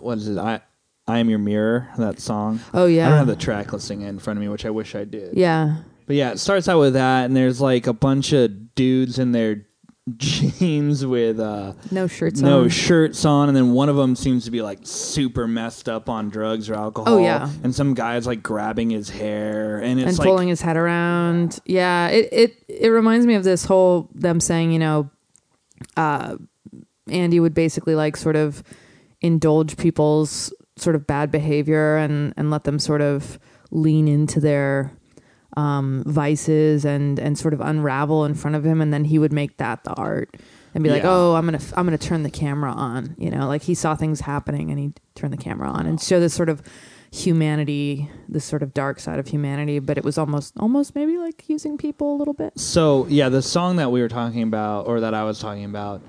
what 0.00 0.18
is 0.18 0.28
it? 0.28 0.38
I 0.38 0.60
I 1.06 1.18
am 1.18 1.28
your 1.28 1.38
mirror, 1.40 1.88
that 1.98 2.20
song. 2.20 2.60
oh 2.74 2.86
yeah, 2.86 3.06
I 3.06 3.08
don't 3.10 3.18
have 3.18 3.26
the 3.26 3.36
track 3.36 3.72
listing 3.72 4.02
in 4.02 4.18
front 4.18 4.38
of 4.38 4.42
me, 4.42 4.48
which 4.48 4.64
I 4.66 4.70
wish 4.70 4.94
I 4.94 5.04
did. 5.04 5.36
yeah, 5.36 5.78
But 6.06 6.16
yeah, 6.16 6.30
it 6.32 6.38
starts 6.38 6.68
out 6.68 6.78
with 6.78 6.92
that 6.94 7.24
and 7.24 7.36
there's 7.36 7.60
like 7.60 7.86
a 7.86 7.92
bunch 7.92 8.32
of 8.32 8.74
dudes 8.74 9.18
in 9.18 9.32
their 9.32 9.66
jeans 10.16 11.04
with 11.04 11.38
uh 11.38 11.72
no 11.90 12.06
shirts 12.06 12.42
on 12.42 12.48
no 12.48 12.62
on. 12.62 12.68
shirts 12.68 13.24
on, 13.24 13.48
and 13.48 13.56
then 13.56 13.72
one 13.72 13.88
of 13.88 13.96
them 13.96 14.14
seems 14.16 14.44
to 14.44 14.50
be 14.50 14.62
like 14.62 14.78
super 14.82 15.46
messed 15.48 15.88
up 15.88 16.08
on 16.08 16.30
drugs 16.30 16.68
or 16.70 16.74
alcohol. 16.74 17.14
Oh, 17.14 17.18
yeah. 17.18 17.50
and 17.62 17.74
some 17.74 17.94
guy's 17.94 18.26
like 18.26 18.42
grabbing 18.42 18.90
his 18.90 19.10
hair, 19.10 19.78
and 19.82 20.00
it's 20.00 20.08
and 20.10 20.18
like 20.18 20.26
pulling 20.26 20.48
his 20.48 20.60
head 20.62 20.76
around. 20.76 21.58
Yeah, 21.64 22.08
it, 22.08 22.28
it 22.32 22.64
it 22.68 22.88
reminds 22.88 23.26
me 23.26 23.34
of 23.34 23.44
this 23.44 23.64
whole 23.64 24.08
them 24.14 24.40
saying, 24.40 24.72
you 24.72 24.78
know, 24.78 25.10
uh, 25.96 26.36
Andy 27.10 27.40
would 27.40 27.54
basically 27.54 27.94
like 27.94 28.16
sort 28.16 28.36
of 28.36 28.62
indulge 29.20 29.76
people's 29.76 30.52
sort 30.76 30.96
of 30.96 31.06
bad 31.06 31.30
behavior 31.30 31.96
and 31.96 32.32
and 32.36 32.50
let 32.50 32.64
them 32.64 32.78
sort 32.78 33.02
of 33.02 33.38
lean 33.70 34.08
into 34.08 34.40
their 34.40 34.92
um, 35.56 36.02
vices 36.06 36.84
and 36.84 37.18
and 37.18 37.38
sort 37.38 37.54
of 37.54 37.60
unravel 37.60 38.24
in 38.24 38.34
front 38.34 38.56
of 38.56 38.64
him, 38.64 38.80
and 38.80 38.92
then 38.92 39.04
he 39.04 39.18
would 39.18 39.32
make 39.32 39.56
that 39.58 39.84
the 39.84 39.92
art 39.94 40.36
and 40.74 40.84
be 40.84 40.90
like, 40.90 41.04
"Oh, 41.04 41.34
I'm 41.34 41.44
gonna 41.44 41.60
I'm 41.76 41.84
gonna 41.84 41.98
turn 41.98 42.22
the 42.22 42.30
camera 42.30 42.72
on," 42.72 43.14
you 43.18 43.30
know, 43.30 43.46
like 43.48 43.62
he 43.62 43.74
saw 43.74 43.94
things 43.94 44.20
happening 44.20 44.70
and 44.70 44.78
he 44.78 44.92
turned 45.14 45.32
the 45.32 45.38
camera 45.42 45.68
on 45.68 45.86
and 45.86 46.00
show 46.00 46.20
this 46.20 46.34
sort 46.34 46.48
of 46.48 46.62
humanity, 47.12 48.08
this 48.28 48.44
sort 48.44 48.62
of 48.62 48.72
dark 48.72 49.00
side 49.00 49.18
of 49.18 49.26
humanity. 49.26 49.80
But 49.80 49.98
it 49.98 50.04
was 50.04 50.18
almost 50.18 50.54
almost 50.58 50.94
maybe 50.94 51.18
like 51.18 51.48
using 51.48 51.76
people 51.76 52.14
a 52.14 52.16
little 52.16 52.34
bit. 52.34 52.58
So 52.58 53.06
yeah, 53.08 53.28
the 53.28 53.42
song 53.42 53.76
that 53.76 53.90
we 53.90 54.00
were 54.00 54.08
talking 54.08 54.42
about, 54.42 54.86
or 54.86 55.00
that 55.00 55.14
I 55.14 55.24
was 55.24 55.40
talking 55.40 55.64
about, 55.64 56.02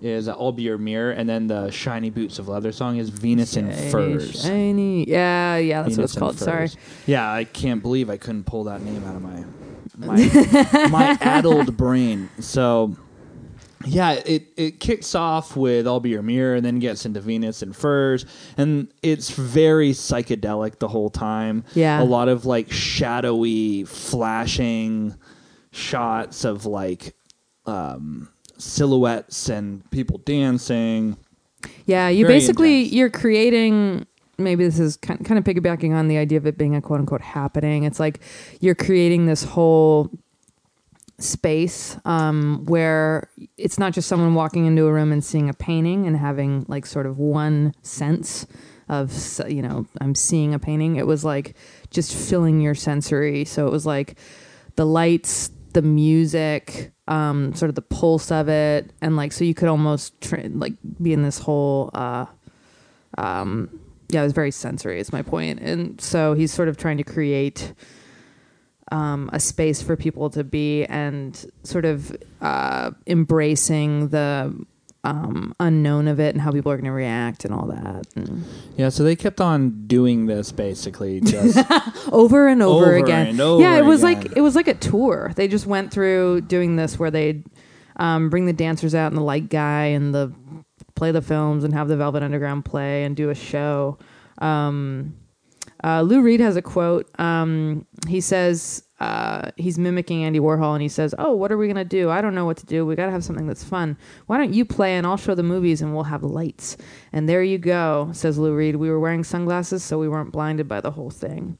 is 0.00 0.28
"I'll 0.28 0.52
Be 0.52 0.62
Your 0.62 0.78
Mirror," 0.78 1.12
and 1.12 1.28
then 1.28 1.46
the 1.46 1.70
"Shiny 1.70 2.10
Boots 2.10 2.38
of 2.38 2.48
Leather" 2.48 2.72
song 2.72 2.98
is 2.98 3.08
"Venus 3.08 3.56
in 3.56 3.70
Shiny, 3.70 3.90
Furs." 3.90 4.42
shiny. 4.42 5.08
Yeah, 5.08 5.56
yeah, 5.56 5.82
that's 5.82 5.96
Venus 5.96 5.98
what 5.98 6.04
it's 6.04 6.18
called. 6.18 6.38
Sorry. 6.38 6.70
Yeah, 7.06 7.30
I 7.30 7.44
can't 7.44 7.82
believe 7.82 8.10
I 8.10 8.16
couldn't 8.16 8.44
pull 8.44 8.64
that 8.64 8.82
name 8.82 9.04
out 9.04 9.16
of 9.16 9.22
my 9.22 9.44
my 9.96 10.88
my 10.90 11.18
addled 11.20 11.76
brain. 11.76 12.30
So. 12.40 12.96
Yeah, 13.86 14.14
it, 14.26 14.48
it 14.56 14.80
kicks 14.80 15.14
off 15.14 15.54
with 15.54 15.86
I'll 15.86 16.00
Be 16.00 16.10
Your 16.10 16.20
Mirror 16.20 16.56
and 16.56 16.66
then 16.66 16.80
gets 16.80 17.06
into 17.06 17.20
Venus 17.20 17.62
and 17.62 17.74
Furs. 17.74 18.26
And 18.56 18.92
it's 19.02 19.30
very 19.30 19.92
psychedelic 19.92 20.80
the 20.80 20.88
whole 20.88 21.10
time. 21.10 21.64
Yeah. 21.74 22.02
A 22.02 22.04
lot 22.04 22.28
of 22.28 22.44
like 22.44 22.72
shadowy, 22.72 23.84
flashing 23.84 25.14
shots 25.70 26.44
of 26.44 26.66
like 26.66 27.14
um, 27.66 28.30
silhouettes 28.58 29.48
and 29.48 29.88
people 29.90 30.18
dancing. 30.18 31.16
Yeah, 31.86 32.08
you 32.08 32.26
Very 32.26 32.38
basically 32.38 32.78
intense. 32.80 32.92
you're 32.92 33.10
creating. 33.10 34.06
Maybe 34.36 34.64
this 34.64 34.78
is 34.78 34.96
kind 34.96 35.24
kind 35.24 35.38
of 35.38 35.44
piggybacking 35.44 35.92
on 35.94 36.06
the 36.08 36.16
idea 36.16 36.38
of 36.38 36.46
it 36.46 36.56
being 36.56 36.76
a 36.76 36.80
quote 36.80 37.00
unquote 37.00 37.20
happening. 37.20 37.84
It's 37.84 37.98
like 37.98 38.20
you're 38.60 38.76
creating 38.76 39.26
this 39.26 39.42
whole 39.42 40.10
space 41.18 41.96
um, 42.04 42.64
where 42.66 43.28
it's 43.56 43.78
not 43.78 43.92
just 43.92 44.06
someone 44.06 44.34
walking 44.34 44.66
into 44.66 44.86
a 44.86 44.92
room 44.92 45.10
and 45.10 45.24
seeing 45.24 45.48
a 45.48 45.54
painting 45.54 46.06
and 46.06 46.16
having 46.16 46.64
like 46.68 46.86
sort 46.86 47.06
of 47.06 47.18
one 47.18 47.74
sense 47.82 48.46
of 48.88 49.12
you 49.48 49.60
know 49.60 49.86
I'm 50.00 50.14
seeing 50.14 50.54
a 50.54 50.58
painting. 50.58 50.96
It 50.96 51.06
was 51.06 51.24
like 51.24 51.56
just 51.90 52.14
filling 52.14 52.60
your 52.60 52.74
sensory. 52.74 53.44
So 53.44 53.66
it 53.66 53.70
was 53.70 53.84
like 53.86 54.16
the 54.76 54.86
lights, 54.86 55.50
the 55.78 55.82
music, 55.82 56.90
um, 57.06 57.54
sort 57.54 57.68
of 57.68 57.76
the 57.76 57.82
pulse 57.82 58.32
of 58.32 58.48
it, 58.48 58.90
and 59.00 59.14
like 59.14 59.30
so 59.30 59.44
you 59.44 59.54
could 59.54 59.68
almost 59.68 60.20
tra- 60.20 60.48
like 60.48 60.72
be 61.00 61.12
in 61.12 61.22
this 61.22 61.38
whole. 61.38 61.90
Uh, 61.94 62.26
um, 63.16 63.78
yeah, 64.08 64.22
it 64.22 64.24
was 64.24 64.32
very 64.32 64.50
sensory. 64.50 64.98
Is 64.98 65.12
my 65.12 65.22
point, 65.22 65.60
and 65.60 66.00
so 66.00 66.34
he's 66.34 66.52
sort 66.52 66.66
of 66.66 66.76
trying 66.76 66.96
to 66.96 67.04
create 67.04 67.74
um, 68.90 69.30
a 69.32 69.38
space 69.38 69.80
for 69.80 69.94
people 69.94 70.30
to 70.30 70.42
be 70.42 70.84
and 70.86 71.46
sort 71.62 71.84
of 71.84 72.16
uh, 72.40 72.90
embracing 73.06 74.08
the 74.08 74.66
um, 75.10 75.54
unknown 75.60 76.08
of 76.08 76.20
it 76.20 76.34
and 76.34 76.40
how 76.42 76.50
people 76.52 76.70
are 76.72 76.76
going 76.76 76.84
to 76.84 76.90
react 76.92 77.44
and 77.44 77.54
all 77.54 77.66
that. 77.66 78.06
And 78.16 78.44
Yeah, 78.76 78.88
so 78.88 79.02
they 79.04 79.16
kept 79.16 79.40
on 79.40 79.86
doing 79.86 80.26
this 80.26 80.52
basically 80.52 81.20
just 81.24 81.58
over 82.12 82.48
and 82.48 82.62
over, 82.62 82.86
Over 82.86 82.96
again. 82.96 83.28
and 83.28 83.40
over 83.40 83.62
yeah, 83.62 83.76
it 83.78 83.84
was 83.84 84.02
again. 84.02 84.22
like 84.24 84.36
it 84.36 84.40
was 84.40 84.54
like 84.54 84.68
a 84.68 84.74
tour. 84.74 85.32
They 85.36 85.48
just 85.48 85.66
went 85.66 85.90
through 85.90 86.42
doing 86.42 86.76
this 86.76 86.98
where 86.98 87.10
they'd 87.10 87.44
um, 87.96 88.30
bring 88.30 88.46
the 88.46 88.52
dancers 88.52 88.94
out 88.94 89.08
and 89.08 89.16
the 89.16 89.22
light 89.24 89.48
guy 89.48 89.86
and 89.86 90.14
the 90.14 90.32
play 90.94 91.10
the 91.12 91.22
films 91.22 91.64
and 91.64 91.72
have 91.74 91.88
the 91.88 91.96
Velvet 91.96 92.22
Underground 92.22 92.64
play 92.64 93.04
and 93.04 93.16
do 93.16 93.30
a 93.30 93.34
show. 93.34 93.98
Um, 94.38 95.14
uh, 95.84 96.02
Lou 96.02 96.22
Reed 96.22 96.40
has 96.40 96.56
a 96.56 96.62
quote. 96.62 97.08
Um, 97.20 97.86
he 98.08 98.20
says 98.20 98.82
uh, 99.00 99.50
he's 99.56 99.78
mimicking 99.78 100.24
Andy 100.24 100.40
Warhol, 100.40 100.72
and 100.74 100.82
he 100.82 100.88
says, 100.88 101.14
"Oh, 101.18 101.32
what 101.32 101.52
are 101.52 101.56
we 101.56 101.68
gonna 101.68 101.84
do? 101.84 102.10
I 102.10 102.20
don't 102.20 102.34
know 102.34 102.44
what 102.44 102.56
to 102.58 102.66
do. 102.66 102.84
We 102.84 102.96
gotta 102.96 103.12
have 103.12 103.22
something 103.24 103.46
that's 103.46 103.62
fun. 103.62 103.96
Why 104.26 104.38
don't 104.38 104.52
you 104.52 104.64
play, 104.64 104.96
and 104.96 105.06
I'll 105.06 105.16
show 105.16 105.34
the 105.34 105.42
movies, 105.42 105.80
and 105.82 105.94
we'll 105.94 106.04
have 106.04 106.22
lights." 106.24 106.76
And 107.12 107.28
there 107.28 107.42
you 107.42 107.58
go, 107.58 108.10
says 108.12 108.38
Lou 108.38 108.54
Reed. 108.54 108.76
We 108.76 108.90
were 108.90 108.98
wearing 108.98 109.22
sunglasses, 109.24 109.84
so 109.84 109.98
we 109.98 110.08
weren't 110.08 110.32
blinded 110.32 110.66
by 110.68 110.80
the 110.80 110.90
whole 110.90 111.10
thing. 111.10 111.58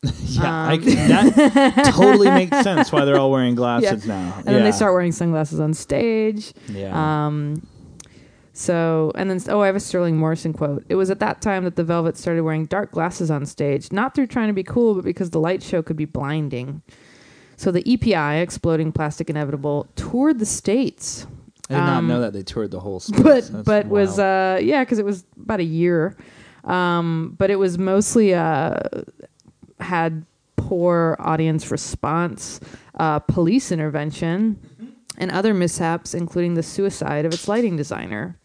yeah, 0.02 0.68
I, 0.68 0.74
Um. 0.74 0.80
that 0.84 1.92
totally 1.94 2.30
makes 2.30 2.62
sense 2.62 2.92
why 2.92 3.04
they're 3.04 3.18
all 3.18 3.32
wearing 3.32 3.54
glasses 3.56 4.06
now. 4.06 4.34
And 4.38 4.46
then 4.46 4.62
they 4.64 4.70
start 4.72 4.92
wearing 4.94 5.12
sunglasses 5.12 5.58
on 5.60 5.74
stage. 5.74 6.52
Yeah. 6.68 7.26
Um, 7.26 7.66
so, 8.58 9.12
and 9.14 9.30
then, 9.30 9.40
oh, 9.54 9.60
I 9.60 9.66
have 9.66 9.76
a 9.76 9.80
Sterling 9.80 10.16
Morrison 10.16 10.52
quote. 10.52 10.84
It 10.88 10.96
was 10.96 11.12
at 11.12 11.20
that 11.20 11.40
time 11.40 11.62
that 11.62 11.76
the 11.76 11.84
Velvet 11.84 12.16
started 12.16 12.42
wearing 12.42 12.66
dark 12.66 12.90
glasses 12.90 13.30
on 13.30 13.46
stage, 13.46 13.92
not 13.92 14.16
through 14.16 14.26
trying 14.26 14.48
to 14.48 14.52
be 14.52 14.64
cool, 14.64 14.96
but 14.96 15.04
because 15.04 15.30
the 15.30 15.38
light 15.38 15.62
show 15.62 15.80
could 15.80 15.96
be 15.96 16.06
blinding. 16.06 16.82
So 17.56 17.70
the 17.70 17.88
EPI, 17.88 18.40
Exploding 18.40 18.90
Plastic 18.90 19.30
Inevitable, 19.30 19.86
toured 19.94 20.40
the 20.40 20.44
states. 20.44 21.24
I 21.70 21.74
did 21.74 21.80
not 21.80 21.98
um, 21.98 22.08
know 22.08 22.20
that 22.20 22.32
they 22.32 22.42
toured 22.42 22.72
the 22.72 22.80
whole 22.80 22.98
space. 22.98 23.20
But, 23.22 23.52
That's 23.52 23.64
but 23.64 23.86
was, 23.86 24.18
uh, 24.18 24.58
yeah, 24.60 24.82
because 24.82 24.98
it 24.98 25.04
was 25.04 25.24
about 25.40 25.60
a 25.60 25.64
year. 25.64 26.16
Um, 26.64 27.36
but 27.38 27.50
it 27.50 27.60
was 27.60 27.78
mostly, 27.78 28.34
uh, 28.34 28.80
had 29.78 30.26
poor 30.56 31.14
audience 31.20 31.70
response, 31.70 32.58
uh, 32.98 33.20
police 33.20 33.70
intervention. 33.70 34.58
and 35.20 35.32
other 35.32 35.52
mishaps, 35.52 36.14
including 36.14 36.54
the 36.54 36.62
suicide 36.62 37.24
of 37.24 37.34
its 37.34 37.48
lighting 37.48 37.76
designer. 37.76 38.38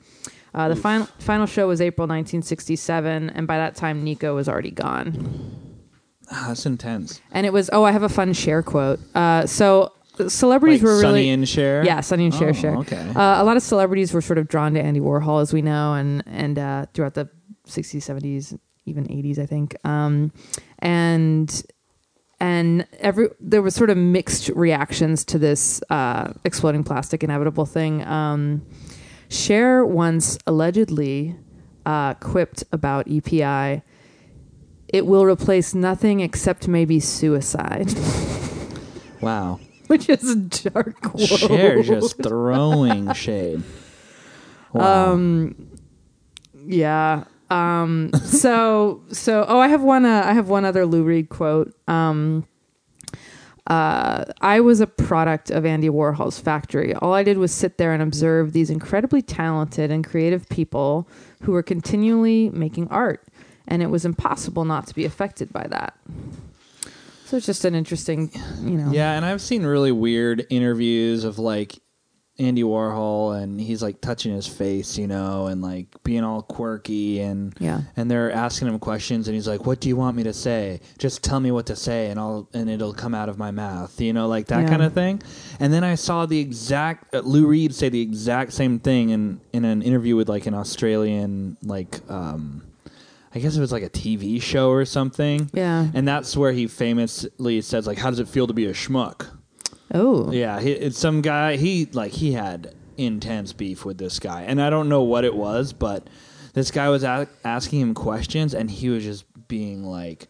Uh, 0.54 0.70
the 0.70 0.76
final 0.76 1.08
final 1.20 1.46
show 1.46 1.68
was 1.68 1.82
April 1.82 2.06
1967, 2.08 3.30
and 3.32 3.48
by 3.48 3.58
that 3.58 3.76
time, 3.76 4.04
Nico 4.04 4.36
was 4.36 4.48
already 4.48 4.72
gone. 4.72 5.60
Ah, 6.32 6.46
that's 6.50 6.66
intense. 6.66 7.22
And 7.32 7.46
it 7.46 7.54
was 7.54 7.70
oh, 7.74 7.84
I 7.84 7.92
have 7.92 8.04
a 8.04 8.10
fun 8.10 8.34
share 8.34 8.62
quote. 8.64 9.00
Uh, 9.16 9.46
so 9.46 9.92
celebrities 10.28 10.82
Like 10.82 10.88
were 10.88 11.02
Sonny 11.02 11.14
really 11.14 11.30
and 11.30 11.50
Cher. 11.50 11.84
yeah, 11.84 12.02
Sonny 12.02 12.26
and 12.26 12.34
Cher. 12.34 12.50
Oh, 12.50 12.54
Cher. 12.54 12.76
okay. 12.78 13.10
Uh, 13.16 13.42
a 13.42 13.44
lot 13.44 13.58
of 13.58 13.64
celebrities 13.64 14.14
were 14.14 14.22
sort 14.22 14.38
of 14.38 14.48
drawn 14.48 14.74
to 14.76 14.82
Andy 14.82 15.00
Warhol, 15.00 15.42
as 15.42 15.54
we 15.54 15.62
know, 15.62 15.94
and 15.96 16.24
and 16.28 16.60
uh, 16.60 16.86
throughout 16.94 17.16
the 17.16 17.30
60s, 17.68 17.98
70s, 17.98 18.58
even 18.86 19.06
80s, 19.08 19.40
I 19.40 19.46
think. 19.46 19.76
Um, 19.86 20.32
and 20.80 21.64
and 22.40 22.86
every 23.00 23.30
there 23.40 23.62
was 23.62 23.74
sort 23.76 23.90
of 23.90 23.98
mixed 23.98 24.50
reactions 24.50 25.24
to 25.26 25.40
this 25.40 25.82
uh, 25.90 26.34
exploding 26.44 26.84
plastic 26.84 27.24
inevitable 27.24 27.66
thing. 27.66 28.06
Um, 28.06 28.66
Cher 29.34 29.84
once 29.84 30.38
allegedly 30.46 31.36
uh, 31.86 32.14
quipped 32.16 32.64
about 32.72 33.08
EPI. 33.10 33.82
It 34.88 35.06
will 35.08 35.26
replace 35.26 35.74
nothing 35.74 36.20
except 36.20 36.68
maybe 36.68 37.00
suicide, 37.00 37.92
Wow. 39.22 39.60
which 39.88 40.08
is 40.08 40.30
a 40.30 40.36
dark 40.36 41.02
quote. 41.02 41.20
Cher 41.28 41.82
just 41.82 42.22
throwing 42.22 43.12
shade. 43.14 43.64
Wow. 44.74 45.12
Um, 45.14 45.68
yeah. 46.66 47.26
Um, 47.52 48.10
so 48.24 49.04
so 49.12 49.46
oh, 49.48 49.60
I 49.60 49.68
have 49.68 49.84
one. 49.84 50.04
Uh, 50.04 50.24
I 50.26 50.34
have 50.34 50.50
one 50.50 50.66
other 50.66 50.88
Lou 50.88 51.04
Reed 51.04 51.30
quote. 51.30 51.72
Um, 51.88 52.48
uh, 53.68 54.26
I 54.42 54.60
was 54.60 54.82
a 54.82 54.88
product 54.88 55.50
of 55.50 55.66
Andy 55.66 55.90
Warhol's 55.90 56.40
factory. 56.40 56.94
All 56.96 57.14
I 57.14 57.24
did 57.24 57.38
was 57.38 57.54
sit 57.54 57.78
there 57.78 57.94
and 57.94 58.04
observe 58.04 58.52
these 58.52 58.70
incredibly 58.70 59.22
talented 59.22 59.90
and 59.90 60.06
creative 60.06 60.48
people 60.50 61.08
who 61.44 61.54
were 61.54 61.64
continually 61.64 62.50
making 62.50 62.90
art, 62.90 63.26
and 63.68 63.82
it 63.82 63.88
was 63.88 64.04
impossible 64.04 64.66
not 64.66 64.88
to 64.88 64.96
be 64.96 65.06
affected 65.06 65.54
by 65.54 65.66
that. 65.70 65.98
So 67.26 67.38
it's 67.38 67.46
just 67.46 67.64
an 67.64 67.74
interesting, 67.74 68.32
you 68.62 68.78
know. 68.78 68.92
Yeah, 68.92 69.14
and 69.14 69.26
I've 69.26 69.42
seen 69.42 69.66
really 69.66 69.92
weird 69.92 70.46
interviews 70.50 71.24
of 71.24 71.40
like 71.40 71.80
Andy 72.40 72.64
Warhol 72.64 73.40
and 73.40 73.62
he's 73.62 73.84
like 73.84 74.02
touching 74.02 74.34
his 74.34 74.48
face, 74.48 74.98
you 74.98 75.06
know, 75.08 75.46
and 75.48 75.62
like 75.62 75.86
being 76.04 76.24
all 76.24 76.42
quirky 76.42 77.20
and 77.20 77.54
Yeah. 77.60 77.82
and 77.96 78.10
they're 78.10 78.32
asking 78.32 78.70
him 78.70 78.80
questions 78.80 79.28
and 79.28 79.36
he's 79.36 79.48
like, 79.48 79.68
"What 79.68 79.80
do 79.80 79.88
you 79.88 79.96
want 79.96 80.18
me 80.18 80.24
to 80.24 80.34
say? 80.34 80.82
Just 80.98 81.24
tell 81.24 81.40
me 81.40 81.52
what 81.52 81.68
to 81.68 81.76
say 81.76 82.10
and 82.10 82.20
I'll 82.20 82.50
and 82.54 82.70
it'll 82.72 82.94
come 82.94 83.14
out 83.14 83.30
of 83.30 83.38
my 83.38 83.52
mouth." 83.52 84.02
You 84.02 84.14
know, 84.14 84.28
like 84.28 84.48
that 84.48 84.64
Yeah. 84.64 84.70
kind 84.70 84.82
of 84.82 84.94
thing. 84.94 85.22
And 85.60 85.72
then 85.72 85.84
I 85.84 85.94
saw 85.94 86.26
the 86.26 86.40
exact 86.40 87.14
uh, 87.14 87.20
Lou 87.20 87.46
Reed 87.46 87.76
say 87.76 87.90
the 87.90 88.02
exact 88.02 88.54
same 88.54 88.80
thing 88.80 89.10
in 89.12 89.40
in 89.54 89.64
an 89.64 89.84
interview 89.84 90.16
with 90.16 90.28
like 90.28 90.48
an 90.48 90.56
Australian 90.56 91.58
like 91.64 92.00
um 92.10 92.64
I 93.36 93.40
guess 93.40 93.56
it 93.56 93.60
was 93.62 93.72
like 93.72 93.84
a 93.84 93.90
TV 93.90 94.40
show 94.42 94.70
or 94.70 94.86
something. 94.86 95.50
Yeah. 95.54 95.88
And 95.94 96.08
that's 96.08 96.36
where 96.38 96.52
he 96.52 96.68
famously 96.68 97.62
says 97.62 97.86
like, 97.88 97.98
"How 98.00 98.10
does 98.10 98.20
it 98.20 98.28
feel 98.28 98.48
to 98.48 98.54
be 98.54 98.66
a 98.66 98.74
schmuck?" 98.74 99.28
Oh. 99.94 100.32
Yeah, 100.32 100.60
he, 100.60 100.72
it's 100.72 100.98
some 100.98 101.22
guy. 101.22 101.56
He 101.58 101.88
like 101.94 102.12
he 102.12 102.34
had 102.34 102.74
intense 102.98 103.54
beef 103.54 103.86
with 103.86 103.98
this 103.98 104.20
guy, 104.20 104.44
and 104.44 104.62
I 104.62 104.70
don't 104.70 104.90
know 104.90 105.04
what 105.04 105.24
it 105.26 105.36
was, 105.36 105.74
but 105.74 106.08
this 106.54 106.72
guy 106.72 106.90
was 106.90 107.04
a- 107.04 107.28
asking 107.44 107.82
him 107.82 107.94
questions, 107.94 108.54
and 108.54 108.70
he 108.70 108.90
was 108.90 109.04
just 109.04 109.26
being 109.48 109.84
like 109.84 110.28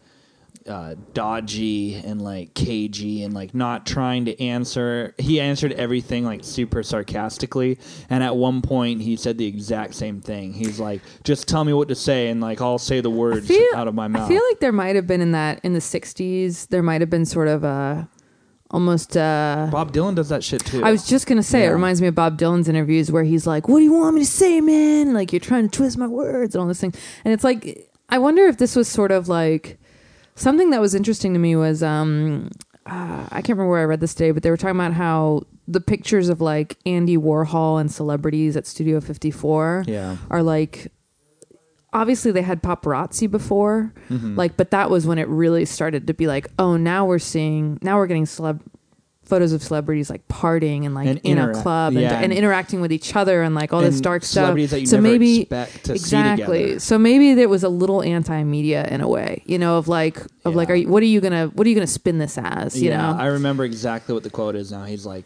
uh, 0.66 0.94
dodgy 1.12 1.94
and 1.94 2.22
like 2.22 2.54
cagey 2.54 3.22
and 3.22 3.34
like 3.34 3.54
not 3.54 3.84
trying 3.86 4.24
to 4.24 4.40
answer. 4.42 5.14
He 5.18 5.40
answered 5.40 5.72
everything 5.72 6.24
like 6.24 6.42
super 6.42 6.82
sarcastically, 6.82 7.78
and 8.10 8.24
at 8.24 8.36
one 8.36 8.62
point 8.62 9.02
he 9.02 9.16
said 9.16 9.36
the 9.38 9.46
exact 9.46 9.94
same 9.94 10.20
thing. 10.20 10.52
He's 10.54 10.80
like, 10.80 11.02
"Just 11.22 11.48
tell 11.48 11.64
me 11.64 11.72
what 11.74 11.88
to 11.88 11.94
say, 11.94 12.28
and 12.28 12.40
like 12.40 12.60
I'll 12.60 12.78
say 12.78 13.00
the 13.00 13.10
words 13.10 13.50
out 13.74 13.88
of 13.88 13.94
my 13.94 14.08
mouth." 14.08 14.24
I 14.24 14.28
feel 14.28 14.42
like 14.50 14.60
there 14.60 14.72
might 14.72 14.96
have 14.96 15.06
been 15.06 15.20
in 15.20 15.32
that 15.32 15.60
in 15.62 15.74
the 15.74 15.80
'60s. 15.80 16.68
There 16.68 16.82
might 16.82 17.00
have 17.02 17.10
been 17.10 17.26
sort 17.26 17.48
of 17.48 17.62
a 17.64 18.08
almost. 18.74 19.16
Uh, 19.16 19.68
Bob 19.70 19.92
Dylan 19.92 20.14
does 20.14 20.28
that 20.28 20.44
shit 20.44 20.64
too. 20.66 20.84
I 20.84 20.90
was 20.90 21.06
just 21.08 21.26
gonna 21.26 21.42
say 21.42 21.64
it 21.64 21.70
reminds 21.70 22.02
me 22.02 22.08
of 22.08 22.14
Bob 22.14 22.38
Dylan's 22.38 22.68
interviews 22.68 23.10
where 23.10 23.24
he's 23.24 23.46
like, 23.46 23.68
"What 23.68 23.78
do 23.78 23.84
you 23.84 23.92
want 23.94 24.14
me 24.16 24.20
to 24.22 24.26
say, 24.26 24.60
man? 24.60 25.14
Like 25.14 25.32
you're 25.32 25.40
trying 25.40 25.68
to 25.68 25.74
twist 25.76 25.96
my 25.96 26.06
words 26.06 26.54
and 26.54 26.60
all 26.60 26.68
this 26.68 26.80
thing." 26.80 26.92
And 27.24 27.32
it's 27.32 27.44
like, 27.44 27.88
I 28.10 28.18
wonder 28.18 28.42
if 28.46 28.58
this 28.58 28.76
was 28.76 28.88
sort 28.88 29.10
of 29.12 29.28
like 29.28 29.78
something 30.34 30.70
that 30.70 30.80
was 30.80 30.94
interesting 30.94 31.32
to 31.32 31.38
me 31.38 31.56
was 31.56 31.82
um, 31.82 32.50
uh, 32.86 33.24
I 33.30 33.36
can't 33.40 33.50
remember 33.50 33.70
where 33.70 33.80
I 33.80 33.84
read 33.84 34.00
this 34.00 34.14
today, 34.14 34.32
but 34.32 34.42
they 34.42 34.50
were 34.50 34.56
talking 34.58 34.76
about 34.78 34.92
how 34.92 35.42
the 35.66 35.80
pictures 35.80 36.28
of 36.28 36.40
like 36.42 36.76
Andy 36.84 37.16
Warhol 37.16 37.80
and 37.80 37.90
celebrities 37.90 38.54
at 38.56 38.66
Studio 38.66 39.00
54 39.00 39.84
Yeah. 39.86 40.16
are 40.30 40.42
like 40.42 40.92
obviously 41.94 42.30
they 42.32 42.42
had 42.42 42.62
paparazzi 42.62 43.30
before 43.30 43.92
Mm-hmm. 44.10 44.36
like 44.36 44.56
but 44.56 44.70
that 44.72 44.90
was 44.90 45.06
when 45.06 45.18
it 45.18 45.28
really 45.28 45.64
started 45.64 46.06
to 46.08 46.14
be 46.14 46.26
like 46.26 46.48
oh 46.58 46.76
now 46.76 47.06
we're 47.06 47.18
seeing 47.18 47.78
now 47.80 47.96
we're 47.96 48.06
getting 48.06 48.24
celeb 48.26 48.60
photos 49.22 49.52
of 49.54 49.62
celebrities 49.62 50.10
like 50.10 50.26
partying 50.28 50.84
and 50.84 50.94
like 50.94 51.06
And 51.08 51.18
in 51.24 51.38
a 51.38 51.50
club 51.54 51.94
and, 51.94 52.02
yeah, 52.02 52.12
and 52.16 52.24
and- 52.24 52.32
interacting 52.34 52.82
with 52.82 52.92
each 52.92 53.16
other 53.16 53.42
and 53.42 53.54
like 53.54 53.72
all 53.72 53.80
this 53.80 53.98
dark 54.02 54.22
stuff. 54.22 54.54
that 54.54 54.80
you 54.80 54.86
so 54.86 55.00
maybe 55.00 55.40
expect 55.40 55.84
to 55.86 55.92
exactly. 55.94 56.78
so 56.78 56.98
maybe 56.98 57.32
there 57.32 57.48
was 57.48 57.64
a 57.64 57.70
little 57.70 58.02
anti-media 58.02 58.86
in 58.90 59.00
a 59.00 59.08
way 59.08 59.42
you 59.46 59.58
know 59.58 59.78
of 59.78 59.88
like 59.88 60.20
of 60.44 60.54
like 60.54 60.68
are 60.68 60.74
you, 60.74 60.88
what 60.88 61.02
are 61.02 61.06
you 61.06 61.22
gonna 61.22 61.46
what 61.54 61.66
are 61.66 61.70
you 61.70 61.74
gonna 61.74 61.86
spin 61.86 62.18
this 62.18 62.36
as 62.36 62.80
you 62.82 62.90
yeah, 62.90 63.12
know? 63.12 63.18
I 63.18 63.26
remember 63.28 63.64
exactly 63.64 64.12
what 64.12 64.24
the 64.24 64.30
quote 64.30 64.56
is 64.56 64.70
now. 64.70 64.84
He's 64.84 65.06
like, 65.06 65.24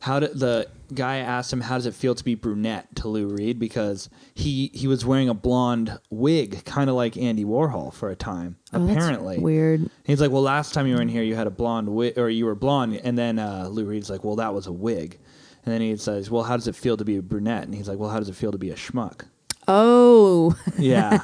"How 0.00 0.20
did 0.20 0.38
the 0.38 0.68
guy 0.94 1.18
asked 1.18 1.52
him 1.52 1.60
how 1.60 1.76
does 1.76 1.86
it 1.86 1.94
feel 1.94 2.14
to 2.14 2.24
be 2.24 2.34
brunette 2.34 2.94
to 2.96 3.08
Lou 3.08 3.28
Reed 3.28 3.58
because 3.58 4.08
he 4.34 4.70
he 4.74 4.86
was 4.86 5.04
wearing 5.04 5.28
a 5.28 5.34
blonde 5.34 5.98
wig, 6.10 6.64
kind 6.64 6.88
of 6.90 6.96
like 6.96 7.16
Andy 7.16 7.44
Warhol 7.44 7.92
for 7.92 8.10
a 8.10 8.16
time. 8.16 8.56
Oh, 8.72 8.84
apparently, 8.84 9.38
weird 9.38 9.90
he's 10.04 10.20
like, 10.20 10.30
well, 10.30 10.42
last 10.42 10.74
time 10.74 10.86
you 10.86 10.94
were 10.94 11.02
in 11.02 11.08
here, 11.08 11.22
you 11.22 11.34
had 11.34 11.46
a 11.46 11.50
blonde 11.50 11.88
wig, 11.88 12.18
or 12.18 12.28
you 12.28 12.46
were 12.46 12.54
blonde, 12.54 13.00
and 13.04 13.16
then 13.16 13.38
uh, 13.38 13.68
Lou 13.70 13.84
Reed's 13.84 14.10
like, 14.10 14.24
well, 14.24 14.36
that 14.36 14.54
was 14.54 14.66
a 14.66 14.72
wig. 14.72 15.18
And 15.64 15.74
then 15.74 15.80
he 15.82 15.94
says, 15.98 16.30
"Well, 16.30 16.44
how 16.44 16.56
does 16.56 16.66
it 16.66 16.74
feel 16.74 16.96
to 16.96 17.04
be 17.04 17.16
a 17.16 17.22
brunette?" 17.22 17.64
And 17.64 17.74
he's 17.74 17.88
like, 17.88 17.98
"Well, 17.98 18.08
how 18.08 18.18
does 18.18 18.30
it 18.30 18.36
feel 18.36 18.52
to 18.52 18.58
be 18.58 18.70
a 18.70 18.74
schmuck?" 18.74 19.26
Oh 19.68 20.56
Yeah. 20.78 21.18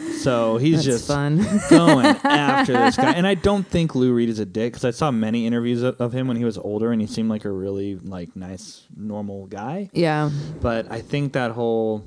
so 0.18 0.56
he's 0.56 0.76
that's 0.76 0.86
just 0.86 1.06
fun 1.06 1.46
going 1.70 2.06
after 2.24 2.72
this 2.72 2.96
guy. 2.96 3.12
And 3.20 3.26
I 3.26 3.34
don't 3.34 3.66
think 3.66 3.94
Lou 3.94 4.12
Reed 4.12 4.28
is 4.28 4.38
a 4.38 4.46
dick 4.46 4.72
because 4.72 4.84
I 4.84 4.90
saw 4.92 5.10
many 5.10 5.46
interviews 5.46 5.82
of, 5.82 6.00
of 6.00 6.12
him 6.12 6.26
when 6.26 6.36
he 6.36 6.44
was 6.44 6.56
older, 6.58 6.90
and 6.92 7.00
he 7.00 7.06
seemed 7.06 7.28
like 7.28 7.44
a 7.44 7.50
really 7.50 7.96
like 7.96 8.34
nice, 8.34 8.86
normal 8.96 9.46
guy. 9.46 9.90
yeah 9.92 10.30
But 10.60 10.90
I 10.90 11.00
think 11.00 11.34
that 11.34 11.50
whole 11.52 12.04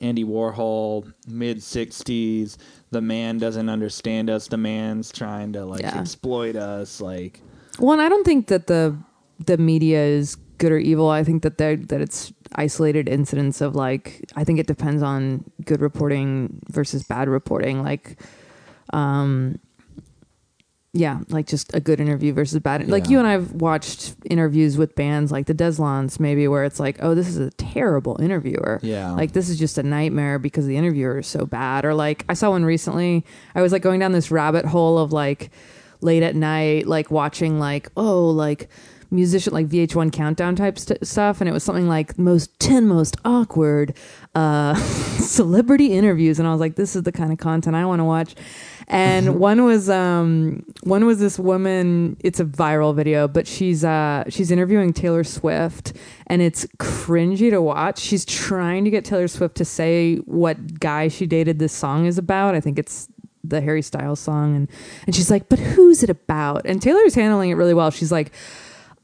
Andy 0.00 0.24
Warhol 0.24 1.12
mid 1.26 1.58
'60s, 1.58 2.56
the 2.90 3.00
man 3.00 3.38
doesn't 3.38 3.68
understand 3.68 4.30
us. 4.30 4.46
The 4.46 4.56
man's 4.56 5.10
trying 5.10 5.52
to 5.54 5.64
like 5.64 5.80
Yeah. 5.82 5.98
exploit 5.98 6.54
us. 6.56 7.00
Like, 7.00 7.40
Well, 7.80 7.92
and 7.92 8.00
I 8.02 8.08
don't 8.08 8.24
think 8.24 8.46
that 8.46 8.68
the 8.68 8.96
the 9.44 9.56
media 9.58 10.04
is 10.04 10.36
good 10.62 10.70
or 10.72 10.78
evil. 10.78 11.10
I 11.10 11.24
think 11.24 11.42
that 11.42 11.58
they 11.58 11.74
that 11.74 12.00
it's 12.00 12.32
isolated 12.54 13.08
incidents 13.08 13.60
of 13.60 13.74
like 13.74 14.24
I 14.36 14.44
think 14.44 14.60
it 14.60 14.68
depends 14.68 15.02
on 15.02 15.44
good 15.64 15.80
reporting 15.80 16.60
versus 16.70 17.02
bad 17.02 17.28
reporting. 17.28 17.82
Like, 17.82 18.16
um, 18.92 19.58
yeah, 20.94 21.20
like 21.30 21.46
just 21.46 21.74
a 21.74 21.80
good 21.80 22.00
interview 22.00 22.32
versus 22.34 22.60
bad. 22.60 22.86
Like 22.88 23.04
Yeah. 23.06 23.10
you 23.10 23.18
and 23.18 23.26
I've 23.26 23.52
watched 23.52 24.14
interviews 24.30 24.76
with 24.78 24.94
bands 24.94 25.32
like 25.32 25.46
the 25.46 25.54
Deslons, 25.54 26.20
maybe 26.20 26.46
where 26.46 26.64
it's 26.64 26.78
like, 26.78 26.98
oh, 27.00 27.14
this 27.14 27.28
is 27.28 27.38
a 27.38 27.50
terrible 27.52 28.20
interviewer. 28.20 28.78
Yeah. 28.82 29.10
like 29.12 29.32
this 29.32 29.48
is 29.48 29.58
just 29.58 29.78
a 29.78 29.82
nightmare 29.82 30.38
because 30.38 30.66
the 30.66 30.76
interviewer 30.76 31.18
is 31.18 31.26
so 31.26 31.44
bad. 31.46 31.84
Or 31.84 31.94
like 31.94 32.24
I 32.28 32.34
saw 32.34 32.50
one 32.50 32.64
recently. 32.64 33.24
I 33.54 33.62
was 33.62 33.72
like 33.72 33.82
going 33.82 33.98
down 34.00 34.12
this 34.12 34.30
rabbit 34.30 34.64
hole 34.66 34.98
of 34.98 35.12
like 35.12 35.50
late 36.02 36.22
at 36.22 36.36
night, 36.36 36.86
like 36.86 37.10
watching 37.10 37.58
like 37.58 37.88
oh 37.96 38.28
like 38.28 38.68
musician 39.12 39.52
like 39.52 39.68
VH1 39.68 40.12
countdown 40.12 40.56
type 40.56 40.78
st- 40.78 41.06
stuff, 41.06 41.40
and 41.40 41.48
it 41.48 41.52
was 41.52 41.62
something 41.62 41.86
like 41.88 42.18
most 42.18 42.58
ten 42.58 42.88
most 42.88 43.16
awkward 43.24 43.94
uh, 44.34 44.74
celebrity 45.18 45.92
interviews, 45.92 46.38
and 46.38 46.48
I 46.48 46.52
was 46.52 46.60
like, 46.60 46.76
this 46.76 46.96
is 46.96 47.02
the 47.02 47.12
kind 47.12 47.32
of 47.32 47.38
content 47.38 47.76
I 47.76 47.84
want 47.84 48.00
to 48.00 48.04
watch. 48.04 48.34
And 48.88 49.38
one 49.38 49.64
was 49.64 49.88
um 49.88 50.64
one 50.82 51.06
was 51.06 51.18
this 51.18 51.38
woman. 51.38 52.16
It's 52.20 52.40
a 52.40 52.44
viral 52.44 52.94
video, 52.94 53.28
but 53.28 53.46
she's 53.46 53.84
uh 53.84 54.24
she's 54.28 54.50
interviewing 54.50 54.92
Taylor 54.92 55.24
Swift, 55.24 55.92
and 56.26 56.42
it's 56.42 56.66
cringy 56.78 57.50
to 57.50 57.60
watch. 57.60 57.98
She's 57.98 58.24
trying 58.24 58.84
to 58.84 58.90
get 58.90 59.04
Taylor 59.04 59.28
Swift 59.28 59.56
to 59.56 59.64
say 59.64 60.16
what 60.18 60.80
guy 60.80 61.08
she 61.08 61.26
dated 61.26 61.58
this 61.58 61.72
song 61.72 62.06
is 62.06 62.18
about. 62.18 62.54
I 62.54 62.60
think 62.60 62.78
it's 62.78 63.08
the 63.44 63.60
Harry 63.60 63.82
Styles 63.82 64.20
song 64.20 64.54
and 64.54 64.68
and 65.06 65.14
she's 65.14 65.30
like, 65.30 65.48
"But 65.48 65.58
who's 65.58 66.02
it 66.02 66.10
about?" 66.10 66.64
And 66.64 66.80
Taylor's 66.80 67.14
handling 67.14 67.50
it 67.50 67.54
really 67.54 67.74
well. 67.74 67.90
She's 67.90 68.12
like, 68.12 68.32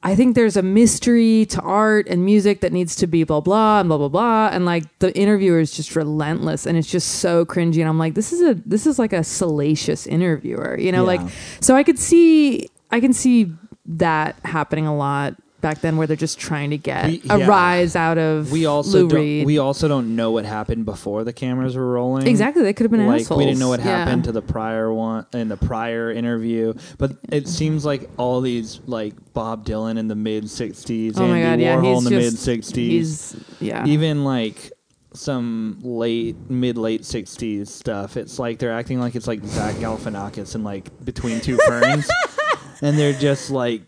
"I 0.02 0.14
think 0.14 0.34
there's 0.34 0.56
a 0.56 0.62
mystery 0.62 1.46
to 1.46 1.60
art 1.60 2.06
and 2.08 2.24
music 2.24 2.60
that 2.60 2.72
needs 2.72 2.94
to 2.96 3.06
be 3.06 3.24
blah 3.24 3.40
blah 3.40 3.80
and 3.80 3.88
blah 3.88 3.98
blah 3.98 4.08
blah." 4.08 4.48
And 4.52 4.64
like 4.64 4.84
the 5.00 5.16
interviewer 5.18 5.60
is 5.60 5.72
just 5.76 5.96
relentless 5.96 6.66
and 6.66 6.76
it's 6.78 6.90
just 6.90 7.16
so 7.16 7.44
cringy 7.44 7.80
and 7.80 7.88
I'm 7.88 7.98
like, 7.98 8.14
"This 8.14 8.32
is 8.32 8.40
a 8.42 8.54
this 8.66 8.86
is 8.86 8.98
like 8.98 9.12
a 9.12 9.24
salacious 9.24 10.06
interviewer." 10.06 10.78
You 10.78 10.92
know, 10.92 11.02
Yeah. 11.02 11.18
like 11.18 11.20
so 11.60 11.74
I 11.76 11.82
could 11.82 11.98
see 11.98 12.68
I 12.90 13.00
can 13.00 13.12
see 13.12 13.52
that 13.86 14.36
happening 14.44 14.86
a 14.86 14.94
lot 14.96 15.34
back 15.60 15.80
then 15.80 15.96
where 15.96 16.06
they're 16.06 16.16
just 16.16 16.38
trying 16.38 16.70
to 16.70 16.78
get 16.78 17.06
We- 17.06 17.22
a 17.30 17.38
yeah. 17.40 17.46
rise 17.46 17.96
out 17.96 18.16
of 18.18 18.52
We 18.52 18.64
also 18.66 19.02
Lou 19.02 19.08
don't, 19.08 19.20
Reed. 19.20 19.46
we 19.46 19.58
also 19.58 19.88
don't 19.88 20.14
know 20.14 20.30
what 20.30 20.44
happened 20.44 20.84
before 20.84 21.24
the 21.24 21.32
cameras 21.32 21.76
were 21.76 21.90
rolling. 21.92 22.26
exactly, 22.26 22.62
they 22.62 22.72
could 22.72 22.84
have 22.84 22.92
been 22.92 23.06
like 23.06 23.22
assholes. 23.22 23.38
we 23.38 23.44
didn't 23.44 23.58
know 23.58 23.68
what 23.68 23.80
Yeah. 23.80 23.86
happened 24.04 24.24
to 24.24 24.32
the 24.32 24.42
prior 24.42 24.92
one 24.92 25.26
in 25.32 25.48
the 25.48 25.56
prior 25.56 26.10
interview, 26.12 26.74
but 26.98 27.16
it 27.32 27.48
seems 27.48 27.84
like 27.84 28.08
all 28.18 28.40
these 28.40 28.80
like 28.86 29.14
Bob 29.34 29.64
Dylan 29.66 29.98
in 29.98 30.06
the 30.08 30.14
mid 30.14 30.44
'60s, 30.44 31.14
Oh 31.16 31.24
Andy 31.24 31.42
god, 31.42 31.60
yeah, 31.60 31.76
Warhol 31.76 31.98
in 31.98 32.04
the 32.04 32.10
mid 32.10 32.32
'60s, 32.34 33.36
yeah. 33.60 33.84
even 33.86 34.24
like 34.24 34.72
some 35.14 35.78
late 35.82 36.36
mid 36.50 36.76
late 36.76 37.00
60s 37.00 37.66
stuff 37.68 38.16
it's 38.18 38.38
like 38.38 38.58
they're 38.58 38.72
acting 38.72 39.00
like 39.00 39.16
it's 39.16 39.26
like 39.26 39.42
zach 39.46 39.74
galifianakis 39.76 40.54
and 40.54 40.64
like 40.64 40.90
between 41.04 41.40
two 41.40 41.56
ferns 41.66 42.06
and 42.82 42.98
they're 42.98 43.14
just 43.14 43.50
like 43.50 43.80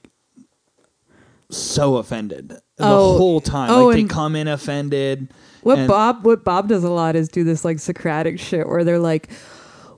so 1.50 1.96
offended 1.96 2.48
the 2.50 2.60
Oh. 2.78 3.16
whole 3.18 3.40
time 3.40 3.70
Oh, 3.70 3.86
like 3.86 3.96
they 3.96 4.04
come 4.04 4.34
in 4.36 4.48
offended 4.48 5.32
What 5.62 5.78
and- 5.78 5.88
Bob 5.88 6.24
what 6.24 6.44
Bob 6.44 6.68
does 6.68 6.84
a 6.84 6.90
lot 6.90 7.16
is 7.16 7.28
do 7.28 7.44
this 7.44 7.64
like 7.64 7.78
Socratic 7.78 8.38
shit 8.40 8.66
where 8.68 8.82
they're 8.84 8.98
like, 8.98 9.28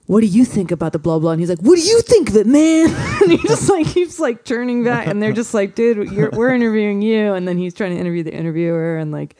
"What 0.06 0.20
do 0.20 0.26
you 0.26 0.44
think 0.44 0.72
about 0.72 0.92
the 0.92 0.98
blah 0.98 1.18
blah?" 1.20 1.30
And 1.32 1.40
he's 1.40 1.48
like, 1.48 1.60
"What 1.60 1.76
do 1.76 1.82
you 1.82 2.00
think 2.02 2.30
of 2.30 2.36
it, 2.36 2.46
man?" 2.46 2.88
and 3.22 3.30
he 3.30 3.38
just 3.46 3.68
like 3.70 3.86
keeps 3.86 4.18
like 4.18 4.44
turning 4.44 4.82
back, 4.82 5.06
and 5.06 5.22
they're 5.22 5.32
just 5.32 5.54
like, 5.54 5.74
"Dude, 5.76 6.10
you're, 6.10 6.30
we're 6.30 6.52
interviewing 6.52 7.00
you," 7.02 7.32
and 7.34 7.46
then 7.46 7.58
he's 7.58 7.74
trying 7.74 7.92
to 7.94 8.00
interview 8.00 8.22
the 8.24 8.34
interviewer, 8.34 8.96
and 8.96 9.12
like, 9.12 9.36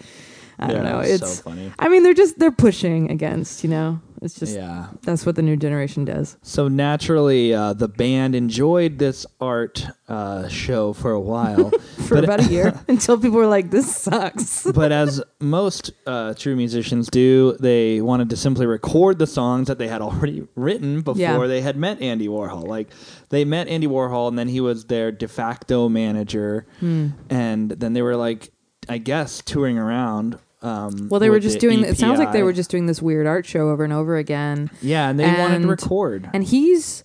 I 0.62 0.66
don't 0.72 0.84
Yeah, 0.84 0.93
know, 0.93 1.01
it's 1.01 1.36
so 1.36 1.43
funny. 1.51 1.72
I 1.78 1.89
mean, 1.89 2.02
they're 2.02 2.14
just 2.14 2.39
they're 2.39 2.52
pushing 2.52 3.10
against, 3.10 3.64
you 3.64 3.70
know. 3.70 4.01
It's 4.24 4.39
just 4.39 4.55
yeah 4.55 4.86
that's 5.02 5.26
what 5.26 5.34
the 5.34 5.43
new 5.43 5.56
generation 5.56 6.05
does. 6.05 6.36
so 6.43 6.68
naturally 6.68 7.52
uh, 7.52 7.72
the 7.72 7.89
band 7.89 8.36
enjoyed 8.36 8.98
this 9.01 9.26
art 9.40 9.84
uh, 10.09 10.47
show 10.47 10.93
for 10.93 11.10
a 11.10 11.18
while 11.18 11.70
For 12.06 12.14
But- 12.14 12.24
about 12.24 12.40
a 12.40 12.44
year 12.44 12.72
until 12.89 13.18
people 13.18 13.39
were 13.39 13.48
like, 13.48 13.72
"This 13.72 13.89
sucks." 13.97 14.62
but 14.74 14.93
as 14.93 15.20
most 15.40 15.90
uh, 16.06 16.34
true 16.34 16.55
musicians 16.55 17.09
do, 17.09 17.56
they 17.59 18.01
wanted 18.01 18.30
to 18.30 18.36
simply 18.36 18.64
record 18.66 19.18
the 19.18 19.26
songs 19.26 19.66
that 19.66 19.78
they 19.78 19.89
had 19.89 20.01
already 20.01 20.47
written 20.55 21.01
before 21.02 21.20
Yeah. 21.20 21.44
they 21.48 21.60
had 21.60 21.76
met 21.76 22.01
Andy 22.01 22.28
Warhol. 22.28 22.64
Like 22.64 22.89
they 23.30 23.44
met 23.44 23.66
Andy 23.66 23.89
Warhol, 23.89 24.28
and 24.28 24.39
then 24.39 24.47
he 24.48 24.60
was 24.60 24.84
their 24.84 25.10
de 25.10 25.26
facto 25.26 25.89
manager, 25.89 26.66
Hmm. 26.78 27.09
and 27.28 27.70
then 27.72 27.93
they 27.93 28.02
were 28.02 28.16
like, 28.16 28.52
I 28.89 28.98
guess, 28.98 29.43
touring 29.44 29.78
around. 29.78 30.39
Um, 30.62 31.09
Well, 31.09 31.18
they 31.20 31.28
were 31.30 31.40
just 31.40 31.56
the 31.56 31.60
doing. 31.60 31.84
It 31.84 31.98
sounds 31.98 32.18
like 32.18 32.32
they 32.32 32.43
were 32.43 32.52
just 32.52 32.70
doing 32.70 32.86
this 32.86 33.02
weird 33.02 33.26
art 33.26 33.44
show 33.47 33.68
over 33.70 33.84
and 33.84 33.93
over 33.93 34.16
again. 34.16 34.70
yeah, 34.80 35.09
and 35.10 35.18
they 35.18 35.26
wanted 35.26 35.62
to 35.62 35.68
record. 35.68 36.30
And 36.32 36.44
he's, 36.44 37.02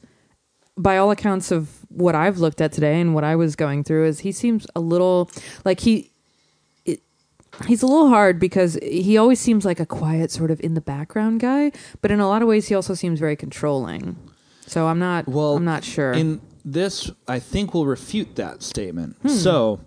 by 0.78 0.98
all 0.98 1.10
accounts 1.12 1.52
of 1.52 1.86
what 1.90 2.14
I've 2.16 2.38
looked 2.38 2.62
at 2.62 2.72
today 2.72 3.02
and 3.02 3.16
what 3.16 3.24
I 3.24 3.36
was 3.36 3.56
going 3.56 3.84
through, 3.84 4.06
is 4.06 4.20
he 4.20 4.32
seems 4.32 4.68
a 4.76 4.80
little 4.80 5.30
like 5.66 5.80
he. 5.80 6.12
It, 6.86 7.02
he's 7.66 7.82
a 7.82 7.88
little 7.88 8.10
hard 8.10 8.40
because 8.40 8.78
he 8.84 9.18
always 9.18 9.40
seems 9.40 9.66
like 9.66 9.80
a 9.80 9.86
quiet, 9.88 10.30
sort 10.30 10.52
of 10.52 10.60
in 10.62 10.76
the 10.76 10.82
background 10.82 11.40
guy, 11.40 11.72
but 12.02 12.12
in 12.12 12.20
a 12.20 12.28
lot 12.28 12.42
of 12.44 12.48
ways, 12.48 12.68
he 12.68 12.76
also 12.76 12.94
seems 12.94 13.20
very 13.20 13.36
controlling. 13.36 14.16
So 14.68 14.86
I'm 14.88 15.00
not. 15.00 15.28
Well, 15.28 15.56
I'm 15.56 15.66
not 15.66 15.84
sure. 15.84 16.12
In 16.14 16.42
this, 16.64 17.10
I 17.28 17.40
think 17.40 17.74
will 17.74 17.86
refute 17.88 18.36
that 18.36 18.62
statement. 18.62 19.16
Hmm. 19.24 19.30
So, 19.30 19.80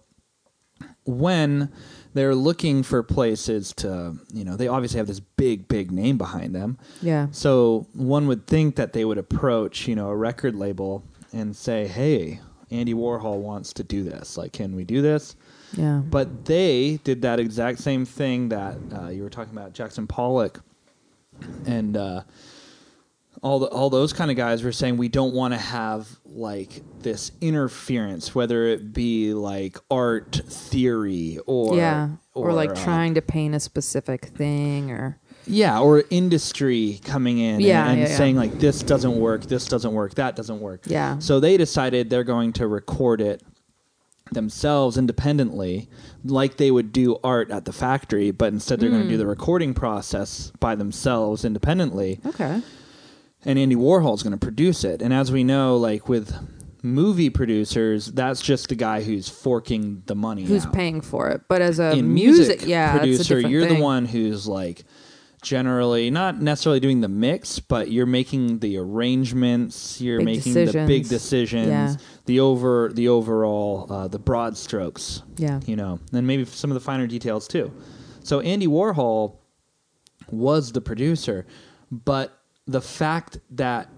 when 1.04 1.70
they're 2.14 2.34
looking 2.34 2.82
for 2.82 3.02
places 3.02 3.72
to, 3.74 4.16
you 4.32 4.44
know, 4.44 4.56
they 4.56 4.68
obviously 4.68 4.98
have 4.98 5.06
this 5.06 5.20
big, 5.20 5.68
big 5.68 5.90
name 5.90 6.18
behind 6.18 6.54
them. 6.54 6.78
yeah. 7.00 7.28
So 7.30 7.86
one 7.94 8.26
would 8.26 8.46
think 8.46 8.76
that 8.76 8.92
they 8.92 9.04
would 9.04 9.18
approach, 9.18 9.86
you 9.86 9.94
know, 9.94 10.08
a 10.08 10.16
record 10.16 10.54
label 10.54 11.04
and 11.32 11.54
say, 11.54 11.86
"Hey, 11.86 12.40
Andy 12.70 12.94
Warhol 12.94 13.38
wants 13.38 13.72
to 13.74 13.84
do 13.84 14.02
this. 14.02 14.36
Like, 14.36 14.52
can 14.52 14.74
we 14.74 14.84
do 14.84 15.00
this?" 15.02 15.36
Yeah. 15.76 16.02
But 16.04 16.44
they 16.46 16.98
did 17.04 17.22
that 17.22 17.38
exact 17.38 17.78
same 17.78 18.04
thing 18.04 18.48
that 18.48 18.76
uh, 18.92 19.08
you 19.08 19.22
were 19.22 19.30
talking 19.30 19.56
about, 19.56 19.72
Jackson 19.72 20.06
Pollock, 20.08 20.60
and 21.64 21.96
uh, 21.96 22.22
all 23.42 23.58
the, 23.60 23.66
all 23.66 23.88
those 23.90 24.12
kind 24.12 24.30
of 24.30 24.36
guys 24.36 24.62
were 24.62 24.72
saying 24.72 24.96
we 24.98 25.08
don't 25.08 25.34
want 25.34 25.54
to 25.54 25.58
have 25.58 26.08
like 26.26 26.82
this 27.00 27.32
interference, 27.40 28.34
whether 28.34 28.64
it 28.66 28.92
be 28.92 29.32
like 29.34 29.78
art 29.90 30.40
theory 30.46 31.38
or 31.46 31.76
yeah. 31.76 32.10
Or, 32.34 32.52
like 32.52 32.70
uh, 32.70 32.74
trying 32.84 33.14
to 33.14 33.22
paint 33.22 33.54
a 33.54 33.60
specific 33.60 34.26
thing, 34.26 34.90
or 34.92 35.18
yeah, 35.46 35.80
or 35.80 36.04
industry 36.10 37.00
coming 37.04 37.38
in 37.38 37.56
and- 37.56 37.62
Yeah, 37.62 37.88
and, 37.90 38.00
yeah, 38.00 38.08
yeah. 38.08 38.16
saying 38.16 38.36
like 38.36 38.60
this 38.60 38.82
doesn't 38.82 39.16
work, 39.16 39.42
this 39.42 39.66
doesn't 39.66 39.92
work, 39.92 40.14
that 40.14 40.36
doesn't 40.36 40.60
work. 40.60 40.82
Yeah. 40.86 41.18
So 41.18 41.40
they 41.40 41.56
decided 41.56 42.08
they're 42.08 42.24
going 42.24 42.52
to 42.54 42.66
record 42.68 43.20
it 43.20 43.42
themselves 44.32 44.96
independently, 44.96 45.88
like 46.24 46.56
they 46.56 46.70
would 46.70 46.92
do 46.92 47.18
art 47.24 47.50
at 47.50 47.64
the 47.64 47.72
factory, 47.72 48.30
but 48.30 48.52
instead 48.52 48.78
they're 48.80 48.90
going 48.90 49.02
to 49.02 49.08
do 49.08 49.14
Hmm. 49.16 49.20
the 49.20 49.26
recording 49.26 49.74
process 49.74 50.52
by 50.60 50.76
themselves 50.76 51.44
independently. 51.44 52.20
okay. 52.24 52.62
And 53.44 53.58
Andy 53.58 53.76
Warhol's 53.76 54.22
going 54.22 54.32
to 54.32 54.38
produce 54.38 54.84
it. 54.84 55.00
And 55.00 55.14
as 55.14 55.32
we 55.32 55.44
know, 55.44 55.76
like 55.76 56.08
with 56.08 56.34
movie 56.82 57.30
producers, 57.30 58.06
that's 58.06 58.40
just 58.42 58.68
the 58.68 58.74
guy 58.74 59.02
who's 59.02 59.28
forking 59.28 60.02
the 60.06 60.14
money. 60.14 60.44
Who's 60.44 60.66
out 60.66 60.72
paying 60.74 61.00
for 61.00 61.28
it? 61.30 61.42
But 61.48 61.62
as 61.62 61.78
a 61.78 61.92
in 61.92 62.12
music, 62.12 62.48
music 62.48 62.68
yeah, 62.68 62.98
producer, 62.98 63.40
you're 63.40 63.66
thing. 63.66 63.78
the 63.78 63.82
one 63.82 64.04
who's 64.06 64.46
like 64.46 64.84
generally 65.42 66.10
not 66.10 66.40
necessarily 66.42 66.80
doing 66.80 67.00
the 67.00 67.08
mix, 67.08 67.60
but 67.60 67.90
you're 67.90 68.04
making 68.04 68.58
the 68.58 68.76
arrangements, 68.76 69.98
you're 70.00 70.18
Big 70.18 70.26
making 70.26 70.52
the 70.52 70.64
big 70.86 71.08
decisions. 71.08 71.08
decisions, 71.08 71.68
Yeah. 71.68 71.96
the 72.26 72.40
over 72.40 72.90
the 72.92 73.08
overall 73.08 73.86
uh, 73.90 74.08
the 74.08 74.18
broad 74.18 74.56
strokes, 74.58 75.22
Yeah. 75.38 75.60
you 75.66 75.76
know, 75.76 75.98
and 76.12 76.26
maybe 76.26 76.44
some 76.44 76.70
of 76.70 76.74
the 76.74 76.80
finer 76.80 77.06
details 77.06 77.48
too. 77.48 77.72
So 78.22 78.40
Andy 78.40 78.66
Warhol 78.66 79.36
was 80.30 80.72
the 80.72 80.82
producer, 80.82 81.46
but 81.90 82.36
the 82.70 82.80
fact 82.80 83.38
that 83.50 83.88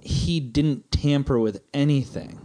he 0.00 0.38
didn't 0.38 0.90
tamper 0.90 1.38
with 1.38 1.62
anything 1.72 2.38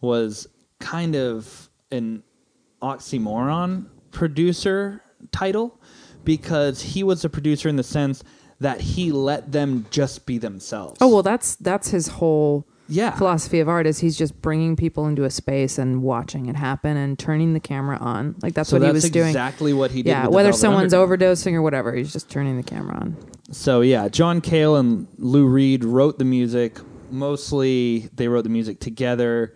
was 0.00 0.46
kind 0.78 1.16
of 1.16 1.68
an 1.90 2.22
oxymoron 2.80 3.86
producer 4.12 5.02
title 5.32 5.80
because 6.22 6.80
he 6.82 7.02
was 7.02 7.24
a 7.24 7.28
producer 7.28 7.68
in 7.68 7.76
the 7.76 7.82
sense 7.82 8.22
that 8.60 8.80
he 8.80 9.10
let 9.10 9.50
them 9.50 9.86
just 9.90 10.26
be 10.26 10.38
themselves. 10.38 10.98
Oh 11.00 11.08
well, 11.08 11.22
that's 11.22 11.56
that's 11.56 11.88
his 11.88 12.06
whole 12.06 12.66
yeah. 12.88 13.10
philosophy 13.12 13.60
of 13.60 13.68
art 13.68 13.86
is 13.86 13.98
he's 13.98 14.16
just 14.16 14.40
bringing 14.40 14.76
people 14.76 15.06
into 15.06 15.24
a 15.24 15.30
space 15.30 15.78
and 15.78 16.02
watching 16.02 16.46
it 16.46 16.56
happen 16.56 16.96
and 16.96 17.18
turning 17.18 17.54
the 17.54 17.60
camera 17.60 17.96
on. 17.98 18.36
Like 18.42 18.54
that's 18.54 18.68
so 18.68 18.76
what 18.76 18.82
that's 18.82 18.92
he 18.92 19.06
was 19.06 19.10
doing. 19.10 19.28
exactly 19.28 19.72
what 19.72 19.90
he 19.90 20.02
did. 20.02 20.10
Yeah, 20.10 20.28
whether 20.28 20.52
someone's 20.52 20.92
overdosing 20.92 21.54
or 21.54 21.62
whatever, 21.62 21.94
he's 21.94 22.12
just 22.12 22.30
turning 22.30 22.56
the 22.56 22.62
camera 22.62 22.96
on. 22.96 23.16
So 23.54 23.82
yeah, 23.82 24.08
John 24.08 24.40
Cale 24.40 24.76
and 24.76 25.06
Lou 25.16 25.46
Reed 25.46 25.84
wrote 25.84 26.18
the 26.18 26.24
music. 26.24 26.78
Mostly, 27.10 28.10
they 28.12 28.26
wrote 28.26 28.42
the 28.42 28.50
music 28.50 28.80
together. 28.80 29.54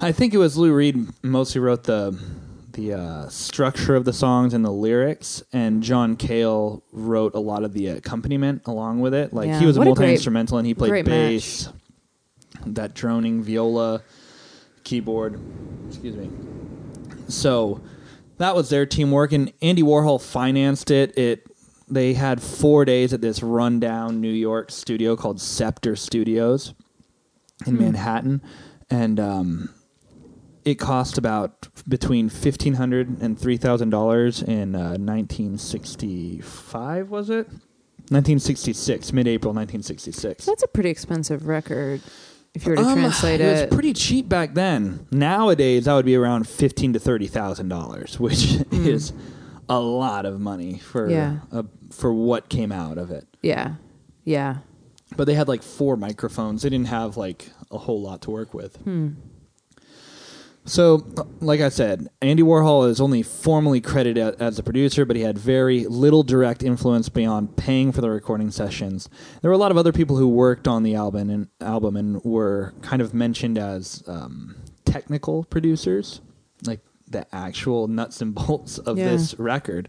I 0.00 0.12
think 0.12 0.32
it 0.32 0.38
was 0.38 0.56
Lou 0.56 0.72
Reed 0.72 1.08
mostly 1.22 1.60
wrote 1.60 1.84
the 1.84 2.18
the 2.72 2.92
uh, 2.92 3.28
structure 3.28 3.96
of 3.96 4.04
the 4.04 4.12
songs 4.12 4.54
and 4.54 4.64
the 4.64 4.70
lyrics, 4.70 5.42
and 5.52 5.82
John 5.82 6.16
Cale 6.16 6.84
wrote 6.92 7.34
a 7.34 7.40
lot 7.40 7.64
of 7.64 7.72
the 7.72 7.88
accompaniment 7.88 8.62
along 8.66 9.00
with 9.00 9.12
it. 9.12 9.32
Like 9.32 9.48
Yeah, 9.48 9.58
he 9.58 9.66
was 9.66 9.76
a 9.76 9.80
what 9.80 9.86
a 9.86 9.90
multi 9.90 10.12
instrumental 10.12 10.58
and 10.58 10.66
he 10.66 10.74
played 10.74 10.90
great 10.90 11.04
bass, 11.04 11.68
that 12.64 12.94
droning 12.94 13.42
viola, 13.42 14.02
keyboard. 14.84 15.40
Excuse 15.88 16.14
me. 16.14 16.30
So 17.28 17.80
that 18.38 18.54
was 18.54 18.68
their 18.68 18.86
teamwork, 18.86 19.32
and 19.32 19.52
Andy 19.62 19.82
Warhol 19.82 20.22
financed 20.22 20.92
it. 20.92 21.16
It 21.18 21.46
they 21.88 22.14
had 22.14 22.42
four 22.42 22.84
days 22.84 23.12
at 23.12 23.20
this 23.20 23.42
rundown 23.42 24.20
New 24.20 24.32
York 24.32 24.70
studio 24.70 25.16
called 25.16 25.40
Scepter 25.40 25.94
Studios 25.96 26.74
in 27.66 27.78
Manhattan, 27.78 28.42
and 28.90 29.18
um, 29.20 29.70
it 30.64 30.74
cost 30.76 31.16
about 31.18 31.68
between 31.88 32.28
fifteen 32.28 32.74
hundred 32.74 33.20
and 33.22 33.38
three 33.38 33.56
thousand 33.56 33.90
dollars 33.90 34.42
in 34.42 34.74
uh, 34.74 34.96
nineteen 34.98 35.58
sixty 35.58 36.40
five. 36.40 37.10
Was 37.10 37.30
it? 37.30 37.48
1966, 38.08 39.12
mid-April 39.12 39.52
1966. 39.52 40.44
That's 40.46 40.62
a 40.62 40.68
pretty 40.68 40.90
expensive 40.90 41.48
record 41.48 42.00
if 42.54 42.64
you 42.64 42.70
were 42.70 42.76
to 42.76 42.82
Um, 42.82 42.94
translate 42.94 43.40
it 43.40 43.44
it. 43.46 43.66
was 43.68 43.74
pretty 43.74 43.92
cheap 43.94 44.28
back 44.28 44.54
then. 44.54 45.08
Nowadays, 45.10 45.86
that 45.86 45.94
would 45.94 46.04
be 46.06 46.14
around 46.14 46.46
fifteen 46.48 46.92
to 46.92 47.00
thirty 47.00 47.26
thousand 47.26 47.68
dollars, 47.68 48.20
which 48.20 48.58
is 48.70 49.12
a 49.68 49.80
lot 49.80 50.24
of 50.24 50.38
money 50.40 50.78
for. 50.78 51.10
Yeah. 51.10 51.38
uh, 51.50 51.64
for 51.96 52.12
what 52.12 52.48
came 52.48 52.72
out 52.72 52.98
of 52.98 53.10
it. 53.10 53.26
yeah, 53.42 53.74
yeah. 54.24 54.58
But 55.16 55.24
they 55.24 55.34
had 55.34 55.46
like 55.48 55.62
four 55.62 55.96
microphones. 55.96 56.62
They 56.62 56.68
didn't 56.68 56.88
have 56.88 57.16
like 57.16 57.50
a 57.70 57.78
whole 57.78 58.02
lot 58.02 58.22
to 58.22 58.30
work 58.30 58.52
with. 58.52 58.76
Hmm. 58.78 59.10
So, 60.64 61.06
like 61.40 61.60
I 61.60 61.68
said, 61.68 62.08
Andy 62.20 62.42
Warhol 62.42 62.88
is 62.90 63.00
only 63.00 63.22
formally 63.22 63.80
credited 63.80 64.34
as 64.40 64.58
a 64.58 64.64
producer, 64.64 65.04
but 65.04 65.14
he 65.14 65.22
had 65.22 65.38
very 65.38 65.86
little 65.86 66.24
direct 66.24 66.64
influence 66.64 67.08
beyond 67.08 67.56
paying 67.56 67.92
for 67.92 68.00
the 68.00 68.10
recording 68.10 68.50
sessions. 68.50 69.08
There 69.42 69.48
were 69.50 69.54
a 69.54 69.58
lot 69.58 69.70
of 69.70 69.76
other 69.76 69.92
people 69.92 70.16
who 70.16 70.26
worked 70.26 70.66
on 70.66 70.82
the 70.82 70.96
album 70.96 71.30
and 71.30 71.48
album 71.60 71.96
and 71.96 72.20
were 72.24 72.74
kind 72.82 73.00
of 73.00 73.14
mentioned 73.14 73.58
as 73.58 74.02
um, 74.08 74.56
technical 74.84 75.44
producers, 75.44 76.20
like 76.64 76.80
the 77.06 77.32
actual 77.32 77.86
nuts 77.86 78.20
and 78.20 78.34
bolts 78.34 78.78
of 78.78 78.98
Yeah. 78.98 79.10
this 79.10 79.38
record. 79.38 79.88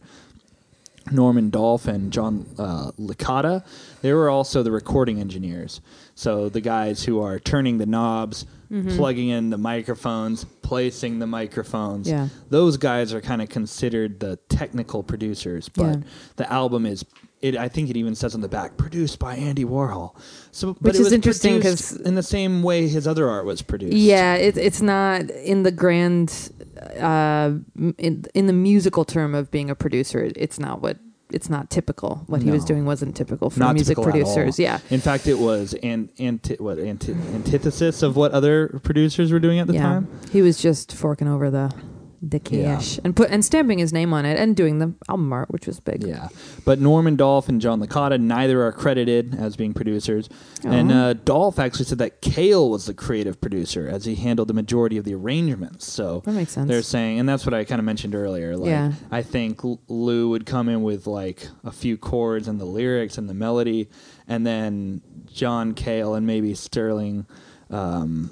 Norman 1.12 1.50
Dolph 1.50 1.88
and 1.88 2.12
John 2.12 2.46
uh, 2.58 2.92
Licata, 3.00 3.66
they 4.02 4.14
were 4.14 4.30
also 4.30 4.64
the 4.64 4.72
recording 4.72 5.20
engineers. 5.20 5.82
So 6.18 6.50
the 6.50 6.62
guys 6.62 7.04
who 7.06 7.22
are 7.22 7.40
turning 7.40 7.78
the 7.78 7.86
knobs, 7.86 8.46
Mm-hmm. 8.70 8.98
plugging 8.98 9.30
in 9.30 9.50
the 9.50 9.58
microphones, 9.58 10.44
placing 10.62 11.20
the 11.20 11.26
microphones. 11.26 12.06
Yeah. 12.10 12.28
Those 12.50 12.76
guys 12.76 13.14
are 13.14 13.22
kind 13.22 13.42
of 13.42 13.48
considered 13.48 14.20
the 14.20 14.36
technical 14.50 15.04
producers, 15.04 15.70
but 15.70 15.86
Yeah. 16.00 16.02
the 16.36 16.52
album 16.52 16.86
is. 16.86 17.06
It, 17.42 17.56
I 17.56 17.70
think 17.70 17.90
it 17.90 17.96
even 17.96 18.14
says 18.14 18.36
on 18.36 18.42
the 18.42 18.50
back, 18.50 18.76
produced 18.76 19.20
by 19.20 19.36
Andy 19.38 19.64
Warhol. 19.64 20.18
So, 20.52 20.74
but 20.74 20.92
Which 20.92 20.96
is 21.00 21.14
interesting 21.14 21.56
because 21.56 21.94
in 21.94 22.16
the 22.16 22.24
same 22.24 22.62
way 22.62 22.90
his 22.90 23.08
other 23.08 23.30
art 23.30 23.46
was 23.46 23.62
produced. 23.62 23.96
Yeah, 23.96 24.34
it, 24.34 24.58
it's 24.58 24.82
not 24.82 25.22
in 25.30 25.64
the 25.64 25.72
grand, 25.72 26.52
uh, 27.00 27.52
in, 27.98 28.26
in 28.34 28.48
the 28.48 28.54
musical 28.54 29.06
term 29.06 29.34
of 29.34 29.50
being 29.50 29.70
a 29.70 29.76
producer. 29.76 30.30
It's 30.36 30.60
not 30.60 30.82
what 30.82 30.98
it's 31.32 31.50
not 31.50 31.70
typical. 31.70 32.24
What 32.28 32.42
he 32.42 32.52
was 32.52 32.64
doing 32.64 32.86
wasn't 32.86 33.16
typical 33.16 33.50
for 33.50 33.60
not 33.60 33.76
music 33.76 33.98
typical 33.98 34.10
at 34.10 34.26
producers. 34.26 34.60
all. 34.60 34.64
Yeah, 34.64 34.80
In 34.90 35.00
fact, 35.00 35.28
it 35.28 35.38
was 35.38 35.74
an, 35.84 36.10
anti, 36.20 36.56
what 36.56 36.80
anti, 36.80 37.14
antithesis 37.14 38.02
of 38.02 38.16
what 38.16 38.32
other 38.32 38.80
producers 38.84 39.32
were 39.32 39.40
doing 39.40 39.60
at 39.60 39.68
the 39.68 39.74
yeah. 39.74 39.84
time. 39.84 40.08
He 40.32 40.42
was 40.42 40.60
just 40.62 40.94
forking 40.94 41.28
over 41.28 41.50
the 41.50 41.74
the 42.22 42.42
Yeah. 42.50 42.76
cash 42.76 43.00
and 43.04 43.16
put 43.16 43.30
and 43.30 43.46
stamping 43.46 43.78
his 43.80 43.94
name 43.94 44.12
on 44.14 44.26
it 44.26 44.40
and 44.40 44.56
doing 44.56 44.80
the 44.80 44.94
album 45.08 45.32
art, 45.32 45.52
which 45.52 45.68
was 45.68 45.80
big. 45.80 46.04
Yeah, 46.04 46.30
but 46.66 46.80
Norman 46.80 47.16
Dolph 47.16 47.48
and 47.48 47.62
John 47.62 47.80
Licata 47.80 48.20
neither 48.20 48.64
are 48.66 48.72
credited 48.72 49.36
as 49.40 49.56
being 49.56 49.74
producers, 49.74 50.28
and 50.64 50.92
uh, 50.92 51.14
Dolph 51.14 51.60
actually 51.60 51.86
said 51.86 52.00
that 52.00 52.22
Cale 52.22 52.70
was 52.70 52.86
the 52.88 52.94
creative 52.94 53.40
producer 53.40 53.88
as 53.88 54.06
he 54.06 54.16
handled 54.16 54.48
the 54.48 54.54
majority 54.54 54.98
of 54.98 55.06
the 55.06 55.14
arrangements. 55.14 55.86
So 55.92 56.22
That 56.26 56.32
makes 56.34 56.52
sense. 56.54 56.68
they're 56.68 56.82
saying, 56.82 57.20
and 57.20 57.30
that's 57.30 57.46
what 57.46 57.54
I 57.54 57.64
kind 57.64 57.80
of 57.80 57.86
mentioned 57.86 58.16
earlier. 58.16 58.58
Like, 58.58 58.70
Yeah. 58.70 58.94
I 59.12 59.22
think 59.22 59.64
L- 59.64 59.80
Lou 59.88 60.30
would 60.30 60.46
come 60.46 60.70
in 60.70 60.82
with 60.84 61.06
like 61.08 61.48
a 61.64 61.72
few 61.72 61.98
chords 61.98 62.48
and 62.48 62.60
the 62.60 62.66
lyrics 62.66 63.18
and 63.18 63.30
the 63.30 63.34
melody, 63.36 63.90
and 64.28 64.46
then 64.46 65.02
John 65.32 65.74
Cale 65.76 66.16
and 66.16 66.26
maybe 66.26 66.54
Sterling. 66.56 67.26
Um, 67.70 68.32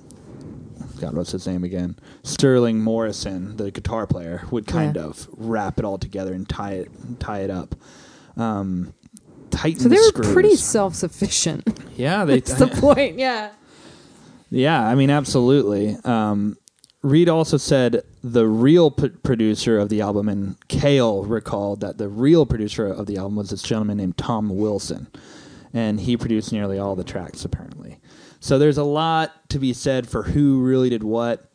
God, 1.00 1.16
what's 1.16 1.32
his 1.32 1.46
name 1.48 1.64
again? 1.64 1.98
Sterling 2.24 2.82
Morrison, 2.82 3.58
the 3.58 3.72
guitar 3.72 4.08
player, 4.08 4.44
would 4.52 4.68
kind 4.68 4.96
Yeah. 4.96 5.04
of 5.04 5.28
wrap 5.36 5.78
it 5.80 5.86
all 5.86 5.98
together 5.98 6.34
and 6.34 6.48
tie 6.48 6.74
it 6.74 6.92
tie 7.20 7.40
it 7.40 7.50
up. 7.50 7.76
Um, 8.38 8.94
tighten 9.52 9.82
so 9.82 9.90
they 9.90 9.96
the 9.96 10.02
were 10.02 10.08
screws. 10.08 10.34
pretty 10.34 10.56
self 10.56 10.96
sufficient. 10.96 11.68
Yeah, 11.96 12.26
they. 12.26 12.40
That's 12.40 12.54
the 12.60 12.68
point. 12.82 13.18
Yeah. 13.20 13.52
Yeah, 14.52 14.82
I 14.88 14.96
mean, 14.96 15.10
absolutely. 15.10 15.98
Um, 16.04 16.58
Reed 17.02 17.30
also 17.30 17.58
said 17.58 18.04
the 18.24 18.48
real 18.48 18.90
p- 18.92 19.10
producer 19.10 19.78
of 19.78 19.90
the 19.90 20.02
album, 20.02 20.30
and 20.30 20.56
Cale 20.70 21.24
recalled 21.24 21.82
that 21.82 21.98
the 21.98 22.08
real 22.10 22.46
producer 22.46 22.88
of 22.88 23.06
the 23.06 23.18
album 23.18 23.36
was 23.36 23.50
this 23.50 23.62
gentleman 23.62 23.98
named 23.98 24.18
Tom 24.18 24.50
Wilson, 24.50 25.08
and 25.74 26.00
he 26.00 26.16
produced 26.18 26.52
nearly 26.52 26.80
all 26.80 26.96
the 26.96 27.04
tracks, 27.04 27.44
apparently. 27.46 28.00
So 28.46 28.60
there's 28.60 28.78
a 28.78 28.84
lot 28.84 29.50
to 29.50 29.58
be 29.58 29.74
said 29.74 30.08
for 30.08 30.22
who 30.22 30.62
really 30.62 30.92
did 30.92 31.02
what. 31.02 31.50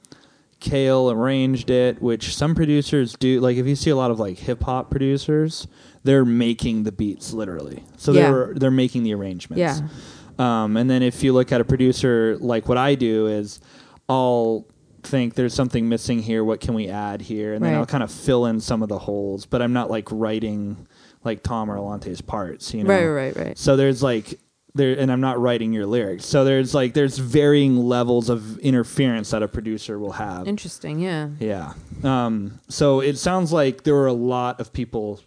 Cale 0.59 1.09
arranged 1.13 1.71
it, 1.71 2.03
which 2.03 2.35
some 2.37 2.57
producers 2.57 3.15
do. 3.15 3.39
Like 3.41 3.57
if 3.57 3.67
you 3.69 3.77
see 3.77 3.91
a 3.91 3.97
lot 3.97 4.11
of 4.11 4.19
like 4.19 4.37
hip 4.37 4.65
hop 4.65 4.91
producers, 4.91 5.69
they're 6.03 6.25
making 6.25 6.83
the 6.83 6.91
beats 6.91 7.33
literally. 7.33 7.85
So 7.97 8.11
Yeah. 8.11 8.33
they're 8.33 8.55
they're 8.57 8.71
making 8.73 9.05
the 9.05 9.15
arrangements. 9.15 9.61
Yeah. 9.61 10.65
Um, 10.65 10.77
and 10.77 10.91
then 10.91 11.05
if 11.05 11.23
you 11.23 11.33
look 11.33 11.53
at 11.53 11.61
a 11.61 11.65
producer 11.65 12.37
like 12.41 12.69
what 12.69 12.77
I 12.77 12.97
do 12.97 13.29
is 13.29 13.61
I'll 14.09 14.67
think 15.05 15.35
there's 15.35 15.55
something 15.55 15.89
missing 15.89 16.19
here. 16.19 16.43
What 16.43 16.61
can 16.61 16.75
we 16.75 16.89
add 16.89 17.23
here? 17.23 17.55
And 17.55 17.65
then 17.65 17.75
I'll 17.77 17.87
kind 17.87 18.03
of 18.03 18.11
fill 18.11 18.47
in 18.47 18.59
some 18.61 18.83
of 18.83 18.89
the 18.89 18.99
holes, 18.99 19.47
but 19.47 19.63
I'm 19.63 19.73
not 19.73 19.91
like 19.91 20.09
writing 20.11 20.89
like 21.23 21.45
Tom 21.45 21.71
or 21.71 21.77
Alante's 21.77 22.21
parts, 22.21 22.75
you 22.75 22.83
know? 22.83 22.91
Right. 22.91 23.07
Right. 23.07 23.37
Right. 23.47 23.59
So 23.59 23.77
there's 23.77 24.03
like 24.03 24.41
there, 24.75 24.99
and 24.99 25.11
I'm 25.11 25.21
not 25.21 25.41
writing 25.41 25.73
your 25.73 25.87
lyrics. 25.87 26.27
So 26.27 26.45
there's 26.45 26.75
like 26.75 26.95
there's 26.95 27.19
varying 27.19 27.77
levels 27.77 28.29
of 28.29 28.59
interference 28.59 29.31
that 29.31 29.43
a 29.43 29.49
producer 29.49 29.99
will 29.99 30.13
have. 30.13 30.47
Interesting. 30.47 31.01
Yeah. 31.01 31.31
Yeah. 31.39 31.75
Um, 32.05 32.61
so 32.69 33.01
it 33.01 33.19
sounds 33.19 33.53
like 33.53 33.85
there 33.85 33.95
were 33.95 34.07
a 34.07 34.13
lot 34.13 34.61
of 34.61 34.73
people 34.73 35.21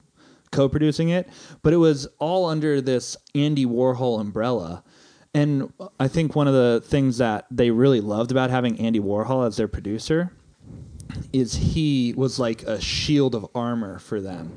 co-producing 0.52 1.10
it, 1.10 1.28
but 1.61 1.74
it 1.74 1.78
was 1.78 2.07
all 2.20 2.45
under 2.45 2.80
this 2.80 3.18
Andy 3.36 3.65
Warhol 3.65 4.22
umbrella. 4.22 4.84
And 5.34 5.74
I 5.99 6.07
think 6.07 6.36
one 6.36 6.48
of 6.48 6.53
the 6.53 6.82
things 6.86 7.18
that 7.18 7.48
they 7.49 7.72
really 7.72 8.02
loved 8.02 8.30
about 8.32 8.52
having 8.52 8.80
Andy 8.80 8.99
Warhol 8.99 9.48
as 9.48 9.57
their 9.57 9.68
producer 9.68 10.32
is 11.31 11.56
he 11.56 12.14
was 12.15 12.40
like 12.40 12.64
a 12.64 12.80
shield 12.81 13.35
of 13.35 13.48
armor 13.56 13.99
for 13.99 14.19
them. 14.22 14.52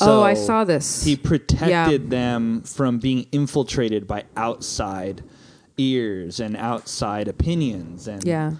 oh, 0.00 0.22
I 0.22 0.34
saw 0.34 0.64
this. 0.64 1.04
He 1.04 1.16
protected 1.16 1.68
Yeah. 1.70 2.08
them 2.08 2.62
from 2.62 2.98
being 2.98 3.26
infiltrated 3.32 4.06
by 4.06 4.24
outside 4.36 5.22
ears 5.76 6.38
and 6.40 6.56
outside 6.56 7.26
opinions 7.26 8.06
and 8.06 8.24
yeah. 8.24 8.52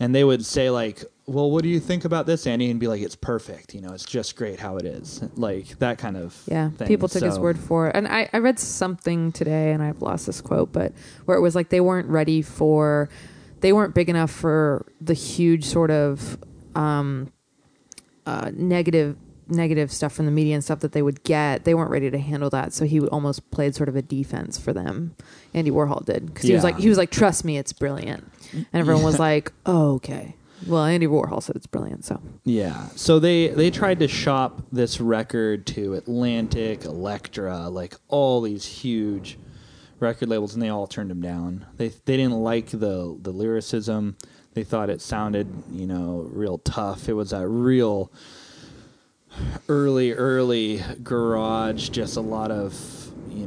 and 0.00 0.14
they 0.14 0.22
would 0.22 0.44
say 0.44 0.68
like 0.68 1.02
well 1.24 1.50
what 1.50 1.62
do 1.62 1.68
you 1.70 1.80
think 1.80 2.04
about 2.04 2.26
this 2.26 2.46
andy 2.46 2.70
and 2.70 2.78
be 2.78 2.86
like 2.86 3.00
it's 3.00 3.16
perfect 3.16 3.74
you 3.74 3.80
know 3.80 3.90
it's 3.94 4.04
just 4.04 4.36
great 4.36 4.60
how 4.60 4.76
it 4.76 4.84
is 4.84 5.22
like 5.36 5.66
that 5.78 5.96
kind 5.96 6.14
of 6.14 6.38
Yeah, 6.46 6.68
thing. 6.68 6.86
people 6.86 7.08
took 7.08 7.22
his 7.22 7.38
word 7.38 7.58
for 7.58 7.88
it. 7.88 7.96
And 7.96 8.06
I, 8.06 8.28
I 8.34 8.38
read 8.38 8.58
something 8.58 9.32
today, 9.32 9.72
and 9.72 9.82
I've 9.82 10.02
lost 10.02 10.26
this 10.26 10.42
quote, 10.42 10.70
but 10.72 10.92
where 11.24 11.38
it 11.38 11.40
was 11.40 11.54
like 11.54 11.70
they 11.70 11.80
weren't 11.80 12.08
ready 12.08 12.42
for, 12.42 13.08
they 13.60 13.72
weren't 13.72 13.94
big 13.94 14.10
enough 14.10 14.30
for 14.30 14.84
the 15.00 15.14
huge 15.14 15.64
sort 15.64 15.90
of 15.90 16.36
um, 16.74 17.32
uh, 18.26 18.50
negative 18.54 19.16
negative 19.50 19.90
stuff 19.90 20.12
from 20.12 20.26
the 20.26 20.30
media 20.30 20.54
and 20.54 20.62
stuff 20.62 20.80
that 20.80 20.92
they 20.92 21.00
would 21.00 21.22
get. 21.22 21.64
They 21.64 21.74
weren't 21.74 21.90
ready 21.90 22.10
to 22.10 22.18
handle 22.18 22.50
that, 22.50 22.72
so 22.74 22.84
he 22.84 23.00
almost 23.00 23.50
played 23.50 23.74
sort 23.74 23.88
of 23.88 23.96
a 23.96 24.02
defense 24.02 24.58
for 24.58 24.72
them. 24.74 25.16
Andy 25.54 25.70
Warhol 25.70 26.04
did 26.04 26.26
because 26.26 26.46
he 26.46 26.52
was 26.52 26.62
Yeah. 26.62 26.70
like 26.70 26.78
he 26.78 26.88
was 26.88 26.98
like, 26.98 27.10
"Trust 27.10 27.44
me, 27.44 27.56
it's 27.56 27.72
brilliant," 27.72 28.24
and 28.52 28.66
everyone 28.74 29.02
was 29.04 29.18
like, 29.18 29.52
"Oh, 29.64 29.94
okay." 29.94 30.34
Well, 30.66 30.84
Andy 30.84 31.06
Warhol 31.06 31.42
said 31.42 31.54
it's 31.56 31.68
brilliant, 31.68 32.04
so 32.04 32.20
yeah 32.44 32.88
so 32.96 33.18
they 33.20 33.46
they 33.48 33.70
tried 33.70 34.00
to 34.00 34.08
shop 34.08 34.60
this 34.72 35.00
record 35.00 35.66
to 35.68 35.94
atlantic 35.94 36.84
elektra 36.84 37.68
like 37.68 37.94
all 38.08 38.40
these 38.40 38.64
huge 38.66 39.38
record 40.00 40.28
labels 40.28 40.54
and 40.54 40.62
they 40.62 40.68
all 40.68 40.86
turned 40.88 41.10
him 41.12 41.20
down 41.20 41.64
they 41.76 41.88
they 42.06 42.16
didn't 42.16 42.40
like 42.42 42.66
the 42.70 43.16
the 43.22 43.30
lyricism 43.30 44.16
they 44.58 44.64
thought 44.64 44.90
it 44.90 45.00
sounded 45.00 45.46
you 45.70 45.86
know 45.86 46.28
real 46.32 46.58
tough. 46.58 47.08
It 47.08 47.12
was 47.12 47.32
a 47.32 47.46
real 47.46 48.10
early 49.68 50.12
early 50.12 50.82
garage 51.04 51.90
just 51.90 52.16
a 52.16 52.20
lot 52.20 52.50
of 52.50 52.74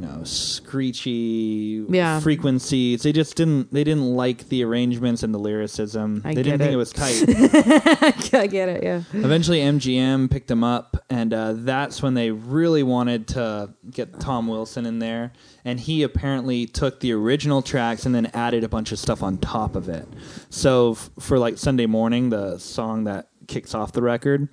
know 0.02 0.22
screechy 0.24 1.84
Yeah. 1.88 2.20
frequencies 2.20 3.02
they 3.02 3.12
just 3.12 3.36
didn't 3.36 3.72
they 3.72 3.84
didn't 3.84 4.14
like 4.14 4.48
the 4.48 4.64
arrangements 4.64 5.22
and 5.22 5.32
the 5.32 5.38
lyricism 5.38 6.22
I 6.24 6.34
they 6.34 6.42
didn't 6.42 6.58
get 6.58 6.64
think 6.64 6.70
it. 6.70 6.74
it 6.74 6.76
was 6.76 6.92
tight 6.92 8.34
I 8.34 8.46
get 8.46 8.68
it. 8.68 8.82
Yeah, 8.82 9.02
eventually 9.12 9.60
mgm 9.60 10.30
picked 10.30 10.48
them 10.48 10.64
up 10.64 10.96
and 11.08 11.32
uh, 11.32 11.52
that's 11.56 12.02
when 12.02 12.14
they 12.14 12.30
really 12.30 12.82
wanted 12.82 13.28
to 13.28 13.72
get 13.90 14.18
tom 14.20 14.46
wilson 14.48 14.86
in 14.86 14.98
there 14.98 15.32
and 15.64 15.78
he 15.80 16.02
apparently 16.02 16.66
took 16.66 17.00
the 17.00 17.12
original 17.12 17.62
tracks 17.62 18.04
and 18.06 18.14
then 18.14 18.26
added 18.34 18.64
a 18.64 18.68
bunch 18.68 18.92
of 18.92 18.98
stuff 18.98 19.22
on 19.22 19.38
top 19.38 19.76
of 19.76 19.88
it 19.88 20.06
so 20.50 20.92
f- 20.92 21.10
for 21.20 21.38
like 21.38 21.58
sunday 21.58 21.86
morning 21.86 22.30
the 22.30 22.58
song 22.58 23.04
that 23.04 23.28
kicks 23.46 23.74
off 23.74 23.92
the 23.92 24.02
record 24.02 24.48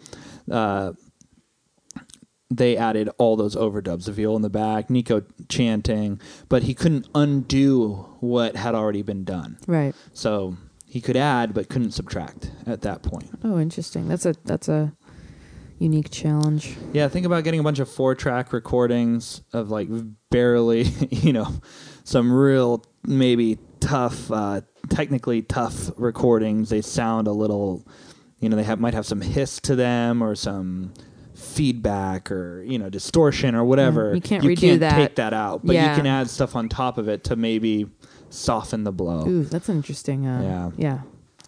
uh, 0.52 0.94
they 2.50 2.76
added 2.76 3.10
all 3.18 3.36
those 3.36 3.56
overdubs, 3.56 4.06
the 4.06 4.12
viol 4.12 4.36
in 4.36 4.42
the 4.42 4.50
back, 4.50 4.90
Nico 4.90 5.24
chanting, 5.50 6.20
but 6.48 6.64
he 6.64 6.74
couldn't 6.74 7.08
undo 7.14 8.08
what 8.20 8.56
had 8.56 8.74
already 8.76 9.02
been 9.04 9.24
done. 9.24 9.58
right. 9.68 9.96
So 10.14 10.58
he 10.86 11.02
could 11.02 11.16
add, 11.16 11.54
but 11.54 11.70
couldn't 11.70 11.92
subtract 11.92 12.52
at 12.66 12.82
that 12.82 13.04
point. 13.04 13.30
Oh, 13.44 13.60
interesting. 13.60 14.08
That's 14.08 14.26
a 14.26 14.34
that's 14.46 14.68
a 14.68 14.94
unique 15.78 16.10
challenge. 16.10 16.76
Yeah, 16.92 17.08
think 17.08 17.26
about 17.26 17.44
getting 17.44 17.60
a 17.60 17.64
bunch 17.64 17.80
of 17.80 17.90
four 17.90 18.16
track 18.16 18.52
recordings 18.52 19.42
of 19.54 19.70
like 19.70 19.88
barely, 20.32 20.84
you 21.12 21.32
know, 21.34 21.48
some 22.04 22.34
real 22.34 22.84
maybe 23.06 23.60
tough, 23.80 24.32
uh, 24.32 24.62
technically 24.90 25.44
tough 25.44 25.92
recordings. 25.96 26.70
They 26.70 26.82
sound 26.82 27.28
a 27.28 27.32
little, 27.32 27.86
you 28.40 28.50
know, 28.50 28.56
they 28.56 28.64
have 28.64 28.80
might 28.80 28.96
have 28.96 29.06
some 29.06 29.22
hiss 29.22 29.60
to 29.62 29.76
them 29.76 30.22
or 30.24 30.34
some 30.36 30.94
feedback 31.50 32.32
or 32.32 32.64
you 32.64 32.78
know 32.80 32.90
distortion 32.90 33.56
or 33.56 33.64
whatever. 33.64 34.10
Yeah, 34.10 34.16
you 34.16 34.22
can't 34.22 34.44
you 34.44 34.50
redo 34.52 34.80
that. 34.80 34.96
Take 34.96 35.16
that 35.16 35.34
out, 35.34 35.66
but 35.66 35.74
Yeah. 35.76 35.90
you 35.92 35.96
can 35.98 36.06
add 36.08 36.30
stuff 36.30 36.56
on 36.56 36.70
top 36.70 36.98
of 36.98 37.08
it 37.10 37.24
to 37.26 37.36
maybe 37.36 37.88
soften 38.30 38.84
the 38.84 38.92
blow. 38.92 39.28
Ooh, 39.28 39.44
that's 39.44 39.70
interesting. 39.70 40.26
Uh, 40.28 40.42
Yeah. 40.42 40.72
yeah. 40.78 41.00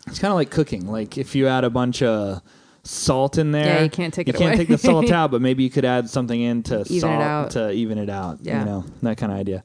It's 0.08 0.20
kind 0.20 0.32
of 0.32 0.36
like 0.36 0.50
cooking. 0.50 0.88
Like 0.92 1.18
if 1.18 1.36
you 1.36 1.48
add 1.48 1.64
a 1.64 1.70
bunch 1.70 2.02
of 2.02 2.42
salt 2.84 3.38
in 3.38 3.52
there, 3.52 3.66
Yeah, 3.78 3.84
you 3.84 3.90
can't 3.90 4.14
take 4.14 4.28
you 4.28 4.34
can't 4.34 4.56
away. 4.56 4.58
take 4.58 4.68
the 4.68 4.78
salt 4.78 5.12
out, 5.20 5.30
but 5.32 5.42
maybe 5.42 5.64
you 5.64 5.70
could 5.70 5.86
add 5.86 6.10
something 6.10 6.42
in 6.42 6.64
to 6.64 6.82
Even 6.82 6.96
it 6.98 7.00
salt 7.02 7.22
out. 7.22 7.52
to 7.52 7.72
even 7.72 7.98
it 8.00 8.10
out. 8.10 8.40
Yeah. 8.42 8.60
You 8.60 8.66
know 8.66 8.86
that 9.04 9.18
kind 9.18 9.32
of 9.32 9.38
idea. 9.38 9.64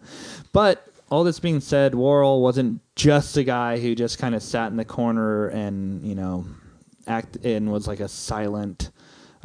But 0.52 0.86
all 1.10 1.24
this 1.24 1.40
being 1.40 1.60
said, 1.60 1.92
Warhol 1.92 2.42
wasn't 2.42 2.80
just 2.96 3.36
a 3.38 3.44
guy 3.44 3.78
who 3.78 3.94
just 3.94 4.18
kind 4.18 4.34
of 4.34 4.42
sat 4.42 4.70
in 4.70 4.76
the 4.76 4.84
corner 4.84 5.46
and 5.48 6.04
you 6.06 6.14
know 6.14 6.44
act 7.06 7.36
and 7.44 7.72
was 7.72 7.86
like 7.86 8.00
a 8.00 8.08
silent 8.08 8.90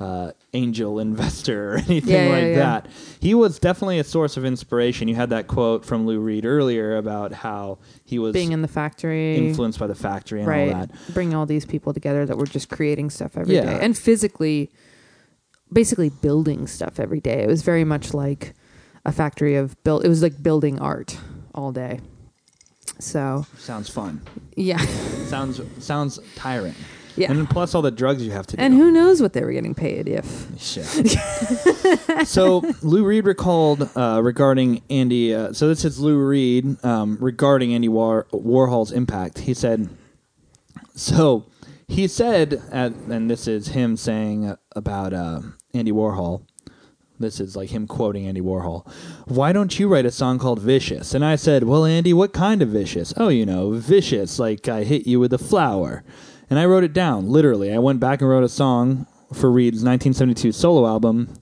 uh, 0.02 0.32
angel 0.54 1.00
investor 1.08 1.74
or 1.74 1.78
anything 1.78 2.10
Yeah, 2.14 2.26
yeah, 2.28 2.32
like 2.34 2.44
yeah. 2.44 2.56
that. 2.56 2.88
He 3.20 3.34
was 3.36 3.60
definitely 3.60 4.00
a 4.00 4.04
source 4.04 4.36
of 4.38 4.44
inspiration. 4.46 5.08
You 5.08 5.16
had 5.16 5.30
that 5.30 5.48
quote 5.48 5.86
from 5.86 6.06
Lou 6.08 6.20
Reed 6.20 6.46
earlier 6.46 6.98
about 6.98 7.32
how 7.32 7.78
he 8.04 8.18
was 8.20 8.34
Being 8.34 8.52
in 8.52 8.62
the 8.62 8.68
factory, 8.68 9.36
influenced 9.38 9.80
by 9.80 9.88
the 9.88 9.96
factory 9.96 10.40
and 10.40 10.48
right? 10.48 10.74
all 10.74 10.80
that. 10.80 10.92
Bringing 11.14 11.36
all 11.36 11.46
these 11.46 11.66
people 11.66 11.94
together 11.94 12.26
that 12.26 12.38
were 12.38 12.48
just 12.48 12.70
creating 12.70 13.10
stuff 13.12 13.38
every 13.38 13.56
day 13.56 13.80
and 13.82 13.98
physically, 13.98 14.72
basically 15.72 16.10
building 16.10 16.68
stuff 16.68 17.00
every 17.00 17.20
day. 17.20 17.44
It 17.44 17.48
was 17.48 17.62
very 17.62 17.84
much 17.84 18.14
like 18.14 18.54
a 19.06 19.12
factory 19.12 19.56
of 19.56 19.82
build. 19.84 20.04
It 20.06 20.10
was 20.10 20.22
like 20.22 20.42
building 20.42 20.80
art 20.80 21.18
all 21.54 21.72
day. 21.72 22.00
So 23.00 23.46
Sounds 23.58 23.90
fun. 23.90 24.22
yeah, 24.56 24.78
sounds 25.26 25.60
sounds 25.80 26.20
tiring. 26.36 26.76
Yeah. 27.16 27.32
And 27.32 27.50
plus 27.50 27.76
all 27.76 27.82
the 27.82 27.92
drugs 27.92 28.24
you 28.24 28.32
have 28.32 28.48
to 28.48 28.58
do. 28.58 28.62
And 28.64 28.74
who 28.74 28.92
knows 28.92 29.22
what 29.22 29.34
they 29.34 29.42
were 29.44 29.52
getting 29.54 29.76
paid 29.76 30.08
if? 30.08 30.48
Shit. 30.60 30.86
so 32.28 32.64
Lou 32.82 33.04
Reed 33.04 33.26
recalled 33.26 33.90
uh, 33.96 34.22
regarding 34.24 34.82
Andy. 34.90 35.34
Uh, 35.34 35.54
so 35.54 35.68
this 35.68 35.86
is 35.86 36.00
Lou 36.00 36.18
Reed 36.18 36.84
um, 36.84 37.18
regarding 37.20 37.74
Andy 37.74 37.90
War- 37.90 38.28
Warhol's 38.32 38.92
impact. 38.92 39.40
He 39.40 39.54
said, 39.54 39.90
"So 40.96 41.46
he 41.92 42.08
said, 42.08 42.62
at, 42.72 42.94
and 43.10 43.30
this 43.30 43.48
is 43.48 43.70
him 43.70 43.98
saying 43.98 44.56
about 44.76 45.12
uh, 45.14 45.42
Andy 45.74 45.92
Warhol. 45.92 46.44
This 47.20 47.42
is 47.42 47.56
like 47.56 47.70
him 47.70 47.86
quoting 47.86 48.26
Andy 48.26 48.40
Warhol. 48.40 48.88
Why 49.28 49.52
don't 49.52 49.78
you 49.78 49.90
write 49.90 50.06
a 50.06 50.12
song 50.12 50.40
called 50.40 50.60
Vicious? 50.60 51.14
And 51.14 51.24
I 51.24 51.36
said, 51.36 51.66
Well, 51.66 51.86
Andy, 51.86 52.14
what 52.14 52.32
kind 52.32 52.62
of 52.62 52.70
vicious? 52.70 53.14
Oh, 53.18 53.28
you 53.28 53.46
know, 53.46 53.72
vicious, 53.72 54.40
like 54.40 54.70
I 54.70 54.84
hit 54.86 55.06
you 55.06 55.20
with 55.20 55.34
a 55.34 55.38
flower. 55.38 56.04
And 56.52 56.60
I 56.60 56.66
wrote 56.66 56.84
it 56.84 56.92
down, 56.92 57.30
literally. 57.30 57.74
I 57.74 57.80
went 57.80 58.02
back 58.02 58.20
and 58.20 58.30
wrote 58.30 58.44
a 58.44 58.50
song 58.50 59.08
for 59.34 59.50
Reed's 59.50 59.86
1972 59.86 60.52
solo 60.52 60.86
album, 60.86 61.34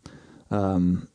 um, 0.51 1.09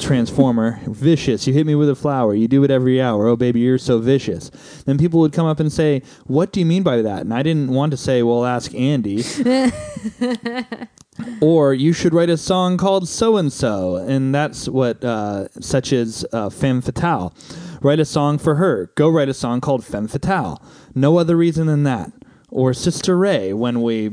Transformer. 0.00 0.80
vicious, 0.88 1.46
you 1.46 1.52
hit 1.52 1.64
me 1.64 1.76
with 1.76 1.88
a 1.88 1.94
flower. 1.94 2.34
You 2.34 2.48
do 2.48 2.64
it 2.64 2.72
every 2.72 3.00
hour. 3.00 3.28
Oh, 3.28 3.36
baby, 3.36 3.60
you're 3.60 3.78
so 3.78 4.00
vicious. 4.00 4.50
Then 4.84 4.98
people 4.98 5.20
would 5.20 5.32
come 5.32 5.46
up 5.46 5.60
and 5.60 5.72
say, 5.72 6.02
What 6.24 6.52
do 6.52 6.58
you 6.58 6.66
mean 6.66 6.82
by 6.82 7.02
that? 7.02 7.20
And 7.20 7.32
I 7.32 7.44
didn't 7.44 7.68
want 7.68 7.92
to 7.92 7.96
say, 7.96 8.24
Well, 8.24 8.44
ask 8.44 8.74
Andy. 8.74 9.22
or 11.40 11.72
you 11.72 11.92
should 11.92 12.12
write 12.12 12.30
a 12.30 12.36
song 12.36 12.76
called 12.76 13.08
so 13.08 13.36
and 13.36 13.52
so 13.52 13.94
and 13.94 14.34
that's 14.34 14.68
what 14.68 15.04
uh, 15.04 15.46
such 15.60 15.92
as 15.92 16.26
uh, 16.32 16.50
femme 16.50 16.80
fatale 16.80 17.32
write 17.80 18.00
a 18.00 18.04
song 18.04 18.36
for 18.36 18.56
her 18.56 18.90
go 18.96 19.08
write 19.08 19.28
a 19.28 19.34
song 19.34 19.60
called 19.60 19.84
femme 19.84 20.08
fatale 20.08 20.60
no 20.92 21.16
other 21.16 21.36
reason 21.36 21.68
than 21.68 21.84
that 21.84 22.12
or 22.54 22.72
sister 22.72 23.18
ray 23.18 23.52
when 23.52 23.82
we 23.82 24.10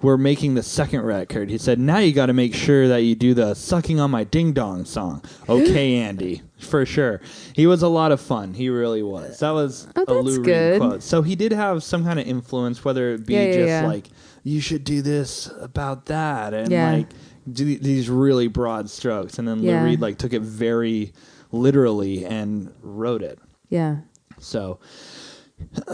were 0.00 0.16
making 0.16 0.54
the 0.54 0.62
second 0.62 1.02
record 1.02 1.50
he 1.50 1.58
said 1.58 1.78
now 1.78 1.98
you 1.98 2.12
got 2.12 2.26
to 2.26 2.32
make 2.32 2.54
sure 2.54 2.88
that 2.88 3.02
you 3.02 3.14
do 3.14 3.34
the 3.34 3.52
sucking 3.54 4.00
on 4.00 4.10
my 4.10 4.24
ding 4.24 4.52
dong 4.54 4.84
song. 4.86 5.22
Okay 5.48 5.96
andy 6.06 6.40
for 6.58 6.86
sure. 6.86 7.20
He 7.54 7.66
was 7.66 7.82
a 7.82 7.88
lot 7.88 8.12
of 8.12 8.20
fun. 8.20 8.52
He 8.54 8.68
really 8.68 9.02
was. 9.02 9.38
That 9.40 9.50
was 9.52 9.88
Oh, 9.96 10.04
a 10.08 10.14
lou 10.20 10.40
reed 10.42 10.80
quote. 10.80 11.02
So 11.02 11.22
he 11.22 11.34
did 11.36 11.52
have 11.52 11.82
some 11.82 12.04
kind 12.04 12.18
of 12.20 12.26
influence 12.26 12.84
whether 12.84 13.10
it 13.14 13.26
be 13.26 13.34
Yeah, 13.34 13.44
yeah, 13.44 13.52
just 13.52 13.68
yeah. 13.68 13.86
like 13.86 14.06
you 14.44 14.60
should 14.60 14.84
do 14.84 15.02
this 15.02 15.50
about 15.60 16.06
that 16.06 16.54
and 16.54 16.70
like 16.98 17.08
do 17.50 17.76
these 17.78 18.08
really 18.08 18.46
broad 18.48 18.88
strokes. 18.88 19.38
And 19.38 19.46
then. 19.48 19.62
Lou 19.62 19.84
Reed 19.84 20.00
like 20.00 20.16
took 20.18 20.32
it 20.32 20.42
very 20.42 21.12
literally 21.52 22.24
and 22.24 22.72
wrote 22.82 23.22
it. 23.22 23.38
Yeah. 23.68 23.96
so 24.38 24.78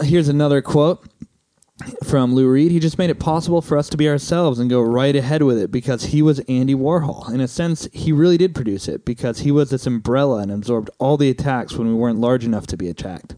here's 0.03 0.27
another 0.27 0.61
quote 0.61 1.05
from 2.03 2.33
Lou 2.33 2.49
Reed. 2.49 2.71
He 2.71 2.79
just 2.79 2.97
made 2.97 3.09
it 3.09 3.19
possible 3.19 3.61
for 3.61 3.77
us 3.77 3.89
to 3.89 3.97
be 3.97 4.09
ourselves 4.09 4.59
and 4.59 4.69
go 4.69 4.81
right 4.81 5.15
ahead 5.15 5.43
with 5.43 5.59
it 5.59 5.71
because 5.71 6.05
he 6.05 6.21
was 6.21 6.39
Andy 6.41 6.73
Warhol. 6.73 7.31
In 7.31 7.39
a 7.39 7.47
sense, 7.47 7.87
he 7.93 8.11
really 8.11 8.37
did 8.37 8.55
produce 8.55 8.87
it 8.87 9.05
because 9.05 9.39
he 9.39 9.51
was 9.51 9.69
this 9.69 9.85
umbrella 9.85 10.39
and 10.39 10.51
absorbed 10.51 10.89
all 10.97 11.17
the 11.17 11.29
attacks 11.29 11.73
when 11.73 11.87
we 11.87 11.93
weren't 11.93 12.19
large 12.19 12.43
enough 12.45 12.65
to 12.67 12.77
be 12.77 12.89
attacked. 12.89 13.35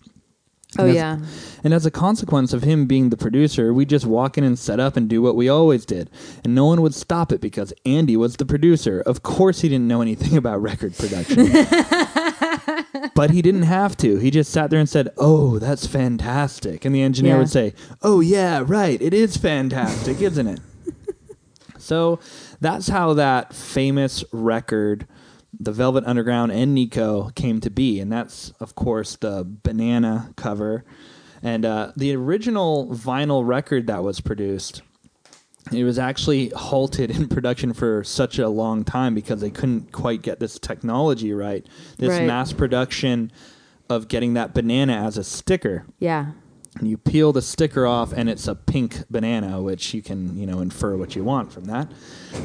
Oh 0.78 0.86
And 0.86 0.94
yeah. 0.94 1.18
And 1.64 1.74
as 1.74 1.86
a 1.86 1.92
consequence 1.92 2.54
of 2.54 2.62
him 2.64 2.86
being 2.86 3.10
the 3.10 3.18
producer, 3.18 3.74
we 3.74 3.86
just 3.86 4.06
walk 4.06 4.38
in 4.38 4.44
and 4.44 4.58
set 4.58 4.80
up 4.80 4.96
and 4.96 5.10
do 5.10 5.22
what 5.22 5.36
we 5.36 5.50
always 5.50 5.84
did. 5.84 6.12
And 6.44 6.54
no 6.54 6.66
one 6.66 6.82
would 6.82 6.94
stop 6.94 7.32
it 7.32 7.42
because 7.42 7.74
Andy 7.86 8.16
was 8.16 8.36
the 8.36 8.46
producer. 8.46 9.02
Of 9.02 9.24
course, 9.24 9.62
he 9.62 9.70
didn't 9.70 9.88
know 9.88 10.02
anything 10.02 10.38
about 10.38 10.62
record 10.62 10.96
production. 10.96 11.48
but 13.16 13.32
he 13.32 13.42
didn't 13.42 13.64
have 13.64 13.96
to. 13.98 14.18
He 14.18 14.32
just 14.32 14.52
sat 14.52 14.70
there 14.70 14.80
and 14.80 14.90
said, 14.90 15.10
Oh, 15.18 15.60
that's 15.60 15.86
fantastic. 15.86 16.86
And 16.86 16.94
the 16.94 17.02
engineer 17.02 17.34
Yeah. 17.34 17.40
would 17.40 17.50
say, 17.50 17.74
Oh, 18.02 18.20
yeah, 18.20 18.64
right. 18.66 19.02
It 19.02 19.14
is 19.14 19.38
fantastic, 19.38 20.22
isn't 20.22 20.48
it? 20.48 20.60
so 21.78 22.20
that's 22.60 22.88
how 22.90 23.14
that 23.14 23.54
famous 23.54 24.24
record, 24.32 25.08
The 25.60 25.72
Velvet 25.72 26.04
Underground 26.06 26.52
and 26.52 26.74
Nico, 26.74 27.30
came 27.36 27.60
to 27.62 27.70
be. 27.70 28.00
And 28.00 28.12
that's, 28.12 28.52
of 28.60 28.76
course, 28.76 29.16
the 29.16 29.46
banana 29.48 30.34
cover. 30.36 30.84
And 31.42 31.66
uh, 31.66 31.94
the 31.96 32.14
original 32.16 32.88
vinyl 32.88 33.48
record 33.48 33.88
that 33.88 34.04
was 34.04 34.20
produced, 34.20 34.82
it 35.72 35.84
was 35.84 36.00
actually 36.00 36.50
halted 36.50 37.12
in 37.16 37.28
production 37.28 37.74
for 37.74 38.04
such 38.04 38.40
a 38.40 38.50
long 38.50 38.84
time 38.84 39.14
because 39.16 39.42
they 39.42 39.50
couldn't 39.52 39.92
quite 39.92 40.22
get 40.22 40.40
this 40.40 40.58
technology 40.60 41.34
right. 41.34 41.66
This 41.98 42.10
Right. 42.10 42.26
mass 42.28 42.54
production 42.54 43.32
of 43.90 44.08
getting 44.08 44.34
that 44.36 44.54
banana 44.54 44.94
as 45.06 45.18
a 45.18 45.24
sticker. 45.24 45.86
Yeah. 46.00 46.32
And 46.78 46.88
you 46.88 46.98
peel 46.98 47.34
the 47.34 47.42
sticker 47.42 47.88
off, 47.88 48.14
and 48.14 48.30
it's 48.30 48.48
a 48.48 48.54
pink 48.54 49.04
banana, 49.10 49.60
which 49.62 49.94
you 49.96 50.04
can, 50.04 50.38
you 50.38 50.46
know, 50.46 50.60
infer 50.60 50.96
what 50.96 51.16
you 51.16 51.24
want 51.24 51.52
from 51.52 51.66
that. 51.66 51.92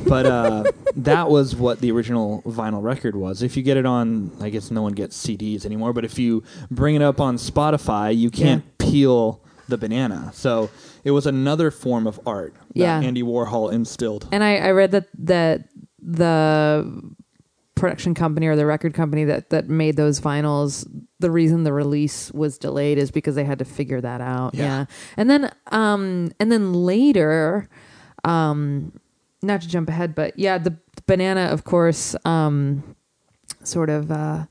But 0.08 0.24
uh, 0.26 0.64
that 0.96 1.28
was 1.28 1.54
what 1.54 1.80
the 1.80 1.92
original 1.92 2.42
vinyl 2.46 2.82
record 2.82 3.14
was. 3.16 3.42
If 3.42 3.54
you 3.56 3.62
get 3.62 3.76
it 3.76 3.84
on, 3.84 4.32
I 4.40 4.48
guess 4.48 4.70
no 4.70 4.80
one 4.80 4.94
gets 4.94 5.14
CDs 5.24 5.66
anymore. 5.66 5.92
But 5.92 6.06
if 6.06 6.18
you 6.18 6.42
bring 6.70 6.94
it 6.94 7.02
up 7.02 7.20
on 7.20 7.36
Spotify, 7.36 8.16
you 8.16 8.30
can't 8.30 8.64
peel 8.78 9.40
the 9.68 9.76
banana. 9.76 10.30
So 10.34 10.70
it 11.04 11.10
was 11.12 11.26
another 11.26 11.70
form 11.70 12.06
of 12.06 12.18
art 12.26 12.54
that 12.54 12.62
Yeah. 12.74 13.00
Andy 13.00 13.22
Warhol 13.22 13.72
instilled. 13.72 14.26
And 14.32 14.42
I, 14.42 14.56
I 14.56 14.70
read 14.72 14.90
that 14.92 15.08
that 15.18 15.68
the 16.00 17.12
production 17.74 18.14
company 18.14 18.46
or 18.46 18.56
the 18.56 18.66
record 18.66 18.94
company 18.94 19.24
that 19.24 19.50
that 19.50 19.68
made 19.68 19.96
those 19.96 20.20
vinyls, 20.20 20.86
the 21.18 21.30
reason 21.30 21.64
the 21.64 21.72
release 21.72 22.30
was 22.32 22.56
delayed 22.58 22.98
is 22.98 23.10
because 23.10 23.34
they 23.34 23.44
had 23.44 23.58
to 23.58 23.64
figure 23.64 24.00
that 24.00 24.20
out. 24.20 24.54
Yeah. 24.54 24.62
Yeah. 24.64 24.84
And 25.16 25.28
then 25.30 25.52
um 25.72 26.32
and 26.40 26.50
then 26.50 26.72
later, 26.72 27.68
um 28.24 28.92
not 29.42 29.60
to 29.62 29.68
jump 29.68 29.88
ahead, 29.90 30.14
but 30.14 30.38
yeah, 30.38 30.56
the 30.58 30.76
banana 31.06 31.42
of 31.46 31.64
course 31.64 32.16
um 32.24 32.96
sort 33.62 33.90
of 33.90 34.10
uh 34.10 34.46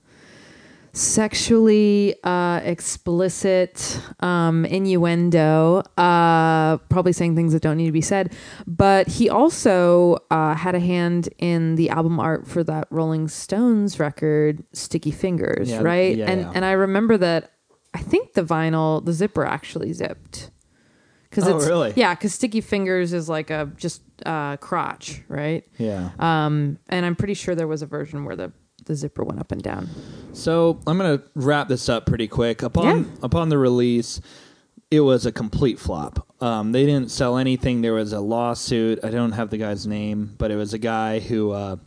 sexually 0.94 2.15
uh, 2.24 2.61
explicit 2.64 3.99
um, 4.20 4.64
innuendo, 4.65 5.80
uh, 5.98 6.78
probably 6.90 7.11
saying 7.14 7.36
things 7.36 7.53
that 7.53 7.61
don't 7.61 7.78
need 7.78 7.88
to 7.88 7.91
be 7.91 8.02
said. 8.02 8.34
But 8.68 9.07
he 9.07 9.30
also 9.30 10.18
uh, 10.30 10.53
had 10.56 10.76
a 10.76 10.80
hand 10.80 11.30
in 11.40 11.76
the 11.76 11.90
album 11.90 12.20
art 12.20 12.48
for 12.48 12.64
that 12.65 12.88
Rolling 12.91 13.28
Stones 13.28 13.99
record, 13.99 14.64
Sticky 14.74 15.11
Fingers, 15.11 15.70
Yeah, 15.72 15.82
right? 15.82 16.15
yeah, 16.15 16.30
and 16.30 16.41
yeah. 16.41 16.52
and 16.56 16.64
I 16.65 16.74
remember 16.74 17.18
that. 17.18 17.49
I 17.95 17.99
think 17.99 18.34
the 18.34 18.44
vinyl, 18.44 19.06
the 19.06 19.14
zipper 19.14 19.45
actually 19.45 19.94
zipped. 19.94 20.49
Cause 21.30 21.48
Oh, 21.48 21.57
it's, 21.57 21.68
really? 21.68 21.94
Yeah, 21.95 22.15
because 22.15 22.34
Sticky 22.34 22.61
Fingers 22.61 23.14
is 23.14 23.30
like 23.30 23.49
a 23.52 23.72
just 23.76 24.02
uh, 24.26 24.57
crotch, 24.57 25.22
right? 25.28 25.64
Yeah. 25.78 26.10
Um, 26.18 26.80
and 26.90 27.06
I'm 27.06 27.15
pretty 27.15 27.34
sure 27.36 27.53
there 27.53 27.68
was 27.68 27.82
a 27.84 27.86
version 27.88 28.26
where 28.26 28.36
the 28.36 28.52
the 28.85 28.95
zipper 28.95 29.23
went 29.23 29.39
up 29.39 29.51
and 29.51 29.61
down. 29.61 29.89
So 30.34 30.80
I'm 30.88 30.97
gonna 30.97 31.22
wrap 31.35 31.68
this 31.68 31.89
up 31.89 32.05
pretty 32.05 32.27
quick. 32.27 32.61
Upon 32.64 32.85
Yeah. 32.85 33.03
upon 33.23 33.49
the 33.49 33.57
release, 33.57 34.19
it 34.91 35.01
was 35.01 35.26
a 35.26 35.31
complete 35.31 35.80
flop. 35.80 36.27
Um, 36.41 36.72
they 36.72 36.85
didn't 36.85 37.10
sell 37.11 37.38
anything. 37.38 37.81
There 37.81 37.93
was 37.93 38.14
a 38.14 38.19
lawsuit. 38.19 38.99
I 39.03 39.10
don't 39.10 39.31
have 39.31 39.49
the 39.49 39.57
guy's 39.57 39.88
name, 39.88 40.35
but 40.38 40.51
it 40.51 40.55
was 40.55 40.73
a 40.73 40.77
guy 40.77 41.19
who 41.19 41.51
uh, 41.51 41.77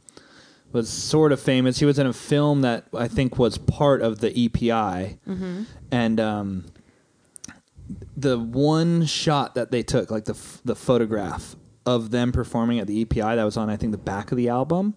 was 0.72 0.88
sort 0.88 1.30
of 1.32 1.40
famous. 1.40 1.78
He 1.78 1.84
was 1.84 1.98
in 1.98 2.06
a 2.06 2.12
film 2.12 2.62
that 2.62 2.86
I 2.94 3.06
think 3.08 3.38
was 3.38 3.58
part 3.58 4.00
of 4.02 4.20
the 4.20 4.32
EPI, 4.38 5.18
and 5.92 6.18
um, 6.20 6.64
the 8.16 8.38
one 8.38 9.04
shot 9.04 9.54
that 9.54 9.70
they 9.70 9.82
took, 9.82 10.10
like 10.10 10.24
the 10.24 10.32
f- 10.34 10.60
the 10.64 10.74
photograph 10.74 11.54
of 11.84 12.10
them 12.10 12.32
performing 12.32 12.80
at 12.80 12.86
the 12.88 13.00
EPI, 13.02 13.36
that 13.36 13.44
was 13.44 13.56
on 13.56 13.70
I 13.70 13.76
think 13.76 13.92
the 13.92 13.98
back 13.98 14.32
of 14.32 14.36
the 14.36 14.48
album 14.48 14.96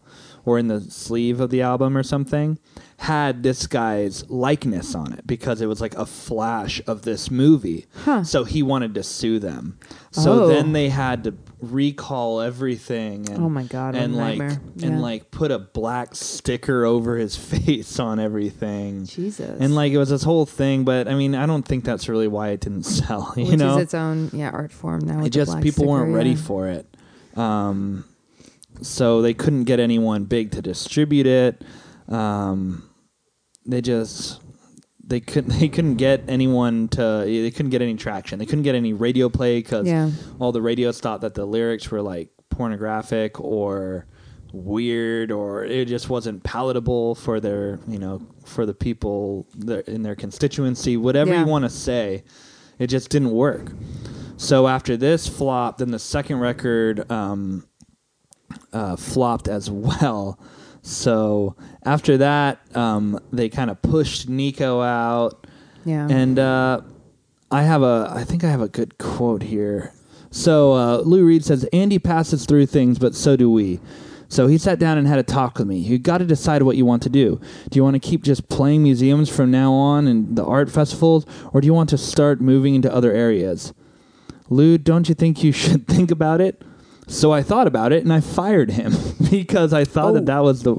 or 0.50 0.58
in 0.58 0.68
the 0.68 0.82
sleeve 0.82 1.40
of 1.40 1.52
the 1.52 1.62
album 1.62 1.96
or 1.96 2.02
something 2.02 2.58
had 2.98 3.44
this 3.44 3.66
guy's 3.68 4.30
likeness 4.30 4.94
on 4.96 5.14
it 5.14 5.26
because 5.26 5.62
it 5.62 5.68
was 5.68 5.80
like 5.80 5.96
a 5.96 6.06
flash 6.06 6.82
of 6.86 7.04
this 7.04 7.32
movie. 7.32 7.86
Huh. 8.04 8.24
So 8.26 8.44
he 8.44 8.62
wanted 8.64 8.94
to 8.96 9.04
sue 9.04 9.40
them. 9.40 9.78
So 10.12 10.44
Oh. 10.44 10.48
then 10.48 10.74
they 10.74 10.90
had 10.90 11.24
to 11.24 11.34
recall 11.62 12.42
everything 12.42 13.30
and 13.30 13.44
Oh 13.44 13.50
my 13.50 13.64
God, 13.64 13.96
and 13.96 14.16
like 14.18 14.38
nightmare. 14.40 14.62
and 14.82 14.96
Yeah. 14.96 15.00
like 15.00 15.32
put 15.32 15.50
a 15.52 15.60
black 15.60 16.14
sticker 16.16 16.84
over 16.84 17.16
his 17.18 17.36
face 17.54 18.00
on 18.00 18.20
everything. 18.20 19.06
Jesus. 19.06 19.58
And 19.62 19.76
like 19.76 19.94
it 19.94 19.98
was 19.98 20.10
this 20.10 20.24
whole 20.24 20.46
thing, 20.46 20.84
but 20.84 21.08
I 21.08 21.14
mean, 21.16 21.36
I 21.36 21.46
don't 21.46 21.64
think 21.66 21.86
that's 21.86 22.10
really 22.10 22.28
why 22.28 22.50
it 22.50 22.60
didn't 22.60 22.84
sell. 23.00 23.34
You 23.38 23.46
which 23.46 23.60
know, 23.60 23.78
is 23.78 23.84
its 23.84 23.94
own 23.94 24.30
yeah 24.34 24.50
art 24.52 24.72
form 24.74 25.02
now. 25.06 25.24
it 25.24 25.30
just 25.30 25.62
people 25.62 25.86
weren't 25.86 26.14
ready 26.14 26.32
yeah. 26.32 26.36
for 26.50 26.68
it. 26.68 26.86
Um, 27.38 28.04
so 28.82 29.22
they 29.22 29.34
couldn't 29.34 29.64
get 29.66 29.80
anyone 29.80 30.24
big 30.26 30.52
to 30.52 30.62
distribute 30.62 31.28
it. 31.28 31.62
Um, 32.08 32.90
they 33.66 33.82
just 33.82 34.42
they 35.06 35.20
couldn't 35.20 35.50
they 35.60 35.70
couldn't 35.70 35.96
get 35.96 36.24
anyone 36.28 36.88
to 36.90 37.24
they 37.26 37.52
couldn't 37.52 37.72
get 37.72 37.82
any 37.82 37.96
traction. 37.96 38.40
They 38.40 38.46
couldn't 38.46 38.64
get 38.64 38.76
any 38.76 38.94
radio 38.94 39.30
play 39.30 39.60
because 39.60 39.88
Yeah. 39.88 40.12
all 40.40 40.52
the 40.52 40.62
radios 40.62 41.00
thought 41.00 41.22
that 41.22 41.34
the 41.36 41.46
lyrics 41.46 41.90
were 41.92 42.02
like 42.02 42.30
pornographic 42.50 43.40
or 43.40 44.06
weird 44.52 45.32
or 45.32 45.64
it 45.64 45.88
just 45.88 46.10
wasn't 46.10 46.44
palatable 46.44 47.14
for 47.16 47.40
their 47.40 47.80
you 47.88 48.00
know 48.00 48.20
for 48.44 48.66
the 48.66 48.74
people 48.74 49.48
in 49.88 50.02
their 50.02 50.16
constituency 50.16 50.98
whatever 50.98 51.32
Yeah. 51.32 51.42
you 51.42 51.46
want 51.46 51.66
to 51.66 51.70
say 51.70 52.24
it 52.80 52.88
just 52.88 53.10
didn't 53.12 53.30
work 53.30 53.72
so 54.38 54.68
after 54.68 54.98
this 54.98 55.28
flop 55.28 55.78
then 55.78 55.92
the 55.92 56.00
second 56.00 56.40
record 56.40 57.10
um, 57.12 57.68
uh, 58.74 58.96
flopped 58.96 59.48
as 59.48 59.70
well 59.70 60.40
so 60.82 61.56
after 61.86 62.18
that 62.18 62.60
um, 62.76 63.20
they 63.32 63.50
kind 63.50 63.70
of 63.70 63.82
pushed 63.82 64.30
nico 64.30 64.82
out 64.82 65.46
Yeah. 65.86 66.08
and 66.10 66.38
uh, 66.40 66.82
I 67.52 67.64
have 67.64 67.82
a, 67.82 68.12
I 68.16 68.24
think 68.26 68.44
I 68.44 68.50
have 68.50 68.62
a 68.62 68.68
good 68.68 69.00
quote 69.00 69.42
here. 69.42 69.92
So 70.30 70.74
uh, 70.74 70.98
Lou 71.00 71.26
Reed 71.26 71.44
says, 71.44 71.64
Andy 71.74 71.98
passes 71.98 72.46
through 72.46 72.68
things, 72.68 73.00
but 73.00 73.16
so 73.16 73.36
do 73.36 73.50
we. 73.50 73.80
So 74.28 74.46
he 74.46 74.60
sat 74.60 74.78
down 74.78 75.00
and 75.00 75.08
had 75.08 75.18
a 75.18 75.24
talk 75.24 75.58
with 75.58 75.68
me. 75.68 75.78
You 75.78 75.98
got 75.98 76.20
to 76.20 76.26
decide 76.26 76.62
what 76.62 76.78
you 76.78 76.86
want 76.86 77.02
to 77.04 77.10
do. 77.10 77.42
Do 77.72 77.78
you 77.80 77.84
want 77.84 77.96
to 77.96 78.00
keep 78.00 78.22
just 78.24 78.50
playing 78.50 78.84
museums 78.84 79.30
from 79.36 79.50
now 79.50 79.74
on 79.74 80.08
and 80.08 80.36
the 80.36 80.46
art 80.46 80.70
festivals, 80.70 81.26
or 81.52 81.60
do 81.60 81.66
you 81.66 81.74
want 81.74 81.90
to 81.90 81.98
start 81.98 82.40
moving 82.40 82.76
into 82.76 82.94
other 82.94 83.12
areas? 83.12 83.74
Lou, 84.50 84.78
don't 84.78 85.10
you 85.10 85.16
think 85.16 85.44
you 85.44 85.52
should 85.64 85.88
think 85.88 86.12
about 86.12 86.42
it? 86.42 86.62
So 87.10 87.34
I 87.34 87.42
thought 87.44 87.68
about 87.68 87.92
it 87.92 88.04
and 88.04 88.14
I 88.14 88.22
fired 88.22 88.72
him 88.72 88.94
because 89.32 89.74
I 89.74 89.84
thought 89.84 90.12
Oh. 90.12 90.14
that 90.14 90.26
that 90.28 90.44
was 90.44 90.64
the 90.64 90.76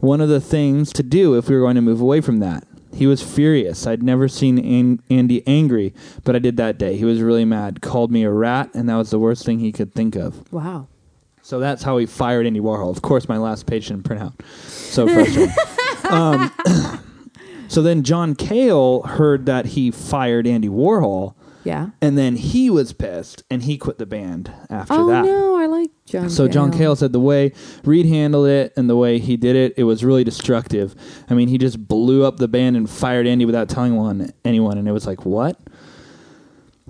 one 0.00 0.20
of 0.20 0.28
the 0.28 0.40
things 0.40 0.92
to 0.94 1.02
do 1.02 1.36
if 1.36 1.48
we 1.48 1.54
were 1.56 1.60
going 1.62 1.74
to 1.76 1.80
move 1.82 2.00
away 2.00 2.20
from 2.20 2.38
that. 2.38 2.64
He 2.94 3.06
was 3.06 3.22
furious. 3.22 3.86
I'd 3.86 4.02
never 4.02 4.28
seen 4.28 4.58
An- 4.58 5.00
Andy 5.10 5.42
angry, 5.46 5.94
but 6.24 6.36
I 6.36 6.38
did 6.38 6.56
that 6.58 6.76
day. 6.78 6.96
He 6.96 7.04
was 7.04 7.20
really 7.22 7.44
mad, 7.44 7.80
called 7.80 8.10
me 8.12 8.22
a 8.22 8.30
rat, 8.30 8.70
and 8.74 8.88
that 8.88 8.96
was 8.96 9.10
the 9.10 9.18
worst 9.18 9.44
thing 9.46 9.58
he 9.60 9.72
could 9.72 9.92
think 9.94 10.14
of. 10.16 10.50
wow. 10.52 10.88
So 11.44 11.58
that's 11.58 11.82
how 11.82 11.96
he 11.98 12.06
fired 12.06 12.46
Andy 12.46 12.60
Warhol. 12.60 12.90
Of 12.90 13.02
course, 13.02 13.28
my 13.28 13.36
last 13.38 13.66
page 13.66 13.88
didn't 13.88 14.04
print 14.04 14.22
out. 14.22 14.34
So 14.66 15.08
frustrating. 15.12 15.52
um, 16.08 16.52
so 17.68 17.82
then 17.82 18.04
John 18.04 18.34
Cale 18.36 19.02
heard 19.02 19.46
that 19.46 19.66
he 19.66 19.90
fired 19.90 20.46
Andy 20.46 20.68
Warhol, 20.68 21.34
Yeah. 21.64 21.90
and 22.00 22.18
then 22.18 22.36
he 22.36 22.70
was 22.70 22.92
pissed, 22.92 23.42
and 23.50 23.62
he 23.62 23.78
quit 23.78 23.98
the 23.98 24.06
band 24.06 24.52
after 24.70 24.94
that. 24.94 25.00
Oh 25.00 25.06
that. 25.08 25.24
no, 25.24 25.56
I 25.56 25.66
like 25.66 25.90
John. 26.06 26.30
So 26.30 26.48
John 26.48 26.72
Cale 26.72 26.96
said 26.96 27.12
the 27.12 27.20
way 27.20 27.52
Reed 27.84 28.06
handled 28.06 28.48
it 28.48 28.72
and 28.76 28.88
the 28.90 28.96
way 28.96 29.18
he 29.18 29.36
did 29.36 29.56
it, 29.56 29.74
it 29.76 29.84
was 29.84 30.04
really 30.04 30.24
destructive. 30.24 30.94
I 31.30 31.34
mean, 31.34 31.48
he 31.48 31.58
just 31.58 31.86
blew 31.86 32.24
up 32.24 32.38
the 32.38 32.48
band 32.48 32.76
and 32.76 32.88
fired 32.88 33.26
Andy 33.26 33.44
without 33.44 33.68
telling 33.68 33.96
one 33.96 34.32
anyone, 34.44 34.78
and 34.78 34.88
it 34.88 34.92
was 34.92 35.06
like 35.06 35.24
what? 35.24 35.60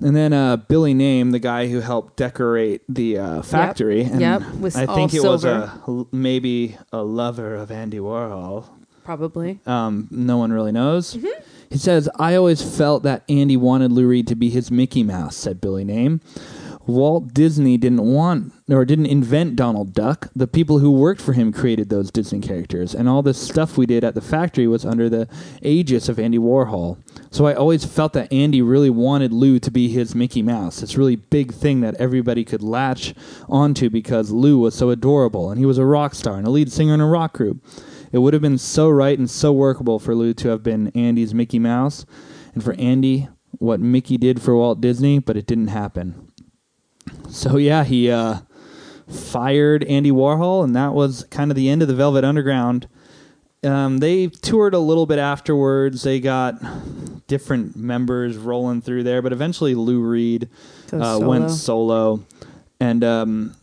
And 0.00 0.16
then 0.16 0.32
uh, 0.32 0.56
Billy 0.56 0.94
Name, 0.94 1.30
the 1.30 1.38
guy 1.38 1.68
who 1.68 1.80
helped 1.80 2.16
decorate 2.16 2.82
the 2.88 3.18
uh, 3.18 3.42
factory, 3.42 4.02
and 4.02 4.20
Yep, 4.20 4.42
I 4.74 4.86
think 4.86 5.14
it 5.14 5.22
was 5.22 5.44
a 5.44 6.06
maybe 6.10 6.76
a 6.92 7.02
lover 7.02 7.54
of 7.54 7.70
Andy 7.70 7.98
Warhol. 7.98 8.68
Probably. 9.04 9.60
Um, 9.66 10.08
no 10.10 10.38
one 10.38 10.52
really 10.52 10.72
knows. 10.72 11.14
Mm-hmm. 11.14 11.42
He 11.72 11.78
says, 11.78 12.06
I 12.18 12.34
always 12.34 12.60
felt 12.60 13.02
that 13.04 13.24
Andy 13.30 13.56
wanted 13.56 13.92
Lou 13.92 14.06
Reed 14.06 14.28
to 14.28 14.34
be 14.34 14.50
his 14.50 14.70
Mickey 14.70 15.02
Mouse, 15.02 15.34
said 15.34 15.58
Billy 15.58 15.84
Name. 15.84 16.20
Walt 16.86 17.32
Disney 17.32 17.78
didn't 17.78 18.02
want 18.02 18.52
or 18.68 18.84
didn't 18.84 19.06
invent 19.06 19.56
Donald 19.56 19.94
Duck. 19.94 20.28
The 20.36 20.46
people 20.46 20.80
who 20.80 20.90
worked 20.90 21.22
for 21.22 21.32
him 21.32 21.50
created 21.50 21.88
those 21.88 22.10
Disney 22.10 22.40
characters, 22.40 22.94
and 22.94 23.08
all 23.08 23.22
this 23.22 23.40
stuff 23.40 23.78
we 23.78 23.86
did 23.86 24.04
at 24.04 24.14
the 24.14 24.20
factory 24.20 24.66
was 24.66 24.84
under 24.84 25.08
the 25.08 25.28
aegis 25.62 26.10
of 26.10 26.18
Andy 26.18 26.36
Warhol. 26.36 26.98
So 27.30 27.46
I 27.46 27.54
always 27.54 27.86
felt 27.86 28.12
that 28.12 28.30
Andy 28.30 28.60
really 28.60 28.90
wanted 28.90 29.32
Lou 29.32 29.58
to 29.60 29.70
be 29.70 29.88
his 29.88 30.14
Mickey 30.14 30.42
Mouse. 30.42 30.80
This 30.80 30.98
really 30.98 31.16
big 31.16 31.54
thing 31.54 31.80
that 31.80 31.94
everybody 31.94 32.44
could 32.44 32.62
latch 32.62 33.14
onto 33.48 33.88
because 33.88 34.30
Lou 34.30 34.58
was 34.58 34.74
so 34.74 34.90
adorable 34.90 35.50
and 35.50 35.58
he 35.58 35.64
was 35.64 35.78
a 35.78 35.86
rock 35.86 36.14
star 36.14 36.36
and 36.36 36.46
a 36.46 36.50
lead 36.50 36.70
singer 36.70 36.92
in 36.92 37.00
a 37.00 37.06
rock 37.06 37.32
group. 37.32 37.64
It 38.12 38.18
would 38.18 38.34
have 38.34 38.42
been 38.42 38.58
so 38.58 38.88
right 38.88 39.18
and 39.18 39.28
so 39.28 39.52
workable 39.52 39.98
for 39.98 40.14
Lou 40.14 40.34
to 40.34 40.48
have 40.48 40.62
been 40.62 40.88
Andy's 40.88 41.34
Mickey 41.34 41.58
Mouse, 41.58 42.04
and 42.54 42.62
for 42.62 42.74
Andy, 42.74 43.28
what 43.58 43.80
Mickey 43.80 44.16
did 44.16 44.40
for 44.40 44.56
Walt 44.56 44.80
Disney, 44.80 45.18
but 45.18 45.36
it 45.36 45.46
didn't 45.46 45.68
happen. 45.68 46.28
So 47.28 47.56
yeah, 47.56 47.84
he 47.84 48.10
uh, 48.10 48.40
fired 49.08 49.84
Andy 49.84 50.10
Warhol, 50.10 50.62
and 50.62 50.76
that 50.76 50.92
was 50.92 51.24
kind 51.30 51.50
of 51.50 51.56
the 51.56 51.68
end 51.68 51.82
of 51.82 51.88
the 51.88 51.94
Velvet 51.94 52.24
Underground. 52.24 52.86
Um, 53.64 53.98
they 53.98 54.26
toured 54.26 54.74
a 54.74 54.78
little 54.78 55.06
bit 55.06 55.18
afterwards. 55.18 56.02
They 56.02 56.20
got 56.20 56.60
different 57.28 57.76
members 57.76 58.36
rolling 58.36 58.82
through 58.82 59.04
there, 59.04 59.22
but 59.22 59.32
eventually 59.32 59.74
Lou 59.74 60.00
Reed 60.00 60.48
uh, 60.92 61.18
solo. 61.18 61.28
went 61.28 61.50
solo, 61.50 62.26
and 62.80 63.04
um, 63.04 63.54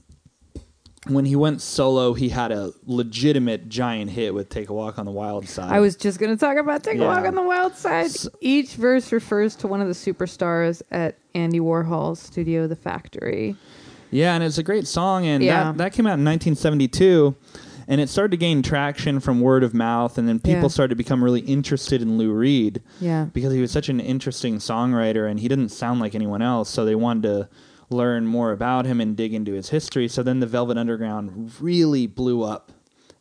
when 1.07 1.25
he 1.25 1.35
went 1.35 1.61
solo, 1.61 2.13
he 2.13 2.29
had 2.29 2.51
a 2.51 2.71
legitimate 2.85 3.69
giant 3.69 4.11
hit 4.11 4.33
with 4.33 4.49
"Take 4.49 4.69
a 4.69 4.73
Walk 4.73 4.99
on 4.99 5.05
the 5.05 5.11
Wild 5.11 5.47
Side." 5.47 5.71
I 5.71 5.79
was 5.79 5.95
just 5.95 6.19
going 6.19 6.31
to 6.31 6.37
talk 6.37 6.57
about 6.57 6.83
Take 6.83 6.99
a 6.99 7.05
Walk 7.05 7.25
on 7.25 7.35
the 7.35 7.41
Wild 7.43 7.75
Side. 7.75 8.05
S- 8.07 8.27
Each 8.41 8.75
verse 8.75 9.11
refers 9.11 9.55
to 9.57 9.67
one 9.67 9.81
of 9.81 9.87
the 9.87 9.93
superstars 9.93 10.81
at 10.91 11.17
Andy 11.33 11.59
Warhol's 11.59 12.19
studio, 12.19 12.67
The 12.67 12.75
Factory. 12.75 13.55
Yeah, 14.11 14.33
and 14.35 14.43
it's 14.43 14.57
a 14.57 14.63
great 14.63 14.87
song, 14.87 15.25
and 15.25 15.43
Yeah. 15.43 15.65
that, 15.65 15.77
that 15.77 15.93
came 15.93 16.05
out 16.07 16.17
in 16.19 16.25
1972, 16.25 17.35
and 17.87 18.01
it 18.01 18.09
started 18.09 18.31
to 18.31 18.37
gain 18.37 18.61
traction 18.61 19.19
from 19.19 19.39
word 19.39 19.63
of 19.63 19.73
mouth, 19.73 20.17
and 20.17 20.27
then 20.27 20.39
people 20.39 20.63
Yeah. 20.63 20.67
started 20.67 20.89
to 20.89 20.95
become 20.95 21.23
really 21.23 21.41
interested 21.41 22.01
in 22.01 22.17
Lou 22.17 22.31
Reed 22.31 22.81
Yeah. 22.99 23.25
because 23.33 23.53
he 23.53 23.61
was 23.61 23.71
such 23.71 23.87
an 23.87 23.99
interesting 23.99 24.57
songwriter, 24.57 25.29
and 25.29 25.39
he 25.39 25.47
didn't 25.47 25.69
sound 25.69 25.99
like 25.99 26.13
anyone 26.15 26.41
else, 26.41 26.69
so 26.69 26.83
they 26.85 26.95
wanted 26.95 27.23
to 27.23 27.47
learn 27.89 28.25
more 28.25 28.51
about 28.51 28.85
him 28.85 29.01
and 29.01 29.15
dig 29.17 29.33
into 29.33 29.53
his 29.53 29.69
history. 29.69 30.07
So 30.07 30.21
then 30.23 30.39
the 30.39 30.45
Velvet 30.47 30.77
Underground 30.77 31.53
really 31.59 32.05
blew 32.07 32.43
up 32.43 32.71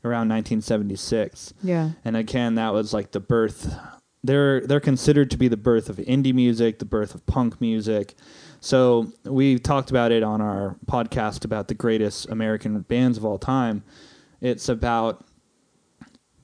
around 0.04 0.28
1976. 0.28 1.54
Yeah. 1.62 1.90
And 2.04 2.16
again, 2.16 2.54
that 2.56 2.72
was 2.72 2.92
like 2.92 3.12
the 3.12 3.20
birth. 3.20 3.74
They're 4.24 4.60
they're 4.60 4.80
considered 4.80 5.30
to 5.30 5.36
be 5.36 5.48
the 5.48 5.56
birth 5.56 5.88
of 5.88 5.96
indie 5.96 6.34
music, 6.34 6.78
the 6.80 6.84
birth 6.84 7.14
of 7.14 7.24
punk 7.26 7.60
music. 7.60 8.14
So 8.60 9.12
we 9.24 9.58
talked 9.58 9.90
about 9.90 10.10
it 10.12 10.22
on 10.22 10.40
our 10.40 10.76
podcast 10.86 11.44
about 11.44 11.68
the 11.68 11.74
greatest 11.74 12.28
American 12.28 12.80
bands 12.80 13.16
of 13.16 13.24
all 13.24 13.38
time. 13.38 13.84
It's 14.40 14.68
about 14.68 15.24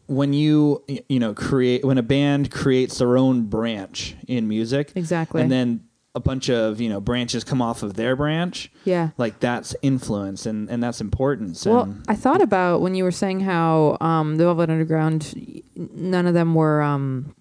when 0.07 0.33
you 0.33 0.85
you 1.09 1.19
know 1.19 1.35
create 1.35 1.85
when 1.85 1.99
a 1.99 2.03
band 2.03 2.51
creates 2.51 2.99
their 2.99 3.17
own 3.19 3.47
branch 3.47 4.15
in 4.29 4.47
music, 4.49 4.93
Exactly. 4.95 5.43
and 5.43 5.51
then 5.51 5.85
a 6.17 6.21
bunch 6.21 6.49
of 6.49 6.81
you 6.81 6.89
know 6.89 7.01
branches 7.01 7.43
come 7.45 7.61
off 7.61 7.83
of 7.83 7.95
their 7.95 8.15
branch. 8.17 8.71
Yeah. 8.85 9.11
Like 9.19 9.41
that's 9.41 9.75
influence, 9.83 10.47
and 10.47 10.69
and 10.71 10.83
that's 10.83 11.01
importance. 11.01 11.67
Well, 11.67 11.83
and, 11.83 12.05
I 12.09 12.15
thought 12.15 12.41
about 12.41 12.81
when 12.81 12.95
you 12.95 13.05
were 13.05 13.11
saying 13.11 13.41
how 13.41 13.97
um, 14.01 14.37
the 14.37 14.45
Velvet 14.45 14.71
Underground, 14.71 15.63
none 15.77 16.27
of 16.27 16.35
them 16.35 16.55
were, 16.55 16.81
um, 16.83 17.35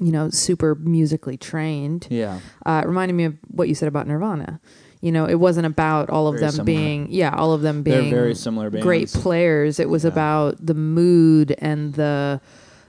you 0.00 0.12
know, 0.12 0.30
super 0.30 0.74
musically 0.74 1.36
trained. 1.36 2.06
yeah. 2.10 2.40
Uh, 2.64 2.80
it 2.84 2.88
reminded 2.88 3.14
me 3.14 3.24
of 3.24 3.36
what 3.48 3.68
you 3.68 3.74
said 3.74 3.88
about 3.88 4.06
Nirvana. 4.06 4.60
You 5.02 5.12
know, 5.12 5.24
it 5.26 5.36
wasn't 5.36 5.66
about 5.66 6.10
all 6.10 6.26
of 6.26 6.34
Very 6.34 6.40
them 6.42 6.50
similar. 6.52 6.64
being, 6.66 7.06
yeah, 7.10 7.34
all 7.34 7.52
of 7.54 7.62
them 7.62 7.82
They're 7.82 8.00
being 8.02 8.10
very 8.12 8.34
similar 8.34 8.68
bands. 8.68 8.84
great 8.84 9.08
players. 9.10 9.80
It 9.80 9.88
was 9.88 10.04
Yeah. 10.04 10.10
about 10.10 10.64
the 10.64 10.74
mood 10.74 11.54
and 11.58 11.94
the 11.94 12.40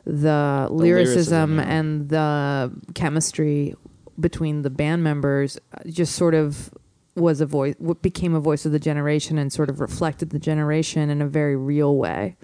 the 0.04 0.68
lyricism, 0.72 1.56
lyricism, 1.56 1.58
yeah. 1.58 1.64
and 1.78 2.10
the 2.10 2.72
chemistry 2.96 3.76
between 4.20 4.62
the 4.62 4.70
band 4.70 5.04
members. 5.04 5.58
uh, 5.74 5.80
Just 5.90 6.16
sort 6.16 6.34
of 6.34 6.70
was 7.16 7.42
a 7.42 7.46
voice, 7.46 7.76
what 7.78 8.02
became 8.02 8.34
a 8.34 8.40
voice 8.40 8.66
of 8.66 8.72
the 8.72 8.80
generation, 8.80 9.38
and 9.38 9.52
sort 9.52 9.70
of 9.70 9.80
reflected 9.80 10.30
the 10.30 10.40
generation 10.40 11.10
in 11.10 11.22
a 11.22 11.28
very 11.28 11.56
real 11.56 11.96
way. 11.98 12.36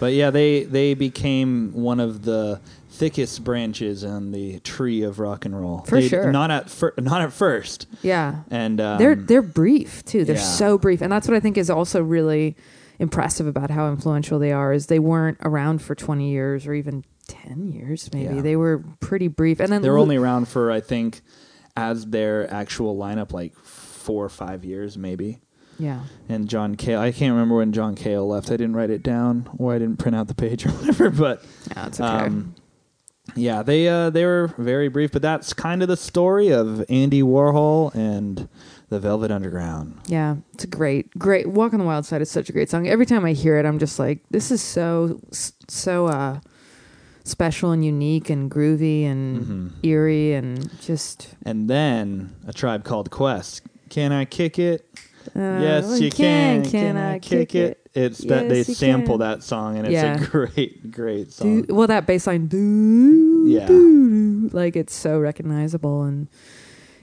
But 0.00 0.12
yeah, 0.14 0.30
they 0.30 0.64
they 0.64 0.94
became 0.94 1.72
one 1.72 2.00
of 2.00 2.22
the 2.24 2.60
thickest 2.90 3.42
branches 3.44 4.04
on 4.04 4.30
the 4.30 4.60
tree 4.60 5.02
of 5.02 5.18
rock 5.18 5.44
and 5.44 5.58
roll. 5.60 5.80
For 5.86 6.00
They- 6.00 6.08
sure. 6.08 6.30
Not 6.32 6.50
at 6.50 6.70
fir- 6.70 6.94
not 6.98 7.20
at 7.20 7.32
first, 7.32 7.86
Yeah, 8.02 8.42
and 8.50 8.80
um, 8.80 8.98
they're 8.98 9.14
they're 9.14 9.42
brief 9.42 10.04
too. 10.04 10.24
They're 10.24 10.36
yeah. 10.36 10.42
so 10.42 10.78
brief, 10.78 11.00
and 11.02 11.12
that's 11.12 11.28
what 11.28 11.36
I 11.36 11.40
think 11.40 11.58
is 11.58 11.70
also 11.70 12.02
really 12.02 12.56
impressive 12.98 13.46
about 13.46 13.70
how 13.70 13.88
influential 13.90 14.38
they 14.38 14.52
are 14.52 14.72
is 14.72 14.86
they 14.86 15.00
weren't 15.00 15.36
around 15.42 15.82
for 15.82 15.94
20 15.96 16.30
years 16.30 16.64
or 16.66 16.74
even 16.74 17.04
10 17.42 17.72
years 17.72 18.08
maybe 18.12 18.36
Yeah. 18.36 18.40
they 18.42 18.56
were 18.56 18.84
pretty 19.00 19.28
brief 19.28 19.60
and 19.60 19.70
then 19.72 19.82
they're 19.82 19.94
Lu- 19.94 20.00
only 20.02 20.16
around 20.16 20.48
for 20.48 20.70
I 20.70 20.80
think 20.80 21.22
as 21.76 22.06
their 22.06 22.52
actual 22.52 22.96
lineup 22.96 23.32
like 23.32 23.54
four 23.56 24.24
or 24.24 24.28
five 24.28 24.64
years 24.64 24.96
maybe. 24.96 25.40
yeah 25.78 26.00
And 26.28 26.48
John 26.48 26.76
Cale, 26.76 27.00
I 27.00 27.10
can't 27.12 27.32
remember 27.32 27.56
when 27.56 27.72
John 27.72 27.94
Cale 27.96 28.26
left. 28.28 28.48
I 28.50 28.56
didn't 28.56 28.76
write 28.76 28.90
it 28.90 29.02
down, 29.02 29.48
or 29.58 29.74
I 29.74 29.78
didn't 29.78 29.96
print 29.98 30.14
out 30.16 30.28
the 30.28 30.34
page 30.34 30.64
or 30.66 30.70
whatever. 30.70 31.10
But 31.10 31.44
yeah 31.76 31.86
it's 31.86 32.00
okay 32.00 32.26
um, 32.26 32.54
yeah, 33.36 33.62
they 33.62 33.88
uh, 33.88 34.10
they 34.10 34.26
were 34.26 34.52
very 34.58 34.88
brief. 34.88 35.10
But 35.10 35.22
that's 35.22 35.54
kind 35.54 35.80
of 35.80 35.88
the 35.88 35.96
story 35.96 36.52
of 36.52 36.84
Andy 36.90 37.22
Warhol 37.22 37.92
and 37.94 38.48
the 38.90 39.00
Velvet 39.00 39.30
Underground. 39.30 39.98
Yeah, 40.06 40.36
it's 40.52 40.64
a 40.64 40.66
great, 40.66 41.10
great. 41.18 41.46
Walk 41.48 41.72
on 41.72 41.78
the 41.78 41.86
Wild 41.86 42.04
Side 42.04 42.20
is 42.20 42.30
such 42.30 42.50
a 42.50 42.52
great 42.52 42.68
song. 42.68 42.86
Every 42.86 43.06
time 43.06 43.24
I 43.24 43.32
hear 43.32 43.56
it, 43.58 43.64
I'm 43.64 43.78
just 43.78 43.98
like, 43.98 44.20
this 44.30 44.50
is 44.50 44.60
so, 44.60 45.20
so 45.32 46.06
uh, 46.06 46.40
special 47.24 47.70
and 47.72 47.84
unique 47.84 48.30
and 48.30 48.50
groovy 48.50 49.04
and 49.04 49.44
Mhm. 49.44 49.70
eerie 49.82 50.34
and 50.34 50.70
just. 50.80 51.28
And 51.44 51.68
then 51.68 52.34
a 52.46 52.52
tribe 52.52 52.84
called 52.84 53.10
Quest. 53.10 53.62
Can 53.88 54.12
I 54.12 54.24
kick 54.26 54.58
it? 54.58 54.86
Uh, 55.34 55.40
yes, 55.60 56.00
you 56.00 56.10
can. 56.10 56.64
Can, 56.64 56.96
I 56.98 57.18
kick 57.18 57.54
it? 57.54 57.80
It's 57.94 58.18
that 58.24 58.48
they 58.48 58.62
sample 58.62 59.14
can. 59.18 59.20
that 59.30 59.42
song, 59.42 59.78
and 59.78 59.86
it's 59.86 59.94
Yeah. 59.94 60.22
a 60.22 60.26
great, 60.26 60.90
great 60.90 61.32
song. 61.32 61.62
Do, 61.62 61.74
well, 61.74 61.86
that 61.86 62.06
bass 62.06 62.26
line, 62.26 62.46
doo, 62.48 63.44
Yeah. 63.46 63.66
doo, 63.66 64.48
doo, 64.48 64.56
like 64.56 64.76
it's 64.76 64.94
so 64.94 65.18
recognizable 65.18 66.02
and. 66.02 66.26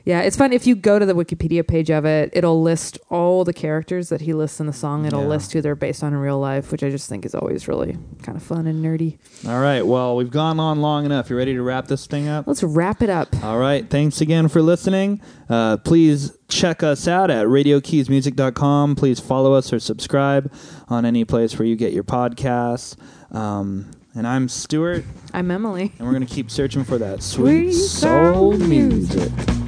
Yeah, 0.06 0.22
it's 0.22 0.36
fun 0.36 0.52
if 0.54 0.66
you 0.66 0.76
go 0.76 0.98
to 1.00 1.06
the 1.06 1.14
Wikipedia 1.14 1.68
page 1.68 1.92
of 1.92 2.06
it. 2.06 2.32
It'll 2.34 2.62
list 2.62 2.98
all 3.10 3.44
the 3.44 3.54
characters 3.54 4.10
that 4.10 4.22
he 4.22 4.34
lists 4.34 4.60
in 4.60 4.66
the 4.66 4.74
song. 4.74 5.06
It'll 5.06 5.22
Yeah. 5.22 5.28
list 5.28 5.54
who 5.54 5.62
they're 5.62 5.76
based 5.76 6.04
on 6.04 6.14
in 6.14 6.20
real 6.20 6.40
life, 6.40 6.72
which 6.72 6.84
I 6.84 6.90
just 6.90 7.08
think 7.08 7.26
is 7.26 7.36
always 7.36 7.68
really 7.68 7.98
kind 8.24 8.36
of 8.36 8.44
fun 8.44 8.66
and 8.68 8.84
nerdy. 8.84 9.18
All 9.48 9.60
right. 9.62 9.86
Well, 9.86 10.16
we've 10.16 10.32
gone 10.32 10.60
on 10.60 10.82
long 10.82 11.06
enough. 11.06 11.30
You 11.30 11.38
ready 11.38 11.54
to 11.54 11.62
wrap 11.62 11.88
this 11.88 12.08
thing 12.08 12.28
up? 12.28 12.48
Let's 12.48 12.64
wrap 12.64 13.02
it 13.02 13.10
up. 13.10 13.30
All 13.44 13.60
right. 13.60 13.88
Thanks 13.90 14.22
again 14.22 14.48
for 14.48 14.62
listening. 14.62 15.22
Uh, 15.50 15.78
please 15.78 16.32
check 16.48 16.82
us 16.84 17.08
out 17.08 17.30
at 17.30 17.46
radiokeysmusic.com. 17.48 18.96
Please 18.96 19.20
follow 19.20 19.54
us 19.54 19.72
or 19.72 19.80
subscribe 19.80 20.52
on 20.90 21.06
any 21.06 21.26
place 21.26 21.58
where 21.60 21.66
you 21.68 21.76
get 21.76 21.94
your 21.94 22.04
podcasts. 22.04 22.96
Um, 23.36 23.92
and 24.14 24.28
I'm 24.28 24.50
Stuart, 24.50 25.06
I'm 25.34 25.50
Emily. 25.52 25.94
and 25.98 26.06
we're 26.08 26.14
going 26.14 26.26
to 26.28 26.34
keep 26.34 26.52
searching 26.52 26.84
for 26.84 26.98
that 26.98 27.22
sweet 27.24 27.72
Sweet 27.72 27.74
soul 27.88 28.58
music. 28.58 29.32
music. 29.32 29.61